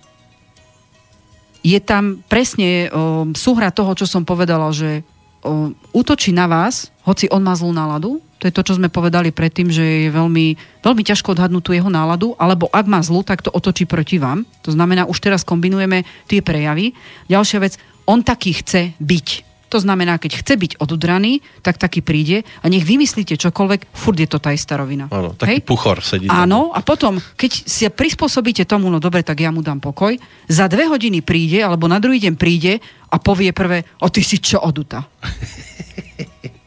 je 1.67 1.79
tam 1.83 2.23
presne 2.31 2.87
o, 2.87 3.27
súhra 3.35 3.75
toho, 3.75 3.99
čo 3.99 4.07
som 4.07 4.23
povedala, 4.23 4.71
že 4.71 5.03
o, 5.43 5.75
útočí 5.91 6.31
na 6.31 6.47
vás, 6.47 6.95
hoci 7.03 7.27
on 7.27 7.43
má 7.43 7.59
zlú 7.59 7.75
náladu, 7.75 8.23
to 8.39 8.47
je 8.47 8.55
to, 8.55 8.63
čo 8.63 8.77
sme 8.79 8.93
povedali 8.93 9.33
predtým, 9.33 9.73
že 9.73 10.07
je 10.07 10.15
veľmi, 10.15 10.47
veľmi 10.85 11.03
ťažko 11.03 11.35
odhadnúť 11.35 11.63
tú 11.65 11.73
jeho 11.73 11.89
náladu, 11.89 12.37
alebo 12.37 12.69
ak 12.71 12.87
má 12.87 13.01
zlu, 13.01 13.25
tak 13.25 13.41
to 13.43 13.51
otočí 13.51 13.89
proti 13.89 14.21
vám. 14.21 14.45
To 14.63 14.71
znamená, 14.71 15.09
už 15.09 15.19
teraz 15.25 15.41
kombinujeme 15.43 16.05
tie 16.29 16.45
prejavy. 16.45 16.93
Ďalšia 17.33 17.59
vec, 17.65 17.81
on 18.05 18.21
taký 18.21 18.61
chce 18.61 18.93
byť. 19.01 19.29
To 19.67 19.79
znamená, 19.83 20.23
keď 20.23 20.47
chce 20.47 20.55
byť 20.55 20.73
odudraný, 20.79 21.43
tak 21.63 21.77
taký 21.83 21.99
príde 21.99 22.47
a 22.63 22.67
nech 22.71 22.87
vymyslíte 22.87 23.35
čokoľvek, 23.35 23.91
furt 23.91 24.19
je 24.19 24.29
to 24.31 24.39
tá 24.39 24.55
istá 24.55 24.79
rovina. 24.79 25.11
Áno, 25.11 25.35
taký 25.35 25.59
Hej? 25.59 25.67
puchor 25.67 25.99
sedí. 26.07 26.31
Áno, 26.31 26.71
a 26.71 26.81
potom, 26.87 27.19
keď 27.35 27.67
si 27.67 27.83
prispôsobíte 27.91 28.63
tomu, 28.63 28.87
no 28.87 29.03
dobre, 29.03 29.27
tak 29.27 29.43
ja 29.43 29.51
mu 29.51 29.67
dám 29.67 29.83
pokoj, 29.83 30.15
za 30.47 30.71
dve 30.71 30.87
hodiny 30.87 31.23
príde, 31.27 31.67
alebo 31.67 31.91
na 31.91 31.99
druhý 31.99 32.23
deň 32.23 32.35
príde 32.39 32.79
a 33.11 33.17
povie 33.19 33.51
prvé, 33.51 33.83
o 33.99 34.07
ty 34.07 34.23
si 34.23 34.39
čo 34.39 34.63
oduta. 34.63 35.03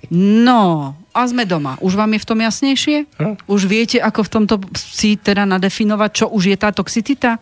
No, 0.09 0.97
a 1.13 1.19
sme 1.29 1.45
doma. 1.45 1.77
Už 1.85 1.93
vám 1.93 2.17
je 2.17 2.23
v 2.25 2.27
tom 2.27 2.39
jasnejšie? 2.41 2.97
Hm? 3.21 3.35
Už 3.45 3.69
viete, 3.69 4.01
ako 4.01 4.25
v 4.25 4.31
tomto 4.33 4.55
si 4.73 5.21
teda 5.21 5.45
nadefinovať, 5.45 6.09
čo 6.09 6.25
už 6.33 6.49
je 6.49 6.57
tá 6.57 6.73
toxicita? 6.73 7.37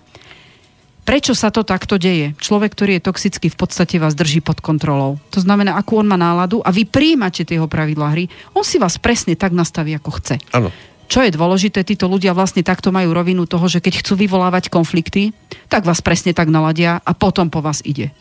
Prečo 1.07 1.31
sa 1.31 1.55
to 1.55 1.63
takto 1.63 1.95
deje? 1.95 2.35
Človek, 2.35 2.75
ktorý 2.75 2.99
je 2.99 3.07
toxický, 3.07 3.47
v 3.47 3.55
podstate 3.55 3.95
vás 3.95 4.11
drží 4.11 4.43
pod 4.43 4.59
kontrolou. 4.59 5.15
To 5.31 5.39
znamená, 5.39 5.79
akú 5.79 5.95
on 5.95 6.03
má 6.03 6.19
náladu 6.19 6.59
a 6.59 6.67
vy 6.67 6.83
príjmate 6.83 7.47
tie 7.47 7.55
jeho 7.55 7.71
pravidlá 7.71 8.11
hry, 8.11 8.27
on 8.51 8.67
si 8.67 8.75
vás 8.75 8.99
presne 8.99 9.39
tak 9.39 9.55
nastaví, 9.55 9.95
ako 9.95 10.19
chce. 10.19 10.35
Áno. 10.51 10.67
Čo 11.07 11.23
je 11.23 11.31
dôležité, 11.31 11.87
títo 11.87 12.11
ľudia 12.11 12.35
vlastne 12.35 12.59
takto 12.59 12.91
majú 12.91 13.15
rovinu 13.15 13.47
toho, 13.47 13.71
že 13.71 13.79
keď 13.79 14.03
chcú 14.03 14.19
vyvolávať 14.19 14.67
konflikty, 14.67 15.31
tak 15.71 15.87
vás 15.87 16.03
presne 16.03 16.35
tak 16.35 16.51
naladia 16.51 16.99
a 16.99 17.15
potom 17.15 17.47
po 17.47 17.63
vás 17.63 17.79
ide. 17.87 18.11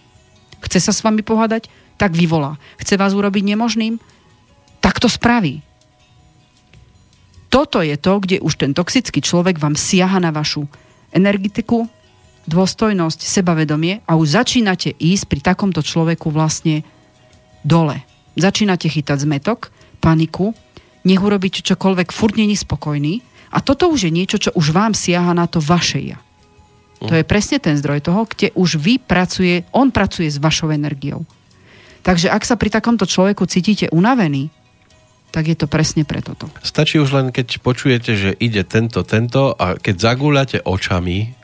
Chce 0.62 0.78
sa 0.78 0.94
s 0.94 1.02
vami 1.02 1.26
pohádať? 1.26 1.66
Tak 1.98 2.14
vyvolá. 2.14 2.54
Chce 2.78 2.94
vás 2.94 3.18
urobiť 3.18 3.42
nemožným? 3.42 3.98
Tak 4.78 5.02
to 5.02 5.10
spraví. 5.10 5.58
Toto 7.50 7.82
je 7.82 7.98
to, 7.98 8.22
kde 8.22 8.38
už 8.38 8.62
ten 8.62 8.70
toxický 8.70 9.18
človek 9.18 9.58
vám 9.58 9.74
siaha 9.74 10.22
na 10.22 10.30
vašu 10.30 10.70
energetiku, 11.10 11.90
dôstojnosť, 12.47 13.20
sebavedomie 13.23 14.02
a 14.06 14.14
už 14.14 14.39
začínate 14.43 14.94
ísť 14.94 15.24
pri 15.27 15.40
takomto 15.43 15.82
človeku 15.82 16.31
vlastne 16.31 16.86
dole. 17.66 18.02
Začínate 18.39 18.86
chytať 18.86 19.27
zmetok, 19.27 19.74
paniku, 19.98 20.55
nech 21.02 21.23
urobíte 21.23 21.62
čokoľvek, 21.62 22.14
furt 22.14 22.39
není 22.39 22.55
spokojný 22.55 23.23
a 23.51 23.62
toto 23.62 23.90
už 23.90 24.09
je 24.09 24.12
niečo, 24.14 24.39
čo 24.39 24.51
už 24.55 24.74
vám 24.74 24.94
siaha 24.94 25.35
na 25.35 25.47
to 25.51 25.59
vaše 25.62 26.02
ja. 26.02 26.18
To 26.97 27.12
je 27.12 27.28
presne 27.28 27.60
ten 27.60 27.77
zdroj 27.77 28.01
toho, 28.01 28.24
kde 28.24 28.56
už 28.56 28.81
vy 28.81 28.97
pracuje, 28.97 29.68
on 29.77 29.93
pracuje 29.93 30.32
s 30.32 30.40
vašou 30.40 30.73
energiou. 30.73 31.28
Takže 32.01 32.32
ak 32.32 32.43
sa 32.48 32.56
pri 32.56 32.73
takomto 32.73 33.05
človeku 33.05 33.44
cítite 33.44 33.93
unavený, 33.93 34.48
tak 35.28 35.52
je 35.52 35.56
to 35.59 35.68
presne 35.68 36.09
pre 36.09 36.24
toto. 36.24 36.48
Stačí 36.64 36.97
už 36.97 37.12
len, 37.12 37.27
keď 37.28 37.60
počujete, 37.60 38.16
že 38.16 38.31
ide 38.40 38.64
tento, 38.64 39.05
tento 39.05 39.52
a 39.52 39.77
keď 39.77 39.94
zagúľate 40.01 40.59
očami, 40.64 41.35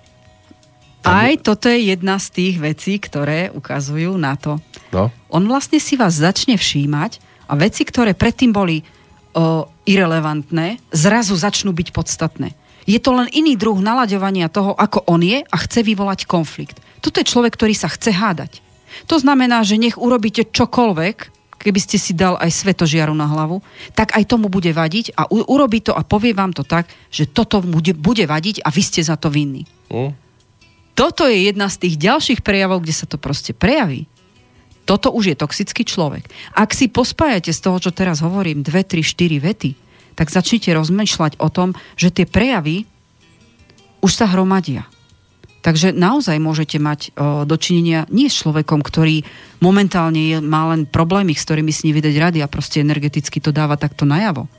aj 1.03 1.33
toto 1.43 1.67
je 1.67 1.91
jedna 1.93 2.17
z 2.23 2.27
tých 2.31 2.57
vecí, 2.63 2.99
ktoré 3.03 3.51
ukazujú 3.51 4.15
na 4.15 4.39
to. 4.39 4.63
No. 4.95 5.11
On 5.33 5.43
vlastne 5.45 5.83
si 5.83 5.99
vás 5.99 6.19
začne 6.19 6.55
všímať 6.55 7.19
a 7.51 7.59
veci, 7.59 7.83
ktoré 7.83 8.15
predtým 8.15 8.55
boli 8.55 8.87
o, 9.35 9.67
irrelevantné, 9.89 10.79
zrazu 10.95 11.35
začnú 11.35 11.75
byť 11.75 11.89
podstatné. 11.91 12.55
Je 12.87 12.99
to 12.99 13.15
len 13.15 13.31
iný 13.31 13.55
druh 13.55 13.79
nalaďovania 13.79 14.51
toho, 14.51 14.75
ako 14.75 15.07
on 15.07 15.23
je 15.23 15.43
a 15.43 15.57
chce 15.59 15.87
vyvolať 15.87 16.27
konflikt. 16.27 16.83
Toto 17.03 17.19
je 17.19 17.31
človek, 17.31 17.55
ktorý 17.55 17.75
sa 17.75 17.91
chce 17.91 18.11
hádať. 18.15 18.63
To 19.11 19.19
znamená, 19.19 19.63
že 19.67 19.81
nech 19.81 19.99
urobíte 19.99 20.47
čokoľvek, 20.51 21.17
keby 21.63 21.79
ste 21.79 21.95
si 21.97 22.13
dal 22.13 22.35
aj 22.43 22.51
svetožiaru 22.51 23.15
na 23.15 23.31
hlavu, 23.31 23.63
tak 23.95 24.19
aj 24.19 24.27
tomu 24.27 24.51
bude 24.51 24.71
vadiť 24.75 25.15
a 25.15 25.31
u- 25.31 25.47
urobí 25.47 25.79
to 25.79 25.95
a 25.95 26.03
povie 26.03 26.35
vám 26.35 26.51
to 26.51 26.67
tak, 26.67 26.91
že 27.09 27.31
toto 27.31 27.63
bude, 27.63 27.95
bude 27.95 28.27
vadiť 28.27 28.67
a 28.67 28.69
vy 28.75 28.83
ste 28.83 29.01
za 29.03 29.15
to 29.15 29.31
vinní. 29.31 29.63
Mm. 29.87 30.11
Toto 30.93 31.25
je 31.25 31.49
jedna 31.49 31.73
z 31.73 31.89
tých 31.89 31.95
ďalších 31.97 32.41
prejavov, 32.45 32.85
kde 32.85 32.95
sa 32.95 33.09
to 33.09 33.17
proste 33.17 33.57
prejaví. 33.57 34.05
Toto 34.83 35.15
už 35.15 35.33
je 35.33 35.37
toxický 35.39 35.87
človek. 35.87 36.27
Ak 36.53 36.75
si 36.75 36.91
pospájate 36.91 37.55
z 37.55 37.61
toho, 37.63 37.79
čo 37.79 37.95
teraz 37.95 38.21
hovorím, 38.21 38.67
dve, 38.67 38.83
tri, 38.83 39.01
štyri 39.01 39.39
vety, 39.39 39.79
tak 40.19 40.29
začnite 40.29 40.75
rozmýšľať 40.75 41.41
o 41.41 41.49
tom, 41.49 41.73
že 41.97 42.13
tie 42.13 42.27
prejavy 42.29 42.85
už 44.03 44.13
sa 44.13 44.27
hromadia. 44.29 44.85
Takže 45.63 45.95
naozaj 45.95 46.43
môžete 46.43 46.83
mať 46.83 47.15
o, 47.15 47.47
dočinenia 47.47 48.11
nie 48.11 48.27
s 48.27 48.43
človekom, 48.43 48.83
ktorý 48.83 49.23
momentálne 49.63 50.19
je, 50.19 50.37
má 50.43 50.75
len 50.75 50.91
problémy, 50.91 51.39
s 51.39 51.47
ktorými 51.47 51.71
si 51.71 51.87
nevidieť 51.87 52.19
rady 52.19 52.39
a 52.43 52.51
proste 52.51 52.83
energeticky 52.83 53.39
to 53.39 53.55
dáva 53.55 53.79
takto 53.79 54.03
najavo. 54.03 54.51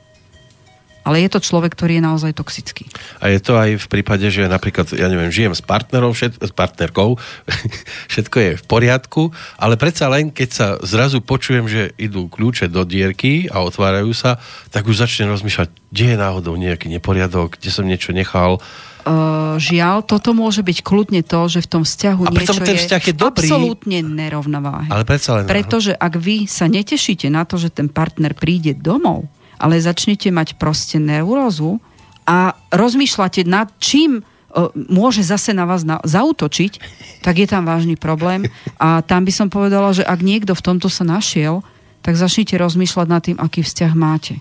Ale 1.04 1.20
je 1.20 1.28
to 1.28 1.40
človek, 1.40 1.76
ktorý 1.76 2.00
je 2.00 2.04
naozaj 2.04 2.32
toxický. 2.34 2.88
A 3.20 3.28
je 3.28 3.38
to 3.38 3.60
aj 3.60 3.76
v 3.76 3.86
prípade, 3.92 4.24
že 4.32 4.48
napríklad, 4.48 4.88
ja 4.96 5.06
neviem, 5.12 5.28
žijem 5.28 5.52
s 5.52 5.60
partnerom, 5.60 6.16
všet, 6.16 6.40
s 6.40 6.52
partnerkou, 6.52 7.20
všetko 8.12 8.36
je 8.40 8.50
v 8.56 8.64
poriadku, 8.64 9.30
ale 9.60 9.76
predsa 9.76 10.08
len, 10.08 10.32
keď 10.32 10.48
sa 10.48 10.66
zrazu 10.80 11.20
počujem, 11.20 11.68
že 11.68 11.92
idú 12.00 12.26
kľúče 12.32 12.72
do 12.72 12.88
dierky 12.88 13.46
a 13.52 13.60
otvárajú 13.60 14.16
sa, 14.16 14.40
tak 14.72 14.88
už 14.88 15.04
začnem 15.04 15.28
rozmýšľať, 15.28 15.68
kde 15.92 16.04
je 16.10 16.16
náhodou 16.16 16.56
nejaký 16.56 16.88
neporiadok, 16.88 17.60
kde 17.60 17.70
som 17.70 17.84
niečo 17.84 18.16
nechal 18.16 18.58
Uh, 19.04 19.60
žiaľ, 19.60 20.00
toto 20.00 20.32
môže 20.32 20.64
byť 20.64 20.80
kľudne 20.80 21.20
to, 21.20 21.44
že 21.44 21.60
v 21.60 21.68
tom 21.68 21.82
vzťahu 21.84 22.24
a 22.24 22.30
niečo 22.32 22.56
ten 22.56 22.80
vzťah 22.80 23.02
je, 23.04 23.12
je 23.12 23.20
dobrý, 23.20 23.52
absolútne 23.52 24.00
nerovnováhe. 24.00 24.88
Ale 24.88 25.04
predsa 25.04 25.36
len... 25.36 25.44
Pretože 25.44 25.92
ak 25.92 26.16
vy 26.16 26.48
sa 26.48 26.72
netešíte 26.72 27.28
na 27.28 27.44
to, 27.44 27.60
že 27.60 27.68
ten 27.68 27.92
partner 27.92 28.32
príde 28.32 28.72
domov, 28.72 29.28
ale 29.58 29.82
začnete 29.82 30.30
mať 30.30 30.56
proste 30.58 31.02
neurózu 31.02 31.82
a 32.24 32.56
rozmýšľate 32.72 33.44
nad 33.44 33.68
čím 33.82 34.20
uh, 34.20 34.72
môže 34.74 35.20
zase 35.20 35.52
na 35.52 35.68
vás 35.68 35.84
na, 35.84 36.00
zautočiť, 36.04 36.72
tak 37.20 37.40
je 37.40 37.48
tam 37.48 37.68
vážny 37.68 37.98
problém. 37.98 38.48
A 38.80 39.04
tam 39.04 39.28
by 39.28 39.32
som 39.34 39.48
povedala, 39.52 39.92
že 39.92 40.06
ak 40.06 40.20
niekto 40.24 40.56
v 40.56 40.64
tomto 40.64 40.88
sa 40.88 41.04
našiel, 41.04 41.60
tak 42.04 42.20
začnite 42.20 42.56
rozmýšľať 42.60 43.06
nad 43.08 43.22
tým, 43.24 43.36
aký 43.40 43.64
vzťah 43.64 43.92
máte. 43.96 44.40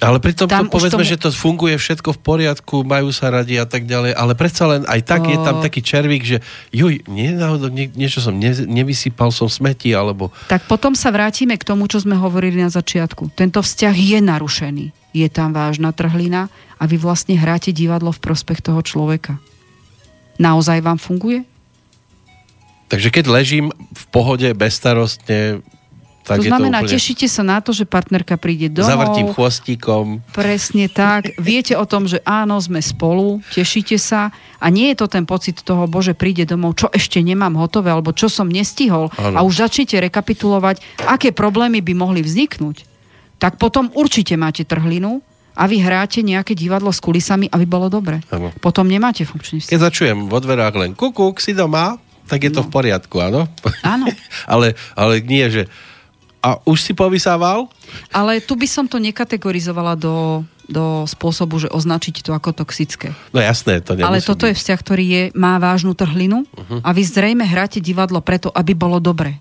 Ale 0.00 0.16
pritom 0.16 0.48
to 0.48 0.72
povedzme, 0.72 1.04
tomu... 1.04 1.12
že 1.12 1.20
to 1.20 1.28
funguje 1.28 1.76
všetko 1.76 2.16
v 2.16 2.20
poriadku, 2.24 2.88
majú 2.88 3.12
sa 3.12 3.28
radi 3.28 3.60
a 3.60 3.68
tak 3.68 3.84
ďalej, 3.84 4.16
ale 4.16 4.32
predsa 4.32 4.64
len 4.64 4.82
aj 4.88 5.00
tak 5.04 5.28
o... 5.28 5.28
je 5.28 5.36
tam 5.36 5.60
taký 5.60 5.84
červík, 5.84 6.24
že 6.24 6.40
juj, 6.72 7.04
nie, 7.04 7.36
náhodou, 7.36 7.68
nie, 7.68 7.92
niečo 7.92 8.24
som 8.24 8.32
ne, 8.32 8.48
nevysypal 8.48 9.28
som 9.28 9.52
smeti, 9.52 9.92
alebo... 9.92 10.32
Tak 10.48 10.64
potom 10.72 10.96
sa 10.96 11.12
vrátime 11.12 11.60
k 11.60 11.68
tomu, 11.68 11.84
čo 11.84 12.00
sme 12.00 12.16
hovorili 12.16 12.64
na 12.64 12.72
začiatku. 12.72 13.36
Tento 13.36 13.60
vzťah 13.60 13.92
je 13.92 14.18
narušený. 14.24 14.86
Je 15.12 15.28
tam 15.28 15.52
vážna 15.52 15.92
trhlina 15.92 16.48
a 16.80 16.88
vy 16.88 16.96
vlastne 16.96 17.36
hráte 17.36 17.68
divadlo 17.76 18.08
v 18.08 18.24
prospech 18.24 18.64
toho 18.64 18.80
človeka. 18.80 19.36
Naozaj 20.40 20.80
vám 20.80 20.96
funguje? 20.96 21.44
Takže 22.88 23.12
keď 23.12 23.24
ležím 23.28 23.68
v 23.76 24.04
pohode, 24.08 24.48
bezstarostne, 24.56 25.60
tak 26.30 26.38
to 26.38 26.46
znamená, 26.46 26.78
to 26.78 26.86
úplne... 26.86 26.94
tešíte 26.94 27.26
sa 27.26 27.42
na 27.42 27.58
to, 27.58 27.74
že 27.74 27.82
partnerka 27.82 28.38
príde 28.38 28.70
domov. 28.70 28.94
Zavrtím 28.94 29.26
chvostíkom. 29.34 30.22
Presne 30.30 30.86
tak. 30.86 31.34
Viete 31.42 31.74
o 31.74 31.82
tom, 31.82 32.06
že 32.06 32.22
áno, 32.22 32.54
sme 32.62 32.78
spolu, 32.78 33.42
tešíte 33.50 33.98
sa 33.98 34.30
a 34.62 34.66
nie 34.70 34.94
je 34.94 35.02
to 35.02 35.06
ten 35.10 35.26
pocit 35.26 35.58
toho, 35.66 35.90
bože, 35.90 36.14
príde 36.14 36.46
domov, 36.46 36.78
čo 36.78 36.86
ešte 36.94 37.18
nemám 37.18 37.58
hotové, 37.58 37.90
alebo 37.90 38.14
čo 38.14 38.30
som 38.30 38.46
nestihol 38.46 39.10
ano. 39.18 39.36
a 39.36 39.40
už 39.42 39.66
začnite 39.66 39.98
rekapitulovať, 39.98 41.02
aké 41.10 41.34
problémy 41.34 41.82
by 41.82 41.98
mohli 41.98 42.22
vzniknúť. 42.22 42.86
Tak 43.42 43.58
potom 43.58 43.90
určite 43.98 44.38
máte 44.38 44.62
trhlinu 44.62 45.18
a 45.58 45.66
vy 45.66 45.82
hráte 45.82 46.22
nejaké 46.22 46.54
divadlo 46.54 46.94
s 46.94 47.02
kulisami, 47.02 47.50
aby 47.50 47.66
bolo 47.66 47.90
dobre. 47.90 48.22
Ano. 48.30 48.54
Potom 48.62 48.86
nemáte 48.86 49.26
funkčný 49.26 49.58
vzťah. 49.58 49.72
Keď 49.74 49.82
začujem 49.82 50.18
vo 50.30 50.38
dverách 50.38 50.78
len 50.78 50.94
kukuk, 50.94 51.42
si 51.42 51.56
doma, 51.56 51.98
tak 52.30 52.46
je 52.46 52.54
to 52.54 52.62
no. 52.62 52.66
v 52.68 52.70
poriadku, 52.70 53.18
áno? 53.18 53.50
Áno. 53.82 54.06
ale, 54.52 54.78
ale 54.94 55.18
nie, 55.18 55.42
že 55.50 55.66
a 56.40 56.60
už 56.64 56.80
si 56.80 56.92
povysával? 56.96 57.68
Ale 58.10 58.40
tu 58.40 58.56
by 58.56 58.64
som 58.64 58.88
to 58.88 58.96
nekategorizovala 58.96 59.96
do, 59.96 60.42
do 60.64 61.04
spôsobu, 61.04 61.60
že 61.60 61.68
označiť 61.68 62.24
to 62.24 62.32
ako 62.32 62.56
toxické. 62.56 63.12
No 63.30 63.44
jasné, 63.44 63.84
to 63.84 63.92
nemusí 63.92 64.08
Ale 64.08 64.18
toto 64.24 64.48
byť. 64.48 64.50
je 64.50 64.58
vzťah, 64.58 64.78
ktorý 64.80 65.04
je, 65.04 65.22
má 65.36 65.60
vážnu 65.60 65.92
trhlinu 65.92 66.48
uh-huh. 66.48 66.80
a 66.80 66.90
vy 66.96 67.02
zrejme 67.04 67.44
hráte 67.44 67.78
divadlo 67.78 68.24
preto, 68.24 68.48
aby 68.50 68.72
bolo 68.72 68.96
dobre. 68.98 69.36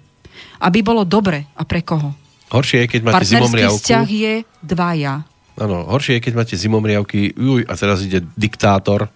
Aby 0.60 0.84
bolo 0.84 1.08
dobre. 1.08 1.48
A 1.56 1.64
pre 1.64 1.82
koho? 1.82 2.12
Horšie 2.52 2.84
je, 2.84 2.88
keď 2.98 3.02
máte 3.06 3.26
zimomriavku. 3.30 3.80
vzťah 3.80 4.08
je 4.10 4.34
dvaja. 4.66 5.24
Áno, 5.60 5.78
horšie 5.92 6.18
je, 6.18 6.24
keď 6.24 6.34
máte 6.36 6.56
zimomriavky, 6.56 7.36
uj, 7.36 7.68
a 7.68 7.74
teraz 7.76 8.02
ide 8.04 8.24
diktátor, 8.34 9.12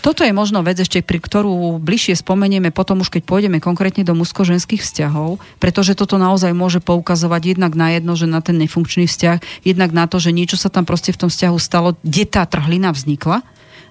toto 0.00 0.22
je 0.22 0.30
možno 0.30 0.62
vec 0.62 0.78
ešte, 0.78 1.02
pri 1.02 1.18
ktorú 1.18 1.82
bližšie 1.82 2.22
spomenieme 2.22 2.70
potom 2.70 3.02
už, 3.02 3.10
keď 3.10 3.22
pôjdeme 3.26 3.58
konkrétne 3.58 4.06
do 4.06 4.14
mužsko-ženských 4.14 4.82
vzťahov, 4.82 5.42
pretože 5.58 5.98
toto 5.98 6.16
naozaj 6.16 6.54
môže 6.54 6.78
poukazovať 6.78 7.56
jednak 7.56 7.74
na 7.74 7.98
jedno, 7.98 8.14
že 8.14 8.30
na 8.30 8.38
ten 8.38 8.56
nefunkčný 8.62 9.10
vzťah, 9.10 9.66
jednak 9.66 9.90
na 9.90 10.06
to, 10.06 10.22
že 10.22 10.30
niečo 10.30 10.54
sa 10.54 10.70
tam 10.70 10.86
proste 10.86 11.10
v 11.10 11.26
tom 11.26 11.30
vzťahu 11.30 11.56
stalo, 11.58 11.98
kde 12.06 12.24
tá 12.30 12.46
trhlina 12.46 12.94
vznikla 12.94 13.42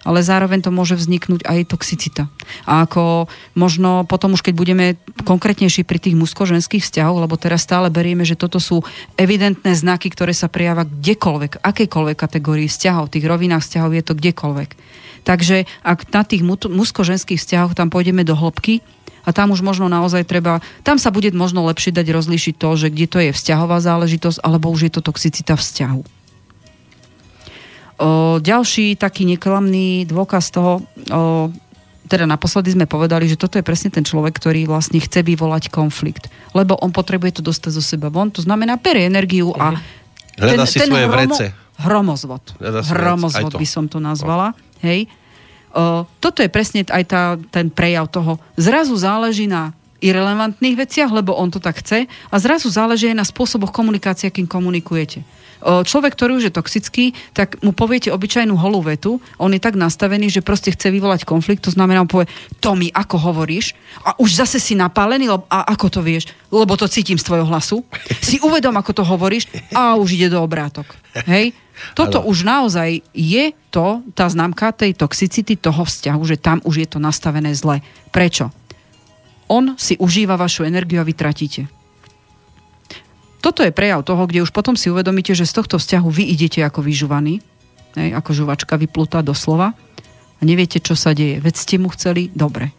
ale 0.05 0.21
zároveň 0.21 0.61
to 0.61 0.69
môže 0.69 0.93
vzniknúť 0.93 1.49
aj 1.49 1.73
toxicita. 1.73 2.29
A 2.69 2.85
ako 2.85 3.25
možno 3.57 4.05
potom 4.05 4.37
už 4.37 4.45
keď 4.45 4.53
budeme 4.53 4.85
konkrétnejší 5.25 5.81
pri 5.81 5.97
tých 5.97 6.13
mužsko-ženských 6.13 6.85
vzťahoch, 6.85 7.25
lebo 7.25 7.41
teraz 7.41 7.65
stále 7.65 7.89
berieme, 7.89 8.21
že 8.21 8.37
toto 8.37 8.61
sú 8.61 8.85
evidentné 9.17 9.73
znaky, 9.73 10.13
ktoré 10.13 10.37
sa 10.37 10.45
prejava 10.45 10.85
kdekoľvek, 10.85 11.65
akejkoľvek 11.65 12.17
kategórii 12.21 12.69
vzťahov, 12.69 13.09
tých 13.09 13.25
rovinách 13.25 13.65
vzťahov 13.65 13.91
je 13.97 14.03
to 14.05 14.13
kdekoľvek 14.13 14.84
Takže 15.25 15.65
ak 15.81 16.05
na 16.13 16.21
tých 16.21 16.45
mužsko-ženských 16.45 17.41
vzťahoch 17.41 17.73
tam 17.73 17.89
pôjdeme 17.89 18.21
do 18.21 18.37
hĺbky, 18.37 18.85
a 19.25 19.33
tam 19.33 19.49
už 19.51 19.65
možno 19.65 19.89
naozaj 19.89 20.21
treba, 20.29 20.61
tam 20.85 21.01
sa 21.01 21.09
bude 21.09 21.33
možno 21.33 21.65
lepšie 21.65 21.89
dať 21.89 22.13
rozlíšiť 22.13 22.55
to, 22.61 22.69
že 22.77 22.87
kde 22.93 23.07
to 23.09 23.17
je 23.25 23.31
vzťahová 23.33 23.81
záležitosť, 23.81 24.37
alebo 24.45 24.69
už 24.69 24.85
je 24.87 24.91
to 24.93 25.01
toxicita 25.01 25.57
vzťahu. 25.57 26.01
O, 27.95 28.37
ďalší 28.37 28.93
taký 29.01 29.25
neklamný 29.25 30.05
dôkaz 30.05 30.53
toho, 30.53 30.85
o, 31.09 31.49
teda 32.05 32.29
naposledy 32.29 32.77
sme 32.77 32.85
povedali, 32.85 33.25
že 33.25 33.39
toto 33.39 33.57
je 33.57 33.65
presne 33.65 33.89
ten 33.89 34.05
človek, 34.05 34.37
ktorý 34.37 34.69
vlastne 34.69 35.01
chce 35.01 35.25
vyvolať 35.25 35.73
konflikt. 35.73 36.29
Lebo 36.53 36.77
on 36.77 36.93
potrebuje 36.93 37.41
to 37.41 37.49
dostať 37.49 37.71
zo 37.73 37.81
seba 37.81 38.13
von, 38.13 38.29
to 38.29 38.45
znamená, 38.45 38.77
berie 38.77 39.09
energiu 39.09 39.57
a 39.57 39.73
ten, 40.37 40.53
Hľada 40.53 40.65
si 40.69 40.77
ten 40.77 40.91
svoje 40.91 41.07
hromo, 41.09 41.15
vrece. 41.17 41.45
Hromozvod. 41.75 42.43
Hromozvod 42.93 43.53
by 43.57 43.67
som 43.67 43.89
to 43.89 43.97
nazvala. 43.97 44.53
Hej? 44.85 45.01
O, 45.75 46.07
toto 46.23 46.39
je 46.39 46.47
presne 46.47 46.87
aj 46.87 47.03
tá, 47.09 47.35
ten 47.51 47.67
prejav 47.67 48.07
toho. 48.07 48.39
Zrazu 48.55 48.95
záleží 48.95 49.49
na 49.49 49.75
irrelevantných 50.03 50.75
veciach, 50.77 51.09
lebo 51.09 51.33
on 51.33 51.49
to 51.49 51.57
tak 51.57 51.81
chce 51.81 52.05
a 52.05 52.35
zrazu 52.37 52.69
záleží 52.69 53.09
aj 53.09 53.17
na 53.17 53.25
spôsoboch 53.25 53.73
komunikácie, 53.73 54.29
akým 54.29 54.45
komunikujete. 54.45 55.25
O, 55.65 55.81
človek, 55.81 56.13
ktorý 56.13 56.37
už 56.37 56.51
je 56.51 56.53
toxický, 56.53 57.05
tak 57.33 57.57
mu 57.65 57.73
poviete 57.73 58.13
obyčajnú 58.13 58.53
holú 58.53 58.85
vetu, 58.85 59.17
on 59.41 59.49
je 59.49 59.57
tak 59.57 59.73
nastavený, 59.79 60.29
že 60.29 60.45
proste 60.45 60.69
chce 60.69 60.93
vyvolať 60.93 61.25
konflikt, 61.25 61.65
to 61.65 61.73
znamená, 61.73 62.05
on 62.05 62.11
povie, 62.11 62.29
to 62.61 62.77
mi 62.77 62.93
ako 62.93 63.17
hovoríš 63.17 63.73
a 64.05 64.13
už 64.21 64.45
zase 64.45 64.61
si 64.61 64.77
napálený, 64.77 65.31
a 65.31 65.59
ako 65.73 65.87
to 65.89 65.99
vieš, 66.05 66.29
lebo 66.53 66.77
to 66.77 66.85
cítim 66.85 67.17
z 67.17 67.25
tvojho 67.25 67.49
hlasu, 67.49 67.81
si 68.21 68.37
uvedom, 68.43 68.75
ako 68.77 68.91
to 68.93 69.03
hovoríš 69.07 69.49
a 69.73 69.97
už 69.97 70.13
ide 70.19 70.29
do 70.29 70.43
obrátok. 70.43 70.85
Hej? 71.25 71.55
Toto 71.93 72.23
ano. 72.23 72.27
už 72.31 72.47
naozaj 72.47 73.03
je 73.11 73.51
to, 73.71 74.01
tá 74.15 74.25
známka 74.31 74.71
tej 74.71 74.95
toxicity 74.95 75.59
toho 75.59 75.83
vzťahu, 75.83 76.21
že 76.23 76.39
tam 76.39 76.63
už 76.63 76.75
je 76.83 76.87
to 76.87 76.99
nastavené 76.99 77.51
zle. 77.51 77.83
Prečo? 78.09 78.51
On 79.51 79.77
si 79.77 79.99
užíva 79.99 80.39
vašu 80.39 80.65
energiu 80.65 81.03
a 81.03 81.07
vy 81.07 81.13
tratíte. 81.13 81.69
Toto 83.43 83.61
je 83.61 83.69
prejav 83.69 84.01
toho, 84.01 84.25
kde 84.25 84.41
už 84.41 84.49
potom 84.49 84.73
si 84.73 84.89
uvedomíte, 84.89 85.37
že 85.37 85.45
z 85.45 85.53
tohto 85.61 85.77
vzťahu 85.77 86.07
vy 86.09 86.33
idete 86.33 86.65
ako 86.65 86.81
vyžuvaný, 86.81 87.45
hej, 87.93 88.09
ako 88.17 88.31
žuvačka 88.33 88.73
vyplutá 88.73 89.21
doslova 89.21 89.77
a 90.35 90.41
neviete, 90.41 90.81
čo 90.81 90.97
sa 90.97 91.13
deje. 91.13 91.37
Veď 91.37 91.53
ste 91.53 91.75
mu 91.77 91.93
chceli 91.93 92.33
dobre. 92.33 92.73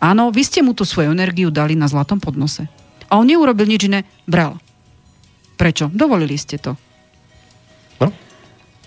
Áno, 0.00 0.32
vy 0.32 0.40
ste 0.40 0.64
mu 0.64 0.72
tú 0.72 0.88
svoju 0.88 1.12
energiu 1.12 1.52
dali 1.52 1.76
na 1.76 1.84
zlatom 1.84 2.16
podnose. 2.16 2.64
A 3.12 3.20
on 3.20 3.28
neurobil 3.28 3.68
nič 3.68 3.92
iné, 3.92 4.08
bral. 4.24 4.56
Prečo? 5.60 5.92
Dovolili 5.92 6.36
ste 6.40 6.56
to. 6.56 6.80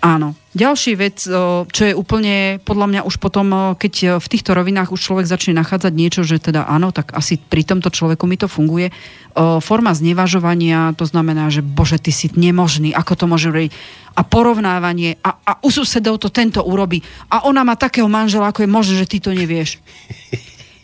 No. 0.00 0.16
Áno. 0.16 0.28
Ďalší 0.50 0.98
vec, 0.98 1.22
čo 1.70 1.82
je 1.86 1.94
úplne, 1.94 2.58
podľa 2.66 2.86
mňa 2.90 3.00
už 3.06 3.22
potom, 3.22 3.76
keď 3.78 4.18
v 4.18 4.26
týchto 4.26 4.50
rovinách 4.50 4.90
už 4.90 4.98
človek 4.98 5.28
začne 5.28 5.54
nachádzať 5.54 5.92
niečo, 5.94 6.26
že 6.26 6.42
teda 6.42 6.66
áno, 6.66 6.90
tak 6.90 7.14
asi 7.14 7.38
pri 7.38 7.62
tomto 7.62 7.86
človeku 7.86 8.26
mi 8.26 8.34
to 8.34 8.50
funguje. 8.50 8.90
Forma 9.38 9.94
znevažovania, 9.94 10.90
to 10.98 11.06
znamená, 11.06 11.54
že 11.54 11.62
bože, 11.62 12.02
ty 12.02 12.10
si 12.10 12.32
nemožný, 12.34 12.90
ako 12.90 13.12
to 13.14 13.24
môže 13.30 13.46
robiť. 13.46 13.70
A 14.18 14.26
porovnávanie, 14.26 15.22
a, 15.22 15.38
a 15.38 15.52
u 15.62 15.70
susedov 15.70 16.18
to 16.18 16.34
tento 16.34 16.66
urobí. 16.66 16.98
A 17.30 17.46
ona 17.46 17.62
má 17.62 17.78
takého 17.78 18.10
manžela, 18.10 18.50
ako 18.50 18.66
je 18.66 18.74
možné, 18.74 18.94
že 19.06 19.06
ty 19.06 19.22
to 19.22 19.30
nevieš. 19.30 19.78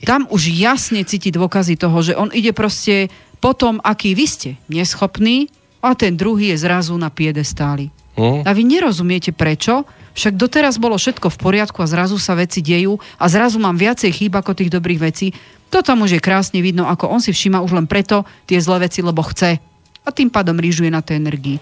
Tam 0.07 0.31
už 0.31 0.47
jasne 0.55 1.03
cíti 1.03 1.35
dôkazy 1.35 1.75
toho, 1.75 1.99
že 2.07 2.15
on 2.15 2.31
ide 2.31 2.55
proste 2.55 3.11
potom, 3.43 3.83
aký 3.83 4.15
vy 4.15 4.27
ste 4.31 4.51
neschopní 4.71 5.51
a 5.83 5.99
ten 5.99 6.15
druhý 6.15 6.55
je 6.55 6.63
zrazu 6.63 6.95
na 6.95 7.11
piedestáli. 7.11 7.91
Uh-huh. 8.17 8.41
A 8.43 8.51
vy 8.57 8.65
nerozumiete 8.65 9.31
prečo, 9.31 9.85
však 10.17 10.41
doteraz 10.41 10.81
bolo 10.81 10.97
všetko 10.97 11.29
v 11.29 11.37
poriadku 11.37 11.85
a 11.85 11.91
zrazu 11.91 12.17
sa 12.17 12.33
veci 12.33 12.65
dejú 12.65 12.97
a 13.21 13.25
zrazu 13.29 13.61
mám 13.61 13.77
viacej 13.77 14.09
chýb 14.09 14.33
ako 14.33 14.57
tých 14.57 14.73
dobrých 14.73 15.01
vecí. 15.05 15.37
To 15.69 15.85
tam 15.85 16.09
už 16.09 16.17
je 16.17 16.25
krásne 16.25 16.65
vidno, 16.65 16.89
ako 16.89 17.13
on 17.13 17.21
si 17.21 17.37
všíma 17.37 17.61
už 17.61 17.77
len 17.77 17.85
preto 17.85 18.25
tie 18.49 18.57
zlé 18.57 18.89
veci, 18.89 19.05
lebo 19.05 19.21
chce. 19.21 19.61
A 20.07 20.09
tým 20.09 20.33
pádom 20.33 20.57
rýžuje 20.57 20.89
na 20.89 21.05
tej 21.05 21.21
energii. 21.21 21.61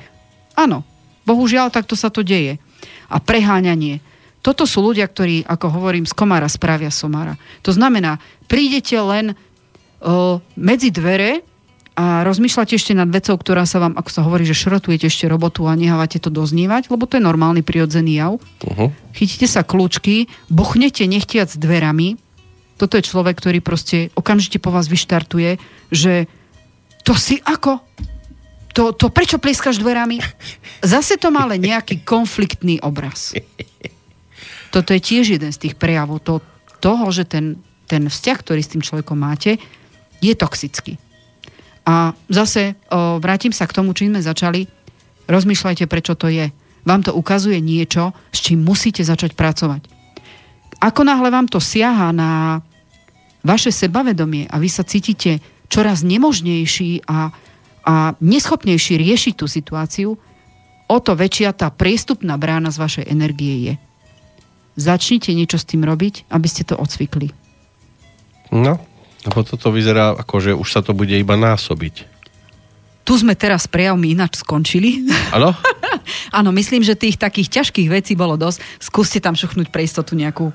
Áno, 0.55 0.87
bohužiaľ, 1.27 1.75
takto 1.75 1.99
sa 1.99 2.15
to 2.15 2.23
deje. 2.23 2.63
A 3.11 3.19
preháňanie. 3.19 3.99
Toto 4.45 4.69
sú 4.69 4.85
ľudia, 4.85 5.09
ktorí, 5.09 5.49
ako 5.49 5.73
hovorím, 5.73 6.05
z 6.05 6.13
komára 6.13 6.47
spravia 6.47 6.93
somára. 6.93 7.41
To 7.65 7.73
znamená, 7.73 8.21
prídete 8.45 8.95
len 9.01 9.33
o, 10.05 10.39
medzi 10.55 10.93
dvere 10.93 11.41
a 11.95 12.27
rozmýšľate 12.27 12.75
ešte 12.75 12.91
nad 12.91 13.07
vecou, 13.07 13.39
ktorá 13.39 13.63
sa 13.71 13.79
vám, 13.79 13.95
ako 13.95 14.11
sa 14.11 14.27
hovorí, 14.27 14.43
že 14.43 14.59
šrotujete 14.59 15.07
ešte 15.07 15.31
robotu 15.31 15.71
a 15.71 15.79
nehávate 15.79 16.19
to 16.19 16.27
doznívať, 16.27 16.91
lebo 16.91 17.07
to 17.07 17.19
je 17.19 17.23
normálny 17.23 17.63
prirodzený 17.63 18.19
jav. 18.19 18.33
Uh-huh. 18.67 18.91
Chytíte 19.15 19.47
sa 19.47 19.63
kľúčky, 19.63 20.27
buchnete 20.51 21.07
nechtiac 21.07 21.55
dverami. 21.55 22.19
Toto 22.83 22.99
je 22.99 23.07
človek, 23.07 23.39
ktorý 23.39 23.63
proste 23.63 24.11
okamžite 24.19 24.59
po 24.59 24.75
vás 24.75 24.91
vyštartuje, 24.91 25.63
že 25.95 26.27
to 27.07 27.15
si 27.15 27.39
ako? 27.47 27.79
To, 28.75 28.91
to 28.91 29.07
prečo 29.15 29.39
plieskaš 29.39 29.79
dverami? 29.79 30.19
Zase 30.83 31.15
to 31.15 31.31
má 31.31 31.47
len 31.47 31.63
nejaký 31.63 32.03
konfliktný 32.03 32.83
obraz. 32.83 33.39
Toto 34.75 34.91
je 34.91 34.99
tiež 34.99 35.39
jeden 35.39 35.55
z 35.55 35.63
tých 35.63 35.79
prejavov 35.79 36.19
to, 36.27 36.43
toho, 36.83 37.07
že 37.15 37.23
ten, 37.23 37.63
ten 37.87 38.11
vzťah, 38.11 38.39
ktorý 38.43 38.59
s 38.59 38.73
tým 38.75 38.83
človekom 38.83 39.15
máte, 39.15 39.63
je 40.19 40.35
toxický. 40.35 40.99
A 41.85 42.17
zase 42.33 42.81
o, 42.89 43.21
vrátim 43.21 43.53
sa 43.53 43.69
k 43.69 43.77
tomu, 43.77 43.93
čím 43.93 44.17
sme 44.17 44.25
začali. 44.25 44.61
Rozmýšľajte, 45.29 45.85
prečo 45.85 46.17
to 46.17 46.33
je. 46.33 46.49
Vám 46.85 47.01
to 47.05 47.13
ukazuje 47.17 47.61
niečo, 47.61 48.13
s 48.33 48.45
čím 48.45 48.65
musíte 48.65 49.05
začať 49.05 49.37
pracovať. 49.37 49.89
Ako 50.81 51.01
náhle 51.05 51.33
vám 51.33 51.49
to 51.49 51.61
siaha 51.61 52.13
na 52.13 52.61
vaše 53.45 53.73
sebavedomie 53.73 54.49
a 54.49 54.57
vy 54.61 54.69
sa 54.69 54.85
cítite 54.85 55.41
čoraz 55.69 56.05
nemožnejší 56.05 57.09
a, 57.09 57.33
a 57.85 57.95
neschopnejší 58.21 59.01
riešiť 59.01 59.35
tú 59.37 59.49
situáciu, 59.49 60.17
o 60.85 60.97
to 61.01 61.13
väčšia 61.17 61.57
tá 61.57 61.73
priestupná 61.73 62.37
brána 62.37 62.69
z 62.69 62.81
vašej 62.81 63.05
energie 63.09 63.55
je. 63.65 63.75
Začnite 64.77 65.33
niečo 65.33 65.57
s 65.57 65.69
tým 65.69 65.87
robiť, 65.87 66.29
aby 66.29 66.49
ste 66.51 66.69
to 66.69 66.77
odsvykli. 66.77 67.33
No, 68.53 68.77
lebo 69.25 69.41
toto 69.43 69.73
vyzerá 69.73 70.13
ako, 70.17 70.37
že 70.41 70.53
už 70.53 70.69
sa 70.69 70.81
to 70.85 70.93
bude 70.93 71.13
iba 71.13 71.35
násobiť. 71.35 72.13
Tu 73.05 73.13
sme 73.21 73.37
teraz 73.37 73.69
prejavmi 73.69 74.17
ináč 74.17 74.41
skončili. 74.41 75.05
Áno? 75.33 75.53
Áno, 76.39 76.51
myslím, 76.57 76.81
že 76.81 76.97
tých 76.97 77.21
takých 77.21 77.61
ťažkých 77.61 77.89
vecí 77.89 78.13
bolo 78.17 78.37
dosť. 78.37 78.61
Skúste 78.81 79.21
tam 79.21 79.37
šuchnúť 79.37 79.69
pre 79.69 79.85
istotu 79.85 80.17
nejakú 80.17 80.51
o, 80.51 80.55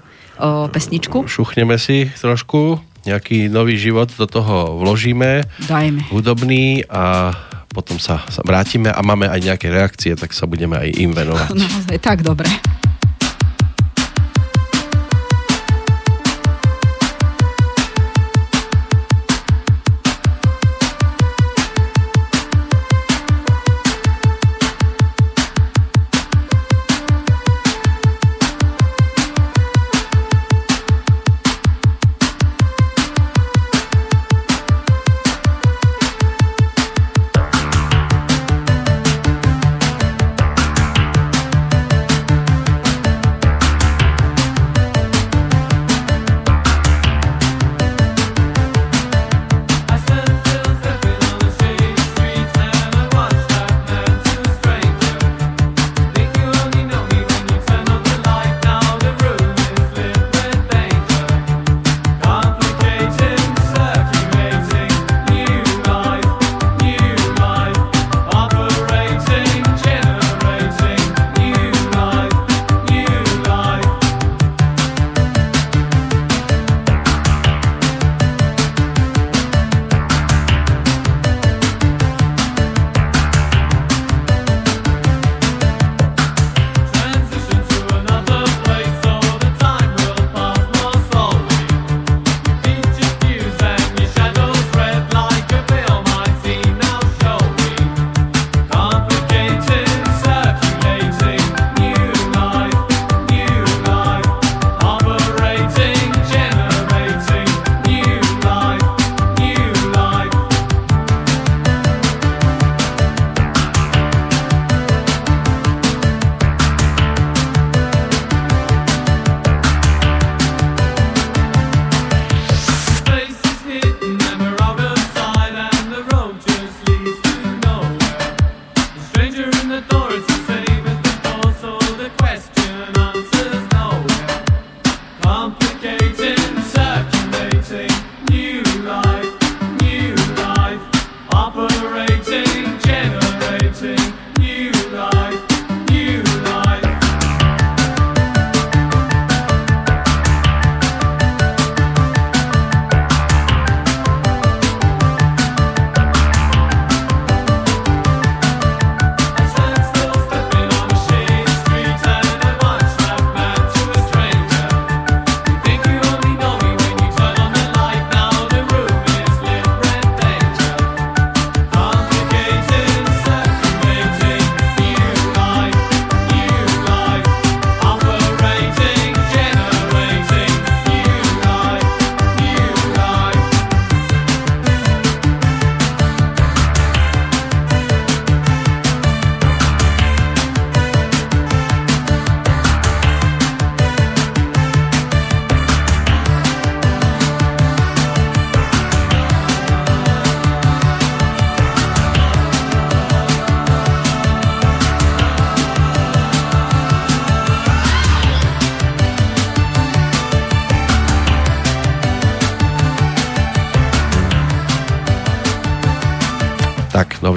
pesničku. 0.69 1.29
Šuchneme 1.29 1.77
si 1.77 2.09
trošku, 2.17 2.81
nejaký 3.05 3.47
nový 3.47 3.77
život 3.77 4.09
do 4.13 4.25
toho 4.25 4.77
vložíme. 4.81 5.45
Dajme. 5.65 6.09
Hudobný 6.09 6.83
a 6.89 7.33
potom 7.69 8.01
sa, 8.01 8.25
sa 8.33 8.41
vrátime 8.41 8.89
a 8.89 8.99
máme 9.05 9.29
aj 9.29 9.39
nejaké 9.45 9.69
reakcie, 9.69 10.17
tak 10.17 10.33
sa 10.33 10.49
budeme 10.49 10.75
aj 10.75 10.89
im 10.97 11.13
venovať. 11.13 11.53
Naozaj, 11.53 11.97
tak 12.01 12.25
dobre. 12.25 12.49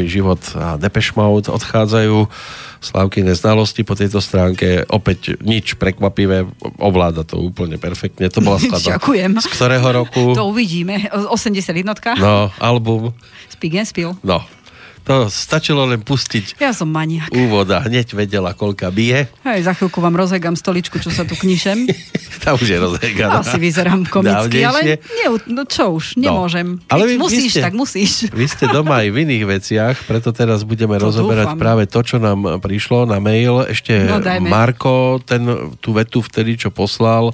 Nový 0.02 0.18
život 0.18 0.42
a 0.58 0.74
Depeche 0.82 1.14
Mode 1.14 1.46
odchádzajú. 1.46 2.26
Slávky 2.82 3.22
neznalosti 3.22 3.86
po 3.86 3.94
tejto 3.94 4.18
stránke. 4.18 4.82
Opäť 4.90 5.38
nič 5.38 5.78
prekvapivé, 5.78 6.42
ovláda 6.82 7.22
to 7.22 7.38
úplne 7.38 7.78
perfektne. 7.78 8.26
To 8.26 8.42
bola 8.42 8.58
skladba. 8.66 8.98
Ďakujem. 8.98 9.30
Z 9.38 9.46
ktorého 9.46 9.88
roku? 9.94 10.22
To 10.42 10.50
uvidíme. 10.50 11.06
80 11.06 11.54
jednotka? 11.70 12.18
No, 12.18 12.50
album. 12.58 13.14
Speak 13.46 13.78
and 13.78 13.86
Spill. 13.86 14.18
No, 14.26 14.42
to 15.06 15.30
stačilo 15.30 15.86
len 15.86 16.02
pustiť 16.02 16.58
ja 16.58 16.70
som 16.70 16.90
maniak. 16.90 17.30
úvod 17.30 17.70
a 17.70 17.82
hneď 17.82 18.14
vedela, 18.14 18.58
koľka 18.58 18.90
bije. 18.90 19.30
Hej, 19.46 19.66
za 19.66 19.74
chvíľku 19.78 20.02
vám 20.02 20.18
rozhegám 20.18 20.58
stoličku, 20.58 20.98
čo 20.98 21.14
sa 21.14 21.22
tu 21.22 21.38
knišem. 21.38 21.86
Tá 22.44 22.58
už 22.58 22.66
je 22.66 22.74
rozheganá. 22.74 23.38
Asi 23.38 23.54
vyzerám 23.62 24.02
komicky, 24.10 24.66
ale 24.66 24.98
nie, 24.98 25.26
no 25.46 25.62
čo 25.62 25.94
už, 25.94 26.18
no, 26.18 26.26
nemôžem. 26.26 26.82
Keď 26.82 26.90
ale 26.90 27.04
vy, 27.06 27.14
musíš, 27.14 27.38
vy 27.38 27.50
ste, 27.54 27.60
tak 27.62 27.74
musíš. 27.78 28.12
Vy 28.34 28.46
ste 28.50 28.64
doma 28.66 29.06
aj 29.06 29.08
v 29.14 29.16
iných 29.22 29.44
veciach, 29.46 29.96
preto 30.10 30.34
teraz 30.34 30.66
budeme 30.66 30.98
to 30.98 31.06
rozoberať 31.06 31.54
dúfam. 31.54 31.62
práve 31.62 31.86
to, 31.86 32.02
čo 32.02 32.18
nám 32.18 32.58
prišlo 32.58 33.06
na 33.06 33.22
mail. 33.22 33.62
Ešte 33.62 34.10
no, 34.10 34.18
Marko, 34.42 35.22
ten, 35.22 35.46
tú 35.78 35.94
vetu 35.94 36.18
vtedy, 36.18 36.58
čo 36.58 36.74
poslal, 36.74 37.30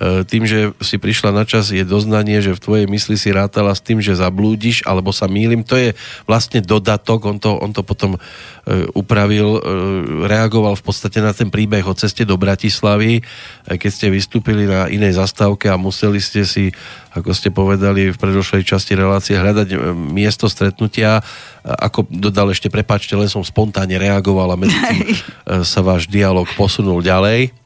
tým, 0.00 0.48
že 0.48 0.72
si 0.80 0.96
prišla 0.96 1.36
na 1.36 1.44
čas, 1.44 1.68
je 1.68 1.84
doznanie, 1.84 2.40
že 2.40 2.56
v 2.56 2.64
tvojej 2.64 2.86
mysli 2.88 3.16
si 3.20 3.28
rátala 3.28 3.76
s 3.76 3.84
tým, 3.84 4.00
že 4.00 4.16
zablúdiš, 4.16 4.80
alebo 4.88 5.12
sa 5.12 5.28
mýlim. 5.28 5.60
To 5.68 5.76
je 5.76 5.92
vlastne 6.24 6.64
dodatok, 6.64 7.20
on 7.28 7.36
to, 7.36 7.52
on 7.60 7.76
to 7.76 7.84
potom 7.84 8.16
e, 8.16 8.18
upravil, 8.96 9.60
e, 9.60 9.60
reagoval 10.24 10.80
v 10.80 10.84
podstate 10.88 11.20
na 11.20 11.36
ten 11.36 11.52
príbeh 11.52 11.84
o 11.84 11.92
ceste 11.92 12.24
do 12.24 12.40
Bratislavy, 12.40 13.20
keď 13.68 13.90
ste 13.92 14.08
vystúpili 14.08 14.64
na 14.64 14.88
inej 14.88 15.20
zastávke 15.20 15.68
a 15.68 15.76
museli 15.76 16.24
ste 16.24 16.48
si, 16.48 16.72
ako 17.12 17.36
ste 17.36 17.52
povedali 17.52 18.16
v 18.16 18.16
predošlej 18.16 18.64
časti 18.64 18.96
relácie, 18.96 19.36
hľadať 19.36 19.76
miesto 19.92 20.48
stretnutia. 20.48 21.20
Ako 21.62 22.08
dodal 22.08 22.48
ešte, 22.50 22.72
prepáčte, 22.72 23.12
len 23.12 23.28
som 23.28 23.44
spontánne 23.44 24.00
reagoval 24.00 24.50
a 24.50 24.56
medzi 24.56 24.74
tým 24.88 25.00
sa 25.62 25.84
váš 25.84 26.08
dialog 26.08 26.48
posunul 26.56 27.04
ďalej 27.04 27.61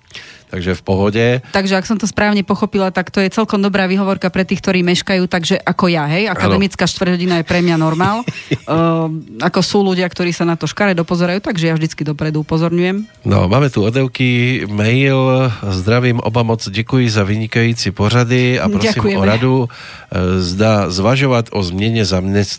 takže 0.56 0.72
v 0.72 0.82
pohode. 0.88 1.24
Takže 1.52 1.76
ak 1.76 1.84
som 1.84 2.00
to 2.00 2.08
správne 2.08 2.40
pochopila, 2.40 2.88
tak 2.88 3.12
to 3.12 3.20
je 3.20 3.28
celkom 3.28 3.60
dobrá 3.60 3.84
výhovorka 3.84 4.32
pre 4.32 4.48
tých, 4.48 4.64
ktorí 4.64 4.80
meškajú, 4.80 5.28
takže 5.28 5.60
ako 5.60 5.92
ja, 5.92 6.08
hej, 6.08 6.32
akademická 6.32 6.88
štvrťhodina 6.88 7.44
je 7.44 7.44
pre 7.44 7.60
mňa 7.60 7.76
normál. 7.76 8.24
uh, 8.24 9.12
ako 9.52 9.60
sú 9.60 9.84
ľudia, 9.84 10.08
ktorí 10.08 10.32
sa 10.32 10.48
na 10.48 10.56
to 10.56 10.64
škare 10.64 10.96
dopozerajú, 10.96 11.44
takže 11.44 11.68
ja 11.68 11.76
vždycky 11.76 12.08
dopredu 12.08 12.40
upozorňujem. 12.40 13.04
No, 13.28 13.52
máme 13.52 13.68
tu 13.68 13.84
odevky, 13.84 14.64
mail, 14.64 15.52
zdravím 15.60 16.24
oba 16.24 16.40
moc, 16.40 16.64
děkuji 16.64 17.10
za 17.12 17.28
vynikající 17.28 17.92
pořady 17.92 18.56
a 18.56 18.72
prosím 18.72 18.96
Ďakujeme. 18.96 19.20
o 19.20 19.24
radu. 19.24 19.54
E, 19.66 20.40
zda 20.40 20.88
zvažovať 20.88 21.52
o 21.52 21.60
zmene 21.60 22.06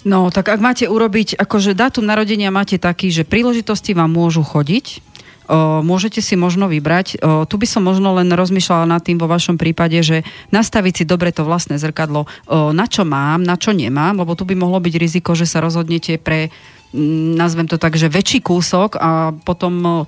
No, 0.08 0.32
tak 0.32 0.48
ak 0.48 0.60
máte 0.64 0.88
urobiť, 0.88 1.36
akože 1.36 1.76
dátum 1.76 2.08
narodenia 2.08 2.50
máte 2.50 2.80
taký, 2.80 3.12
že 3.12 3.28
príležitosti 3.28 3.92
vám 3.92 4.16
môžu 4.16 4.42
chodiť, 4.42 5.04
o, 5.52 5.84
môžete 5.84 6.24
si 6.24 6.40
možno 6.40 6.72
vybrať. 6.72 7.20
O, 7.20 7.44
tu 7.44 7.60
by 7.60 7.68
som 7.68 7.84
možno 7.84 8.16
len 8.16 8.32
rozmýšľala 8.32 8.88
nad 8.88 9.04
tým 9.04 9.20
vo 9.20 9.28
vašom 9.28 9.60
prípade, 9.60 10.00
že 10.00 10.24
nastaviť 10.56 11.04
si 11.04 11.04
dobre 11.04 11.36
to 11.36 11.44
vlastné 11.44 11.76
zrkadlo, 11.76 12.26
o, 12.48 12.72
na 12.72 12.88
čo 12.88 13.04
mám, 13.04 13.44
na 13.44 13.60
čo 13.60 13.76
nemám, 13.76 14.16
lebo 14.16 14.32
tu 14.34 14.48
by 14.48 14.56
mohlo 14.56 14.80
byť 14.80 14.96
riziko, 14.96 15.36
že 15.36 15.44
sa 15.44 15.60
rozhodnete 15.60 16.16
pre, 16.16 16.48
m, 16.96 17.36
nazvem 17.36 17.68
to 17.68 17.76
tak, 17.76 18.00
že 18.00 18.08
väčší 18.08 18.40
kúsok 18.40 18.96
a 18.96 19.36
potom 19.36 20.08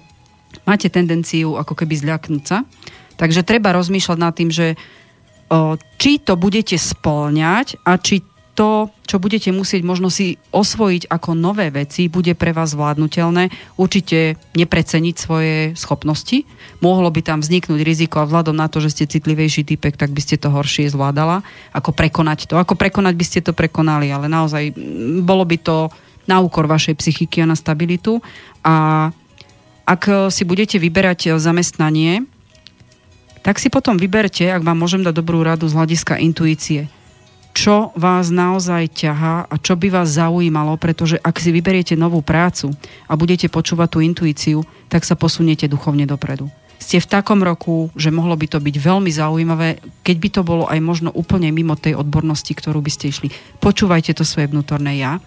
máte 0.64 0.88
tendenciu 0.88 1.60
ako 1.60 1.76
keby 1.76 2.00
zľaknúť 2.00 2.44
sa. 2.48 2.64
Takže 3.14 3.45
treba 3.45 3.76
rozmýšľať 3.78 4.18
nad 4.18 4.34
tým, 4.34 4.50
že 4.50 4.74
či 6.01 6.11
to 6.17 6.34
budete 6.34 6.75
spĺňať 6.80 7.85
a 7.85 7.99
či 8.01 8.25
to, 8.53 8.93
čo 9.09 9.17
budete 9.17 9.49
musieť 9.49 9.81
možno 9.81 10.13
si 10.13 10.38
osvojiť 10.53 11.09
ako 11.09 11.34
nové 11.34 11.73
veci, 11.73 12.05
bude 12.05 12.38
pre 12.38 12.53
vás 12.53 12.77
zvládnutelné. 12.77 13.49
Určite 13.81 14.38
nepreceniť 14.53 15.15
svoje 15.17 15.55
schopnosti. 15.73 16.45
Mohlo 16.77 17.09
by 17.09 17.25
tam 17.25 17.41
vzniknúť 17.41 17.81
riziko 17.81 18.21
a 18.21 18.30
vzhľadom 18.30 18.53
na 18.53 18.69
to, 18.69 18.77
že 18.77 18.93
ste 18.93 19.09
citlivejší 19.09 19.65
typek, 19.65 19.97
tak 19.97 20.13
by 20.13 20.21
ste 20.21 20.38
to 20.38 20.53
horšie 20.53 20.85
zvládala. 20.93 21.41
Ako 21.73 21.97
prekonať 21.97 22.45
to. 22.45 22.61
Ako 22.61 22.77
prekonať 22.77 23.13
by 23.17 23.25
ste 23.25 23.39
to 23.41 23.57
prekonali, 23.57 24.13
ale 24.13 24.30
naozaj 24.30 24.69
bolo 25.25 25.49
by 25.49 25.57
to 25.57 25.89
na 26.30 26.38
úkor 26.38 26.69
vašej 26.69 26.93
psychiky 27.01 27.41
a 27.41 27.49
na 27.49 27.57
stabilitu. 27.57 28.21
A 28.61 29.09
ak 29.84 30.31
si 30.31 30.45
budete 30.45 30.77
vyberať 30.77 31.41
zamestnanie, 31.41 32.23
tak 33.44 33.60
si 33.60 33.68
potom 33.68 33.99
vyberte, 33.99 34.48
ak 34.48 34.64
vám 34.64 34.80
môžem 34.80 35.03
dať 35.03 35.20
dobrú 35.20 35.44
radu 35.44 35.68
z 35.68 35.76
hľadiska 35.76 36.15
intuície, 36.24 36.88
čo 37.53 37.94
vás 37.94 38.34
naozaj 38.34 38.90
ťahá 38.98 39.45
a 39.45 39.56
čo 39.61 39.78
by 39.78 39.94
vás 39.94 40.18
zaujímalo, 40.18 40.74
pretože 40.80 41.22
ak 41.22 41.38
si 41.38 41.53
vyberiete 41.53 41.94
novú 41.94 42.26
prácu 42.26 42.74
a 43.06 43.14
budete 43.14 43.45
počúvať 43.52 43.88
tú 43.94 43.99
intuíciu, 44.02 44.65
tak 44.90 45.06
sa 45.06 45.14
posuniete 45.14 45.70
duchovne 45.70 46.10
dopredu. 46.10 46.49
Ste 46.82 46.99
v 46.99 47.07
takom 47.07 47.40
roku, 47.45 47.94
že 47.95 48.11
mohlo 48.11 48.34
by 48.36 48.48
to 48.49 48.60
byť 48.60 48.76
veľmi 48.76 49.07
zaujímavé, 49.07 49.80
keď 50.03 50.15
by 50.20 50.30
to 50.34 50.41
bolo 50.44 50.65
aj 50.68 50.80
možno 50.84 51.10
úplne 51.14 51.48
mimo 51.53 51.78
tej 51.80 51.95
odbornosti, 51.95 52.52
ktorú 52.52 52.84
by 52.84 52.91
ste 52.91 53.14
išli. 53.14 53.28
Počúvajte 53.61 54.18
to 54.18 54.28
svoje 54.28 54.52
vnútorné 54.52 54.99
ja 54.99 55.22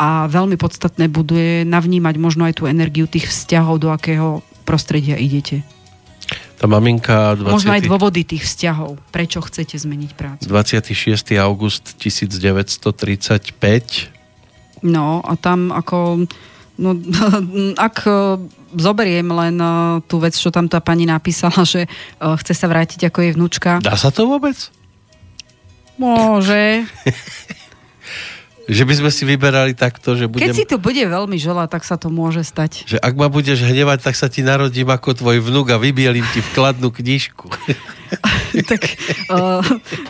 a 0.00 0.30
veľmi 0.30 0.56
podstatné 0.56 1.12
buduje 1.12 1.68
navnímať 1.68 2.14
možno 2.16 2.48
aj 2.48 2.62
tú 2.62 2.64
energiu 2.64 3.04
tých 3.10 3.28
vzťahov, 3.28 3.82
do 3.82 3.92
akého 3.92 4.40
prostredia 4.64 5.18
idete. 5.20 5.66
Tá 6.58 6.66
maminka... 6.70 7.34
20... 7.34 7.58
Možno 7.58 7.72
aj 7.74 7.82
dôvody 7.86 8.22
tých 8.22 8.46
vzťahov. 8.46 8.98
Prečo 9.10 9.42
chcete 9.42 9.78
zmeniť 9.78 10.10
prácu? 10.14 10.46
26. 10.46 11.34
august 11.38 11.98
1935. 11.98 14.86
No 14.86 15.22
a 15.22 15.34
tam 15.38 15.72
ako... 15.74 16.26
No, 16.80 16.96
ak 17.90 17.96
e, 18.08 18.10
zoberiem 18.74 19.28
len 19.28 19.60
e, 19.60 20.00
tú 20.08 20.18
vec, 20.18 20.32
čo 20.32 20.48
tam 20.48 20.66
tá 20.66 20.80
pani 20.80 21.04
napísala, 21.04 21.62
že 21.68 21.86
e, 21.86 21.88
chce 22.18 22.54
sa 22.56 22.66
vrátiť 22.66 23.12
ako 23.12 23.18
jej 23.22 23.32
vnúčka. 23.36 23.78
Dá 23.84 23.94
sa 23.94 24.10
to 24.10 24.26
vôbec? 24.26 24.56
Môže. 26.00 26.82
Že 28.70 28.84
by 28.86 28.94
sme 28.94 29.10
si 29.10 29.22
vyberali 29.26 29.72
takto, 29.74 30.14
že 30.14 30.30
budem... 30.30 30.46
Keď 30.46 30.54
si 30.54 30.66
to 30.66 30.78
bude 30.78 31.02
veľmi 31.02 31.34
želať, 31.34 31.68
tak 31.74 31.82
sa 31.82 31.98
to 31.98 32.14
môže 32.14 32.46
stať. 32.46 32.86
Že 32.86 32.98
ak 33.02 33.14
ma 33.18 33.26
budeš 33.26 33.66
hnevať, 33.66 34.06
tak 34.06 34.14
sa 34.14 34.30
ti 34.30 34.46
narodím 34.46 34.86
ako 34.86 35.18
tvoj 35.18 35.42
vnúk 35.42 35.74
a 35.74 35.82
vybielím 35.82 36.22
ti 36.30 36.38
vkladnú 36.38 36.94
knižku. 36.94 37.50
tak 38.70 38.82
uh, 39.32 39.64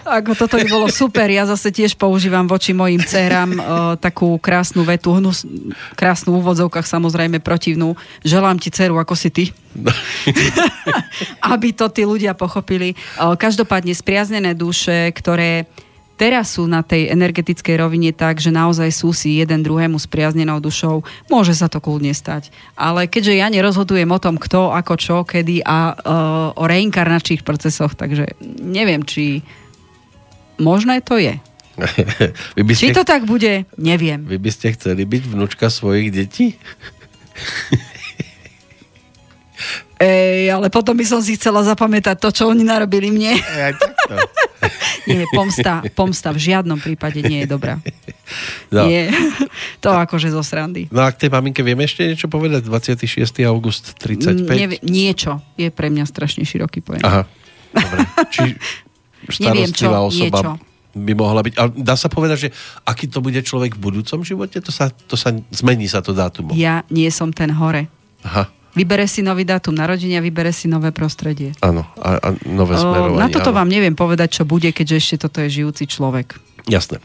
ako 0.04 0.36
toto 0.36 0.60
by 0.60 0.66
bolo 0.68 0.90
super, 0.92 1.30
ja 1.30 1.46
zase 1.48 1.72
tiež 1.72 1.94
používam 1.96 2.44
voči 2.44 2.74
mojim 2.76 3.00
dcerám 3.00 3.50
uh, 3.54 3.62
takú 3.96 4.36
krásnu 4.36 4.82
vetu, 4.84 5.16
hnus, 5.16 5.48
krásnu 5.96 6.36
v 6.36 6.44
úvodzovkách 6.44 6.84
samozrejme 6.84 7.40
protivnú. 7.40 7.96
Želám 8.26 8.60
ti 8.60 8.68
dceru, 8.68 9.00
ako 9.00 9.14
si 9.16 9.30
ty. 9.32 9.44
Aby 11.52 11.72
to 11.72 11.88
tí 11.88 12.04
ľudia 12.04 12.36
pochopili. 12.36 12.98
Uh, 13.16 13.32
každopádne 13.38 13.96
spriaznené 13.96 14.52
duše, 14.52 15.08
ktoré 15.16 15.70
teraz 16.22 16.54
sú 16.54 16.70
na 16.70 16.86
tej 16.86 17.10
energetickej 17.10 17.82
rovine 17.82 18.14
tak, 18.14 18.38
že 18.38 18.54
naozaj 18.54 18.94
sú 18.94 19.10
si 19.10 19.42
jeden 19.42 19.66
druhému 19.66 19.98
spriaznenou 19.98 20.62
dušou, 20.62 21.02
môže 21.26 21.50
sa 21.58 21.66
to 21.66 21.82
kľudne 21.82 22.14
stať. 22.14 22.54
Ale 22.78 23.10
keďže 23.10 23.42
ja 23.42 23.50
nerozhodujem 23.50 24.06
o 24.06 24.22
tom, 24.22 24.38
kto, 24.38 24.70
ako, 24.70 24.94
čo, 24.94 25.16
kedy 25.26 25.66
a 25.66 25.90
uh, 25.90 25.94
o 26.54 26.64
reinkarnačných 26.70 27.42
procesoch, 27.42 27.98
takže 27.98 28.38
neviem, 28.62 29.02
či 29.02 29.42
možné 30.62 31.02
to 31.02 31.18
je. 31.18 31.34
Vy 32.56 32.62
by 32.62 32.72
ste... 32.78 32.94
Či 32.94 32.94
to 32.94 33.02
tak 33.02 33.26
bude, 33.26 33.66
neviem. 33.74 34.22
Vy 34.22 34.38
by 34.38 34.50
ste 34.54 34.78
chceli 34.78 35.02
byť 35.02 35.22
vnúčka 35.26 35.74
svojich 35.74 36.14
detí? 36.14 36.54
Ej, 40.02 40.50
ale 40.50 40.66
potom 40.66 40.98
by 40.98 41.06
som 41.06 41.22
si 41.22 41.38
chcela 41.38 41.62
zapamätať 41.62 42.18
to, 42.18 42.28
čo 42.34 42.42
oni 42.50 42.66
narobili 42.66 43.14
mne. 43.14 43.38
Takto. 43.38 43.86
nie, 45.08 45.22
pomsta, 45.30 45.82
pomsta 45.94 46.34
v 46.34 46.42
žiadnom 46.42 46.78
prípade 46.82 47.22
nie 47.22 47.46
je 47.46 47.48
dobrá. 47.48 47.78
No. 48.74 48.88
Nie. 48.90 49.14
To 49.84 49.94
akože 49.94 50.34
zo 50.34 50.42
srandy. 50.42 50.90
no 50.90 51.06
a 51.06 51.12
k 51.12 51.26
tej 51.26 51.30
maminke 51.30 51.62
vieme 51.62 51.86
ešte 51.86 52.02
niečo 52.02 52.26
povedať? 52.26 52.66
26. 52.66 53.22
august 53.46 53.94
35? 54.00 54.48
Nevie, 54.48 54.78
niečo 54.82 55.38
je 55.54 55.70
pre 55.70 55.92
mňa 55.92 56.08
strašne 56.08 56.42
široký 56.42 56.82
pojem. 56.82 57.04
Aha, 57.04 57.22
dobre. 57.70 57.98
Či 58.32 58.42
Neviem 59.46 59.70
čo, 59.70 59.86
starostlivá 59.86 60.00
osoba 60.02 60.38
niečo. 60.42 60.52
by 60.98 61.12
mohla 61.14 61.40
byť. 61.46 61.54
Ale 61.54 61.68
dá 61.78 61.94
sa 61.94 62.10
povedať, 62.10 62.38
že 62.38 62.48
aký 62.82 63.06
to 63.06 63.22
bude 63.22 63.38
človek 63.38 63.78
v 63.78 63.80
budúcom 63.80 64.26
živote? 64.26 64.58
To 64.58 64.74
sa, 64.74 64.90
to 64.90 65.14
sa 65.14 65.30
zmení 65.54 65.86
sa 65.86 66.02
to 66.02 66.10
dátum. 66.10 66.50
Ja 66.58 66.82
nie 66.90 67.06
som 67.14 67.30
ten 67.30 67.54
hore. 67.54 67.86
Aha, 68.26 68.50
Vybere 68.72 69.04
si 69.04 69.20
nový 69.20 69.44
dátum 69.44 69.76
narodenia, 69.76 70.24
vybere 70.24 70.48
si 70.48 70.64
nové 70.64 70.96
prostredie. 70.96 71.52
áno. 71.60 71.84
A, 72.00 72.16
a 72.16 72.28
nové 72.48 72.80
smerovanie. 72.80 73.20
na 73.20 73.28
toto 73.28 73.52
áno. 73.52 73.58
vám 73.60 73.68
neviem 73.68 73.92
povedať, 73.92 74.40
čo 74.40 74.44
bude, 74.48 74.72
keďže 74.72 74.96
ešte 74.96 75.16
toto 75.28 75.44
je 75.44 75.60
žijúci 75.60 75.84
človek. 75.84 76.40
Jasné. 76.64 77.02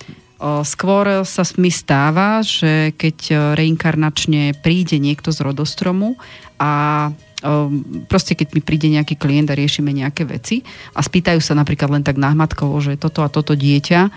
Skôr 0.63 1.25
sa 1.25 1.43
mi 1.57 1.73
stáva, 1.73 2.45
že 2.45 2.93
keď 2.93 3.17
e, 3.25 3.35
reinkarnačne 3.57 4.53
príde 4.61 5.01
niekto 5.01 5.33
z 5.33 5.41
rodostromu 5.41 6.13
a 6.61 7.09
o, 7.41 7.73
proste 8.05 8.37
keď 8.37 8.53
mi 8.53 8.61
príde 8.61 8.85
nejaký 8.93 9.17
klient 9.17 9.49
a 9.49 9.57
riešime 9.57 9.89
nejaké 9.89 10.29
veci 10.29 10.61
a 10.93 11.01
spýtajú 11.01 11.41
sa 11.41 11.57
napríklad 11.57 11.89
len 11.89 12.05
tak 12.05 12.21
náhmatkovo, 12.21 12.77
že 12.85 13.01
toto 13.01 13.25
a 13.25 13.33
toto 13.33 13.57
dieťa, 13.57 14.13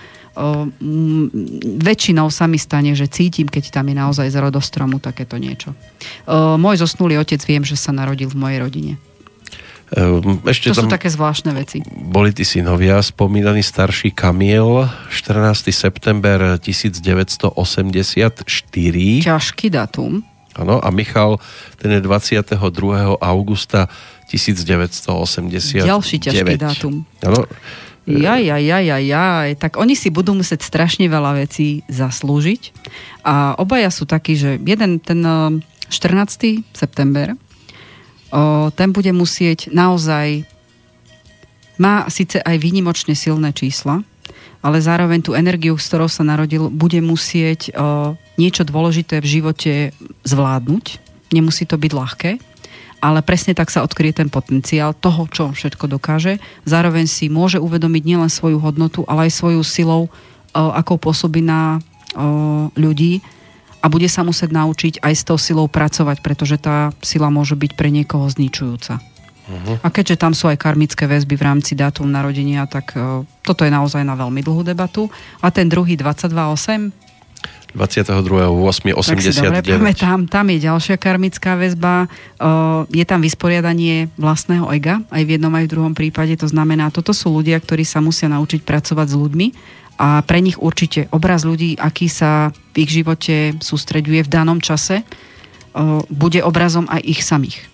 väčšinou 1.81 2.31
sa 2.31 2.47
mi 2.47 2.57
stane, 2.57 2.95
že 2.95 3.11
cítim, 3.11 3.51
keď 3.51 3.75
tam 3.75 3.91
je 3.91 3.97
naozaj 3.99 4.31
z 4.31 4.37
rodostromu 4.39 5.03
takéto 5.03 5.37
niečo. 5.37 5.75
Môj 6.57 6.81
zosnulý 6.81 7.19
otec 7.19 7.43
viem, 7.45 7.67
že 7.67 7.75
sa 7.75 7.91
narodil 7.91 8.31
v 8.31 8.39
mojej 8.39 8.59
rodine. 8.63 8.93
Ehm, 9.91 10.39
Ešte 10.47 10.71
To 10.71 10.75
sú 10.75 10.87
tam 10.87 10.95
také 10.95 11.11
zvláštne 11.11 11.51
veci. 11.51 11.83
boli 11.91 12.31
tí 12.31 12.47
synovia, 12.47 13.03
spomínaný 13.03 13.67
starší 13.67 14.15
Kamiel, 14.15 14.87
14. 15.11 15.75
september 15.75 16.63
1984. 16.63 18.47
Ťažký 19.27 19.67
datum. 19.75 20.23
Áno, 20.55 20.79
a 20.79 20.89
Michal, 20.95 21.43
ten 21.79 21.91
je 21.91 22.01
22. 22.03 23.19
augusta 23.19 23.91
1989. 24.31 25.91
Ďalší 25.91 26.17
ťažký 26.23 26.55
dátum. 26.55 26.95
Áno, 27.27 27.51
Jaj, 28.11 28.43
jaj, 28.43 28.63
jaj, 28.67 28.85
jaj, 28.91 29.05
jaj. 29.07 29.51
Tak 29.61 29.79
oni 29.79 29.95
si 29.95 30.11
budú 30.11 30.35
musieť 30.35 30.67
strašne 30.67 31.07
veľa 31.07 31.47
vecí 31.47 31.87
zaslúžiť. 31.87 32.75
A 33.23 33.55
obaja 33.55 33.95
sú 33.95 34.09
takí, 34.09 34.35
že 34.35 34.59
jeden 34.59 34.99
ten 34.99 35.23
eh, 35.23 35.71
14. 35.91 36.63
september, 36.71 37.35
o, 38.31 38.71
ten 38.71 38.95
bude 38.95 39.11
musieť 39.11 39.75
naozaj, 39.75 40.47
má 41.83 42.07
síce 42.07 42.39
aj 42.39 42.57
výnimočne 42.63 43.19
silné 43.19 43.51
čísla, 43.51 44.07
ale 44.63 44.79
zároveň 44.79 45.21
tú 45.21 45.35
energiu, 45.35 45.75
s 45.75 45.91
ktorou 45.91 46.07
sa 46.07 46.23
narodil, 46.23 46.71
bude 46.71 47.03
musieť 47.03 47.75
o, 47.75 48.15
niečo 48.39 48.63
dôležité 48.63 49.19
v 49.19 49.31
živote 49.41 49.73
zvládnuť. 50.23 51.03
Nemusí 51.35 51.67
to 51.67 51.75
byť 51.75 51.93
ľahké, 51.93 52.31
ale 53.01 53.25
presne 53.25 53.57
tak 53.57 53.73
sa 53.73 53.81
odkrie 53.81 54.13
ten 54.13 54.29
potenciál 54.29 54.93
toho, 54.93 55.25
čo 55.33 55.49
on 55.51 55.55
všetko 55.57 55.89
dokáže. 55.89 56.37
Zároveň 56.69 57.09
si 57.09 57.33
môže 57.33 57.57
uvedomiť 57.57 58.03
nielen 58.05 58.31
svoju 58.31 58.61
hodnotu, 58.61 59.03
ale 59.09 59.27
aj 59.27 59.41
svoju 59.41 59.65
silou, 59.65 60.07
o, 60.07 60.09
akou 60.53 61.01
pôsobí 61.01 61.41
na 61.41 61.81
o, 62.15 62.69
ľudí 62.77 63.25
a 63.81 63.89
bude 63.89 64.07
sa 64.07 64.21
musieť 64.21 64.53
naučiť 64.53 64.95
aj 65.01 65.15
s 65.17 65.23
tou 65.25 65.41
silou 65.41 65.65
pracovať, 65.67 66.21
pretože 66.21 66.61
tá 66.61 66.93
sila 67.01 67.33
môže 67.33 67.57
byť 67.57 67.73
pre 67.73 67.89
niekoho 67.89 68.29
zničujúca. 68.29 69.01
A 69.83 69.89
keďže 69.91 70.15
tam 70.15 70.31
sú 70.31 70.47
aj 70.47 70.63
karmické 70.63 71.11
väzby 71.11 71.35
v 71.35 71.43
rámci 71.43 71.75
dátum 71.75 72.07
narodenia, 72.07 72.71
tak 72.71 72.95
o, 72.95 73.27
toto 73.43 73.67
je 73.67 73.73
naozaj 73.73 74.07
na 74.07 74.15
veľmi 74.15 74.45
dlhú 74.47 74.63
debatu. 74.63 75.11
A 75.43 75.51
ten 75.51 75.67
druhý 75.67 75.99
22.8, 75.99 77.10
22.8.89. 77.75 78.99
tak 78.99 79.21
si 79.23 79.31
dobre 79.39 79.63
pamätám, 79.63 80.27
tam 80.27 80.51
je 80.51 80.59
ďalšia 80.67 80.97
karmická 80.99 81.55
väzba, 81.55 82.11
je 82.91 83.05
tam 83.07 83.23
vysporiadanie 83.23 84.11
vlastného 84.19 84.67
ega, 84.75 85.01
aj 85.09 85.23
v 85.23 85.39
jednom, 85.39 85.55
aj 85.55 85.65
v 85.67 85.73
druhom 85.73 85.95
prípade, 85.95 86.35
to 86.35 86.51
znamená, 86.51 86.91
toto 86.91 87.15
sú 87.15 87.31
ľudia, 87.31 87.59
ktorí 87.63 87.87
sa 87.87 88.03
musia 88.03 88.27
naučiť 88.27 88.67
pracovať 88.67 89.07
s 89.07 89.15
ľuďmi 89.15 89.47
a 90.01 90.25
pre 90.25 90.41
nich 90.41 90.57
určite 90.57 91.13
obraz 91.13 91.45
ľudí, 91.45 91.77
aký 91.77 92.09
sa 92.09 92.57
v 92.73 92.89
ich 92.89 92.91
živote 92.91 93.61
sústreďuje 93.61 94.25
v 94.25 94.33
danom 94.33 94.59
čase, 94.59 95.05
bude 96.11 96.41
obrazom 96.41 96.89
aj 96.91 97.05
ich 97.05 97.21
samých. 97.23 97.69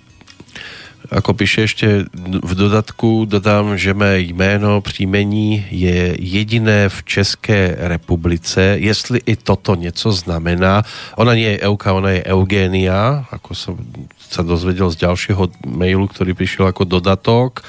Ako 1.10 1.38
píše 1.38 1.70
ešte 1.70 2.08
v 2.42 2.52
dodatku, 2.54 3.30
dodám, 3.30 3.78
že 3.78 3.94
mé 3.94 4.18
jméno 4.18 4.80
příjmení 4.80 5.66
je 5.70 6.16
jediné 6.18 6.88
v 6.88 6.98
České 7.04 7.74
republice. 7.78 8.60
Jestli 8.78 9.22
i 9.26 9.36
toto 9.36 9.74
něco 9.74 10.12
znamená. 10.12 10.82
Ona 11.16 11.34
nie 11.34 11.56
je 11.56 11.62
Euka, 11.62 11.92
ona 11.92 12.10
je 12.10 12.26
Eugénia, 12.26 13.24
ako 13.30 13.54
som 13.54 13.74
sa 14.18 14.42
dozvedel 14.42 14.90
z 14.90 15.06
ďalšieho 15.06 15.50
mailu, 15.66 16.10
ktorý 16.10 16.34
prišiel 16.34 16.66
ako 16.66 16.84
dodatok. 16.84 17.62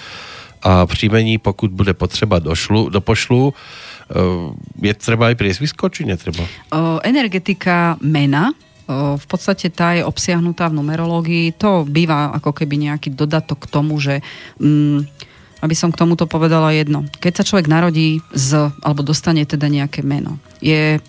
A 0.63 0.85
příjmení, 0.85 1.37
pokud 1.37 1.71
bude 1.71 1.93
potřeba, 1.93 2.39
došlu, 2.39 2.89
dopošlu. 2.89 3.53
Je 4.81 4.93
treba 4.93 5.27
aj 5.29 5.35
priezvisko, 5.35 5.91
či 5.91 6.07
netreba? 6.07 6.47
O, 6.71 6.97
energetika 7.03 7.99
mena, 8.01 8.55
v 8.87 9.25
podstate 9.27 9.67
tá 9.67 9.99
je 9.99 10.07
obsiahnutá 10.07 10.71
v 10.71 10.79
numerológii. 10.79 11.59
To 11.59 11.83
býva 11.83 12.31
ako 12.39 12.55
keby 12.55 12.87
nejaký 12.87 13.11
dodatok 13.11 13.67
k 13.67 13.71
tomu, 13.71 13.99
že... 13.99 14.23
Mm, 14.57 15.05
aby 15.57 15.73
som 15.73 15.89
k 15.89 15.97
tomuto 15.97 16.29
povedala 16.29 16.69
jedno. 16.69 17.09
Keď 17.17 17.33
sa 17.41 17.47
človek 17.47 17.65
narodí 17.65 18.21
z, 18.29 18.69
alebo 18.85 19.01
dostane 19.01 19.41
teda 19.41 19.65
nejaké 19.65 20.05
meno, 20.05 20.37
je 20.61 21.01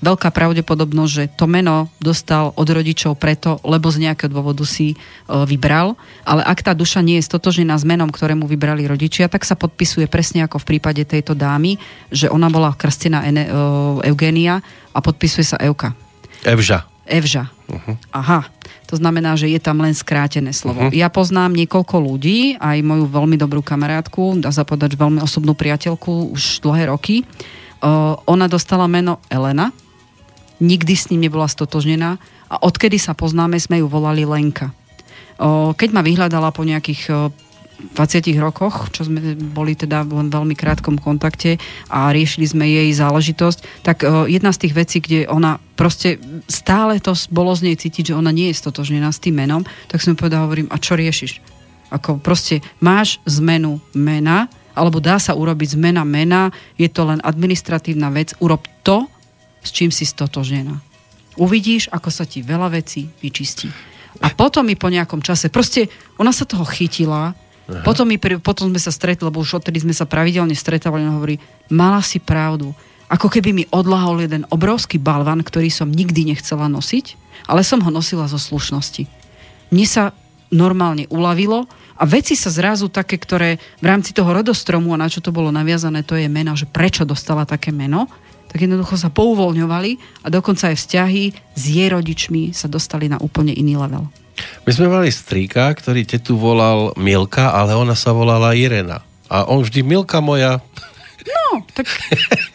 veľká 0.00 0.32
pravdepodobnosť, 0.32 1.12
že 1.12 1.24
to 1.36 1.44
meno 1.44 1.92
dostal 2.00 2.56
od 2.56 2.68
rodičov 2.68 3.20
preto, 3.20 3.60
lebo 3.64 3.92
z 3.92 4.08
nejakého 4.08 4.32
dôvodu 4.32 4.64
si 4.64 4.92
e, 4.92 4.96
vybral, 5.44 5.96
ale 6.24 6.40
ak 6.44 6.64
tá 6.64 6.72
duša 6.72 7.04
nie 7.04 7.20
je 7.20 7.28
stotožená 7.28 7.76
s 7.76 7.84
menom, 7.84 8.08
ktorému 8.08 8.48
vybrali 8.48 8.88
rodičia, 8.88 9.28
tak 9.28 9.44
sa 9.44 9.56
podpisuje 9.56 10.08
presne 10.08 10.44
ako 10.44 10.60
v 10.60 10.76
prípade 10.76 11.04
tejto 11.04 11.36
dámy, 11.36 11.76
že 12.08 12.32
ona 12.32 12.48
bola 12.48 12.72
krstená 12.72 13.24
e, 13.24 13.30
Eugénia 14.08 14.64
a 14.96 14.98
podpisuje 15.04 15.44
sa 15.44 15.60
Euka. 15.60 16.09
Evža. 16.44 16.88
Evža. 17.10 17.50
Aha. 18.14 18.46
To 18.90 18.98
znamená, 18.98 19.38
že 19.38 19.46
je 19.46 19.62
tam 19.62 19.78
len 19.82 19.94
skrátené 19.94 20.50
slovo. 20.50 20.90
Mhm. 20.90 20.94
Ja 20.94 21.06
poznám 21.10 21.54
niekoľko 21.54 21.96
ľudí, 22.02 22.58
aj 22.58 22.82
moju 22.82 23.06
veľmi 23.06 23.38
dobrú 23.38 23.62
kamarátku, 23.62 24.42
dá 24.42 24.50
sa 24.50 24.66
povedať 24.66 24.98
veľmi 24.98 25.22
osobnú 25.22 25.54
priateľku 25.54 26.34
už 26.34 26.62
dlhé 26.66 26.90
roky. 26.90 27.22
O, 27.80 28.18
ona 28.26 28.50
dostala 28.50 28.90
meno 28.90 29.22
Elena, 29.30 29.72
nikdy 30.60 30.92
s 30.92 31.08
ním 31.08 31.24
nebola 31.24 31.48
stotožnená 31.48 32.20
a 32.50 32.54
odkedy 32.60 33.00
sa 33.00 33.16
poznáme, 33.16 33.56
sme 33.56 33.80
ju 33.80 33.86
volali 33.88 34.26
Lenka. 34.26 34.74
O, 35.40 35.72
keď 35.72 35.88
ma 35.94 36.02
vyhľadala 36.04 36.50
po 36.52 36.66
nejakých 36.66 37.02
o, 37.08 37.14
20 37.96 38.36
rokoch, 38.38 38.92
čo 38.92 39.08
sme 39.08 39.34
boli 39.36 39.74
teda 39.74 40.04
len 40.06 40.28
v 40.28 40.36
veľmi 40.36 40.54
krátkom 40.54 41.00
kontakte 41.00 41.56
a 41.88 42.12
riešili 42.14 42.46
sme 42.46 42.64
jej 42.68 42.90
záležitosť, 42.94 43.86
tak 43.86 44.04
o, 44.04 44.24
jedna 44.28 44.52
z 44.54 44.66
tých 44.66 44.74
vecí, 44.76 44.96
kde 45.02 45.26
ona 45.26 45.58
proste 45.74 46.20
stále 46.46 47.00
to 47.00 47.16
bolo 47.32 47.56
z 47.56 47.72
nej 47.72 47.76
cítiť, 47.76 48.12
že 48.12 48.18
ona 48.18 48.30
nie 48.30 48.52
je 48.52 48.60
stotožnená 48.60 49.10
s 49.10 49.22
tým 49.22 49.40
menom, 49.40 49.64
tak 49.88 50.04
som 50.04 50.12
jej 50.12 50.20
povedala, 50.20 50.46
hovorím, 50.46 50.68
a 50.68 50.76
čo 50.76 50.94
riešiš? 50.96 51.40
Ako 51.90 52.22
proste 52.22 52.62
máš 52.78 53.18
zmenu 53.26 53.82
mena, 53.96 54.46
alebo 54.76 55.02
dá 55.02 55.18
sa 55.18 55.34
urobiť 55.34 55.74
zmena 55.74 56.06
mena, 56.06 56.54
je 56.78 56.86
to 56.86 57.02
len 57.02 57.18
administratívna 57.24 58.12
vec, 58.14 58.36
urob 58.38 58.62
to, 58.86 59.10
s 59.60 59.74
čím 59.74 59.90
si 59.90 60.06
stotožnená. 60.06 60.78
Uvidíš, 61.40 61.88
ako 61.90 62.08
sa 62.12 62.28
ti 62.28 62.44
veľa 62.44 62.70
vecí 62.72 63.10
vyčistí. 63.20 63.68
A 64.20 64.28
potom 64.34 64.68
mi 64.68 64.76
po 64.76 64.92
nejakom 64.92 65.24
čase, 65.24 65.48
proste 65.48 65.88
ona 66.20 66.34
sa 66.34 66.44
toho 66.44 66.66
chytila, 66.68 67.32
potom, 67.86 68.06
mi, 68.08 68.18
potom 68.18 68.70
sme 68.70 68.80
sa 68.80 68.90
stretli, 68.90 69.26
lebo 69.26 69.40
už 69.40 69.62
odtedy 69.62 69.82
sme 69.82 69.94
sa 69.94 70.08
pravidelne 70.08 70.54
stretávali, 70.54 71.06
ona 71.06 71.16
hovorí, 71.16 71.36
mala 71.70 72.02
si 72.02 72.18
pravdu. 72.18 72.74
Ako 73.10 73.26
keby 73.26 73.50
mi 73.50 73.64
odlahol 73.74 74.22
jeden 74.22 74.46
obrovský 74.50 75.02
balvan, 75.02 75.42
ktorý 75.42 75.66
som 75.70 75.90
nikdy 75.90 76.30
nechcela 76.30 76.70
nosiť, 76.70 77.18
ale 77.50 77.66
som 77.66 77.82
ho 77.82 77.90
nosila 77.90 78.30
zo 78.30 78.38
slušnosti. 78.38 79.06
Mne 79.74 79.86
sa 79.86 80.14
normálne 80.50 81.06
uľavilo 81.10 81.66
a 81.98 82.02
veci 82.06 82.34
sa 82.34 82.50
zrazu 82.50 82.90
také, 82.90 83.18
ktoré 83.18 83.58
v 83.82 83.86
rámci 83.86 84.14
toho 84.14 84.30
rodostromu 84.30 84.94
a 84.94 85.00
na 85.00 85.06
čo 85.06 85.22
to 85.22 85.34
bolo 85.34 85.50
naviazané, 85.54 86.02
to 86.02 86.18
je 86.18 86.26
meno, 86.26 86.54
že 86.58 86.70
prečo 86.70 87.06
dostala 87.06 87.46
také 87.46 87.70
meno, 87.70 88.10
tak 88.50 88.66
jednoducho 88.66 88.98
sa 88.98 89.14
pouvoľňovali 89.14 90.24
a 90.26 90.28
dokonca 90.30 90.74
aj 90.74 90.76
vzťahy 90.78 91.22
s 91.54 91.62
jej 91.62 91.86
rodičmi 91.86 92.50
sa 92.50 92.66
dostali 92.66 93.06
na 93.06 93.22
úplne 93.22 93.54
iný 93.54 93.78
level. 93.78 94.10
My 94.66 94.70
sme 94.72 94.86
mali 94.90 95.08
strýka, 95.10 95.72
ktorý 95.72 96.04
tetu 96.04 96.36
volal 96.36 96.92
Milka, 97.00 97.54
ale 97.54 97.74
ona 97.74 97.96
sa 97.96 98.12
volala 98.14 98.52
Irena. 98.54 99.02
A 99.30 99.46
on 99.46 99.62
vždy 99.62 99.86
Milka 99.86 100.18
moja. 100.18 100.58
No, 101.24 101.62
tak 101.74 101.86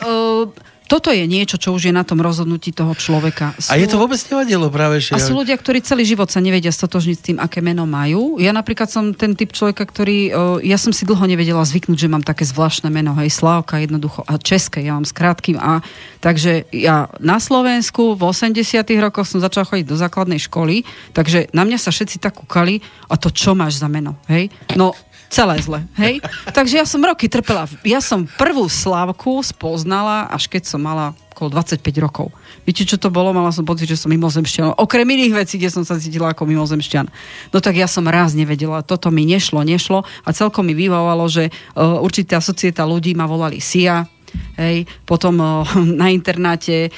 uh, 0.04 0.50
toto 0.86 1.10
je 1.10 1.26
niečo, 1.26 1.58
čo 1.58 1.74
už 1.74 1.90
je 1.90 1.94
na 1.94 2.06
tom 2.06 2.22
rozhodnutí 2.22 2.70
toho 2.70 2.94
človeka. 2.94 3.58
Sú, 3.58 3.74
a 3.74 3.82
je 3.82 3.90
to 3.90 3.98
vôbec 3.98 4.22
nevadilo 4.22 4.70
práve? 4.70 5.02
Že... 5.02 5.18
A 5.18 5.20
sú 5.20 5.34
ľudia, 5.34 5.58
ktorí 5.58 5.82
celý 5.82 6.06
život 6.06 6.30
sa 6.30 6.38
nevedia 6.40 6.70
stotožniť 6.70 7.18
s 7.18 7.24
tým, 7.26 7.38
aké 7.42 7.60
meno 7.60 7.90
majú. 7.90 8.38
Ja 8.38 8.54
napríklad 8.54 8.88
som 8.88 9.18
ten 9.18 9.34
typ 9.34 9.52
človeka, 9.52 9.84
ktorý... 9.84 10.32
Ja 10.62 10.78
som 10.78 10.94
si 10.94 11.10
dlho 11.10 11.26
nevedela 11.26 11.66
zvyknúť, 11.66 11.98
že 11.98 12.12
mám 12.12 12.22
také 12.22 12.46
zvláštne 12.46 12.94
meno, 12.94 13.18
hej, 13.18 13.34
Slávka 13.34 13.82
jednoducho 13.82 14.22
a 14.30 14.38
české, 14.38 14.86
ja 14.86 14.94
mám 14.94 15.10
s 15.10 15.12
krátkým 15.12 15.58
A. 15.58 15.82
Takže 16.22 16.70
ja 16.70 17.10
na 17.18 17.42
Slovensku 17.42 18.14
v 18.14 18.22
80 18.30 18.86
rokoch 19.02 19.26
som 19.26 19.42
začala 19.42 19.66
chodiť 19.66 19.86
do 19.90 19.98
základnej 19.98 20.38
školy, 20.38 20.86
takže 21.18 21.50
na 21.52 21.66
mňa 21.66 21.82
sa 21.82 21.90
všetci 21.90 22.22
tak 22.22 22.38
kúkali, 22.38 22.80
a 23.10 23.18
to 23.18 23.34
čo 23.34 23.58
máš 23.58 23.82
za 23.82 23.90
meno, 23.90 24.18
hej? 24.30 24.54
No, 24.78 24.94
celé 25.30 25.60
zle, 25.62 25.80
hej? 26.00 26.24
Takže 26.52 26.80
ja 26.80 26.86
som 26.88 27.02
roky 27.04 27.28
trpela. 27.28 27.70
Ja 27.84 28.00
som 28.00 28.26
prvú 28.26 28.66
Slávku 28.70 29.42
spoznala, 29.44 30.30
až 30.32 30.48
keď 30.48 30.64
som 30.70 30.82
mala 30.82 31.14
okolo 31.36 31.60
25 31.60 31.84
rokov. 32.00 32.32
Viete, 32.64 32.88
čo 32.88 32.96
to 32.96 33.12
bolo? 33.12 33.36
Mala 33.36 33.52
som 33.52 33.68
pocit, 33.68 33.92
že 33.92 34.00
som 34.00 34.08
mimozemšťan. 34.08 34.80
Okrem 34.80 35.04
iných 35.04 35.36
vecí, 35.36 35.60
kde 35.60 35.68
som 35.68 35.84
sa 35.84 36.00
cítila 36.00 36.32
ako 36.32 36.48
mimozemšťan. 36.48 37.06
No 37.52 37.58
tak 37.60 37.76
ja 37.76 37.92
som 37.92 38.08
raz 38.08 38.32
nevedela. 38.32 38.80
Toto 38.88 39.12
mi 39.12 39.28
nešlo, 39.28 39.60
nešlo 39.68 40.08
a 40.24 40.30
celkom 40.32 40.64
mi 40.64 40.72
vyvávalo, 40.72 41.28
že 41.28 41.52
uh, 41.52 42.00
určitá 42.00 42.40
societa 42.40 42.88
ľudí 42.88 43.12
ma 43.20 43.28
volali 43.28 43.60
Sia, 43.60 44.08
Hej. 44.56 44.88
Potom 45.04 45.40
na 46.02 46.08
internáte 46.12 46.90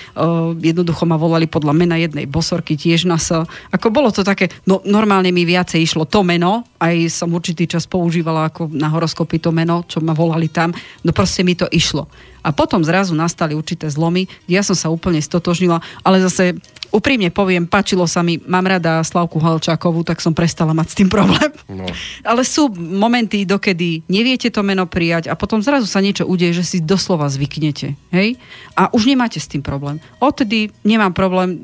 jednoducho 0.62 1.04
ma 1.10 1.18
volali 1.20 1.50
podľa 1.50 1.74
mena 1.74 1.96
jednej 1.98 2.30
bosorky 2.30 2.78
tiež 2.78 3.10
na 3.10 3.18
S. 3.18 3.34
Ako 3.74 3.90
bolo 3.90 4.14
to 4.14 4.22
také, 4.22 4.50
no 4.70 4.82
normálne 4.86 5.34
mi 5.34 5.44
viacej 5.44 5.82
išlo 5.82 6.06
to 6.06 6.22
meno, 6.22 6.66
aj 6.78 7.10
som 7.10 7.34
určitý 7.34 7.66
čas 7.66 7.90
používala 7.90 8.50
ako 8.50 8.70
na 8.70 8.88
horoskopy 8.94 9.42
to 9.42 9.50
meno, 9.50 9.84
čo 9.90 9.98
ma 10.02 10.14
volali 10.14 10.48
tam, 10.50 10.70
no 11.02 11.12
proste 11.12 11.42
mi 11.42 11.58
to 11.58 11.66
išlo. 11.74 12.06
A 12.48 12.56
potom 12.56 12.80
zrazu 12.80 13.12
nastali 13.12 13.52
určité 13.58 13.92
zlomy, 13.92 14.24
kde 14.48 14.56
ja 14.56 14.64
som 14.64 14.78
sa 14.78 14.88
úplne 14.88 15.20
stotožnila, 15.20 15.84
ale 16.00 16.24
zase 16.24 16.56
úprimne 16.92 17.30
poviem, 17.30 17.68
páčilo 17.68 18.08
sa 18.08 18.24
mi, 18.24 18.40
mám 18.44 18.66
rada 18.66 19.04
Slavku 19.04 19.38
Halčákovú, 19.38 20.04
tak 20.04 20.24
som 20.24 20.36
prestala 20.36 20.72
mať 20.76 20.88
s 20.94 20.98
tým 20.98 21.10
problém. 21.10 21.52
No. 21.68 21.86
Ale 22.30 22.42
sú 22.48 22.72
momenty, 22.76 23.44
dokedy 23.44 24.08
neviete 24.08 24.52
to 24.52 24.64
meno 24.66 24.88
prijať 24.90 25.30
a 25.32 25.38
potom 25.38 25.64
zrazu 25.64 25.86
sa 25.86 26.04
niečo 26.04 26.26
udeje, 26.26 26.64
že 26.64 26.64
si 26.66 26.78
doslova 26.80 27.28
zvyknete. 27.28 27.96
Hej? 28.12 28.40
A 28.76 28.90
už 28.92 29.08
nemáte 29.08 29.40
s 29.40 29.50
tým 29.50 29.62
problém. 29.62 30.02
Odtedy 30.20 30.72
nemám 30.84 31.12
problém. 31.16 31.58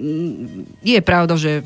Je 0.84 1.00
pravda, 1.00 1.36
že 1.40 1.64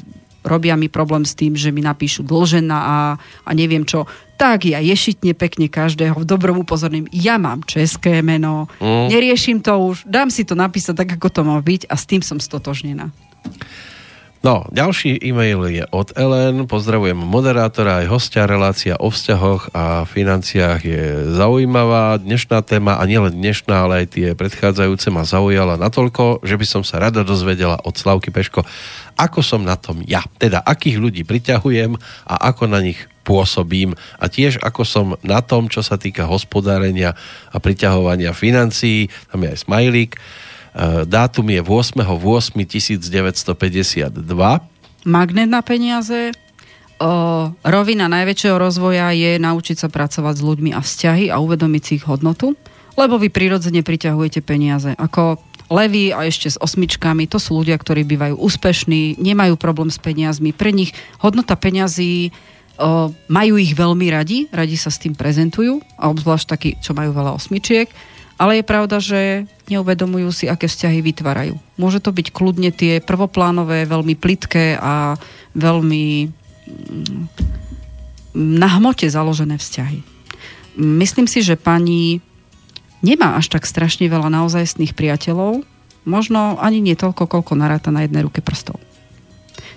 robia 0.47 0.79
mi 0.79 0.88
problém 0.88 1.27
s 1.27 1.35
tým, 1.35 1.59
že 1.59 1.75
mi 1.75 1.84
napíšu 1.84 2.23
dlžena 2.23 2.77
a, 2.79 2.97
a 3.19 3.49
neviem 3.51 3.84
čo 3.84 4.07
tak 4.38 4.69
ja 4.69 4.77
ješitne 4.77 5.34
pekne 5.34 5.65
každého, 5.65 6.21
v 6.21 6.29
dobrom 6.29 6.61
upozorním, 6.61 7.09
ja 7.09 7.41
mám 7.41 7.65
české 7.65 8.21
meno, 8.21 8.69
mm. 8.77 9.09
neriešim 9.09 9.65
to 9.65 9.73
už, 9.73 10.05
dám 10.05 10.29
si 10.29 10.45
to 10.45 10.53
napísať 10.53 10.93
tak, 11.03 11.09
ako 11.17 11.27
to 11.34 11.41
má 11.41 11.57
byť 11.57 11.89
a 11.89 11.97
s 11.97 12.05
tým 12.05 12.21
som 12.21 12.38
stotožnená. 12.38 13.09
No, 14.45 14.64
ďalší 14.69 15.18
e-mail 15.27 15.59
je 15.68 15.84
od 15.91 16.15
Ellen. 16.15 16.72
Pozdravujem 16.72 17.19
moderátora 17.19 18.05
aj 18.05 18.07
hostia. 18.07 18.47
Relácia 18.47 18.95
o 18.95 19.11
vzťahoch 19.11 19.76
a 19.76 20.07
financiách 20.07 20.81
je 20.88 21.03
zaujímavá. 21.35 22.15
Dnešná 22.22 22.64
téma, 22.64 22.95
a 22.95 23.03
nielen 23.03 23.35
dnešná, 23.35 23.76
ale 23.76 24.05
aj 24.05 24.15
tie 24.15 24.27
predchádzajúce 24.38 25.11
ma 25.11 25.27
zaujala 25.27 25.76
natoľko, 25.76 26.47
že 26.47 26.55
by 26.55 26.65
som 26.69 26.81
sa 26.88 27.01
rada 27.01 27.27
dozvedela 27.27 27.81
od 27.84 27.97
Slavky 27.99 28.31
Peško, 28.31 28.64
ako 29.19 29.43
som 29.43 29.68
na 29.68 29.76
tom 29.76 29.99
ja. 30.07 30.23
Teda, 30.39 30.64
akých 30.64 31.01
ľudí 31.01 31.27
priťahujem 31.27 31.99
a 32.30 32.35
ako 32.47 32.72
na 32.72 32.80
nich 32.80 33.03
pôsobím 33.27 33.99
a 34.15 34.31
tiež 34.31 34.64
ako 34.64 34.81
som 34.88 35.07
na 35.27 35.43
tom, 35.43 35.68
čo 35.68 35.84
sa 35.84 35.99
týka 35.99 36.23
hospodárenia 36.23 37.19
a 37.51 37.59
priťahovania 37.59 38.31
financií, 38.31 39.11
tam 39.27 39.43
je 39.43 39.51
aj 39.51 39.59
smajlík, 39.68 40.15
dátum 41.10 41.49
je 41.49 41.66
8.8.1952. 41.66 44.14
Magnet 45.08 45.48
na 45.49 45.64
peniaze. 45.66 46.36
O, 46.98 47.54
rovina 47.62 48.10
najväčšieho 48.10 48.58
rozvoja 48.58 49.14
je 49.14 49.38
naučiť 49.38 49.78
sa 49.78 49.86
pracovať 49.90 50.36
s 50.38 50.41
ľuďmi 50.41 50.74
a 50.74 50.82
vzťahy 50.82 51.30
a 51.30 51.38
uvedomiť 51.38 51.82
si 51.86 52.02
ich 52.02 52.06
hodnotu, 52.10 52.58
lebo 52.98 53.22
vy 53.22 53.30
prirodzene 53.30 53.86
priťahujete 53.86 54.41
peniaze. 54.41 54.98
Ako 54.98 55.38
levy 55.70 56.10
a 56.10 56.26
ešte 56.26 56.49
s 56.49 56.58
osmičkami, 56.58 57.30
to 57.30 57.38
sú 57.38 57.62
ľudia, 57.62 57.78
ktorí 57.78 58.02
bývajú 58.02 58.41
úspešní, 58.41 59.22
nemajú 59.22 59.62
problém 59.62 59.94
s 59.94 60.02
peniazmi. 60.02 60.58
Pre 60.58 60.74
nich 60.74 60.90
hodnota 61.22 61.54
peňazí 61.54 62.34
o, 62.82 63.14
majú 63.30 63.62
ich 63.62 63.78
veľmi 63.78 64.10
radi, 64.10 64.49
radi 64.49 64.74
sa 64.74 64.90
s 64.90 64.98
tým 64.98 65.14
prezentujú, 65.14 65.78
a 66.02 66.10
obzvlášť 66.10 66.45
takí, 66.49 66.82
čo 66.82 66.98
majú 66.98 67.14
veľa 67.14 67.38
osmičiek 67.38 68.16
ale 68.38 68.61
je 68.61 68.69
pravda, 68.69 68.97
že 69.01 69.49
neuvedomujú 69.68 70.30
si, 70.30 70.45
aké 70.45 70.69
vzťahy 70.69 71.01
vytvárajú. 71.01 71.57
Môže 71.76 71.99
to 71.99 72.14
byť 72.14 72.30
kľudne 72.30 72.69
tie 72.69 73.01
prvoplánové, 73.01 73.89
veľmi 73.89 74.14
plitké 74.14 74.77
a 74.77 75.18
veľmi 75.57 76.05
mm, 76.30 77.23
na 78.38 78.69
hmote 78.77 79.09
založené 79.09 79.57
vzťahy. 79.57 79.99
Myslím 80.77 81.26
si, 81.26 81.41
že 81.41 81.57
pani 81.57 82.22
nemá 83.01 83.34
až 83.38 83.49
tak 83.49 83.65
strašne 83.65 84.05
veľa 84.05 84.30
naozajstných 84.30 84.93
priateľov, 84.93 85.65
možno 86.05 86.61
ani 86.61 86.77
nie 86.77 86.93
toľko, 86.93 87.26
koľko 87.26 87.53
naráta 87.57 87.89
na 87.89 88.05
jednej 88.05 88.22
ruke 88.22 88.45
prstov. 88.45 88.77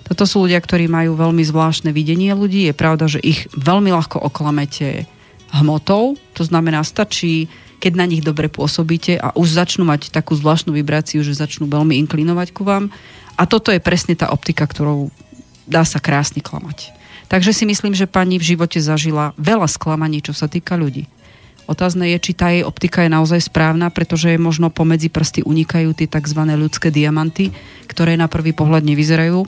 Toto 0.05 0.27
sú 0.27 0.45
ľudia, 0.45 0.59
ktorí 0.61 0.91
majú 0.91 1.15
veľmi 1.15 1.41
zvláštne 1.41 1.95
videnie 1.95 2.35
ľudí. 2.35 2.67
Je 2.67 2.75
pravda, 2.75 3.07
že 3.07 3.23
ich 3.23 3.47
veľmi 3.55 3.95
ľahko 3.95 4.19
oklamete 4.19 5.07
hmotou. 5.55 6.19
To 6.35 6.43
znamená, 6.43 6.83
stačí 6.83 7.47
keď 7.81 7.93
na 7.97 8.05
nich 8.05 8.21
dobre 8.21 8.45
pôsobíte 8.45 9.17
a 9.17 9.33
už 9.33 9.57
začnú 9.57 9.81
mať 9.89 10.13
takú 10.13 10.37
zvláštnu 10.37 10.69
vibráciu, 10.69 11.25
že 11.25 11.33
začnú 11.33 11.65
veľmi 11.65 11.97
inklinovať 12.05 12.53
ku 12.53 12.61
vám. 12.61 12.93
A 13.33 13.49
toto 13.49 13.73
je 13.73 13.81
presne 13.81 14.13
tá 14.13 14.29
optika, 14.29 14.69
ktorou 14.69 15.09
dá 15.65 15.81
sa 15.81 15.97
krásne 15.97 16.45
klamať. 16.45 16.93
Takže 17.25 17.57
si 17.57 17.65
myslím, 17.65 17.97
že 17.97 18.05
pani 18.05 18.37
v 18.37 18.53
živote 18.53 18.77
zažila 18.77 19.33
veľa 19.41 19.65
sklamaní, 19.65 20.21
čo 20.21 20.37
sa 20.37 20.45
týka 20.45 20.77
ľudí. 20.77 21.09
Otázne 21.65 22.11
je, 22.11 22.17
či 22.19 22.31
tá 22.35 22.51
jej 22.51 22.67
optika 22.67 23.07
je 23.07 23.15
naozaj 23.15 23.47
správna, 23.47 23.87
pretože 23.87 24.35
možno 24.35 24.67
pomedzi 24.67 25.07
prsty 25.07 25.41
unikajú 25.47 25.95
tie 25.95 26.11
tzv. 26.11 26.41
ľudské 26.43 26.91
diamanty, 26.91 27.55
ktoré 27.87 28.19
na 28.19 28.27
prvý 28.27 28.51
pohľad 28.51 28.83
nevyzerajú 28.83 29.47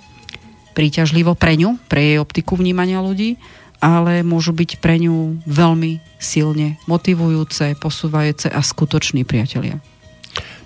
príťažlivo 0.73 1.38
pre 1.38 1.60
ňu, 1.60 1.77
pre 1.85 2.01
jej 2.01 2.18
optiku 2.18 2.57
vnímania 2.57 3.03
ľudí 3.03 3.38
ale 3.84 4.23
môžu 4.23 4.55
byť 4.55 4.80
pre 4.80 4.95
ňu 5.03 5.43
veľmi 5.43 5.99
silne 6.15 6.80
motivujúce, 6.88 7.76
posúvajúce 7.84 8.47
a 8.47 8.64
skutoční 8.64 9.27
priatelia. 9.27 9.84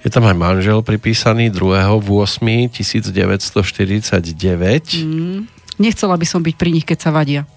Je 0.05 0.13
tam 0.13 0.29
aj 0.29 0.37
manžel 0.37 0.85
pripísaný 0.85 1.49
2. 1.49 1.97
8. 1.97 2.69
1949. 2.69 5.01
Mm, 5.01 5.49
nechcela 5.81 6.13
by 6.13 6.25
som 6.29 6.45
byť 6.45 6.55
pri 6.55 6.69
nich, 6.69 6.85
keď 6.85 6.97
sa 7.01 7.09
vadia. 7.09 7.49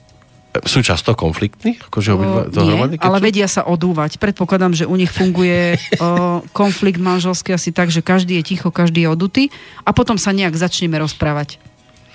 Sú 0.66 0.82
často 0.82 1.14
konfliktní? 1.14 1.78
Akože 1.78 2.10
o, 2.10 2.42
nie, 2.66 2.98
ale 2.98 3.18
sú? 3.20 3.22
vedia 3.22 3.46
sa 3.46 3.62
odúvať. 3.62 4.18
Predpokladám, 4.18 4.74
že 4.74 4.82
u 4.82 4.98
nich 4.98 5.12
funguje 5.12 5.78
o, 6.02 6.42
konflikt 6.50 6.98
manželský 6.98 7.54
asi 7.54 7.70
tak, 7.70 7.94
že 7.94 8.02
každý 8.02 8.42
je 8.42 8.56
ticho, 8.56 8.74
každý 8.74 9.06
je 9.06 9.08
odutý 9.12 9.44
a 9.86 9.94
potom 9.94 10.18
sa 10.18 10.34
nejak 10.34 10.58
začneme 10.58 10.98
rozprávať. 10.98 11.62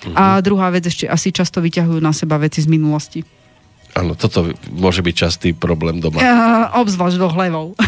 Uh-huh. 0.04 0.16
A 0.16 0.40
druhá 0.44 0.68
vec 0.68 0.84
ešte 0.84 1.08
asi 1.08 1.32
často 1.32 1.64
vyťahujú 1.64 2.00
na 2.02 2.12
seba 2.12 2.36
veci 2.36 2.60
z 2.60 2.68
minulosti. 2.68 3.24
Áno, 3.96 4.12
toto 4.12 4.52
môže 4.68 5.00
byť 5.00 5.14
častý 5.16 5.48
problém 5.56 6.04
doma. 6.04 6.20
Uh, 6.20 6.68
obzvlášť 6.84 7.16
do 7.16 7.32
hlevov. 7.32 7.66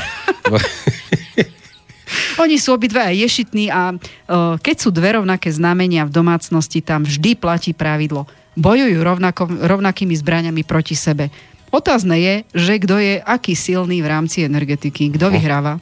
Oni 2.42 2.56
sú 2.56 2.72
obidva 2.72 3.12
aj 3.12 3.28
ješitní 3.28 3.68
a 3.68 3.92
uh, 3.92 4.56
keď 4.56 4.76
sú 4.80 4.88
dve 4.88 5.20
rovnaké 5.20 5.52
znamenia 5.52 6.08
v 6.08 6.14
domácnosti, 6.14 6.80
tam 6.80 7.04
vždy 7.04 7.36
platí 7.36 7.76
pravidlo. 7.76 8.24
Bojujú 8.56 9.04
rovnako, 9.04 9.68
rovnakými 9.68 10.16
zbraniami 10.16 10.64
proti 10.64 10.96
sebe. 10.96 11.28
Otázne 11.68 12.16
je, 12.16 12.34
že 12.56 12.80
kto 12.80 12.96
je 12.96 13.20
aký 13.20 13.52
silný 13.52 14.00
v 14.00 14.08
rámci 14.08 14.48
energetiky, 14.48 15.12
kto 15.12 15.28
vyhráva. 15.28 15.76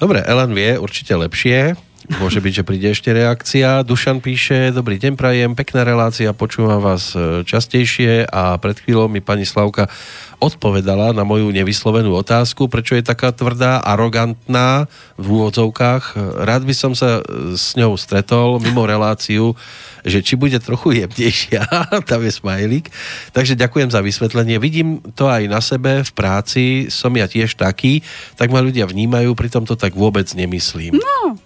Dobre, 0.00 0.24
Ellen 0.24 0.56
vie 0.56 0.80
určite 0.80 1.12
lepšie. 1.12 1.76
Môže 2.08 2.40
byť, 2.40 2.52
že 2.56 2.64
príde 2.64 2.88
ešte 2.88 3.12
reakcia. 3.12 3.84
Dušan 3.84 4.24
píše, 4.24 4.72
dobrý 4.72 4.96
deň, 4.96 5.12
prajem, 5.12 5.52
pekná 5.52 5.84
relácia, 5.84 6.32
počúvam 6.32 6.80
vás 6.80 7.12
e, 7.12 7.44
častejšie 7.44 8.24
a 8.24 8.56
pred 8.56 8.80
chvíľou 8.80 9.12
mi 9.12 9.20
pani 9.20 9.44
Slavka 9.44 9.92
odpovedala 10.40 11.12
na 11.12 11.28
moju 11.28 11.52
nevyslovenú 11.52 12.16
otázku, 12.16 12.72
prečo 12.72 12.96
je 12.96 13.04
taká 13.04 13.28
tvrdá, 13.28 13.84
arogantná 13.84 14.88
v 15.20 15.26
úvodzovkách. 15.36 16.16
Rád 16.48 16.64
by 16.64 16.74
som 16.74 16.96
sa 16.96 17.20
e, 17.20 17.52
s 17.60 17.76
ňou 17.76 18.00
stretol 18.00 18.56
mimo 18.56 18.88
reláciu, 18.88 19.52
že 20.00 20.24
či 20.24 20.40
bude 20.40 20.56
trochu 20.64 21.04
jemnejšia, 21.04 21.60
tam 22.08 22.24
je 22.24 22.32
smajlík. 22.32 22.88
Takže 23.36 23.52
ďakujem 23.52 23.92
za 23.92 24.00
vysvetlenie. 24.00 24.56
Vidím 24.56 25.04
to 25.12 25.28
aj 25.28 25.44
na 25.44 25.60
sebe 25.60 26.00
v 26.00 26.12
práci, 26.16 26.88
som 26.88 27.12
ja 27.12 27.28
tiež 27.28 27.52
taký, 27.52 28.00
tak 28.40 28.48
ma 28.48 28.64
ľudia 28.64 28.88
vnímajú, 28.88 29.36
pritom 29.36 29.68
to 29.68 29.76
tak 29.76 29.92
vôbec 29.92 30.24
nemyslím. 30.32 30.96
No, 30.96 31.36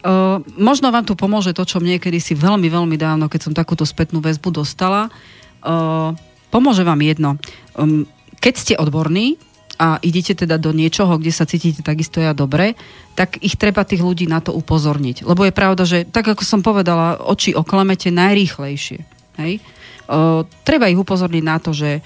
Uh, 0.00 0.40
možno 0.56 0.88
vám 0.88 1.04
tu 1.04 1.12
pomôže 1.12 1.52
to, 1.52 1.64
čo 1.68 1.76
mne 1.76 2.00
kedy 2.00 2.18
si 2.20 2.32
veľmi, 2.32 2.72
veľmi 2.72 2.96
dávno, 2.96 3.28
keď 3.28 3.40
som 3.50 3.52
takúto 3.52 3.84
spätnú 3.84 4.24
väzbu 4.24 4.48
dostala. 4.48 5.12
Uh, 5.60 6.16
pomôže 6.48 6.80
vám 6.82 7.04
jedno. 7.04 7.36
Um, 7.76 8.08
keď 8.40 8.54
ste 8.56 8.74
odborní, 8.80 9.36
a 9.80 9.96
idete 10.04 10.36
teda 10.36 10.60
do 10.60 10.76
niečoho, 10.76 11.16
kde 11.16 11.32
sa 11.32 11.48
cítite 11.48 11.80
takisto 11.80 12.20
ja 12.20 12.36
dobre, 12.36 12.76
tak 13.16 13.40
ich 13.40 13.56
treba 13.56 13.80
tých 13.88 14.04
ľudí 14.04 14.28
na 14.28 14.44
to 14.44 14.52
upozorniť. 14.52 15.24
Lebo 15.24 15.48
je 15.48 15.56
pravda, 15.56 15.88
že 15.88 16.04
tak 16.04 16.28
ako 16.28 16.44
som 16.44 16.60
povedala, 16.60 17.16
oči 17.24 17.56
oklamete 17.56 18.12
najrýchlejšie. 18.12 19.00
Hej? 19.40 19.64
O, 20.04 20.44
treba 20.68 20.92
ich 20.92 21.00
upozorniť 21.00 21.40
na 21.40 21.56
to, 21.56 21.72
že 21.72 22.04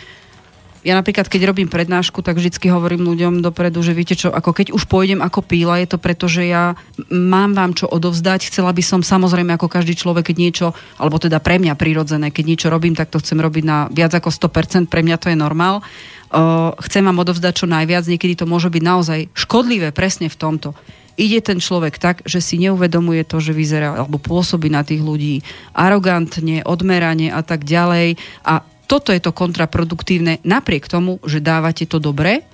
ja 0.85 0.93
napríklad, 0.93 1.32
keď 1.32 1.48
robím 1.48 1.73
prednášku, 1.73 2.20
tak 2.20 2.36
vždycky 2.36 2.69
hovorím 2.69 3.09
ľuďom 3.09 3.40
dopredu, 3.40 3.81
že 3.81 3.97
viete 3.97 4.12
čo, 4.12 4.28
ako 4.28 4.52
keď 4.52 4.66
už 4.77 4.85
pôjdem 4.85 5.24
ako 5.24 5.40
píla, 5.40 5.81
je 5.81 5.89
to 5.89 5.98
preto, 5.98 6.28
že 6.28 6.44
ja 6.44 6.77
mám 7.09 7.56
vám 7.56 7.73
čo 7.73 7.89
odovzdať. 7.89 8.52
Chcela 8.52 8.69
by 8.69 8.85
som 8.85 9.01
samozrejme 9.01 9.56
ako 9.56 9.73
každý 9.73 9.97
človek, 9.97 10.28
keď 10.28 10.36
niečo, 10.36 10.66
alebo 11.01 11.16
teda 11.16 11.40
pre 11.40 11.56
mňa 11.56 11.73
prirodzené, 11.81 12.28
keď 12.28 12.44
niečo 12.44 12.69
robím, 12.69 12.93
tak 12.93 13.09
to 13.09 13.16
chcem 13.16 13.40
robiť 13.40 13.65
na 13.65 13.89
viac 13.89 14.12
ako 14.12 14.28
100%, 14.28 14.93
pre 14.93 15.01
mňa 15.01 15.16
to 15.16 15.32
je 15.32 15.36
normál. 15.40 15.81
Uh, 16.28 16.77
chcem 16.85 17.01
vám 17.01 17.16
odovzdať 17.16 17.65
čo 17.65 17.66
najviac, 17.66 18.05
niekedy 18.05 18.36
to 18.36 18.44
môže 18.44 18.69
byť 18.69 18.82
naozaj 18.85 19.20
škodlivé 19.32 19.89
presne 19.89 20.28
v 20.28 20.36
tomto 20.36 20.77
ide 21.15 21.39
ten 21.39 21.62
človek 21.62 22.02
tak, 22.02 22.27
že 22.27 22.43
si 22.43 22.59
neuvedomuje 22.59 23.23
to, 23.23 23.39
že 23.39 23.55
vyzerá 23.55 23.94
alebo 23.94 24.19
pôsobí 24.19 24.66
na 24.66 24.82
tých 24.82 24.98
ľudí 24.98 25.47
arogantne, 25.70 26.66
odmerane 26.66 27.31
a 27.31 27.39
tak 27.47 27.62
ďalej 27.62 28.19
a 28.43 28.66
toto 28.85 29.11
je 29.11 29.20
to 29.20 29.32
kontraproduktívne, 29.32 30.44
napriek 30.44 30.89
tomu, 30.89 31.23
že 31.24 31.40
dávate 31.40 31.89
to 31.89 31.97
dobré, 31.98 32.44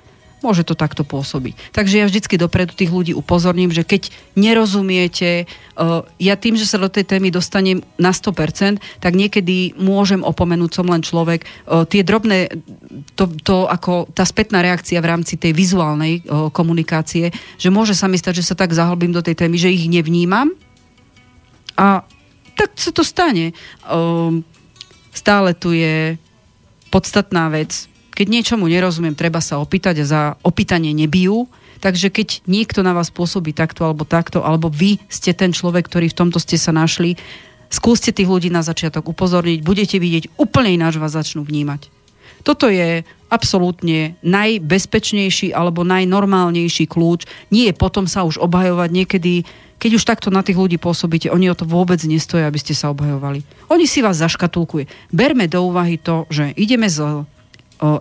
môže 0.41 0.65
to 0.65 0.73
takto 0.73 1.05
pôsobiť. 1.05 1.53
Takže 1.77 1.95
ja 2.01 2.09
vždycky 2.09 2.41
dopredu 2.41 2.73
tých 2.73 2.89
ľudí 2.89 3.13
upozorním, 3.13 3.69
že 3.69 3.85
keď 3.85 4.09
nerozumiete, 4.41 5.45
uh, 5.45 6.01
ja 6.17 6.35
tým, 6.41 6.57
že 6.57 6.65
sa 6.65 6.81
do 6.81 6.89
tej 6.89 7.05
témy 7.05 7.29
dostanem 7.29 7.85
na 8.01 8.11
100%, 8.13 8.81
tak 9.05 9.13
niekedy 9.13 9.77
môžem 9.77 10.25
opomenúť 10.25 10.71
som 10.81 10.89
len 10.89 11.05
človek. 11.05 11.45
Uh, 11.69 11.85
tie 11.85 12.01
drobné, 12.01 12.49
to, 13.15 13.29
to 13.45 13.69
ako 13.69 14.09
tá 14.17 14.25
spätná 14.25 14.65
reakcia 14.65 14.99
v 15.05 15.11
rámci 15.13 15.37
tej 15.37 15.53
vizuálnej 15.53 16.25
uh, 16.25 16.49
komunikácie, 16.49 17.31
že 17.61 17.69
môže 17.69 17.93
sa 17.93 18.09
mi 18.09 18.17
stať, 18.17 18.41
že 18.41 18.49
sa 18.49 18.57
tak 18.57 18.73
zahlbím 18.73 19.13
do 19.13 19.21
tej 19.21 19.37
témy, 19.37 19.61
že 19.61 19.69
ich 19.69 19.93
nevnímam 19.93 20.57
a 21.77 22.05
tak 22.57 22.77
sa 22.77 22.93
to 22.93 23.01
stane. 23.01 23.57
Stále 25.11 25.55
tu 25.57 25.75
je 25.75 26.19
podstatná 26.91 27.51
vec. 27.51 27.87
Keď 28.15 28.27
niečomu 28.27 28.69
nerozumiem, 28.69 29.17
treba 29.17 29.41
sa 29.41 29.63
opýtať 29.63 30.03
a 30.03 30.09
za 30.09 30.23
opýtanie 30.45 30.93
nebijú. 30.93 31.49
Takže 31.81 32.13
keď 32.13 32.45
niekto 32.45 32.85
na 32.85 32.93
vás 32.93 33.09
pôsobí 33.09 33.57
takto 33.57 33.89
alebo 33.89 34.05
takto, 34.05 34.45
alebo 34.45 34.69
vy 34.69 35.01
ste 35.09 35.33
ten 35.33 35.49
človek, 35.49 35.89
ktorý 35.89 36.13
v 36.13 36.19
tomto 36.27 36.37
ste 36.37 36.61
sa 36.61 36.77
našli, 36.77 37.17
skúste 37.73 38.13
tých 38.13 38.29
ľudí 38.29 38.53
na 38.53 38.61
začiatok 38.61 39.09
upozorniť, 39.09 39.65
budete 39.65 39.97
vidieť 39.97 40.37
úplne 40.37 40.77
ináč 40.77 41.01
vás 41.01 41.17
začnú 41.17 41.41
vnímať. 41.41 41.89
Toto 42.45 42.69
je 42.69 43.05
absolútne 43.31 44.19
najbezpečnejší 44.21 45.55
alebo 45.55 45.87
najnormálnejší 45.87 46.89
kľúč. 46.89 47.25
Nie 47.49 47.73
je 47.73 47.75
potom 47.77 48.05
sa 48.05 48.27
už 48.27 48.41
obhajovať 48.43 48.91
niekedy 48.91 49.33
keď 49.81 49.97
už 49.97 50.05
takto 50.05 50.29
na 50.29 50.45
tých 50.45 50.61
ľudí 50.61 50.77
pôsobíte, 50.77 51.33
oni 51.33 51.49
o 51.49 51.57
to 51.57 51.65
vôbec 51.65 51.97
nestoja, 52.05 52.45
aby 52.45 52.61
ste 52.61 52.77
sa 52.77 52.93
obhajovali. 52.93 53.41
Oni 53.73 53.89
si 53.89 54.05
vás 54.05 54.21
zaškatulkuje. 54.21 54.85
Berme 55.09 55.49
do 55.49 55.65
úvahy 55.65 55.97
to, 55.97 56.29
že 56.29 56.53
ideme 56.61 56.85
z 56.93 57.01
o, 57.01 57.25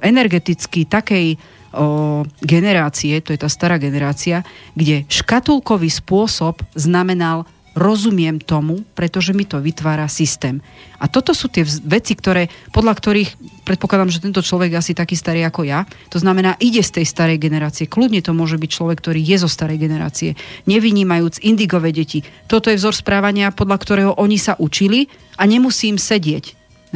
energeticky 0.03 0.83
takej 0.83 1.39
o, 1.71 2.27
generácie, 2.43 3.23
to 3.23 3.31
je 3.31 3.39
tá 3.39 3.47
stará 3.47 3.79
generácia, 3.79 4.43
kde 4.75 5.07
škatulkový 5.07 5.87
spôsob 5.87 6.59
znamenal 6.75 7.47
rozumiem 7.77 8.41
tomu, 8.41 8.81
pretože 8.97 9.31
mi 9.31 9.45
to 9.45 9.61
vytvára 9.61 10.09
systém. 10.09 10.59
A 10.97 11.05
toto 11.05 11.31
sú 11.37 11.47
tie 11.47 11.63
veci, 11.85 12.17
ktoré, 12.17 12.49
podľa 12.73 12.93
ktorých 12.97 13.29
predpokladám, 13.63 14.09
že 14.09 14.23
tento 14.23 14.41
človek 14.41 14.73
asi 14.75 14.97
taký 14.97 15.13
starý 15.13 15.45
ako 15.45 15.63
ja. 15.63 15.85
To 16.09 16.17
znamená, 16.17 16.57
ide 16.57 16.81
z 16.81 16.99
tej 16.99 17.05
starej 17.05 17.37
generácie. 17.37 17.85
Kľudne 17.85 18.19
to 18.25 18.33
môže 18.33 18.57
byť 18.57 18.69
človek, 18.73 18.97
ktorý 18.99 19.21
je 19.21 19.37
zo 19.39 19.49
starej 19.49 19.77
generácie. 19.77 20.33
Nevynímajúc 20.65 21.45
indigové 21.45 21.93
deti. 21.93 22.25
Toto 22.49 22.73
je 22.73 22.79
vzor 22.81 22.97
správania, 22.97 23.53
podľa 23.53 23.77
ktorého 23.77 24.11
oni 24.17 24.41
sa 24.41 24.57
učili 24.57 25.07
a 25.37 25.45
nemusí 25.45 25.93
im 25.93 26.01
sedieť. 26.01 26.45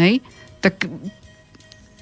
Hej? 0.01 0.25
Tak 0.59 0.89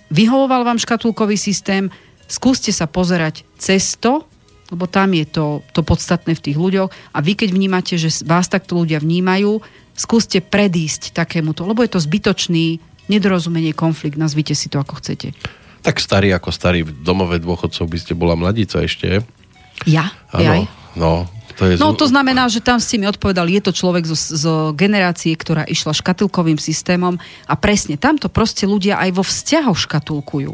vyhovoval 0.10 0.64
vám 0.64 0.80
škatulkový 0.80 1.36
systém, 1.36 1.92
skúste 2.32 2.72
sa 2.72 2.88
pozerať 2.88 3.44
cez 3.60 4.00
to, 4.00 4.31
lebo 4.72 4.88
tam 4.88 5.12
je 5.12 5.28
to, 5.28 5.46
to 5.76 5.84
podstatné 5.84 6.34
v 6.34 6.44
tých 6.50 6.58
ľuďoch 6.58 6.90
a 6.90 7.18
vy 7.20 7.36
keď 7.36 7.50
vnímate, 7.52 8.00
že 8.00 8.24
vás 8.24 8.48
takto 8.48 8.80
ľudia 8.80 9.04
vnímajú, 9.04 9.60
skúste 9.94 10.40
predísť 10.40 11.12
takémuto, 11.12 11.68
lebo 11.68 11.84
je 11.84 11.92
to 11.92 12.00
zbytočný 12.00 12.80
nedorozumenie, 13.12 13.76
konflikt, 13.76 14.16
nazvite 14.16 14.56
si 14.56 14.72
to 14.72 14.80
ako 14.80 15.04
chcete. 15.04 15.36
Tak 15.84 16.00
starý 16.00 16.32
ako 16.32 16.50
starý 16.50 16.88
v 16.88 16.92
domove 17.04 17.42
dôchodcov 17.42 17.86
by 17.86 17.98
ste 18.00 18.14
bola 18.16 18.40
mladíca 18.40 18.80
ešte. 18.80 19.20
Ja? 19.84 20.14
Áno, 20.32 20.70
no, 20.96 21.12
to 21.58 21.68
je 21.68 21.76
no 21.78 21.92
to 21.94 22.08
znamená, 22.08 22.48
že 22.48 22.64
tam 22.64 22.80
ste 22.80 22.98
mi 23.02 23.06
odpovedali, 23.10 23.60
je 23.60 23.64
to 23.70 23.74
človek 23.76 24.08
zo, 24.08 24.16
zo 24.16 24.56
generácie, 24.72 25.34
ktorá 25.36 25.68
išla 25.68 25.92
škatulkovým 25.94 26.58
systémom 26.58 27.20
a 27.50 27.54
presne, 27.60 28.00
tamto 28.00 28.32
proste 28.32 28.64
ľudia 28.66 29.02
aj 29.02 29.10
vo 29.12 29.24
vzťahoch 29.26 29.78
škatulkujú. 29.78 30.54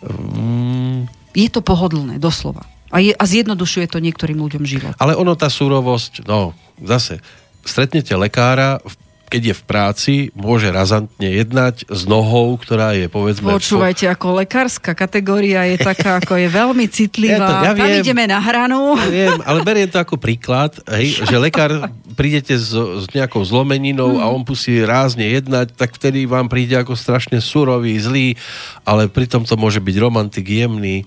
Mm, 0.00 1.04
je 1.34 1.48
to 1.50 1.60
pohodlné, 1.62 2.18
doslova. 2.18 2.66
A, 2.90 2.98
je, 2.98 3.14
a 3.14 3.24
zjednodušuje 3.24 3.86
to 3.86 4.02
niektorým 4.02 4.38
ľuďom 4.42 4.66
život. 4.66 4.94
Ale 4.98 5.14
ono, 5.14 5.38
tá 5.38 5.46
súrovosť, 5.46 6.26
no, 6.26 6.58
zase, 6.82 7.22
stretnete 7.62 8.10
lekára 8.18 8.82
keď 9.30 9.42
je 9.46 9.54
v 9.54 9.62
práci, 9.62 10.14
môže 10.34 10.66
razantne 10.74 11.30
jednať 11.30 11.86
s 11.86 12.02
nohou, 12.10 12.58
ktorá 12.58 12.98
je 12.98 13.06
povedzme... 13.06 13.54
Počúvajte, 13.54 14.10
ako 14.10 14.42
lekárska 14.42 14.92
kategória 14.98 15.62
je 15.70 15.78
taká, 15.78 16.18
ako 16.18 16.34
je 16.34 16.50
veľmi 16.50 16.86
citlivá. 16.98 17.38
Ja, 17.38 17.46
to, 17.46 17.54
ja 17.62 17.72
viem, 17.78 17.86
Tam 17.86 18.00
ideme 18.02 18.24
na 18.26 18.42
hranu. 18.42 18.98
Ja 18.98 19.06
viem, 19.06 19.38
ale 19.46 19.58
beriem 19.62 19.86
to 19.86 20.02
ako 20.02 20.18
príklad, 20.18 20.74
hej, 20.90 21.22
že 21.22 21.36
lekár 21.38 21.94
prídete 22.18 22.58
s, 22.58 22.74
s 22.74 23.06
nejakou 23.14 23.46
zlomeninou 23.46 24.18
mm. 24.18 24.20
a 24.20 24.26
on 24.34 24.42
pusí 24.42 24.82
rázne 24.82 25.30
jednať, 25.30 25.78
tak 25.78 25.94
vtedy 25.94 26.26
vám 26.26 26.50
príde 26.50 26.74
ako 26.74 26.98
strašne 26.98 27.38
surový, 27.38 27.94
zlý, 28.02 28.34
ale 28.82 29.06
pritom 29.06 29.46
to 29.46 29.54
môže 29.54 29.78
byť 29.78 29.96
romantik, 30.02 30.50
jemný 30.50 31.06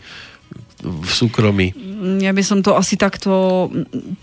v 0.84 1.08
súkromí? 1.08 1.72
Ja 2.20 2.36
by 2.36 2.44
som 2.44 2.60
to 2.60 2.76
asi 2.76 3.00
takto... 3.00 3.72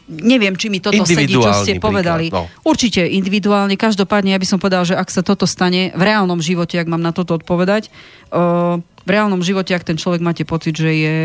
Neviem, 0.07 0.53
či 0.61 0.69
mi 0.69 0.85
toto 0.85 1.01
sedí, 1.09 1.33
čo 1.33 1.51
ste 1.57 1.81
povedali. 1.81 2.29
no. 2.29 2.47
Určite 2.63 3.01
individuálne. 3.09 3.81
Každopádne, 3.81 4.37
ja 4.37 4.41
by 4.41 4.49
som 4.49 4.61
povedal, 4.61 4.85
že 4.85 4.93
ak 4.93 5.09
sa 5.09 5.25
toto 5.25 5.49
stane 5.49 5.89
v 5.97 6.03
reálnom 6.05 6.45
živote, 6.45 6.77
ak 6.77 6.93
mám 6.93 7.01
na 7.01 7.17
toto 7.17 7.41
odpovedať, 7.41 7.89
v 9.01 9.09
reálnom 9.09 9.41
živote, 9.41 9.73
ak 9.73 9.89
ten 9.89 9.97
človek 9.97 10.21
máte 10.21 10.45
pocit, 10.45 10.77
že 10.77 10.93
je, 10.93 11.19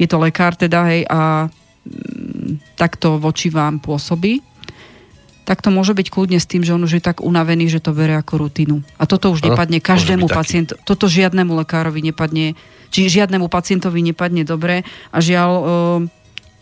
je 0.00 0.06
to 0.08 0.16
lekár 0.16 0.56
teda, 0.56 0.80
hej, 0.88 1.04
a 1.06 1.46
mm, 1.46 2.74
takto 2.80 3.20
voči 3.20 3.52
vám 3.52 3.78
pôsobí, 3.78 4.40
tak 5.44 5.60
to 5.60 5.68
môže 5.68 5.92
byť 5.92 6.08
kľudne 6.08 6.40
s 6.40 6.48
tým, 6.48 6.64
že 6.64 6.72
on 6.72 6.88
už 6.88 6.98
je 6.98 7.02
tak 7.04 7.20
unavený, 7.20 7.68
že 7.68 7.84
to 7.84 7.92
bere 7.92 8.16
ako 8.16 8.48
rutinu. 8.48 8.80
A 8.96 9.04
toto 9.04 9.28
už 9.28 9.44
nepadne 9.44 9.76
každému 9.76 10.24
pacientu, 10.24 10.80
toto 10.88 11.04
žiadnemu 11.04 11.52
lekárovi 11.60 12.00
nepadne 12.00 12.56
či 12.88 13.12
žiadnemu 13.12 13.46
pacientovi 13.48 14.00
nepadne 14.00 14.42
dobre 14.42 14.84
a 15.12 15.18
žiaľ 15.20 15.50
e, 15.52 15.64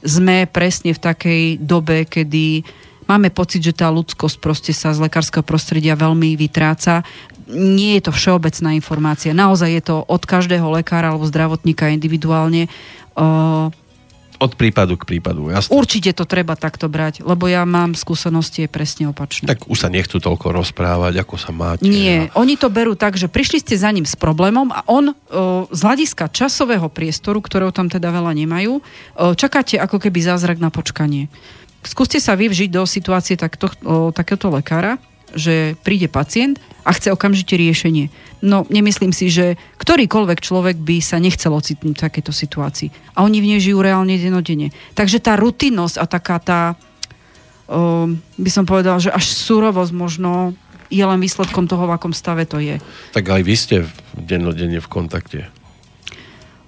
sme 0.03 0.51
presne 0.51 0.93
v 0.95 1.03
takej 1.03 1.43
dobe, 1.63 2.05
kedy 2.07 2.67
máme 3.07 3.31
pocit, 3.31 3.63
že 3.63 3.75
tá 3.75 3.91
ľudskosť 3.91 4.37
proste 4.43 4.73
sa 4.75 4.91
z 4.91 5.03
lekárskeho 5.03 5.47
prostredia 5.47 5.95
veľmi 5.95 6.35
vytráca. 6.35 7.07
Nie 7.53 7.99
je 7.99 8.11
to 8.11 8.13
všeobecná 8.15 8.75
informácia. 8.75 9.35
Naozaj 9.35 9.71
je 9.71 9.83
to 9.83 9.97
od 10.07 10.23
každého 10.23 10.67
lekára 10.75 11.15
alebo 11.15 11.27
zdravotníka 11.27 11.91
individuálne. 11.95 12.67
E, 12.67 12.71
od 14.43 14.59
prípadu 14.59 14.99
k 14.99 15.07
prípadu, 15.07 15.55
jasne. 15.55 15.71
Určite 15.71 16.11
to 16.11 16.27
treba 16.27 16.59
takto 16.59 16.91
brať, 16.91 17.23
lebo 17.23 17.47
ja 17.47 17.63
mám 17.63 17.95
skúsenosti 17.95 18.67
presne 18.67 19.07
opačné. 19.07 19.47
Tak 19.47 19.71
už 19.71 19.79
sa 19.79 19.87
nechcú 19.87 20.19
toľko 20.19 20.51
rozprávať, 20.51 21.23
ako 21.23 21.35
sa 21.39 21.55
máte. 21.55 21.87
Nie, 21.87 22.27
a... 22.35 22.43
oni 22.43 22.59
to 22.59 22.67
berú 22.67 22.99
tak, 22.99 23.15
že 23.15 23.31
prišli 23.31 23.63
ste 23.63 23.79
za 23.79 23.95
ním 23.95 24.03
s 24.03 24.19
problémom 24.19 24.75
a 24.75 24.83
on 24.91 25.15
o, 25.15 25.15
z 25.71 25.81
hľadiska 25.87 26.27
časového 26.35 26.91
priestoru, 26.91 27.39
ktorého 27.39 27.71
tam 27.71 27.87
teda 27.87 28.11
veľa 28.11 28.35
nemajú, 28.35 28.73
o, 28.79 28.83
čakáte 29.39 29.79
ako 29.79 30.03
keby 30.03 30.19
zázrak 30.27 30.59
na 30.59 30.75
počkanie. 30.75 31.31
Skúste 31.87 32.19
sa 32.19 32.35
vyvžiť 32.35 32.71
do 32.75 32.83
situácie 32.83 33.39
takto, 33.39 33.71
o, 33.87 34.11
takéhoto 34.11 34.51
lekára, 34.51 34.99
že 35.35 35.75
príde 35.85 36.09
pacient 36.09 36.59
a 36.83 36.91
chce 36.95 37.15
okamžite 37.15 37.55
riešenie. 37.55 38.11
No, 38.43 38.67
nemyslím 38.67 39.15
si, 39.15 39.31
že 39.31 39.55
ktorýkoľvek 39.79 40.39
človek 40.43 40.77
by 40.83 40.99
sa 40.99 41.23
nechcel 41.23 41.55
ocitnúť 41.55 41.95
v 41.95 42.05
takejto 42.11 42.33
situácii. 42.35 42.89
A 43.15 43.23
oni 43.23 43.39
v 43.39 43.55
nej 43.55 43.61
žijú 43.63 43.79
reálne 43.81 44.19
denodene. 44.19 44.75
Takže 44.99 45.23
tá 45.23 45.39
rutinnosť 45.39 45.97
a 46.03 46.05
taká 46.11 46.37
tá, 46.43 46.61
uh, 47.71 48.11
by 48.37 48.51
som 48.51 48.67
povedal, 48.67 48.99
že 48.99 49.15
až 49.15 49.31
surovosť 49.31 49.93
možno 49.95 50.59
je 50.93 51.01
len 51.01 51.23
výsledkom 51.23 51.65
toho, 51.71 51.89
v 51.89 51.95
akom 51.97 52.13
stave 52.13 52.45
to 52.45 52.61
je. 52.61 52.83
Tak 53.17 53.25
aj 53.25 53.43
vy 53.47 53.55
ste 53.57 53.77
dennodenne 54.13 54.83
v 54.83 54.89
kontakte. 54.91 55.49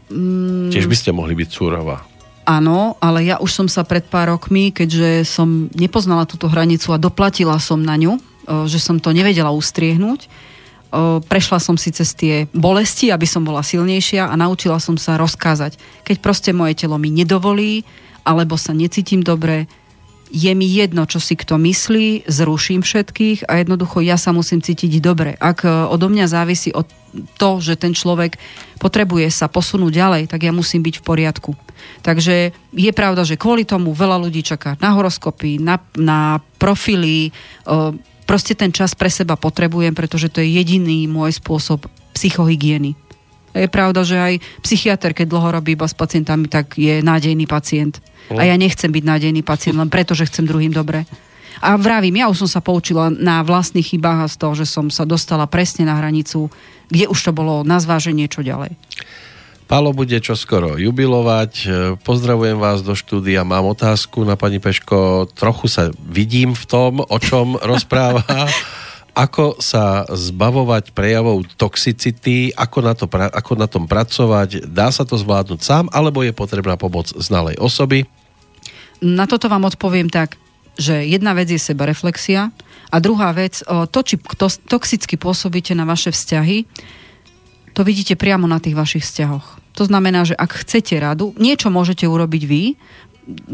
Mm. 0.08 0.72
Tiež 0.72 0.88
by 0.88 0.96
ste 0.96 1.10
mohli 1.12 1.36
byť 1.36 1.48
súrová. 1.50 2.06
Áno, 2.44 3.00
ale 3.00 3.24
ja 3.24 3.40
už 3.40 3.50
som 3.50 3.66
sa 3.72 3.88
pred 3.88 4.04
pár 4.04 4.28
rokmi, 4.36 4.68
keďže 4.68 5.24
som 5.24 5.72
nepoznala 5.72 6.28
túto 6.28 6.44
hranicu 6.46 6.92
a 6.92 7.00
doplatila 7.00 7.56
som 7.56 7.80
na 7.80 7.96
ňu, 7.96 8.20
že 8.44 8.78
som 8.80 9.00
to 9.00 9.10
nevedela 9.10 9.50
ustriehnúť, 9.52 10.28
prešla 11.26 11.58
som 11.58 11.74
si 11.74 11.90
cez 11.90 12.14
tie 12.14 12.46
bolesti, 12.54 13.10
aby 13.10 13.26
som 13.26 13.42
bola 13.42 13.66
silnejšia 13.66 14.30
a 14.30 14.34
naučila 14.38 14.78
som 14.78 14.94
sa 14.94 15.18
rozkázať. 15.18 15.76
Keď 16.06 16.16
proste 16.22 16.50
moje 16.54 16.78
telo 16.78 17.00
mi 17.02 17.10
nedovolí, 17.10 17.82
alebo 18.22 18.54
sa 18.56 18.72
necítim 18.72 19.20
dobre, 19.20 19.66
je 20.34 20.50
mi 20.50 20.66
jedno, 20.66 21.06
čo 21.06 21.22
si 21.22 21.38
kto 21.38 21.60
myslí, 21.62 22.26
zruším 22.26 22.82
všetkých 22.82 23.46
a 23.46 23.62
jednoducho 23.62 24.02
ja 24.02 24.18
sa 24.18 24.34
musím 24.34 24.58
cítiť 24.58 24.98
dobre. 24.98 25.38
Ak 25.38 25.62
e, 25.62 25.70
odo 25.70 26.10
mňa 26.10 26.26
závisí 26.26 26.74
od 26.74 26.90
to, 27.38 27.62
že 27.62 27.78
ten 27.78 27.94
človek 27.94 28.34
potrebuje 28.82 29.30
sa 29.30 29.46
posunúť 29.46 29.92
ďalej, 29.94 30.22
tak 30.26 30.42
ja 30.42 30.50
musím 30.50 30.82
byť 30.82 30.98
v 30.98 31.06
poriadku. 31.06 31.50
Takže 32.02 32.50
je 32.74 32.90
pravda, 32.90 33.22
že 33.22 33.38
kvôli 33.38 33.62
tomu 33.62 33.94
veľa 33.94 34.18
ľudí 34.26 34.42
čaká 34.42 34.74
na 34.82 34.98
horoskopy, 34.98 35.62
na, 35.62 35.78
na 35.94 36.42
profily, 36.58 37.30
e, 37.30 37.32
proste 38.24 38.56
ten 38.56 38.72
čas 38.72 38.96
pre 38.96 39.12
seba 39.12 39.38
potrebujem, 39.38 39.92
pretože 39.92 40.32
to 40.32 40.40
je 40.40 40.48
jediný 40.60 41.06
môj 41.06 41.38
spôsob 41.38 41.86
psychohygieny. 42.16 42.96
Je 43.54 43.70
pravda, 43.70 44.02
že 44.02 44.18
aj 44.18 44.34
psychiatr, 44.66 45.14
keď 45.14 45.30
dlho 45.30 45.48
robí 45.54 45.78
iba 45.78 45.86
s 45.86 45.94
pacientami, 45.94 46.50
tak 46.50 46.74
je 46.74 46.98
nádejný 46.98 47.46
pacient. 47.46 48.02
A 48.34 48.42
ja 48.42 48.58
nechcem 48.58 48.90
byť 48.90 49.04
nádejný 49.04 49.46
pacient 49.46 49.78
len 49.78 49.92
preto, 49.92 50.16
že 50.16 50.26
chcem 50.26 50.48
druhým 50.48 50.74
dobre. 50.74 51.06
A 51.62 51.78
vravím, 51.78 52.18
ja 52.18 52.26
už 52.26 52.44
som 52.44 52.50
sa 52.50 52.64
poučila 52.64 53.14
na 53.14 53.46
vlastných 53.46 53.94
chybách 53.94 54.26
a 54.26 54.32
z 54.32 54.36
toho, 54.42 54.54
že 54.58 54.66
som 54.66 54.90
sa 54.90 55.06
dostala 55.06 55.46
presne 55.46 55.86
na 55.86 55.94
hranicu, 55.94 56.50
kde 56.90 57.06
už 57.06 57.30
to 57.30 57.30
bolo 57.30 57.62
na 57.62 57.78
zváženie 57.78 58.26
čo 58.26 58.42
ďalej. 58.42 58.74
Pálo 59.64 59.96
bude 59.96 60.20
čoskoro 60.20 60.76
jubilovať. 60.76 61.52
Pozdravujem 62.04 62.60
vás 62.60 62.84
do 62.84 62.92
štúdia. 62.92 63.48
Mám 63.48 63.72
otázku 63.72 64.20
na 64.20 64.36
pani 64.36 64.60
Peško. 64.60 65.24
Trochu 65.32 65.72
sa 65.72 65.88
vidím 66.04 66.52
v 66.52 66.64
tom, 66.68 66.92
o 67.00 67.16
čom 67.16 67.56
rozpráva. 67.72 68.28
Ako 69.16 69.56
sa 69.64 70.04
zbavovať 70.10 70.92
prejavov 70.92 71.48
toxicity, 71.56 72.52
ako 72.52 72.78
na, 72.84 72.92
to, 72.92 73.06
ako 73.08 73.52
na 73.56 73.64
tom 73.64 73.88
pracovať, 73.88 74.68
dá 74.68 74.92
sa 74.92 75.08
to 75.08 75.16
zvládnuť 75.16 75.60
sám, 75.62 75.84
alebo 75.94 76.20
je 76.20 76.34
potrebná 76.34 76.76
pomoc 76.76 77.08
znalej 77.14 77.56
osoby? 77.56 78.04
Na 79.00 79.24
toto 79.24 79.46
vám 79.46 79.64
odpoviem 79.64 80.10
tak, 80.12 80.36
že 80.74 81.06
jedna 81.06 81.32
vec 81.32 81.46
je 81.46 81.62
sebareflexia 81.62 82.50
a 82.90 82.96
druhá 82.98 83.30
vec, 83.30 83.62
to, 83.64 83.98
či 84.02 84.18
toxicky 84.66 85.14
pôsobíte 85.14 85.72
na 85.78 85.86
vaše 85.86 86.10
vzťahy, 86.10 86.66
to 87.74 87.82
vidíte 87.82 88.14
priamo 88.14 88.46
na 88.46 88.62
tých 88.62 88.78
vašich 88.78 89.02
vzťahoch. 89.02 89.60
To 89.74 89.82
znamená, 89.84 90.22
že 90.22 90.38
ak 90.38 90.62
chcete 90.62 90.94
radu, 91.02 91.34
niečo 91.34 91.66
môžete 91.68 92.06
urobiť 92.06 92.42
vy, 92.46 92.62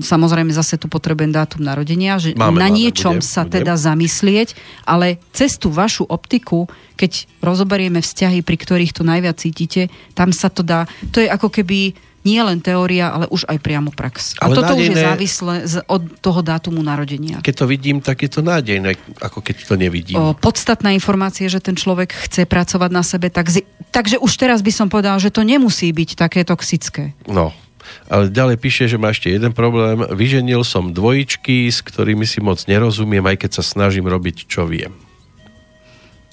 samozrejme 0.02 0.51
zase 0.51 0.76
tu 0.76 0.90
potrebujem 0.90 1.30
dátum 1.30 1.62
narodenia, 1.62 2.18
že 2.18 2.34
máme, 2.34 2.59
na 2.59 2.68
niečom 2.68 3.22
budem, 3.22 3.26
sa 3.26 3.47
budem. 3.47 3.62
teda 3.62 3.74
zamyslieť, 3.78 4.59
ale 4.82 5.22
cez 5.30 5.56
tú 5.56 5.70
vašu 5.70 6.05
optiku, 6.10 6.66
keď 6.98 7.30
rozoberieme 7.40 8.02
vzťahy, 8.02 8.42
pri 8.42 8.56
ktorých 8.59 8.92
to 8.92 9.06
najviac 9.06 9.38
cítite, 9.38 9.88
tam 10.12 10.34
sa 10.34 10.51
to 10.51 10.66
dá, 10.66 10.90
to 11.14 11.22
je 11.22 11.30
ako 11.30 11.48
keby 11.48 11.94
nie 12.20 12.40
len 12.44 12.60
teória, 12.60 13.09
ale 13.09 13.24
už 13.32 13.48
aj 13.48 13.59
priamo 13.64 13.88
prax. 13.92 14.36
A 14.40 14.48
ale 14.48 14.60
toto 14.60 14.76
nádejné, 14.76 14.84
už 14.84 14.88
je 14.92 15.06
závislé 15.09 15.55
od 15.88 16.02
toho 16.20 16.40
dátumu 16.44 16.84
narodenia. 16.84 17.40
Keď 17.40 17.55
to 17.55 17.66
vidím, 17.66 18.05
tak 18.05 18.20
je 18.20 18.30
to 18.30 18.44
nádejné, 18.44 18.97
ako 19.24 19.40
keď 19.40 19.56
to 19.64 19.74
nevidím. 19.80 20.20
O, 20.20 20.36
podstatná 20.36 20.92
informácia, 20.92 21.48
že 21.48 21.64
ten 21.64 21.76
človek 21.76 22.12
chce 22.28 22.44
pracovať 22.44 22.90
na 22.92 23.01
sebe, 23.01 23.32
tak, 23.32 23.48
takže 23.88 24.20
už 24.20 24.32
teraz 24.36 24.60
by 24.60 24.72
som 24.72 24.92
povedal, 24.92 25.16
že 25.16 25.32
to 25.32 25.40
nemusí 25.40 25.88
byť 25.88 26.10
také 26.20 26.44
toxické. 26.44 27.16
No, 27.24 27.56
ale 28.12 28.28
ďalej 28.28 28.56
píše, 28.60 28.84
že 28.86 29.01
má 29.01 29.10
ešte 29.10 29.32
jeden 29.32 29.56
problém. 29.56 30.05
Vyženil 30.12 30.60
som 30.62 30.92
dvojičky, 30.92 31.72
s 31.72 31.80
ktorými 31.80 32.28
si 32.28 32.44
moc 32.44 32.60
nerozumiem, 32.68 33.24
aj 33.24 33.47
keď 33.47 33.51
sa 33.60 33.64
snažím 33.64 34.06
robiť, 34.06 34.44
čo 34.44 34.68
viem. 34.68 34.92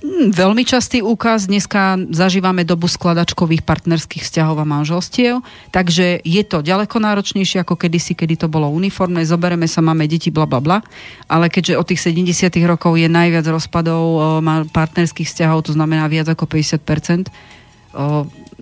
Hmm, 0.07 0.31
veľmi 0.31 0.63
častý 0.63 1.03
úkaz. 1.03 1.51
Dneska 1.51 1.99
zažívame 2.15 2.63
dobu 2.63 2.87
skladačkových 2.87 3.67
partnerských 3.67 4.23
vzťahov 4.23 4.63
a 4.63 4.65
manželstiev, 4.65 5.43
takže 5.75 6.23
je 6.23 6.43
to 6.47 6.63
ďaleko 6.63 7.03
náročnejšie 7.03 7.67
ako 7.67 7.75
kedysi, 7.75 8.15
kedy 8.15 8.39
to 8.39 8.47
bolo 8.47 8.71
uniformné. 8.71 9.27
Zobereme 9.27 9.67
sa, 9.67 9.83
máme 9.83 10.07
deti, 10.07 10.31
bla 10.31 10.47
bla 10.47 10.63
bla. 10.63 10.79
Ale 11.27 11.51
keďže 11.51 11.75
od 11.75 11.91
tých 11.91 12.07
70 12.07 12.55
rokov 12.63 12.95
je 12.95 13.11
najviac 13.11 13.51
rozpadov 13.51 14.39
partnerských 14.71 15.27
vzťahov, 15.27 15.67
to 15.67 15.75
znamená 15.75 16.07
viac 16.07 16.31
ako 16.31 16.47
50 16.55 17.27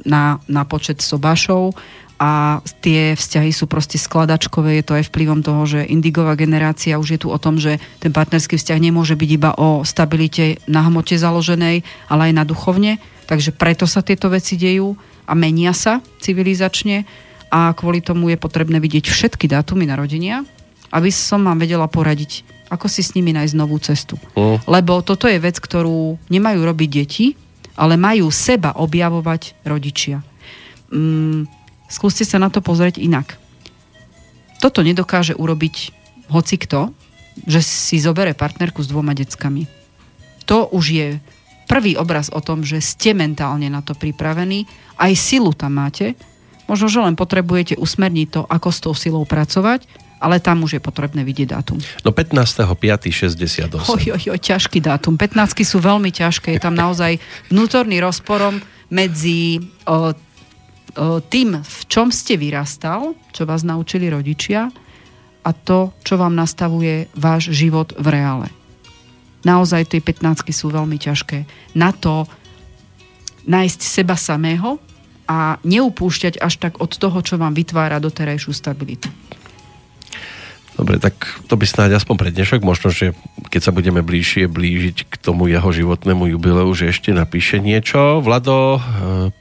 na, 0.01 0.41
na 0.49 0.63
počet 0.65 0.97
sobášov, 1.05 1.77
a 2.15 2.63
tie 2.79 3.11
vzťahy 3.11 3.51
sú 3.51 3.67
proste 3.67 3.99
skladačkové, 3.99 4.79
je 4.79 4.85
to 4.87 4.93
aj 4.95 5.11
vplyvom 5.11 5.43
toho, 5.43 5.67
že 5.67 5.83
indigová 5.83 6.39
generácia 6.39 6.95
už 6.95 7.15
je 7.15 7.19
tu 7.19 7.27
o 7.27 7.35
tom, 7.35 7.59
že 7.59 7.75
ten 7.99 8.15
partnerský 8.15 8.55
vzťah 8.55 8.79
nemôže 8.79 9.19
byť 9.19 9.29
iba 9.35 9.51
o 9.59 9.83
stabilite 9.83 10.63
na 10.71 10.87
hmote 10.87 11.19
založenej, 11.19 11.83
ale 12.07 12.21
aj 12.31 12.33
na 12.33 12.43
duchovne, 12.47 13.03
takže 13.27 13.51
preto 13.51 13.83
sa 13.83 13.99
tieto 13.99 14.31
veci 14.31 14.55
dejú 14.55 14.95
a 15.27 15.33
menia 15.35 15.75
sa 15.75 15.99
civilizačne 16.23 17.03
a 17.51 17.75
kvôli 17.75 17.99
tomu 17.99 18.31
je 18.31 18.39
potrebné 18.39 18.79
vidieť 18.79 19.11
všetky 19.11 19.51
dátumy 19.51 19.83
narodenia, 19.83 20.47
aby 20.95 21.11
som 21.11 21.43
vám 21.43 21.59
vedela 21.59 21.91
poradiť, 21.91 22.47
ako 22.71 22.87
si 22.87 23.03
s 23.03 23.11
nimi 23.11 23.35
nájsť 23.35 23.55
novú 23.59 23.75
cestu. 23.83 24.15
Mm. 24.39 24.63
Lebo 24.63 25.03
toto 25.03 25.27
je 25.27 25.35
vec, 25.35 25.59
ktorú 25.59 26.15
nemajú 26.31 26.59
robiť 26.63 26.89
deti, 26.89 27.35
ale 27.75 27.99
majú 27.99 28.31
seba 28.31 28.71
objavovať 28.79 29.67
rodičia. 29.67 30.23
Mm, 30.95 31.64
skúste 31.95 32.27
sa 32.27 32.35
na 32.35 32.51
to 32.51 32.59
pozrieť 32.59 32.99
inak. 32.99 33.39
Toto 34.59 34.83
nedokáže 34.83 35.31
urobiť 35.31 35.95
hoci 36.27 36.59
kto, 36.59 36.91
že 37.47 37.63
si 37.63 38.03
zobere 38.03 38.35
partnerku 38.35 38.83
s 38.83 38.91
dvoma 38.91 39.15
deckami. 39.15 39.67
To 40.51 40.67
už 40.75 40.85
je 40.91 41.07
prvý 41.71 41.95
obraz 41.95 42.27
o 42.29 42.43
tom, 42.43 42.67
že 42.67 42.83
ste 42.83 43.15
mentálne 43.15 43.71
na 43.71 43.79
to 43.79 43.95
pripravení, 43.95 44.67
aj 44.99 45.11
silu 45.15 45.55
tam 45.55 45.79
máte, 45.79 46.13
možno, 46.69 46.87
že 46.91 46.99
len 47.01 47.17
potrebujete 47.17 47.79
usmerniť 47.79 48.27
to, 48.29 48.41
ako 48.45 48.69
s 48.69 48.79
tou 48.79 48.93
silou 48.93 49.25
pracovať, 49.25 49.85
ale 50.21 50.39
tam 50.39 50.63
už 50.63 50.79
je 50.79 50.81
potrebné 50.81 51.21
vidieť 51.27 51.53
dátum. 51.53 51.77
No 52.01 52.09
15.5.68. 52.15 53.69
Oj, 53.75 54.03
oj, 54.15 54.23
oj, 54.31 54.39
ťažký 54.39 54.79
dátum. 54.79 55.19
15 55.19 55.61
sú 55.61 55.77
veľmi 55.83 56.09
ťažké. 56.09 56.55
Je 56.55 56.61
tam 56.61 56.73
naozaj 56.73 57.19
vnútorný 57.51 57.99
rozporom 57.99 58.63
medzi 58.89 59.59
o, 59.85 60.15
tým, 61.27 61.59
v 61.59 61.79
čom 61.91 62.07
ste 62.09 62.39
vyrastal, 62.39 63.13
čo 63.35 63.43
vás 63.43 63.67
naučili 63.67 64.07
rodičia 64.07 64.71
a 65.45 65.49
to, 65.51 65.93
čo 66.01 66.15
vám 66.15 66.33
nastavuje 66.33 67.11
váš 67.13 67.51
život 67.51 67.93
v 67.99 68.07
reále. 68.15 68.47
Naozaj 69.45 69.93
tie 69.93 70.01
15 70.01 70.49
sú 70.49 70.73
veľmi 70.73 70.97
ťažké. 70.97 71.45
Na 71.77 71.93
to 71.93 72.25
nájsť 73.45 73.79
seba 73.85 74.17
samého 74.17 74.81
a 75.29 75.61
neupúšťať 75.61 76.41
až 76.41 76.57
tak 76.57 76.81
od 76.81 76.89
toho, 76.89 77.21
čo 77.21 77.37
vám 77.37 77.53
vytvára 77.53 78.01
doterajšiu 78.01 78.51
stabilitu. 78.57 79.09
Dobre, 80.75 80.99
tak 80.99 81.15
to 81.47 81.55
by 81.55 81.63
snáď 81.63 81.95
aspoň 82.03 82.15
pre 82.19 82.29
dnešok. 82.35 82.59
Možno, 82.59 82.91
že 82.91 83.15
keď 83.47 83.61
sa 83.63 83.71
budeme 83.71 84.03
bližšie 84.03 84.51
blížiť 84.51 85.07
k 85.07 85.13
tomu 85.15 85.47
jeho 85.47 85.71
životnému 85.71 86.27
jubileu, 86.35 86.67
že 86.75 86.91
ešte 86.91 87.15
napíše 87.15 87.63
niečo. 87.63 88.19
Vlado 88.19 88.75
e, 88.75 88.79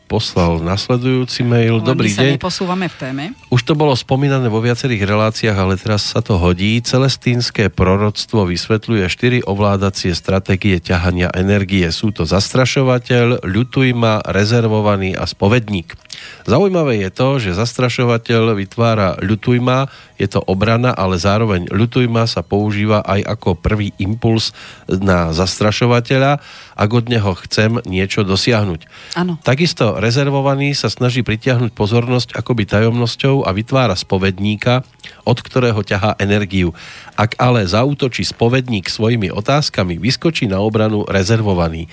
poslal 0.07 0.63
nasledujúci 0.63 1.43
mail. 1.43 1.83
Ale 1.83 1.91
Dobrý 1.91 2.15
my 2.15 2.15
deň. 2.15 2.33
sa 2.39 2.47
posúvame 2.47 2.87
v 2.87 2.97
téme. 2.97 3.25
Už 3.51 3.67
to 3.67 3.75
bolo 3.75 3.99
spomínané 3.99 4.47
vo 4.47 4.63
viacerých 4.63 5.11
reláciách, 5.11 5.59
ale 5.59 5.75
teraz 5.75 6.07
sa 6.07 6.23
to 6.23 6.39
hodí. 6.39 6.79
Celestínske 6.79 7.67
proroctvo 7.67 8.47
vysvetľuje 8.47 9.05
štyri 9.11 9.39
ovládacie 9.43 10.15
stratégie 10.15 10.79
ťahania 10.79 11.35
energie. 11.35 11.91
Sú 11.91 12.15
to 12.15 12.23
zastrašovateľ, 12.23 13.43
ľutujma, 13.43 14.23
rezervovaný 14.31 15.19
a 15.19 15.27
spovedník. 15.27 15.99
Zaujímavé 16.45 17.01
je 17.01 17.11
to, 17.11 17.29
že 17.41 17.57
zastrašovateľ 17.57 18.53
vytvára 18.53 19.17
ľutujma, 19.25 19.89
je 20.21 20.29
to 20.29 20.45
obrana, 20.45 20.93
ale 20.93 21.19
zároveň 21.19 21.73
ľutujma 21.73 22.29
sa 22.29 22.45
používa 22.45 23.03
aj 23.03 23.25
ako 23.25 23.57
prvý 23.59 23.97
impuls 23.97 24.53
na 24.87 25.33
zastrašovateľa, 25.33 26.39
ak 26.75 26.91
od 26.91 27.07
neho 27.09 27.33
chcem 27.47 27.81
niečo 27.89 28.23
dosiahnuť. 28.23 28.81
Ano. 29.19 29.41
Takisto 29.43 29.97
rezervovaný 29.99 30.77
sa 30.77 30.93
snaží 30.93 31.25
pritiahnuť 31.25 31.73
pozornosť 31.73 32.37
akoby 32.37 32.69
tajomnosťou 32.69 33.43
a 33.47 33.51
vytvára 33.57 33.97
spovedníka, 33.99 34.85
od 35.25 35.39
ktorého 35.41 35.81
ťahá 35.81 36.21
energiu. 36.21 36.77
Ak 37.17 37.39
ale 37.41 37.65
zautočí 37.65 38.23
spovedník 38.27 38.87
svojimi 38.91 39.33
otázkami, 39.33 39.97
vyskočí 39.99 40.47
na 40.47 40.61
obranu 40.61 41.07
rezervovaný. 41.09 41.89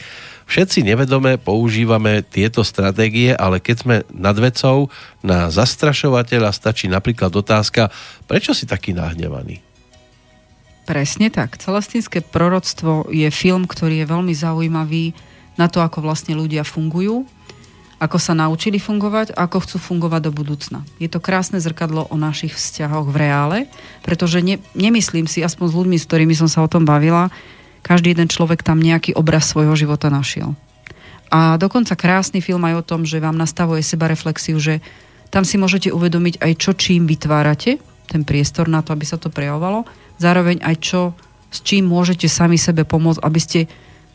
Všetci 0.51 0.83
nevedome 0.83 1.39
používame 1.39 2.19
tieto 2.27 2.59
stratégie, 2.67 3.31
ale 3.31 3.63
keď 3.63 3.75
sme 3.79 3.95
nad 4.11 4.35
vecou, 4.35 4.91
na 5.23 5.47
zastrašovateľa 5.47 6.51
stačí 6.51 6.91
napríklad 6.91 7.31
otázka, 7.31 7.87
prečo 8.27 8.51
si 8.51 8.67
taký 8.67 8.91
nahnevaný? 8.91 9.63
Presne 10.83 11.31
tak. 11.31 11.55
Celestinské 11.55 12.19
proroctvo 12.19 13.07
je 13.07 13.31
film, 13.31 13.63
ktorý 13.63 14.03
je 14.03 14.11
veľmi 14.11 14.35
zaujímavý 14.35 15.15
na 15.55 15.71
to, 15.71 15.79
ako 15.79 16.03
vlastne 16.03 16.35
ľudia 16.35 16.67
fungujú, 16.67 17.23
ako 18.03 18.17
sa 18.19 18.35
naučili 18.35 18.75
fungovať 18.75 19.31
ako 19.31 19.63
chcú 19.63 19.77
fungovať 19.79 20.21
do 20.27 20.31
budúcna. 20.35 20.83
Je 20.99 21.07
to 21.07 21.23
krásne 21.23 21.63
zrkadlo 21.63 22.11
o 22.11 22.19
našich 22.19 22.59
vzťahoch 22.59 23.07
v 23.07 23.15
reále, 23.23 23.59
pretože 24.03 24.43
ne, 24.43 24.59
nemyslím 24.75 25.31
si, 25.31 25.47
aspoň 25.47 25.65
s 25.71 25.77
ľuďmi, 25.79 25.95
s 25.95 26.07
ktorými 26.11 26.35
som 26.35 26.51
sa 26.51 26.59
o 26.59 26.67
tom 26.67 26.83
bavila, 26.83 27.31
každý 27.81 28.13
jeden 28.13 28.29
človek 28.29 28.61
tam 28.61 28.79
nejaký 28.81 29.17
obraz 29.17 29.49
svojho 29.49 29.73
života 29.73 30.07
našiel. 30.13 30.53
A 31.31 31.55
dokonca 31.55 31.95
krásny 31.95 32.43
film 32.43 32.61
aj 32.67 32.83
o 32.83 32.87
tom, 32.87 33.01
že 33.07 33.23
vám 33.23 33.39
nastavuje 33.39 33.79
seba 33.81 34.11
reflexiu, 34.11 34.59
že 34.59 34.83
tam 35.31 35.47
si 35.47 35.55
môžete 35.55 35.89
uvedomiť 35.89 36.43
aj 36.43 36.51
čo 36.59 36.71
čím 36.75 37.07
vytvárate, 37.07 37.79
ten 38.11 38.27
priestor 38.27 38.67
na 38.67 38.83
to, 38.83 38.91
aby 38.91 39.07
sa 39.07 39.15
to 39.15 39.31
prejavovalo, 39.31 39.87
zároveň 40.19 40.59
aj 40.59 40.75
čo, 40.83 41.01
s 41.47 41.63
čím 41.63 41.87
môžete 41.87 42.27
sami 42.27 42.59
sebe 42.59 42.83
pomôcť, 42.83 43.23
aby 43.23 43.39
ste 43.39 43.59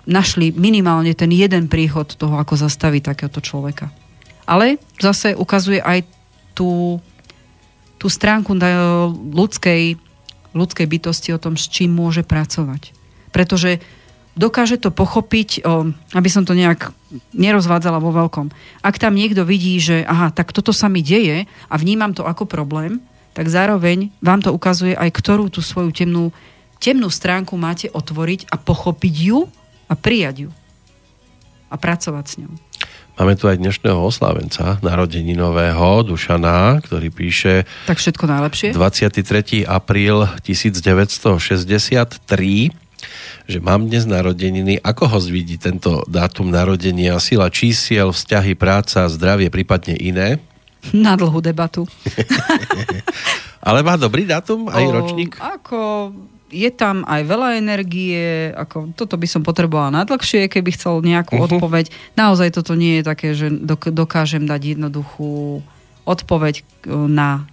našli 0.05 0.52
minimálne 0.52 1.16
ten 1.16 1.32
jeden 1.32 1.72
príchod 1.72 2.06
toho, 2.06 2.36
ako 2.36 2.60
zastaviť 2.60 3.02
takéhoto 3.10 3.40
človeka. 3.40 3.88
Ale 4.47 4.78
zase 5.02 5.34
ukazuje 5.34 5.82
aj 5.82 6.06
tú, 6.55 7.02
tú 7.98 8.06
stránku 8.06 8.55
ľudskej, 9.34 9.98
ľudskej 10.55 10.86
bytosti 10.86 11.34
o 11.34 11.43
tom, 11.43 11.59
s 11.59 11.66
čím 11.66 11.97
môže 11.97 12.22
pracovať. 12.22 12.95
Pretože 13.36 13.84
dokáže 14.32 14.80
to 14.80 14.88
pochopiť, 14.88 15.60
aby 16.16 16.28
som 16.32 16.48
to 16.48 16.56
nejak 16.56 16.88
nerozvádzala 17.36 18.00
vo 18.00 18.16
veľkom. 18.16 18.48
Ak 18.80 18.96
tam 18.96 19.12
niekto 19.12 19.44
vidí, 19.44 19.76
že 19.76 20.08
aha, 20.08 20.32
tak 20.32 20.56
toto 20.56 20.72
sa 20.72 20.88
mi 20.88 21.04
deje 21.04 21.44
a 21.68 21.74
vnímam 21.76 22.16
to 22.16 22.24
ako 22.24 22.48
problém, 22.48 23.04
tak 23.36 23.52
zároveň 23.52 24.08
vám 24.24 24.40
to 24.40 24.56
ukazuje 24.56 24.96
aj, 24.96 25.12
ktorú 25.12 25.52
tú 25.52 25.60
svoju 25.60 25.92
temnú, 25.92 26.32
temnú 26.80 27.12
stránku 27.12 27.60
máte 27.60 27.92
otvoriť 27.92 28.48
a 28.48 28.56
pochopiť 28.56 29.14
ju 29.20 29.44
a 29.88 29.92
prijať 29.92 30.48
ju. 30.48 30.50
A 31.68 31.76
pracovať 31.76 32.24
s 32.24 32.40
ňou. 32.40 32.56
Máme 33.16 33.32
tu 33.36 33.48
aj 33.48 33.56
dnešného 33.56 33.96
oslávenca, 33.96 34.76
narodeninového 34.84 36.04
Dušana, 36.04 36.84
ktorý 36.84 37.08
píše... 37.08 37.64
Tak 37.88 37.96
všetko 37.96 38.28
najlepšie. 38.28 38.76
23. 38.76 39.64
apríl 39.64 40.28
1963 40.44 42.76
že 43.47 43.62
mám 43.62 43.86
dnes 43.86 44.05
narodeniny. 44.05 44.82
Ako 44.82 45.06
ho 45.06 45.18
vidí 45.23 45.55
tento 45.56 46.02
dátum 46.10 46.51
narodenia? 46.51 47.23
Sila 47.23 47.47
čísiel, 47.47 48.10
vzťahy, 48.10 48.59
práca, 48.59 49.06
zdravie, 49.06 49.48
prípadne 49.48 49.94
iné? 49.94 50.43
Na 50.90 51.14
dlhú 51.14 51.39
debatu. 51.39 51.86
Ale 53.66 53.82
má 53.82 53.98
dobrý 53.98 54.27
dátum 54.27 54.70
aj 54.70 54.85
o, 54.86 54.90
ročník? 54.94 55.39
Ako 55.43 56.10
je 56.51 56.70
tam 56.70 57.02
aj 57.02 57.27
veľa 57.27 57.59
energie, 57.59 58.55
ako 58.55 58.94
toto 58.94 59.18
by 59.18 59.27
som 59.27 59.43
potrebovala 59.43 59.90
nadlhšie, 59.90 60.47
keby 60.47 60.70
chcel 60.78 61.02
nejakú 61.02 61.35
uh-huh. 61.35 61.51
odpoveď. 61.51 61.90
Naozaj 62.14 62.55
toto 62.55 62.78
nie 62.78 63.02
je 63.02 63.02
také, 63.02 63.35
že 63.35 63.51
dokážem 63.90 64.47
dať 64.47 64.78
jednoduchú 64.78 65.62
odpoveď 66.06 66.62
na 67.10 67.51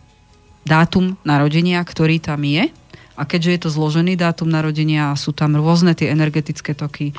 dátum 0.64 1.18
narodenia, 1.26 1.82
ktorý 1.82 2.22
tam 2.22 2.46
je. 2.46 2.70
A 3.14 3.24
keďže 3.30 3.52
je 3.52 3.60
to 3.66 3.70
zložený 3.70 4.18
dátum 4.18 4.50
narodenia 4.50 5.14
a 5.14 5.20
sú 5.20 5.32
tam 5.32 5.54
rôzne 5.58 5.94
tie 5.94 6.10
energetické 6.10 6.74
toky, 6.74 7.14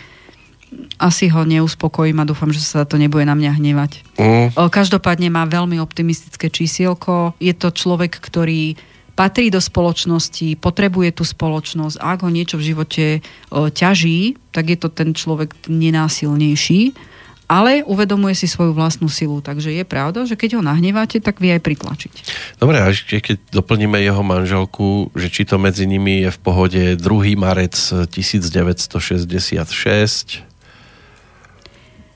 asi 0.99 1.31
ho 1.31 1.47
neuspokojím 1.47 2.19
a 2.19 2.29
dúfam, 2.29 2.51
že 2.51 2.59
sa 2.59 2.83
to 2.83 2.99
nebude 2.99 3.23
na 3.23 3.39
mňa 3.39 3.51
hnevať. 3.63 3.93
Mm. 4.19 4.49
Každopádne 4.59 5.31
má 5.31 5.47
veľmi 5.47 5.79
optimistické 5.79 6.51
čísielko. 6.51 7.39
Je 7.39 7.55
to 7.55 7.71
človek, 7.71 8.19
ktorý 8.19 8.75
patrí 9.15 9.55
do 9.55 9.63
spoločnosti, 9.63 10.59
potrebuje 10.59 11.23
tú 11.23 11.23
spoločnosť 11.23 12.03
a 12.03 12.19
ak 12.19 12.27
ho 12.27 12.31
niečo 12.35 12.59
v 12.59 12.75
živote 12.75 13.05
ťaží, 13.55 14.35
tak 14.51 14.75
je 14.75 14.79
to 14.83 14.91
ten 14.91 15.15
človek 15.15 15.55
nenásilnejší 15.71 17.14
ale 17.45 17.85
uvedomuje 17.85 18.33
si 18.35 18.49
svoju 18.49 18.73
vlastnú 18.73 19.09
silu. 19.13 19.41
Takže 19.45 19.73
je 19.73 19.85
pravda, 19.85 20.25
že 20.25 20.37
keď 20.37 20.55
ho 20.61 20.63
nahneváte, 20.65 21.21
tak 21.21 21.41
vie 21.41 21.53
aj 21.53 21.63
pritlačiť. 21.63 22.13
Dobre, 22.57 22.81
a 22.81 22.89
ešte 22.89 23.21
keď 23.21 23.39
doplníme 23.53 24.01
jeho 24.01 24.23
manželku, 24.25 25.13
že 25.13 25.29
či 25.29 25.45
to 25.45 25.61
medzi 25.61 25.85
nimi 25.85 26.25
je 26.25 26.31
v 26.33 26.39
pohode 26.41 26.97
2. 26.97 27.37
marec 27.37 27.77
1966, 28.09 30.41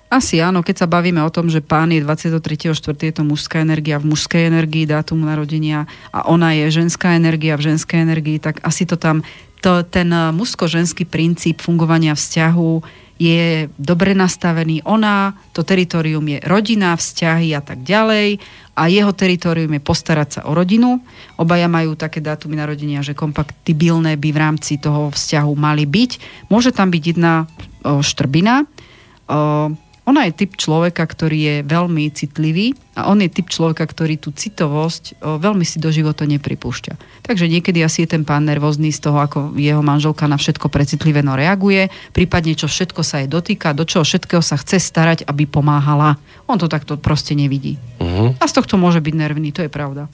asi 0.08 0.40
áno, 0.40 0.64
keď 0.64 0.76
sa 0.84 0.88
bavíme 0.88 1.20
o 1.20 1.28
tom, 1.28 1.52
že 1.52 1.60
pán 1.60 1.92
je 1.92 2.00
23.4. 2.00 2.80
je 2.80 3.12
to 3.12 3.28
mužská 3.28 3.60
energia, 3.60 4.00
v 4.00 4.08
mužskej 4.08 4.48
energii 4.48 4.88
dátum 4.88 5.20
narodenia 5.20 5.84
a 6.16 6.24
ona 6.24 6.56
je 6.56 6.72
ženská 6.72 7.12
energia 7.12 7.60
v 7.60 7.76
ženskej 7.76 8.08
energii, 8.08 8.40
tak 8.40 8.64
asi 8.64 8.88
to 8.88 8.96
tam, 8.96 9.20
to, 9.60 9.84
ten 9.84 10.08
mužsko-ženský 10.08 11.04
princíp 11.04 11.60
fungovania 11.60 12.16
vzťahu 12.16 12.72
je 13.18 13.66
dobre 13.74 14.14
nastavený. 14.14 14.86
Ona, 14.86 15.34
to 15.50 15.66
teritorium 15.66 16.22
je 16.22 16.38
rodina, 16.46 16.94
vzťahy 16.94 17.50
a 17.52 17.60
tak 17.60 17.82
ďalej 17.82 18.38
a 18.78 18.86
jeho 18.86 19.10
teritorium 19.10 19.74
je 19.74 19.82
postarať 19.82 20.28
sa 20.38 20.40
o 20.46 20.54
rodinu. 20.54 21.02
Obaja 21.34 21.66
majú 21.66 21.98
také 21.98 22.22
dátumy 22.22 22.54
narodenia, 22.54 23.02
že 23.02 23.18
kompatibilné 23.18 24.14
by 24.14 24.28
v 24.30 24.38
rámci 24.38 24.78
toho 24.78 25.10
vzťahu 25.10 25.52
mali 25.58 25.82
byť. 25.82 26.10
Môže 26.46 26.70
tam 26.70 26.94
byť 26.94 27.02
jedna 27.02 27.50
o, 27.82 27.98
štrbina, 27.98 28.62
o, 28.62 29.74
ona 30.08 30.24
je 30.24 30.32
typ 30.32 30.56
človeka, 30.56 31.04
ktorý 31.04 31.38
je 31.38 31.56
veľmi 31.68 32.08
citlivý 32.08 32.72
a 32.96 33.12
on 33.12 33.20
je 33.20 33.28
typ 33.28 33.52
človeka, 33.52 33.84
ktorý 33.84 34.16
tú 34.16 34.32
citovosť 34.32 35.20
o, 35.20 35.36
veľmi 35.36 35.68
si 35.68 35.76
do 35.76 35.92
života 35.92 36.24
nepripúšťa. 36.24 37.22
Takže 37.28 37.44
niekedy 37.44 37.84
asi 37.84 38.08
je 38.08 38.16
ten 38.16 38.24
pán 38.24 38.48
nervózny 38.48 38.88
z 38.88 39.04
toho, 39.04 39.20
ako 39.20 39.52
jeho 39.60 39.84
manželka 39.84 40.24
na 40.24 40.40
všetko 40.40 40.72
precitlivé 40.72 41.20
no 41.20 41.36
reaguje, 41.36 41.92
prípadne 42.16 42.56
čo 42.56 42.72
všetko 42.72 43.04
sa 43.04 43.20
jej 43.20 43.28
dotýka, 43.28 43.76
do 43.76 43.84
čoho 43.84 44.00
všetkého 44.00 44.40
sa 44.40 44.56
chce 44.56 44.80
starať, 44.80 45.28
aby 45.28 45.44
pomáhala. 45.44 46.16
On 46.48 46.56
to 46.56 46.72
takto 46.72 46.96
proste 46.96 47.36
nevidí. 47.36 47.76
Uh-huh. 48.00 48.32
A 48.40 48.44
z 48.48 48.56
tohto 48.56 48.80
môže 48.80 49.04
byť 49.04 49.14
nervný, 49.14 49.52
to 49.52 49.60
je 49.60 49.68
pravda. 49.68 50.08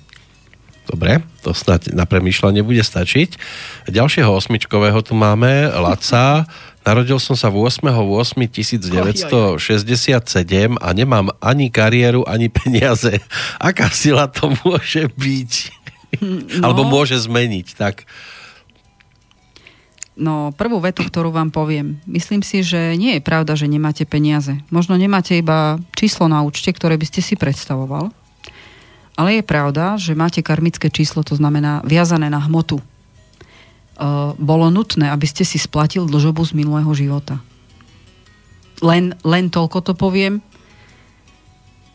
Dobre, 0.85 1.25
to 1.41 1.57
snad 1.57 1.89
na 1.97 2.05
premýšľanie 2.05 2.61
bude 2.61 2.85
stačiť. 2.85 3.41
Ďalšieho 3.89 4.29
osmičkového 4.29 5.01
tu 5.01 5.17
máme, 5.17 5.73
Laca. 5.73 6.45
Narodil 6.85 7.17
som 7.17 7.33
sa 7.33 7.49
8.8.1967 7.49 9.57
a 10.77 10.89
nemám 10.93 11.33
ani 11.41 11.73
kariéru, 11.73 12.29
ani 12.29 12.53
peniaze. 12.53 13.25
Aká 13.73 13.89
sila 13.89 14.29
to 14.29 14.53
môže 14.63 15.09
byť? 15.17 15.53
No. 16.21 16.71
Alebo 16.71 16.85
môže 16.85 17.17
zmeniť, 17.17 17.67
tak... 17.75 18.05
No, 20.15 20.55
prvú 20.55 20.79
vetu, 20.79 21.03
ktorú 21.03 21.35
vám 21.35 21.51
poviem. 21.51 21.99
Myslím 22.07 22.47
si, 22.47 22.63
že 22.63 22.95
nie 22.95 23.19
je 23.19 23.23
pravda, 23.25 23.59
že 23.59 23.67
nemáte 23.67 24.07
peniaze. 24.07 24.63
Možno 24.71 24.95
nemáte 24.95 25.35
iba 25.35 25.83
číslo 25.99 26.31
na 26.31 26.47
účte, 26.47 26.71
ktoré 26.71 26.95
by 26.95 27.07
ste 27.11 27.19
si 27.19 27.35
predstavoval. 27.35 28.15
Ale 29.19 29.41
je 29.41 29.43
pravda, 29.43 29.99
že 29.99 30.15
máte 30.15 30.39
karmické 30.39 30.87
číslo, 30.87 31.27
to 31.27 31.35
znamená 31.35 31.83
viazané 31.83 32.31
na 32.31 32.39
hmotu 32.47 32.79
bolo 34.39 34.67
nutné, 34.75 35.11
aby 35.11 35.27
ste 35.27 35.47
si 35.47 35.59
splatil 35.59 36.07
dlžobu 36.11 36.43
z 36.43 36.53
minulého 36.59 36.91
života. 36.95 37.39
Len, 38.83 39.15
len 39.23 39.49
toľko 39.49 39.79
to 39.87 39.93
poviem. 39.95 40.43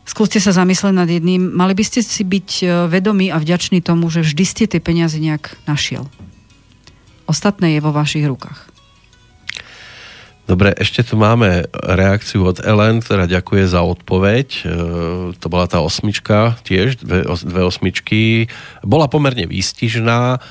Skúste 0.08 0.42
sa 0.42 0.50
zamyslieť 0.50 0.90
nad 0.96 1.06
jedným. 1.06 1.54
Mali 1.54 1.70
by 1.76 1.84
ste 1.86 2.02
si 2.02 2.26
byť 2.26 2.48
e, 2.60 2.66
vedomí 2.90 3.30
a 3.30 3.38
vďační 3.38 3.78
tomu, 3.78 4.10
že 4.10 4.26
vždy 4.26 4.42
ste 4.42 4.64
tie 4.66 4.82
peniaze 4.82 5.14
nejak 5.22 5.54
našiel. 5.70 6.10
Ostatné 7.30 7.78
je 7.78 7.84
vo 7.84 7.94
vašich 7.94 8.26
rukách. 8.26 8.74
Dobre, 10.50 10.74
ešte 10.74 11.06
tu 11.06 11.14
máme 11.14 11.62
reakciu 11.70 12.42
od 12.42 12.58
Ellen, 12.58 12.98
ktorá 12.98 13.30
ďakuje 13.30 13.70
za 13.70 13.86
odpoveď. 13.86 14.48
E, 14.50 14.62
to 15.38 15.46
bola 15.46 15.70
tá 15.70 15.78
osmička, 15.78 16.58
tiež 16.66 16.98
dve, 17.06 17.22
dve 17.46 17.62
osmičky. 17.62 18.50
Bola 18.82 19.06
pomerne 19.06 19.46
výstižná. 19.46 20.42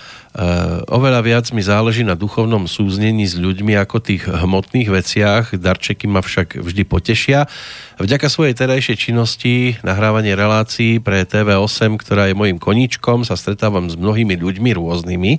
Oveľa 0.85 1.25
viac 1.25 1.45
mi 1.57 1.65
záleží 1.65 2.05
na 2.05 2.13
duchovnom 2.13 2.69
súznení 2.69 3.25
s 3.25 3.33
ľuďmi 3.33 3.73
ako 3.81 3.97
tých 3.97 4.29
hmotných 4.29 4.89
veciach. 4.93 5.57
Darčeky 5.57 6.05
ma 6.05 6.21
však 6.21 6.61
vždy 6.61 6.83
potešia. 6.85 7.49
Vďaka 7.97 8.29
svojej 8.29 8.53
terajšej 8.53 9.09
činnosti, 9.09 9.75
nahrávanie 9.81 10.37
relácií 10.37 11.01
pre 11.01 11.25
TV8, 11.25 11.97
ktorá 11.97 12.29
je 12.29 12.37
mojim 12.37 12.61
koníčkom, 12.61 13.25
sa 13.25 13.33
stretávam 13.33 13.89
s 13.89 13.97
mnohými 13.97 14.37
ľuďmi 14.37 14.69
rôznymi, 14.77 15.31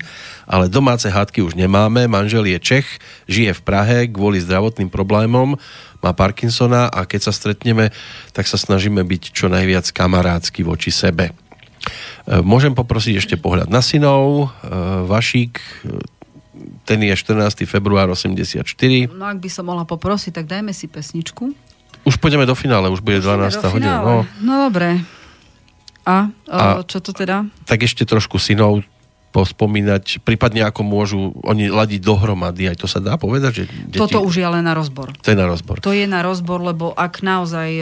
ale 0.50 0.66
domáce 0.66 1.06
hádky 1.06 1.40
už 1.46 1.54
nemáme. 1.54 2.10
Manžel 2.10 2.50
je 2.50 2.58
Čech, 2.58 2.98
žije 3.30 3.54
v 3.56 3.64
Prahe 3.64 3.98
kvôli 4.10 4.42
zdravotným 4.42 4.90
problémom, 4.90 5.54
má 6.00 6.10
Parkinsona 6.16 6.90
a 6.90 7.06
keď 7.06 7.30
sa 7.30 7.32
stretneme, 7.32 7.92
tak 8.32 8.48
sa 8.48 8.58
snažíme 8.58 9.04
byť 9.04 9.22
čo 9.32 9.46
najviac 9.52 9.86
kamarádsky 9.92 10.66
voči 10.66 10.90
sebe. 10.90 11.49
E, 12.28 12.40
môžem 12.44 12.76
poprosiť 12.76 13.14
ešte 13.20 13.34
pohľad 13.40 13.72
na 13.72 13.80
synov. 13.80 14.52
E, 14.62 14.68
Vašík, 15.08 15.54
e, 15.58 15.98
ten 16.84 17.00
je 17.00 17.14
14. 17.16 17.64
február 17.64 18.12
84. 18.12 18.64
No 19.10 19.24
ak 19.26 19.38
by 19.40 19.48
som 19.48 19.64
mohla 19.68 19.88
poprosiť, 19.88 20.42
tak 20.42 20.46
dajme 20.46 20.72
si 20.76 20.86
pesničku. 20.90 21.52
Už 22.04 22.16
pôjdeme 22.16 22.48
do 22.48 22.56
finále, 22.56 22.88
už 22.88 23.04
bude 23.04 23.20
12. 23.20 23.60
hodina. 23.72 24.00
No. 24.00 24.24
no 24.40 24.52
dobre. 24.68 25.04
A, 26.08 26.32
a 26.48 26.80
čo 26.84 27.04
to 27.04 27.12
teda? 27.12 27.44
Tak 27.68 27.84
ešte 27.84 28.08
trošku 28.08 28.40
synov 28.40 28.82
pospomínať, 29.30 30.26
prípadne 30.26 30.66
ako 30.66 30.82
môžu 30.82 31.20
oni 31.46 31.70
ladiť 31.70 32.02
dohromady, 32.02 32.66
aj 32.66 32.82
to 32.82 32.90
sa 32.90 32.98
dá 32.98 33.14
povedať? 33.14 33.62
Že 33.62 33.64
deti... 33.94 34.00
Toto 34.00 34.26
už 34.26 34.42
je 34.42 34.44
ale 34.44 34.58
na 34.58 34.74
rozbor. 34.74 35.14
To 35.22 35.28
je 35.30 35.38
na 35.38 35.46
rozbor. 35.46 35.78
To 35.78 35.94
je 35.94 36.02
na 36.08 36.26
rozbor, 36.26 36.58
lebo 36.58 36.90
ak 36.90 37.22
naozaj 37.22 37.78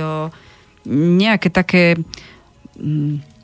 nejaké 0.92 1.48
také 1.48 1.96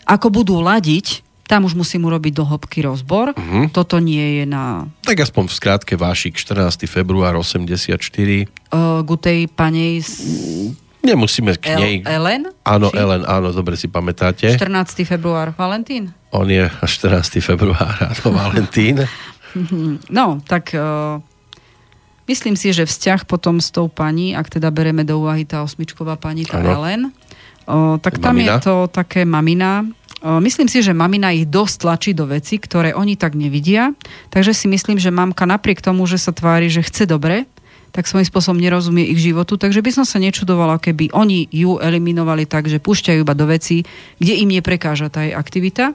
ako 0.04 0.26
budú 0.30 0.60
ladiť, 0.60 1.24
tam 1.44 1.68
už 1.68 1.76
musím 1.76 2.08
urobiť 2.08 2.32
do 2.32 2.44
hĺbky 2.48 2.80
rozbor. 2.84 3.36
Uh-huh. 3.36 3.68
Toto 3.68 4.00
nie 4.00 4.40
je 4.40 4.44
na... 4.48 4.88
Tak 5.04 5.28
aspoň 5.28 5.44
v 5.48 5.52
skrátke 5.52 5.92
Vášik, 5.96 6.40
14. 6.40 6.88
február 6.88 7.36
84. 7.36 7.92
Uh, 8.72 9.04
ku 9.04 9.16
tej 9.20 9.48
panej... 9.52 10.00
S... 10.00 10.24
Nemusíme 11.04 11.60
k 11.60 11.76
El- 11.76 11.80
nej. 11.84 11.96
Ellen? 12.08 12.48
Áno, 12.64 12.88
Či? 12.88 12.96
Ellen, 12.96 13.28
áno, 13.28 13.52
dobre 13.52 13.76
si 13.76 13.92
pamätáte. 13.92 14.48
14. 14.56 15.04
február, 15.04 15.52
Valentín? 15.52 16.16
On 16.32 16.48
je 16.48 16.64
14. 16.64 17.44
február, 17.44 17.92
áno, 18.10 18.24
Valentín. 18.32 19.04
No, 20.10 20.42
tak 20.42 20.74
uh, 20.74 21.22
myslím 22.26 22.58
si, 22.58 22.74
že 22.74 22.90
vzťah 22.90 23.22
potom 23.22 23.62
s 23.62 23.70
tou 23.70 23.86
pani, 23.86 24.34
ak 24.34 24.50
teda 24.50 24.66
bereme 24.74 25.06
do 25.06 25.22
úvahy 25.22 25.46
tá 25.46 25.62
osmičková 25.62 26.18
pani, 26.18 26.42
tá 26.42 26.58
Áno. 26.58 26.74
Ellen, 26.74 27.02
tak 28.00 28.20
tam 28.20 28.36
Mamina. 28.36 28.60
je 28.60 28.68
to 28.68 28.74
také 28.92 29.24
mamina. 29.24 29.88
Myslím 30.24 30.72
si, 30.72 30.80
že 30.80 30.96
mamina 30.96 31.36
ich 31.36 31.44
dosť 31.44 31.74
tlačí 31.84 32.10
do 32.16 32.24
veci, 32.24 32.56
ktoré 32.56 32.96
oni 32.96 33.16
tak 33.16 33.36
nevidia. 33.36 33.92
Takže 34.32 34.56
si 34.56 34.68
myslím, 34.72 34.96
že 34.96 35.12
mamka 35.12 35.44
napriek 35.44 35.84
tomu, 35.84 36.08
že 36.08 36.16
sa 36.16 36.32
tvári, 36.32 36.72
že 36.72 36.80
chce 36.80 37.04
dobre, 37.04 37.44
tak 37.92 38.08
svojím 38.08 38.26
spôsobom 38.26 38.56
nerozumie 38.56 39.04
ich 39.06 39.20
životu. 39.20 39.60
Takže 39.60 39.84
by 39.84 39.90
som 39.92 40.04
sa 40.08 40.16
nečudovala, 40.18 40.80
keby 40.80 41.12
oni 41.12 41.46
ju 41.52 41.76
eliminovali 41.76 42.48
tak, 42.48 42.72
že 42.72 42.80
púšťajú 42.80 43.20
iba 43.20 43.36
do 43.36 43.46
veci, 43.46 43.84
kde 44.16 44.34
im 44.40 44.48
neprekáža 44.48 45.12
tá 45.12 45.28
jej 45.28 45.36
aktivita. 45.36 45.92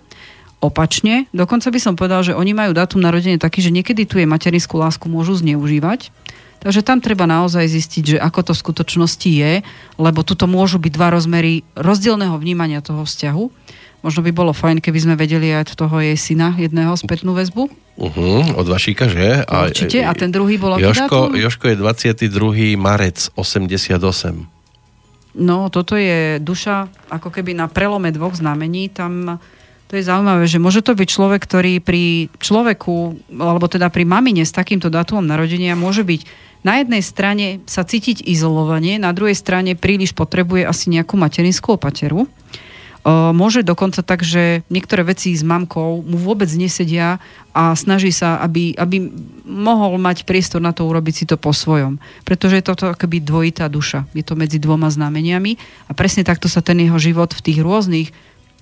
Opačne, 0.60 1.28
dokonca 1.32 1.72
by 1.72 1.80
som 1.80 1.96
povedal, 1.96 2.24
že 2.24 2.36
oni 2.36 2.52
majú 2.52 2.76
dátum 2.76 3.00
narodenia 3.00 3.40
taký, 3.40 3.64
že 3.64 3.72
niekedy 3.72 4.04
tu 4.04 4.20
je 4.20 4.28
materinskú 4.28 4.78
lásku 4.78 5.08
môžu 5.08 5.40
zneužívať. 5.40 6.12
Takže 6.60 6.84
tam 6.84 7.00
treba 7.00 7.24
naozaj 7.24 7.64
zistiť, 7.72 8.04
že 8.16 8.18
ako 8.20 8.52
to 8.52 8.54
v 8.56 8.64
skutočnosti 8.68 9.30
je, 9.32 9.54
lebo 9.96 10.28
tuto 10.28 10.44
môžu 10.44 10.76
byť 10.76 10.92
dva 10.92 11.16
rozmery 11.16 11.64
rozdielného 11.80 12.36
vnímania 12.36 12.84
toho 12.84 13.08
vzťahu. 13.08 13.44
Možno 14.00 14.24
by 14.24 14.32
bolo 14.32 14.56
fajn, 14.56 14.80
keby 14.80 15.00
sme 15.00 15.16
vedeli 15.20 15.52
aj 15.52 15.76
od 15.76 15.88
toho 15.88 15.96
jej 16.00 16.16
syna 16.16 16.56
jedného 16.56 16.96
spätnú 16.96 17.36
väzbu. 17.36 17.68
Uh-huh, 18.00 18.56
od 18.56 18.68
Vašíka, 18.68 19.12
že? 19.12 19.44
Určite. 19.44 20.08
A 20.08 20.16
ten 20.16 20.32
druhý 20.32 20.56
bol 20.56 20.80
Joško? 20.80 21.36
Joško 21.36 21.76
je 21.76 21.76
22. 21.76 22.80
marec 22.80 23.28
88. 23.36 24.00
No, 25.36 25.68
toto 25.68 26.00
je 26.00 26.40
duša 26.40 26.88
ako 27.12 27.28
keby 27.28 27.60
na 27.60 27.68
prelome 27.68 28.12
dvoch 28.16 28.36
znamení. 28.40 28.88
Tam 28.88 29.40
to 29.90 29.98
je 29.98 30.06
zaujímavé, 30.06 30.46
že 30.46 30.62
môže 30.62 30.86
to 30.86 30.94
byť 30.94 31.08
človek, 31.10 31.42
ktorý 31.44 31.82
pri 31.82 32.30
človeku, 32.38 33.26
alebo 33.42 33.66
teda 33.66 33.90
pri 33.90 34.06
mamine 34.06 34.46
s 34.46 34.54
takýmto 34.54 34.94
dátumom 34.94 35.26
narodenia 35.26 35.74
môže 35.74 36.06
byť 36.06 36.49
na 36.60 36.84
jednej 36.84 37.00
strane 37.00 37.64
sa 37.64 37.88
cítiť 37.88 38.24
izolovanie, 38.28 39.00
na 39.00 39.16
druhej 39.16 39.36
strane 39.36 39.80
príliš 39.80 40.12
potrebuje 40.12 40.68
asi 40.68 40.92
nejakú 40.92 41.16
materinskú 41.16 41.80
opateru. 41.80 42.28
Môže 43.10 43.64
dokonca 43.64 44.04
tak, 44.04 44.28
že 44.28 44.60
niektoré 44.68 45.08
veci 45.08 45.32
s 45.32 45.40
mamkou 45.40 46.04
mu 46.04 46.20
vôbec 46.20 46.52
nesedia 46.52 47.24
a 47.56 47.72
snaží 47.72 48.12
sa, 48.12 48.44
aby, 48.44 48.76
aby 48.76 49.08
mohol 49.48 49.96
mať 49.96 50.28
priestor 50.28 50.60
na 50.60 50.76
to 50.76 50.84
urobiť 50.84 51.14
si 51.16 51.24
to 51.24 51.40
po 51.40 51.56
svojom. 51.56 51.96
Pretože 52.28 52.60
je 52.60 52.68
toto 52.68 52.92
akoby 52.92 53.24
dvojitá 53.24 53.72
duša. 53.72 54.04
Je 54.12 54.20
to 54.20 54.36
medzi 54.36 54.60
dvoma 54.60 54.92
znameniami 54.92 55.56
a 55.88 55.96
presne 55.96 56.28
takto 56.28 56.52
sa 56.52 56.60
ten 56.60 56.76
jeho 56.84 57.00
život 57.00 57.32
v 57.32 57.40
tých 57.40 57.64
rôznych 57.64 58.12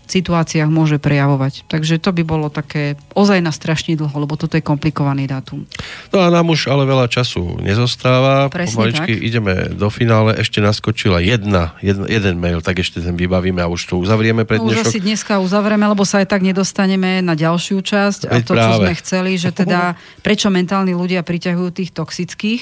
situáciách 0.07 0.67
môže 0.67 0.97
prejavovať. 0.97 1.67
Takže 1.67 1.97
to 1.97 2.11
by 2.11 2.23
bolo 2.23 2.47
také 2.47 2.95
ozaj 3.11 3.37
na 3.37 3.51
strašne 3.51 3.93
dlho, 3.93 4.11
lebo 4.13 4.33
toto 4.33 4.53
je 4.53 4.61
komplikovaný 4.61 5.25
dátum. 5.25 5.67
No 6.09 6.17
a 6.19 6.27
nám 6.27 6.47
už 6.47 6.67
ale 6.67 6.83
veľa 6.83 7.05
času 7.05 7.59
nezostáva. 7.59 8.47
Presne 8.47 8.73
Pomaličky 8.73 9.13
tak. 9.13 9.23
ideme 9.23 9.53
do 9.71 9.87
finále. 9.87 10.35
Ešte 10.35 10.57
naskočila 10.57 11.19
jedna, 11.19 11.75
jedna, 11.79 12.05
jeden 12.05 12.35
mail, 12.37 12.59
tak 12.59 12.77
ešte 12.77 12.99
ten 12.99 13.13
vybavíme 13.13 13.59
a 13.59 13.67
už 13.67 13.83
to 13.85 13.97
uzavrieme 13.97 14.43
pre 14.43 14.57
No, 14.57 14.67
už 14.67 14.79
dnešok. 14.79 14.87
asi 14.87 14.99
dneska 14.99 15.33
uzavrieme, 15.37 15.85
lebo 15.85 16.01
sa 16.01 16.19
aj 16.19 16.27
tak 16.27 16.41
nedostaneme 16.41 17.19
na 17.19 17.33
ďalšiu 17.33 17.77
časť 17.77 18.21
a 18.25 18.31
Veď 18.33 18.43
to, 18.43 18.53
čo 18.53 18.57
práve. 18.57 18.77
sme 18.79 18.93
chceli, 18.95 19.31
že 19.35 19.49
teda 19.51 19.93
prečo 20.25 20.47
mentálni 20.47 20.91
ľudia 20.91 21.21
priťahujú 21.21 21.69
tých 21.73 21.91
toxických 21.91 22.61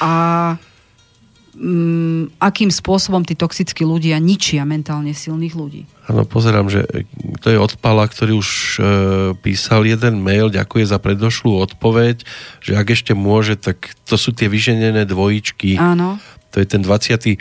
a 0.00 0.12
mm, 1.56 2.40
akým 2.40 2.70
spôsobom 2.72 3.22
tí 3.22 3.36
toxickí 3.36 3.84
ľudia 3.84 4.16
ničia 4.18 4.64
mentálne 4.64 5.12
silných 5.12 5.54
ľudí. 5.54 5.82
Áno, 6.10 6.26
pozerám, 6.26 6.66
že 6.66 6.82
to 7.38 7.54
je 7.54 7.58
od 7.60 7.78
Pala, 7.78 8.10
ktorý 8.10 8.34
už 8.34 8.48
e, 8.50 8.80
písal 9.38 9.86
jeden 9.86 10.18
mail, 10.18 10.50
ďakuje 10.50 10.90
za 10.90 10.98
predošlú 10.98 11.62
odpoveď, 11.62 12.26
že 12.58 12.74
ak 12.74 12.90
ešte 12.90 13.14
môže, 13.14 13.54
tak 13.54 13.94
to 14.02 14.18
sú 14.18 14.34
tie 14.34 14.50
vyženené 14.50 15.06
dvojičky. 15.06 15.78
Áno. 15.78 16.18
To 16.52 16.60
je 16.60 16.66
ten 16.68 16.84
24. 16.84 17.40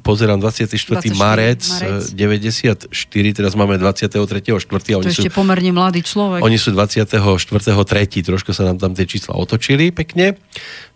Pozerám, 0.00 0.38
24. 0.38 0.70
24. 0.70 1.18
marec, 1.18 1.60
marec. 1.66 2.14
e, 2.14 2.86
94, 2.86 2.88
teraz 3.34 3.52
máme 3.58 3.74
23. 3.76 4.08
4. 4.14 4.54
A 4.54 4.58
To 4.62 4.98
oni 5.02 5.10
je 5.10 5.18
sú, 5.18 5.22
ešte 5.26 5.34
pomerne 5.34 5.74
mladý 5.74 6.00
človek. 6.06 6.40
oni 6.40 6.56
sú 6.56 6.70
24. 6.70 7.10
3. 7.10 8.30
Trošku 8.30 8.54
sa 8.54 8.70
nám 8.70 8.78
tam 8.78 8.94
tie 8.94 9.04
čísla 9.04 9.34
otočili 9.34 9.90
pekne. 9.90 10.38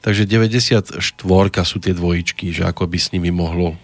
Takže 0.01 0.25
94. 0.25 1.03
sú 1.67 1.77
tie 1.83 1.93
dvojičky, 1.93 2.55
že 2.55 2.63
ako 2.65 2.87
by 2.87 2.99
s 3.03 3.11
nimi 3.11 3.35
mohlo 3.35 3.75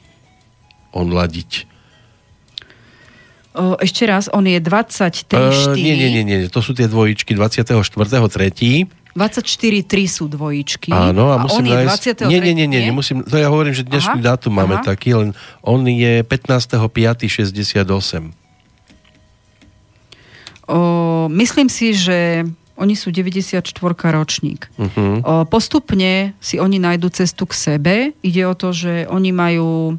on 0.95 1.11
ladiť. 1.11 1.67
O, 3.55 3.79
ešte 3.79 4.03
raz, 4.07 4.27
on 4.35 4.47
je 4.47 4.59
23, 4.59 5.31
4. 5.31 5.75
Uh, 5.75 5.79
nie, 5.79 5.95
nie, 5.95 6.11
nie, 6.11 6.25
nie, 6.27 6.39
to 6.51 6.59
sú 6.59 6.75
tie 6.75 6.91
dvojičky 6.91 7.39
24. 7.39 7.71
3. 7.71 9.04
24, 9.15 9.87
3 9.87 10.11
sú 10.11 10.27
dvojičky. 10.27 10.91
Áno, 10.91 11.31
a, 11.31 11.39
on 11.39 11.47
musím 11.47 11.71
je 11.71 11.75
nájsť... 11.87 12.03
23. 12.27 12.33
Nie, 12.35 12.41
nie, 12.43 12.55
nie, 12.55 12.67
nie, 12.67 12.81
nemusím... 12.91 13.23
To 13.23 13.39
ja 13.39 13.47
hovorím, 13.47 13.71
že 13.71 13.87
dnešný 13.87 14.19
Aha, 14.19 14.27
dátum 14.35 14.51
máme 14.51 14.83
aha. 14.83 14.91
taký, 14.91 15.15
len 15.15 15.31
on 15.63 15.87
je 15.87 16.27
15. 16.27 16.75
5. 16.75 17.31
68. 17.31 18.35
O, 20.67 21.31
myslím 21.31 21.69
si, 21.71 21.95
že 21.95 22.43
oni 22.75 22.99
sú 22.99 23.15
94 23.15 23.63
ročník. 24.11 24.67
Uh-huh. 24.75 25.23
O, 25.23 25.33
postupne 25.47 26.35
si 26.43 26.59
oni 26.59 26.83
nájdu 26.83 27.07
cestu 27.15 27.47
k 27.47 27.55
sebe. 27.55 27.95
Ide 28.19 28.43
o 28.51 28.55
to, 28.59 28.75
že 28.75 29.07
oni 29.07 29.31
majú 29.31 29.95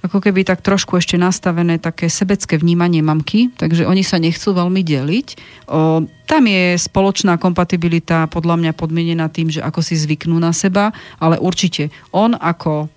ako 0.00 0.18
keby 0.24 0.48
tak 0.48 0.64
trošku 0.64 0.96
ešte 0.96 1.20
nastavené 1.20 1.76
také 1.76 2.08
sebecké 2.08 2.56
vnímanie 2.56 3.04
mamky, 3.04 3.52
takže 3.60 3.84
oni 3.84 4.00
sa 4.00 4.16
nechcú 4.16 4.56
veľmi 4.56 4.80
deliť. 4.80 5.28
O, 5.68 6.04
tam 6.24 6.42
je 6.48 6.80
spoločná 6.80 7.36
kompatibilita 7.36 8.24
podľa 8.32 8.56
mňa 8.56 8.72
podmienená 8.72 9.28
tým, 9.28 9.52
že 9.52 9.60
ako 9.60 9.84
si 9.84 10.00
zvyknú 10.00 10.40
na 10.40 10.56
seba, 10.56 10.96
ale 11.20 11.36
určite 11.36 11.92
on 12.16 12.32
ako 12.32 12.88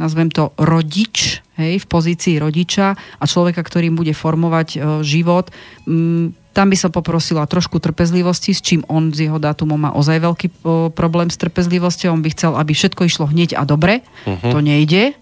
nazvem 0.00 0.32
to 0.32 0.50
rodič, 0.58 1.44
hej, 1.60 1.78
v 1.78 1.86
pozícii 1.86 2.40
rodiča 2.40 2.96
a 2.96 3.24
človeka, 3.28 3.60
ktorý 3.62 3.92
bude 3.92 4.16
formovať 4.16 4.68
e, 4.74 4.78
život, 5.04 5.52
mm, 5.86 6.42
tam 6.52 6.68
by 6.68 6.76
som 6.76 6.92
poprosila 6.92 7.48
trošku 7.48 7.80
trpezlivosti, 7.80 8.52
s 8.52 8.60
čím 8.60 8.84
on 8.90 9.08
z 9.14 9.28
jeho 9.28 9.40
dátumom 9.40 9.88
má 9.88 9.90
ozaj 9.96 10.20
veľký 10.20 10.46
o, 10.48 10.52
problém 10.92 11.32
s 11.32 11.40
trpezlivosťou. 11.40 12.12
On 12.12 12.20
by 12.20 12.30
chcel, 12.36 12.52
aby 12.60 12.76
všetko 12.76 13.08
išlo 13.08 13.24
hneď 13.30 13.56
a 13.56 13.64
dobre. 13.64 14.04
Mhm. 14.28 14.48
To 14.52 14.58
nejde. 14.60 15.16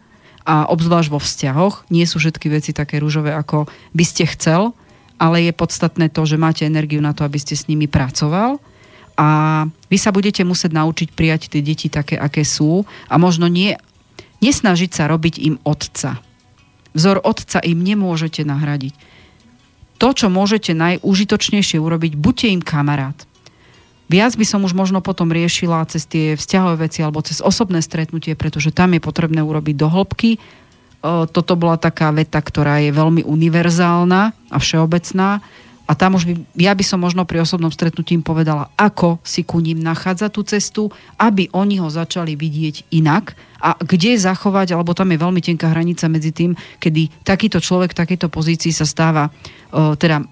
A 0.48 0.66
obzvlášť 0.72 1.08
vo 1.12 1.20
vzťahoch 1.20 1.88
nie 1.92 2.08
sú 2.08 2.16
všetky 2.16 2.48
veci 2.48 2.70
také 2.72 2.96
rúžové, 2.98 3.36
ako 3.36 3.68
by 3.92 4.04
ste 4.04 4.24
chcel, 4.24 4.72
ale 5.20 5.44
je 5.44 5.52
podstatné 5.52 6.08
to, 6.08 6.24
že 6.24 6.40
máte 6.40 6.64
energiu 6.64 7.04
na 7.04 7.12
to, 7.12 7.28
aby 7.28 7.36
ste 7.36 7.52
s 7.52 7.68
nimi 7.68 7.84
pracoval 7.84 8.56
a 9.20 9.28
vy 9.92 9.98
sa 10.00 10.16
budete 10.16 10.40
musieť 10.48 10.72
naučiť 10.72 11.08
prijať 11.12 11.52
tie 11.52 11.60
deti 11.60 11.92
také, 11.92 12.16
aké 12.16 12.40
sú 12.40 12.88
a 13.04 13.20
možno 13.20 13.52
nie, 13.52 13.76
nesnažiť 14.40 14.90
sa 14.96 15.04
robiť 15.12 15.34
im 15.44 15.60
otca. 15.60 16.24
Vzor 16.96 17.20
otca 17.20 17.60
im 17.60 17.84
nemôžete 17.84 18.48
nahradiť. 18.48 18.96
To, 20.00 20.16
čo 20.16 20.32
môžete 20.32 20.72
najúžitočnejšie 20.72 21.76
urobiť, 21.76 22.16
buďte 22.16 22.46
im 22.48 22.64
kamarát. 22.64 23.28
Viac 24.10 24.34
by 24.34 24.42
som 24.42 24.66
už 24.66 24.74
možno 24.74 24.98
potom 24.98 25.30
riešila 25.30 25.86
cez 25.86 26.02
tie 26.02 26.34
vzťahové 26.34 26.90
veci 26.90 26.98
alebo 26.98 27.22
cez 27.22 27.38
osobné 27.38 27.78
stretnutie, 27.78 28.34
pretože 28.34 28.74
tam 28.74 28.90
je 28.98 28.98
potrebné 28.98 29.38
urobiť 29.38 29.78
do 29.78 29.86
hĺbky. 29.86 30.30
E, 30.34 30.38
Toto 31.30 31.54
bola 31.54 31.78
taká 31.78 32.10
veta, 32.10 32.42
ktorá 32.42 32.82
je 32.82 32.90
veľmi 32.90 33.22
univerzálna 33.22 34.34
a 34.50 34.58
všeobecná. 34.58 35.38
A 35.86 35.92
tam 35.94 36.18
už 36.18 36.26
by, 36.26 36.34
ja 36.58 36.74
by 36.74 36.82
som 36.82 36.98
možno 36.98 37.22
pri 37.22 37.42
osobnom 37.42 37.70
stretnutí 37.70 38.18
im 38.18 38.26
povedala, 38.26 38.74
ako 38.74 39.22
si 39.22 39.46
ku 39.46 39.62
ním 39.62 39.78
nachádza 39.78 40.26
tú 40.26 40.42
cestu, 40.42 40.90
aby 41.14 41.46
oni 41.54 41.78
ho 41.78 41.86
začali 41.86 42.34
vidieť 42.34 42.90
inak 42.90 43.38
a 43.62 43.78
kde 43.78 44.18
zachovať, 44.18 44.74
alebo 44.74 44.90
tam 44.90 45.10
je 45.14 45.22
veľmi 45.22 45.38
tenká 45.38 45.70
hranica 45.70 46.10
medzi 46.10 46.34
tým, 46.34 46.58
kedy 46.82 47.22
takýto 47.22 47.62
človek 47.62 47.94
v 47.94 48.00
takejto 48.06 48.26
pozícii 48.26 48.74
sa 48.74 48.86
stáva, 48.86 49.30
e, 49.70 49.94
teda 49.94 50.26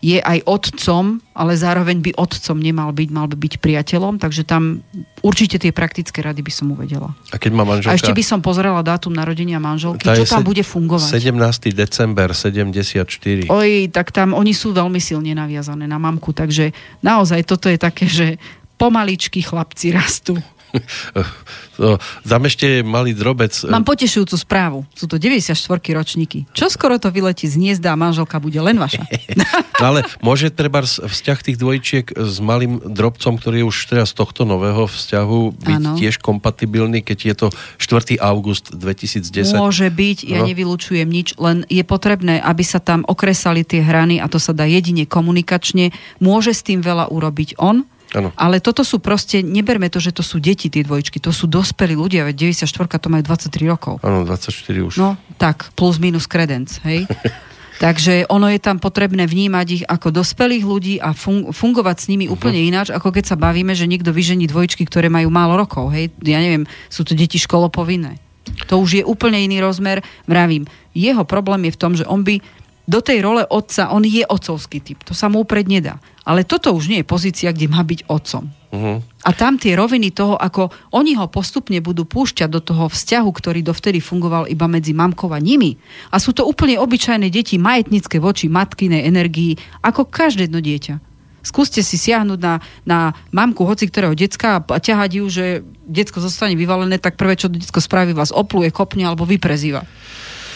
je 0.00 0.16
aj 0.16 0.48
otcom, 0.48 1.20
ale 1.36 1.52
zároveň 1.60 2.00
by 2.00 2.10
otcom 2.16 2.56
nemal 2.56 2.88
byť, 2.88 3.08
mal 3.12 3.28
by 3.28 3.36
byť 3.36 3.54
priateľom, 3.60 4.16
takže 4.16 4.48
tam 4.48 4.80
určite 5.20 5.60
tie 5.60 5.76
praktické 5.76 6.24
rady 6.24 6.40
by 6.40 6.52
som 6.52 6.72
uvedela. 6.72 7.12
A 7.32 7.36
keď 7.36 7.52
má 7.52 7.68
manželka... 7.68 7.92
A 7.92 7.98
ešte 8.00 8.16
by 8.16 8.24
som 8.24 8.40
pozrela 8.40 8.80
dátum 8.80 9.12
narodenia 9.12 9.60
manželky, 9.60 10.08
čo 10.08 10.24
tam 10.24 10.40
se- 10.40 10.48
bude 10.48 10.64
fungovať. 10.64 11.20
17. 11.20 11.76
december 11.76 12.32
74. 12.32 13.52
Oj, 13.52 13.92
tak 13.92 14.08
tam 14.08 14.32
oni 14.32 14.56
sú 14.56 14.72
veľmi 14.72 14.98
silne 14.98 15.36
naviazané 15.36 15.84
na 15.84 16.00
mamku, 16.00 16.32
takže 16.32 16.72
naozaj 17.04 17.44
toto 17.44 17.68
je 17.68 17.76
také, 17.76 18.08
že 18.08 18.40
pomaličky 18.80 19.44
chlapci 19.44 19.92
rastú. 19.92 20.40
tam 22.30 22.42
ešte 22.46 22.84
malý 22.84 23.16
drobec. 23.16 23.52
Mám 23.66 23.86
potešujúcu 23.86 24.36
správu. 24.36 24.78
Sú 24.94 25.08
to 25.08 25.16
94 25.16 25.56
ročníky. 25.96 26.46
Čo 26.52 26.70
skoro 26.70 27.00
to 27.00 27.08
vyletí 27.08 27.48
z 27.48 27.56
hniezda 27.56 27.94
a 27.94 27.96
manželka 27.98 28.38
bude 28.38 28.58
len 28.60 28.76
vaša. 28.76 29.04
no 29.80 29.84
ale 29.84 30.00
môže 30.20 30.52
treba 30.52 30.84
vzťah 30.84 31.38
tých 31.40 31.56
dvojčiek 31.56 32.06
s 32.14 32.36
malým 32.38 32.80
drobcom, 32.84 33.40
ktorý 33.40 33.64
je 33.64 33.66
už 33.66 33.76
teraz 33.88 34.12
z 34.12 34.18
tohto 34.20 34.44
nového 34.44 34.86
vzťahu 34.86 35.40
byť 35.56 35.80
ano. 35.80 35.96
tiež 35.96 36.20
kompatibilný, 36.20 37.00
keď 37.00 37.18
je 37.18 37.34
to 37.34 37.46
4. 37.80 38.20
august 38.20 38.74
2010? 38.76 39.56
Môže 39.56 39.88
byť, 39.88 40.18
ja 40.28 40.44
no. 40.44 40.46
nevylučujem 40.48 41.08
nič, 41.08 41.38
len 41.40 41.64
je 41.66 41.82
potrebné, 41.82 42.38
aby 42.40 42.62
sa 42.62 42.78
tam 42.78 43.02
okresali 43.08 43.64
tie 43.64 43.80
hrany 43.80 44.20
a 44.20 44.26
to 44.28 44.36
sa 44.36 44.52
dá 44.52 44.68
jedine 44.68 45.08
komunikačne. 45.08 45.94
Môže 46.20 46.52
s 46.52 46.62
tým 46.62 46.84
veľa 46.84 47.08
urobiť 47.08 47.56
on, 47.58 47.88
Ano. 48.10 48.34
Ale 48.34 48.58
toto 48.58 48.82
sú 48.82 48.98
proste, 48.98 49.38
neberme 49.38 49.86
to, 49.86 50.02
že 50.02 50.10
to 50.10 50.26
sú 50.26 50.42
deti, 50.42 50.66
tie 50.66 50.82
dvojčky, 50.82 51.22
to 51.22 51.30
sú 51.30 51.46
dospelí 51.46 51.94
ľudia, 51.94 52.26
veď 52.26 52.50
94 52.50 52.98
to 52.98 53.06
majú 53.06 53.22
23 53.22 53.70
rokov. 53.70 53.94
Áno, 54.02 54.26
24 54.26 54.50
už. 54.82 54.94
No, 54.98 55.14
tak, 55.38 55.70
plus 55.78 56.02
minus 56.02 56.26
kredenc, 56.26 56.82
hej. 56.82 57.06
Takže 57.80 58.28
ono 58.28 58.52
je 58.52 58.60
tam 58.60 58.76
potrebné 58.76 59.24
vnímať 59.24 59.66
ich 59.72 59.84
ako 59.88 60.12
dospelých 60.12 60.64
ľudí 60.68 60.94
a 61.00 61.16
fun- 61.16 61.48
fungovať 61.48 61.96
s 61.96 62.06
nimi 62.12 62.28
uh-huh. 62.28 62.36
úplne 62.36 62.60
ináč, 62.60 62.92
ako 62.92 63.08
keď 63.08 63.32
sa 63.32 63.40
bavíme, 63.40 63.72
že 63.72 63.88
niekto 63.88 64.12
vyžení 64.12 64.44
dvojčky, 64.44 64.84
ktoré 64.84 65.08
majú 65.08 65.32
málo 65.32 65.56
rokov. 65.56 65.88
Hej? 65.88 66.12
Ja 66.20 66.44
neviem, 66.44 66.68
sú 66.92 67.08
to 67.08 67.16
deti 67.16 67.40
školopovinné. 67.40 68.20
To 68.68 68.84
už 68.84 69.00
je 69.00 69.04
úplne 69.06 69.40
iný 69.40 69.64
rozmer. 69.64 70.04
Vravím, 70.28 70.68
jeho 70.92 71.24
problém 71.24 71.72
je 71.72 71.72
v 71.72 71.80
tom, 71.80 71.92
že 71.96 72.04
on 72.04 72.20
by 72.20 72.44
do 72.90 73.00
tej 73.00 73.22
role 73.22 73.46
otca, 73.46 73.94
on 73.94 74.02
je 74.02 74.26
otcovský 74.26 74.82
typ, 74.82 75.00
to 75.06 75.14
sa 75.14 75.30
mu 75.30 75.46
upred 75.46 75.70
nedá. 75.70 76.02
Ale 76.30 76.46
toto 76.46 76.70
už 76.70 76.86
nie 76.86 77.02
je 77.02 77.10
pozícia, 77.10 77.50
kde 77.50 77.66
má 77.66 77.82
byť 77.82 78.06
otcom. 78.06 78.46
Uh-huh. 78.70 79.02
A 79.26 79.30
tam 79.34 79.58
tie 79.58 79.74
roviny 79.74 80.14
toho, 80.14 80.38
ako 80.38 80.70
oni 80.94 81.18
ho 81.18 81.26
postupne 81.26 81.82
budú 81.82 82.06
púšťať 82.06 82.46
do 82.46 82.62
toho 82.62 82.86
vzťahu, 82.86 83.26
ktorý 83.34 83.66
dovtedy 83.66 83.98
fungoval 83.98 84.46
iba 84.46 84.70
medzi 84.70 84.94
mamkou 84.94 85.26
a 85.34 85.42
nimi. 85.42 85.74
A 86.14 86.22
sú 86.22 86.30
to 86.30 86.46
úplne 86.46 86.78
obyčajné 86.78 87.34
deti, 87.34 87.58
majetnické 87.58 88.22
voči 88.22 88.46
matkinej 88.46 89.10
energii, 89.10 89.58
ako 89.82 90.06
každé 90.06 90.46
jedno 90.46 90.62
dieťa. 90.62 91.02
Skúste 91.42 91.82
si 91.82 91.98
siahnuť 91.98 92.38
na, 92.38 92.54
na 92.86 92.98
mamku 93.34 93.66
hoci 93.66 93.90
ktorého 93.90 94.14
decka 94.14 94.62
a 94.62 94.78
ťahať 94.78 95.10
ju, 95.18 95.24
že 95.26 95.44
decko 95.82 96.22
zostane 96.22 96.54
vyvalené, 96.54 97.02
tak 97.02 97.18
prvé, 97.18 97.34
čo 97.34 97.50
decko 97.50 97.82
spraví, 97.82 98.14
vás 98.14 98.30
opluje, 98.30 98.70
kopne 98.70 99.02
alebo 99.02 99.26
vyprezýva. 99.26 99.82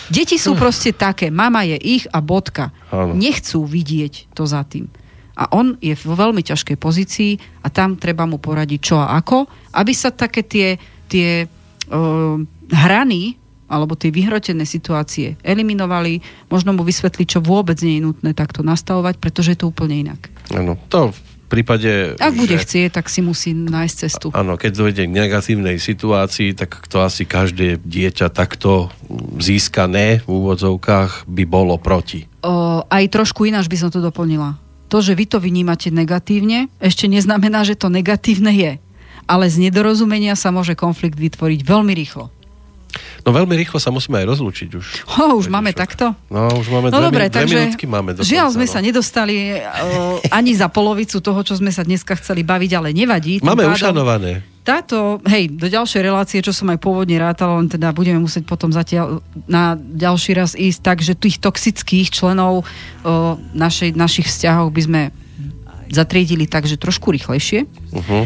Deti 0.06 0.38
sú 0.38 0.54
hm. 0.54 0.58
proste 0.60 0.94
také, 0.94 1.34
mama 1.34 1.66
je 1.66 1.80
ich 1.82 2.04
a 2.14 2.22
bodka. 2.22 2.70
Áno. 2.94 3.18
Nechcú 3.18 3.66
vidieť 3.66 4.30
to 4.38 4.46
za 4.46 4.62
tým. 4.62 4.86
A 5.34 5.50
on 5.50 5.74
je 5.82 5.94
vo 5.98 6.14
veľmi 6.14 6.42
ťažkej 6.46 6.76
pozícii 6.78 7.38
a 7.62 7.68
tam 7.70 7.98
treba 7.98 8.22
mu 8.26 8.38
poradiť 8.38 8.80
čo 8.80 8.96
a 9.02 9.18
ako, 9.18 9.50
aby 9.74 9.92
sa 9.92 10.14
také 10.14 10.46
tie, 10.46 10.78
tie 11.10 11.44
uh, 11.46 12.36
hrany 12.70 13.34
alebo 13.64 13.98
tie 13.98 14.14
vyhrotené 14.14 14.62
situácie 14.68 15.34
eliminovali, 15.42 16.22
možno 16.52 16.76
mu 16.76 16.86
vysvetliť, 16.86 17.26
čo 17.26 17.40
vôbec 17.42 17.80
nie 17.82 17.98
je 17.98 18.06
nutné 18.06 18.30
takto 18.36 18.62
nastavovať, 18.62 19.18
pretože 19.18 19.56
je 19.56 19.58
to 19.64 19.72
úplne 19.72 20.06
inak. 20.06 20.30
Áno, 20.54 20.78
to 20.86 21.10
prípade... 21.54 22.18
Ak 22.18 22.34
bude 22.34 22.58
že, 22.58 22.66
chcieť, 22.66 22.98
tak 22.98 23.06
si 23.06 23.22
musí 23.22 23.54
nájsť 23.54 23.94
cestu. 23.94 24.26
Áno, 24.34 24.58
keď 24.58 24.72
dojde 24.74 25.02
k 25.06 25.12
negatívnej 25.14 25.78
situácii, 25.78 26.58
tak 26.58 26.82
to 26.90 26.98
asi 27.06 27.22
každé 27.22 27.78
dieťa 27.78 28.34
takto 28.34 28.90
získané 29.38 30.26
v 30.26 30.28
úvodzovkách 30.28 31.30
by 31.30 31.44
bolo 31.46 31.78
proti. 31.78 32.26
O, 32.42 32.82
aj 32.82 33.04
trošku 33.06 33.46
ináč 33.46 33.70
by 33.70 33.78
som 33.78 33.90
to 33.94 34.02
doplnila. 34.02 34.58
To, 34.94 35.02
že 35.02 35.18
vy 35.18 35.26
to 35.26 35.42
vnímate 35.42 35.90
negatívne, 35.90 36.70
ešte 36.78 37.10
neznamená, 37.10 37.66
že 37.66 37.74
to 37.74 37.90
negatívne 37.90 38.54
je. 38.54 38.72
Ale 39.26 39.50
z 39.50 39.66
nedorozumenia 39.66 40.38
sa 40.38 40.54
môže 40.54 40.78
konflikt 40.78 41.18
vytvoriť 41.18 41.66
veľmi 41.66 41.90
rýchlo. 41.98 42.30
No 43.26 43.34
veľmi 43.34 43.58
rýchlo 43.58 43.82
sa 43.82 43.90
musíme 43.90 44.22
aj 44.22 44.38
rozlúčiť 44.38 44.70
už. 44.70 44.86
Ho, 45.18 45.34
už 45.34 45.50
máme 45.50 45.74
takto? 45.74 46.14
No, 46.30 46.46
už 46.54 46.70
máme 46.70 46.94
no, 46.94 47.02
dve, 47.02 47.10
dobre, 47.10 47.24
dve 47.26 47.42
takže 47.42 47.58
minútky 47.58 47.86
máme 47.90 48.14
dokonca, 48.14 48.30
Žiaľ, 48.30 48.48
sme 48.54 48.66
no. 48.68 48.70
sa 48.70 48.80
nedostali 48.86 49.34
uh, 49.58 50.22
ani 50.30 50.54
za 50.54 50.70
polovicu 50.70 51.18
toho, 51.18 51.40
čo 51.42 51.58
sme 51.58 51.74
sa 51.74 51.82
dneska 51.82 52.14
chceli 52.22 52.46
baviť, 52.46 52.70
ale 52.78 52.94
nevadí. 52.94 53.42
Máme 53.42 53.66
pádom, 53.66 53.74
ušanované. 53.74 54.46
Táto, 54.64 55.20
hej, 55.28 55.52
do 55.52 55.68
ďalšej 55.68 56.00
relácie, 56.00 56.40
čo 56.40 56.56
som 56.56 56.72
aj 56.72 56.80
pôvodne 56.80 57.20
rátala, 57.20 57.60
len 57.60 57.68
teda 57.68 57.92
budeme 57.92 58.16
musieť 58.16 58.48
potom 58.48 58.72
zatiaľ 58.72 59.20
na 59.44 59.76
ďalší 59.76 60.32
raz 60.32 60.56
ísť, 60.56 60.80
takže 60.80 61.12
tých 61.20 61.36
toxických 61.36 62.08
členov 62.08 62.64
uh, 62.64 63.36
našej, 63.52 63.92
našich 63.92 64.24
vzťahov 64.24 64.72
by 64.72 64.82
sme 64.88 65.00
zatriedili 65.92 66.48
tak, 66.48 66.64
že 66.64 66.80
trošku 66.80 67.12
rýchlejšie. 67.12 67.68
Uh-huh. 67.68 68.24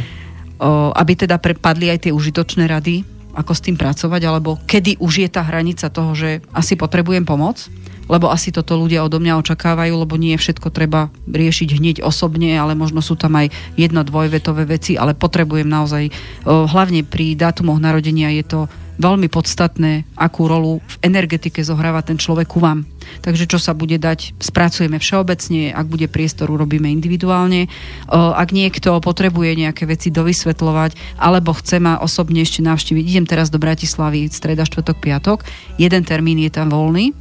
Uh, 0.58 0.90
aby 0.94 1.18
teda 1.18 1.42
prepadli 1.42 1.90
aj 1.90 2.06
tie 2.06 2.14
užitočné 2.14 2.70
rady, 2.70 3.02
ako 3.34 3.52
s 3.54 3.62
tým 3.62 3.74
pracovať, 3.74 4.22
alebo 4.22 4.62
kedy 4.62 5.02
už 5.02 5.26
je 5.26 5.28
tá 5.30 5.42
hranica 5.42 5.90
toho, 5.90 6.14
že 6.14 6.38
asi 6.54 6.78
potrebujem 6.78 7.26
pomoc, 7.26 7.66
lebo 8.08 8.32
asi 8.32 8.50
toto 8.50 8.74
ľudia 8.74 9.04
odo 9.04 9.20
mňa 9.20 9.38
očakávajú, 9.44 9.94
lebo 9.94 10.16
nie 10.16 10.34
všetko 10.34 10.72
treba 10.72 11.12
riešiť 11.28 11.68
hneď 11.76 11.96
osobne, 12.02 12.56
ale 12.56 12.74
možno 12.74 13.04
sú 13.04 13.14
tam 13.14 13.36
aj 13.36 13.52
jedno, 13.76 14.02
dvojvetové 14.02 14.64
veci, 14.64 14.96
ale 14.96 15.12
potrebujem 15.14 15.68
naozaj, 15.68 16.10
hlavne 16.44 17.04
pri 17.04 17.36
dátumoch 17.36 17.78
narodenia 17.78 18.32
je 18.40 18.44
to 18.48 18.60
veľmi 18.98 19.30
podstatné, 19.30 20.10
akú 20.18 20.50
rolu 20.50 20.82
v 20.82 20.94
energetike 21.06 21.62
zohráva 21.62 22.02
ten 22.02 22.18
človek 22.18 22.50
ku 22.50 22.58
vám. 22.58 22.82
Takže 23.22 23.46
čo 23.46 23.62
sa 23.62 23.70
bude 23.70 23.94
dať, 23.94 24.34
spracujeme 24.42 24.98
všeobecne, 24.98 25.70
ak 25.70 25.86
bude 25.86 26.10
priestor, 26.10 26.50
urobíme 26.50 26.90
individuálne. 26.90 27.70
Ak 28.10 28.50
niekto 28.50 28.98
potrebuje 28.98 29.54
nejaké 29.54 29.86
veci 29.86 30.10
dovysvetľovať, 30.10 31.14
alebo 31.14 31.54
chce 31.54 31.78
ma 31.78 32.02
osobne 32.02 32.42
ešte 32.42 32.58
navštíviť, 32.66 33.04
idem 33.06 33.26
teraz 33.30 33.54
do 33.54 33.62
Bratislavy, 33.62 34.34
streda, 34.34 34.66
štvrtok, 34.66 34.98
piatok, 34.98 35.46
jeden 35.78 36.02
termín 36.02 36.42
je 36.42 36.50
tam 36.50 36.74
voľný 36.74 37.14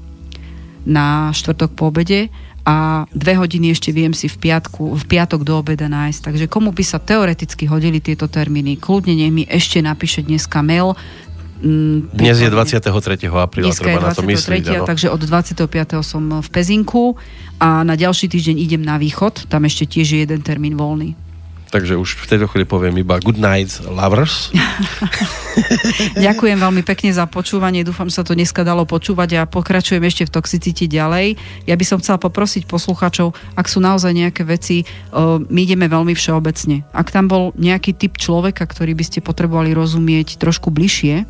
na 0.88 1.36
štvrtok 1.36 1.76
po 1.76 1.92
obede 1.92 2.32
a 2.64 3.08
dve 3.12 3.36
hodiny 3.36 3.76
ešte 3.76 3.92
viem 3.92 4.16
si 4.16 4.32
v, 4.32 4.40
piatku, 4.40 4.96
v 4.96 5.04
piatok 5.08 5.44
do 5.44 5.60
obeda 5.60 5.92
nájsť. 5.92 6.20
Takže 6.32 6.46
komu 6.48 6.72
by 6.72 6.84
sa 6.84 7.04
teoreticky 7.04 7.68
hodili 7.68 8.00
tieto 8.00 8.32
termíny, 8.32 8.80
kľudne 8.80 9.16
nech 9.16 9.32
mi 9.36 9.44
ešte 9.44 9.84
napíše 9.84 10.24
dneska 10.24 10.64
mail 10.64 10.96
Mm, 11.58 12.14
Dnes 12.14 12.38
je 12.38 12.50
23. 12.54 12.86
apríla, 13.34 13.74
treba 13.74 13.98
na 13.98 14.14
to 14.14 14.22
myslieť. 14.22 14.86
Takže 14.86 15.10
od 15.10 15.22
25. 15.26 15.66
som 16.06 16.22
v 16.38 16.50
Pezinku 16.54 17.18
a 17.58 17.82
na 17.82 17.98
ďalší 17.98 18.30
týždeň 18.30 18.56
idem 18.62 18.82
na 18.86 19.02
východ, 19.02 19.50
tam 19.50 19.66
ešte 19.66 19.90
tiež 19.90 20.08
je 20.14 20.20
jeden 20.22 20.46
termín 20.46 20.78
voľný. 20.78 21.18
Takže 21.68 22.00
už 22.00 22.24
v 22.24 22.30
tejto 22.32 22.48
chvíli 22.48 22.64
poviem 22.64 22.96
iba 23.04 23.20
good 23.20 23.36
night 23.36 23.84
lovers. 23.84 24.56
Ďakujem 26.26 26.58
veľmi 26.58 26.84
pekne 26.88 27.12
za 27.12 27.28
počúvanie. 27.28 27.84
Dúfam, 27.84 28.08
že 28.08 28.22
sa 28.22 28.24
to 28.24 28.38
dneska 28.38 28.64
dalo 28.64 28.88
počúvať 28.88 29.44
a 29.44 29.50
pokračujem 29.50 30.00
ešte 30.08 30.24
v 30.28 30.34
toxicite 30.40 30.86
ďalej. 30.88 31.36
Ja 31.68 31.76
by 31.76 31.86
som 31.86 32.00
chcela 32.00 32.22
poprosiť 32.22 32.70
poslucháčov, 32.70 33.36
ak 33.60 33.68
sú 33.68 33.84
naozaj 33.84 34.16
nejaké 34.16 34.48
veci, 34.48 34.88
my 35.50 35.60
ideme 35.60 35.92
veľmi 35.92 36.16
všeobecne. 36.16 36.88
Ak 36.96 37.12
tam 37.12 37.28
bol 37.28 37.52
nejaký 37.60 37.98
typ 37.98 38.16
človeka, 38.16 38.64
ktorý 38.64 38.96
by 38.96 39.04
ste 39.04 39.20
potrebovali 39.20 39.76
rozumieť 39.76 40.40
trošku 40.40 40.72
bližšie, 40.72 41.28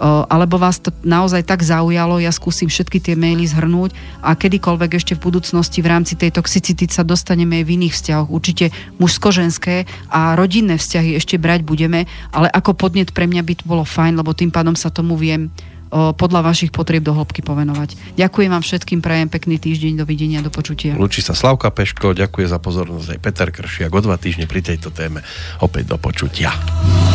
alebo 0.00 0.56
vás 0.56 0.80
to 0.80 0.88
naozaj 1.04 1.44
tak 1.44 1.60
zaujalo, 1.60 2.16
ja 2.16 2.32
skúsim 2.32 2.72
všetky 2.72 3.04
tie 3.04 3.14
maily 3.20 3.44
zhrnúť 3.44 3.92
a 4.24 4.32
kedykoľvek 4.32 4.96
ešte 4.96 5.12
v 5.12 5.28
budúcnosti 5.28 5.84
v 5.84 5.92
rámci 5.92 6.16
tej 6.16 6.40
toxicity 6.40 6.88
sa 6.88 7.04
dostaneme 7.04 7.60
aj 7.60 7.64
v 7.68 7.72
iných 7.76 7.94
vzťahoch. 7.94 8.32
Určite 8.32 8.72
mužsko-ženské 8.96 9.84
a 10.08 10.32
rodinné 10.40 10.80
vzťahy 10.80 11.20
ešte 11.20 11.36
brať 11.36 11.68
budeme, 11.68 12.08
ale 12.32 12.48
ako 12.48 12.72
podnet 12.72 13.12
pre 13.12 13.28
mňa 13.28 13.44
by 13.44 13.54
to 13.60 13.64
bolo 13.68 13.84
fajn, 13.84 14.16
lebo 14.16 14.32
tým 14.32 14.48
pádom 14.48 14.72
sa 14.72 14.88
tomu 14.88 15.20
viem 15.20 15.52
podľa 15.90 16.46
vašich 16.46 16.70
potrieb 16.70 17.02
do 17.02 17.10
hĺbky 17.10 17.42
povenovať. 17.42 18.14
Ďakujem 18.14 18.50
vám 18.54 18.62
všetkým, 18.62 19.02
prajem 19.02 19.26
pekný 19.26 19.58
týždeň, 19.58 19.98
dovidenia, 19.98 20.38
do 20.38 20.46
počutia. 20.46 20.94
Lúči 20.94 21.18
sa 21.18 21.34
Slavka 21.34 21.66
Peško, 21.74 22.14
ďakuje 22.14 22.46
za 22.46 22.62
pozornosť 22.62 23.10
aj 23.10 23.18
Peter 23.18 23.50
Kršiak 23.50 23.90
o 23.90 23.98
dva 23.98 24.14
týždne 24.14 24.46
pri 24.46 24.62
tejto 24.62 24.94
téme. 24.94 25.18
Opäť 25.58 25.90
do 25.90 25.98
počutia. 25.98 26.54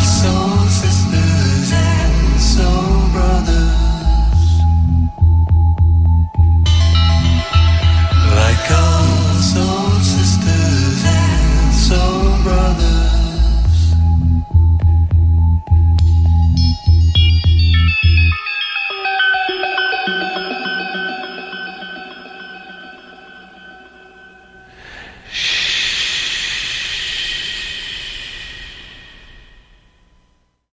So 0.04 0.28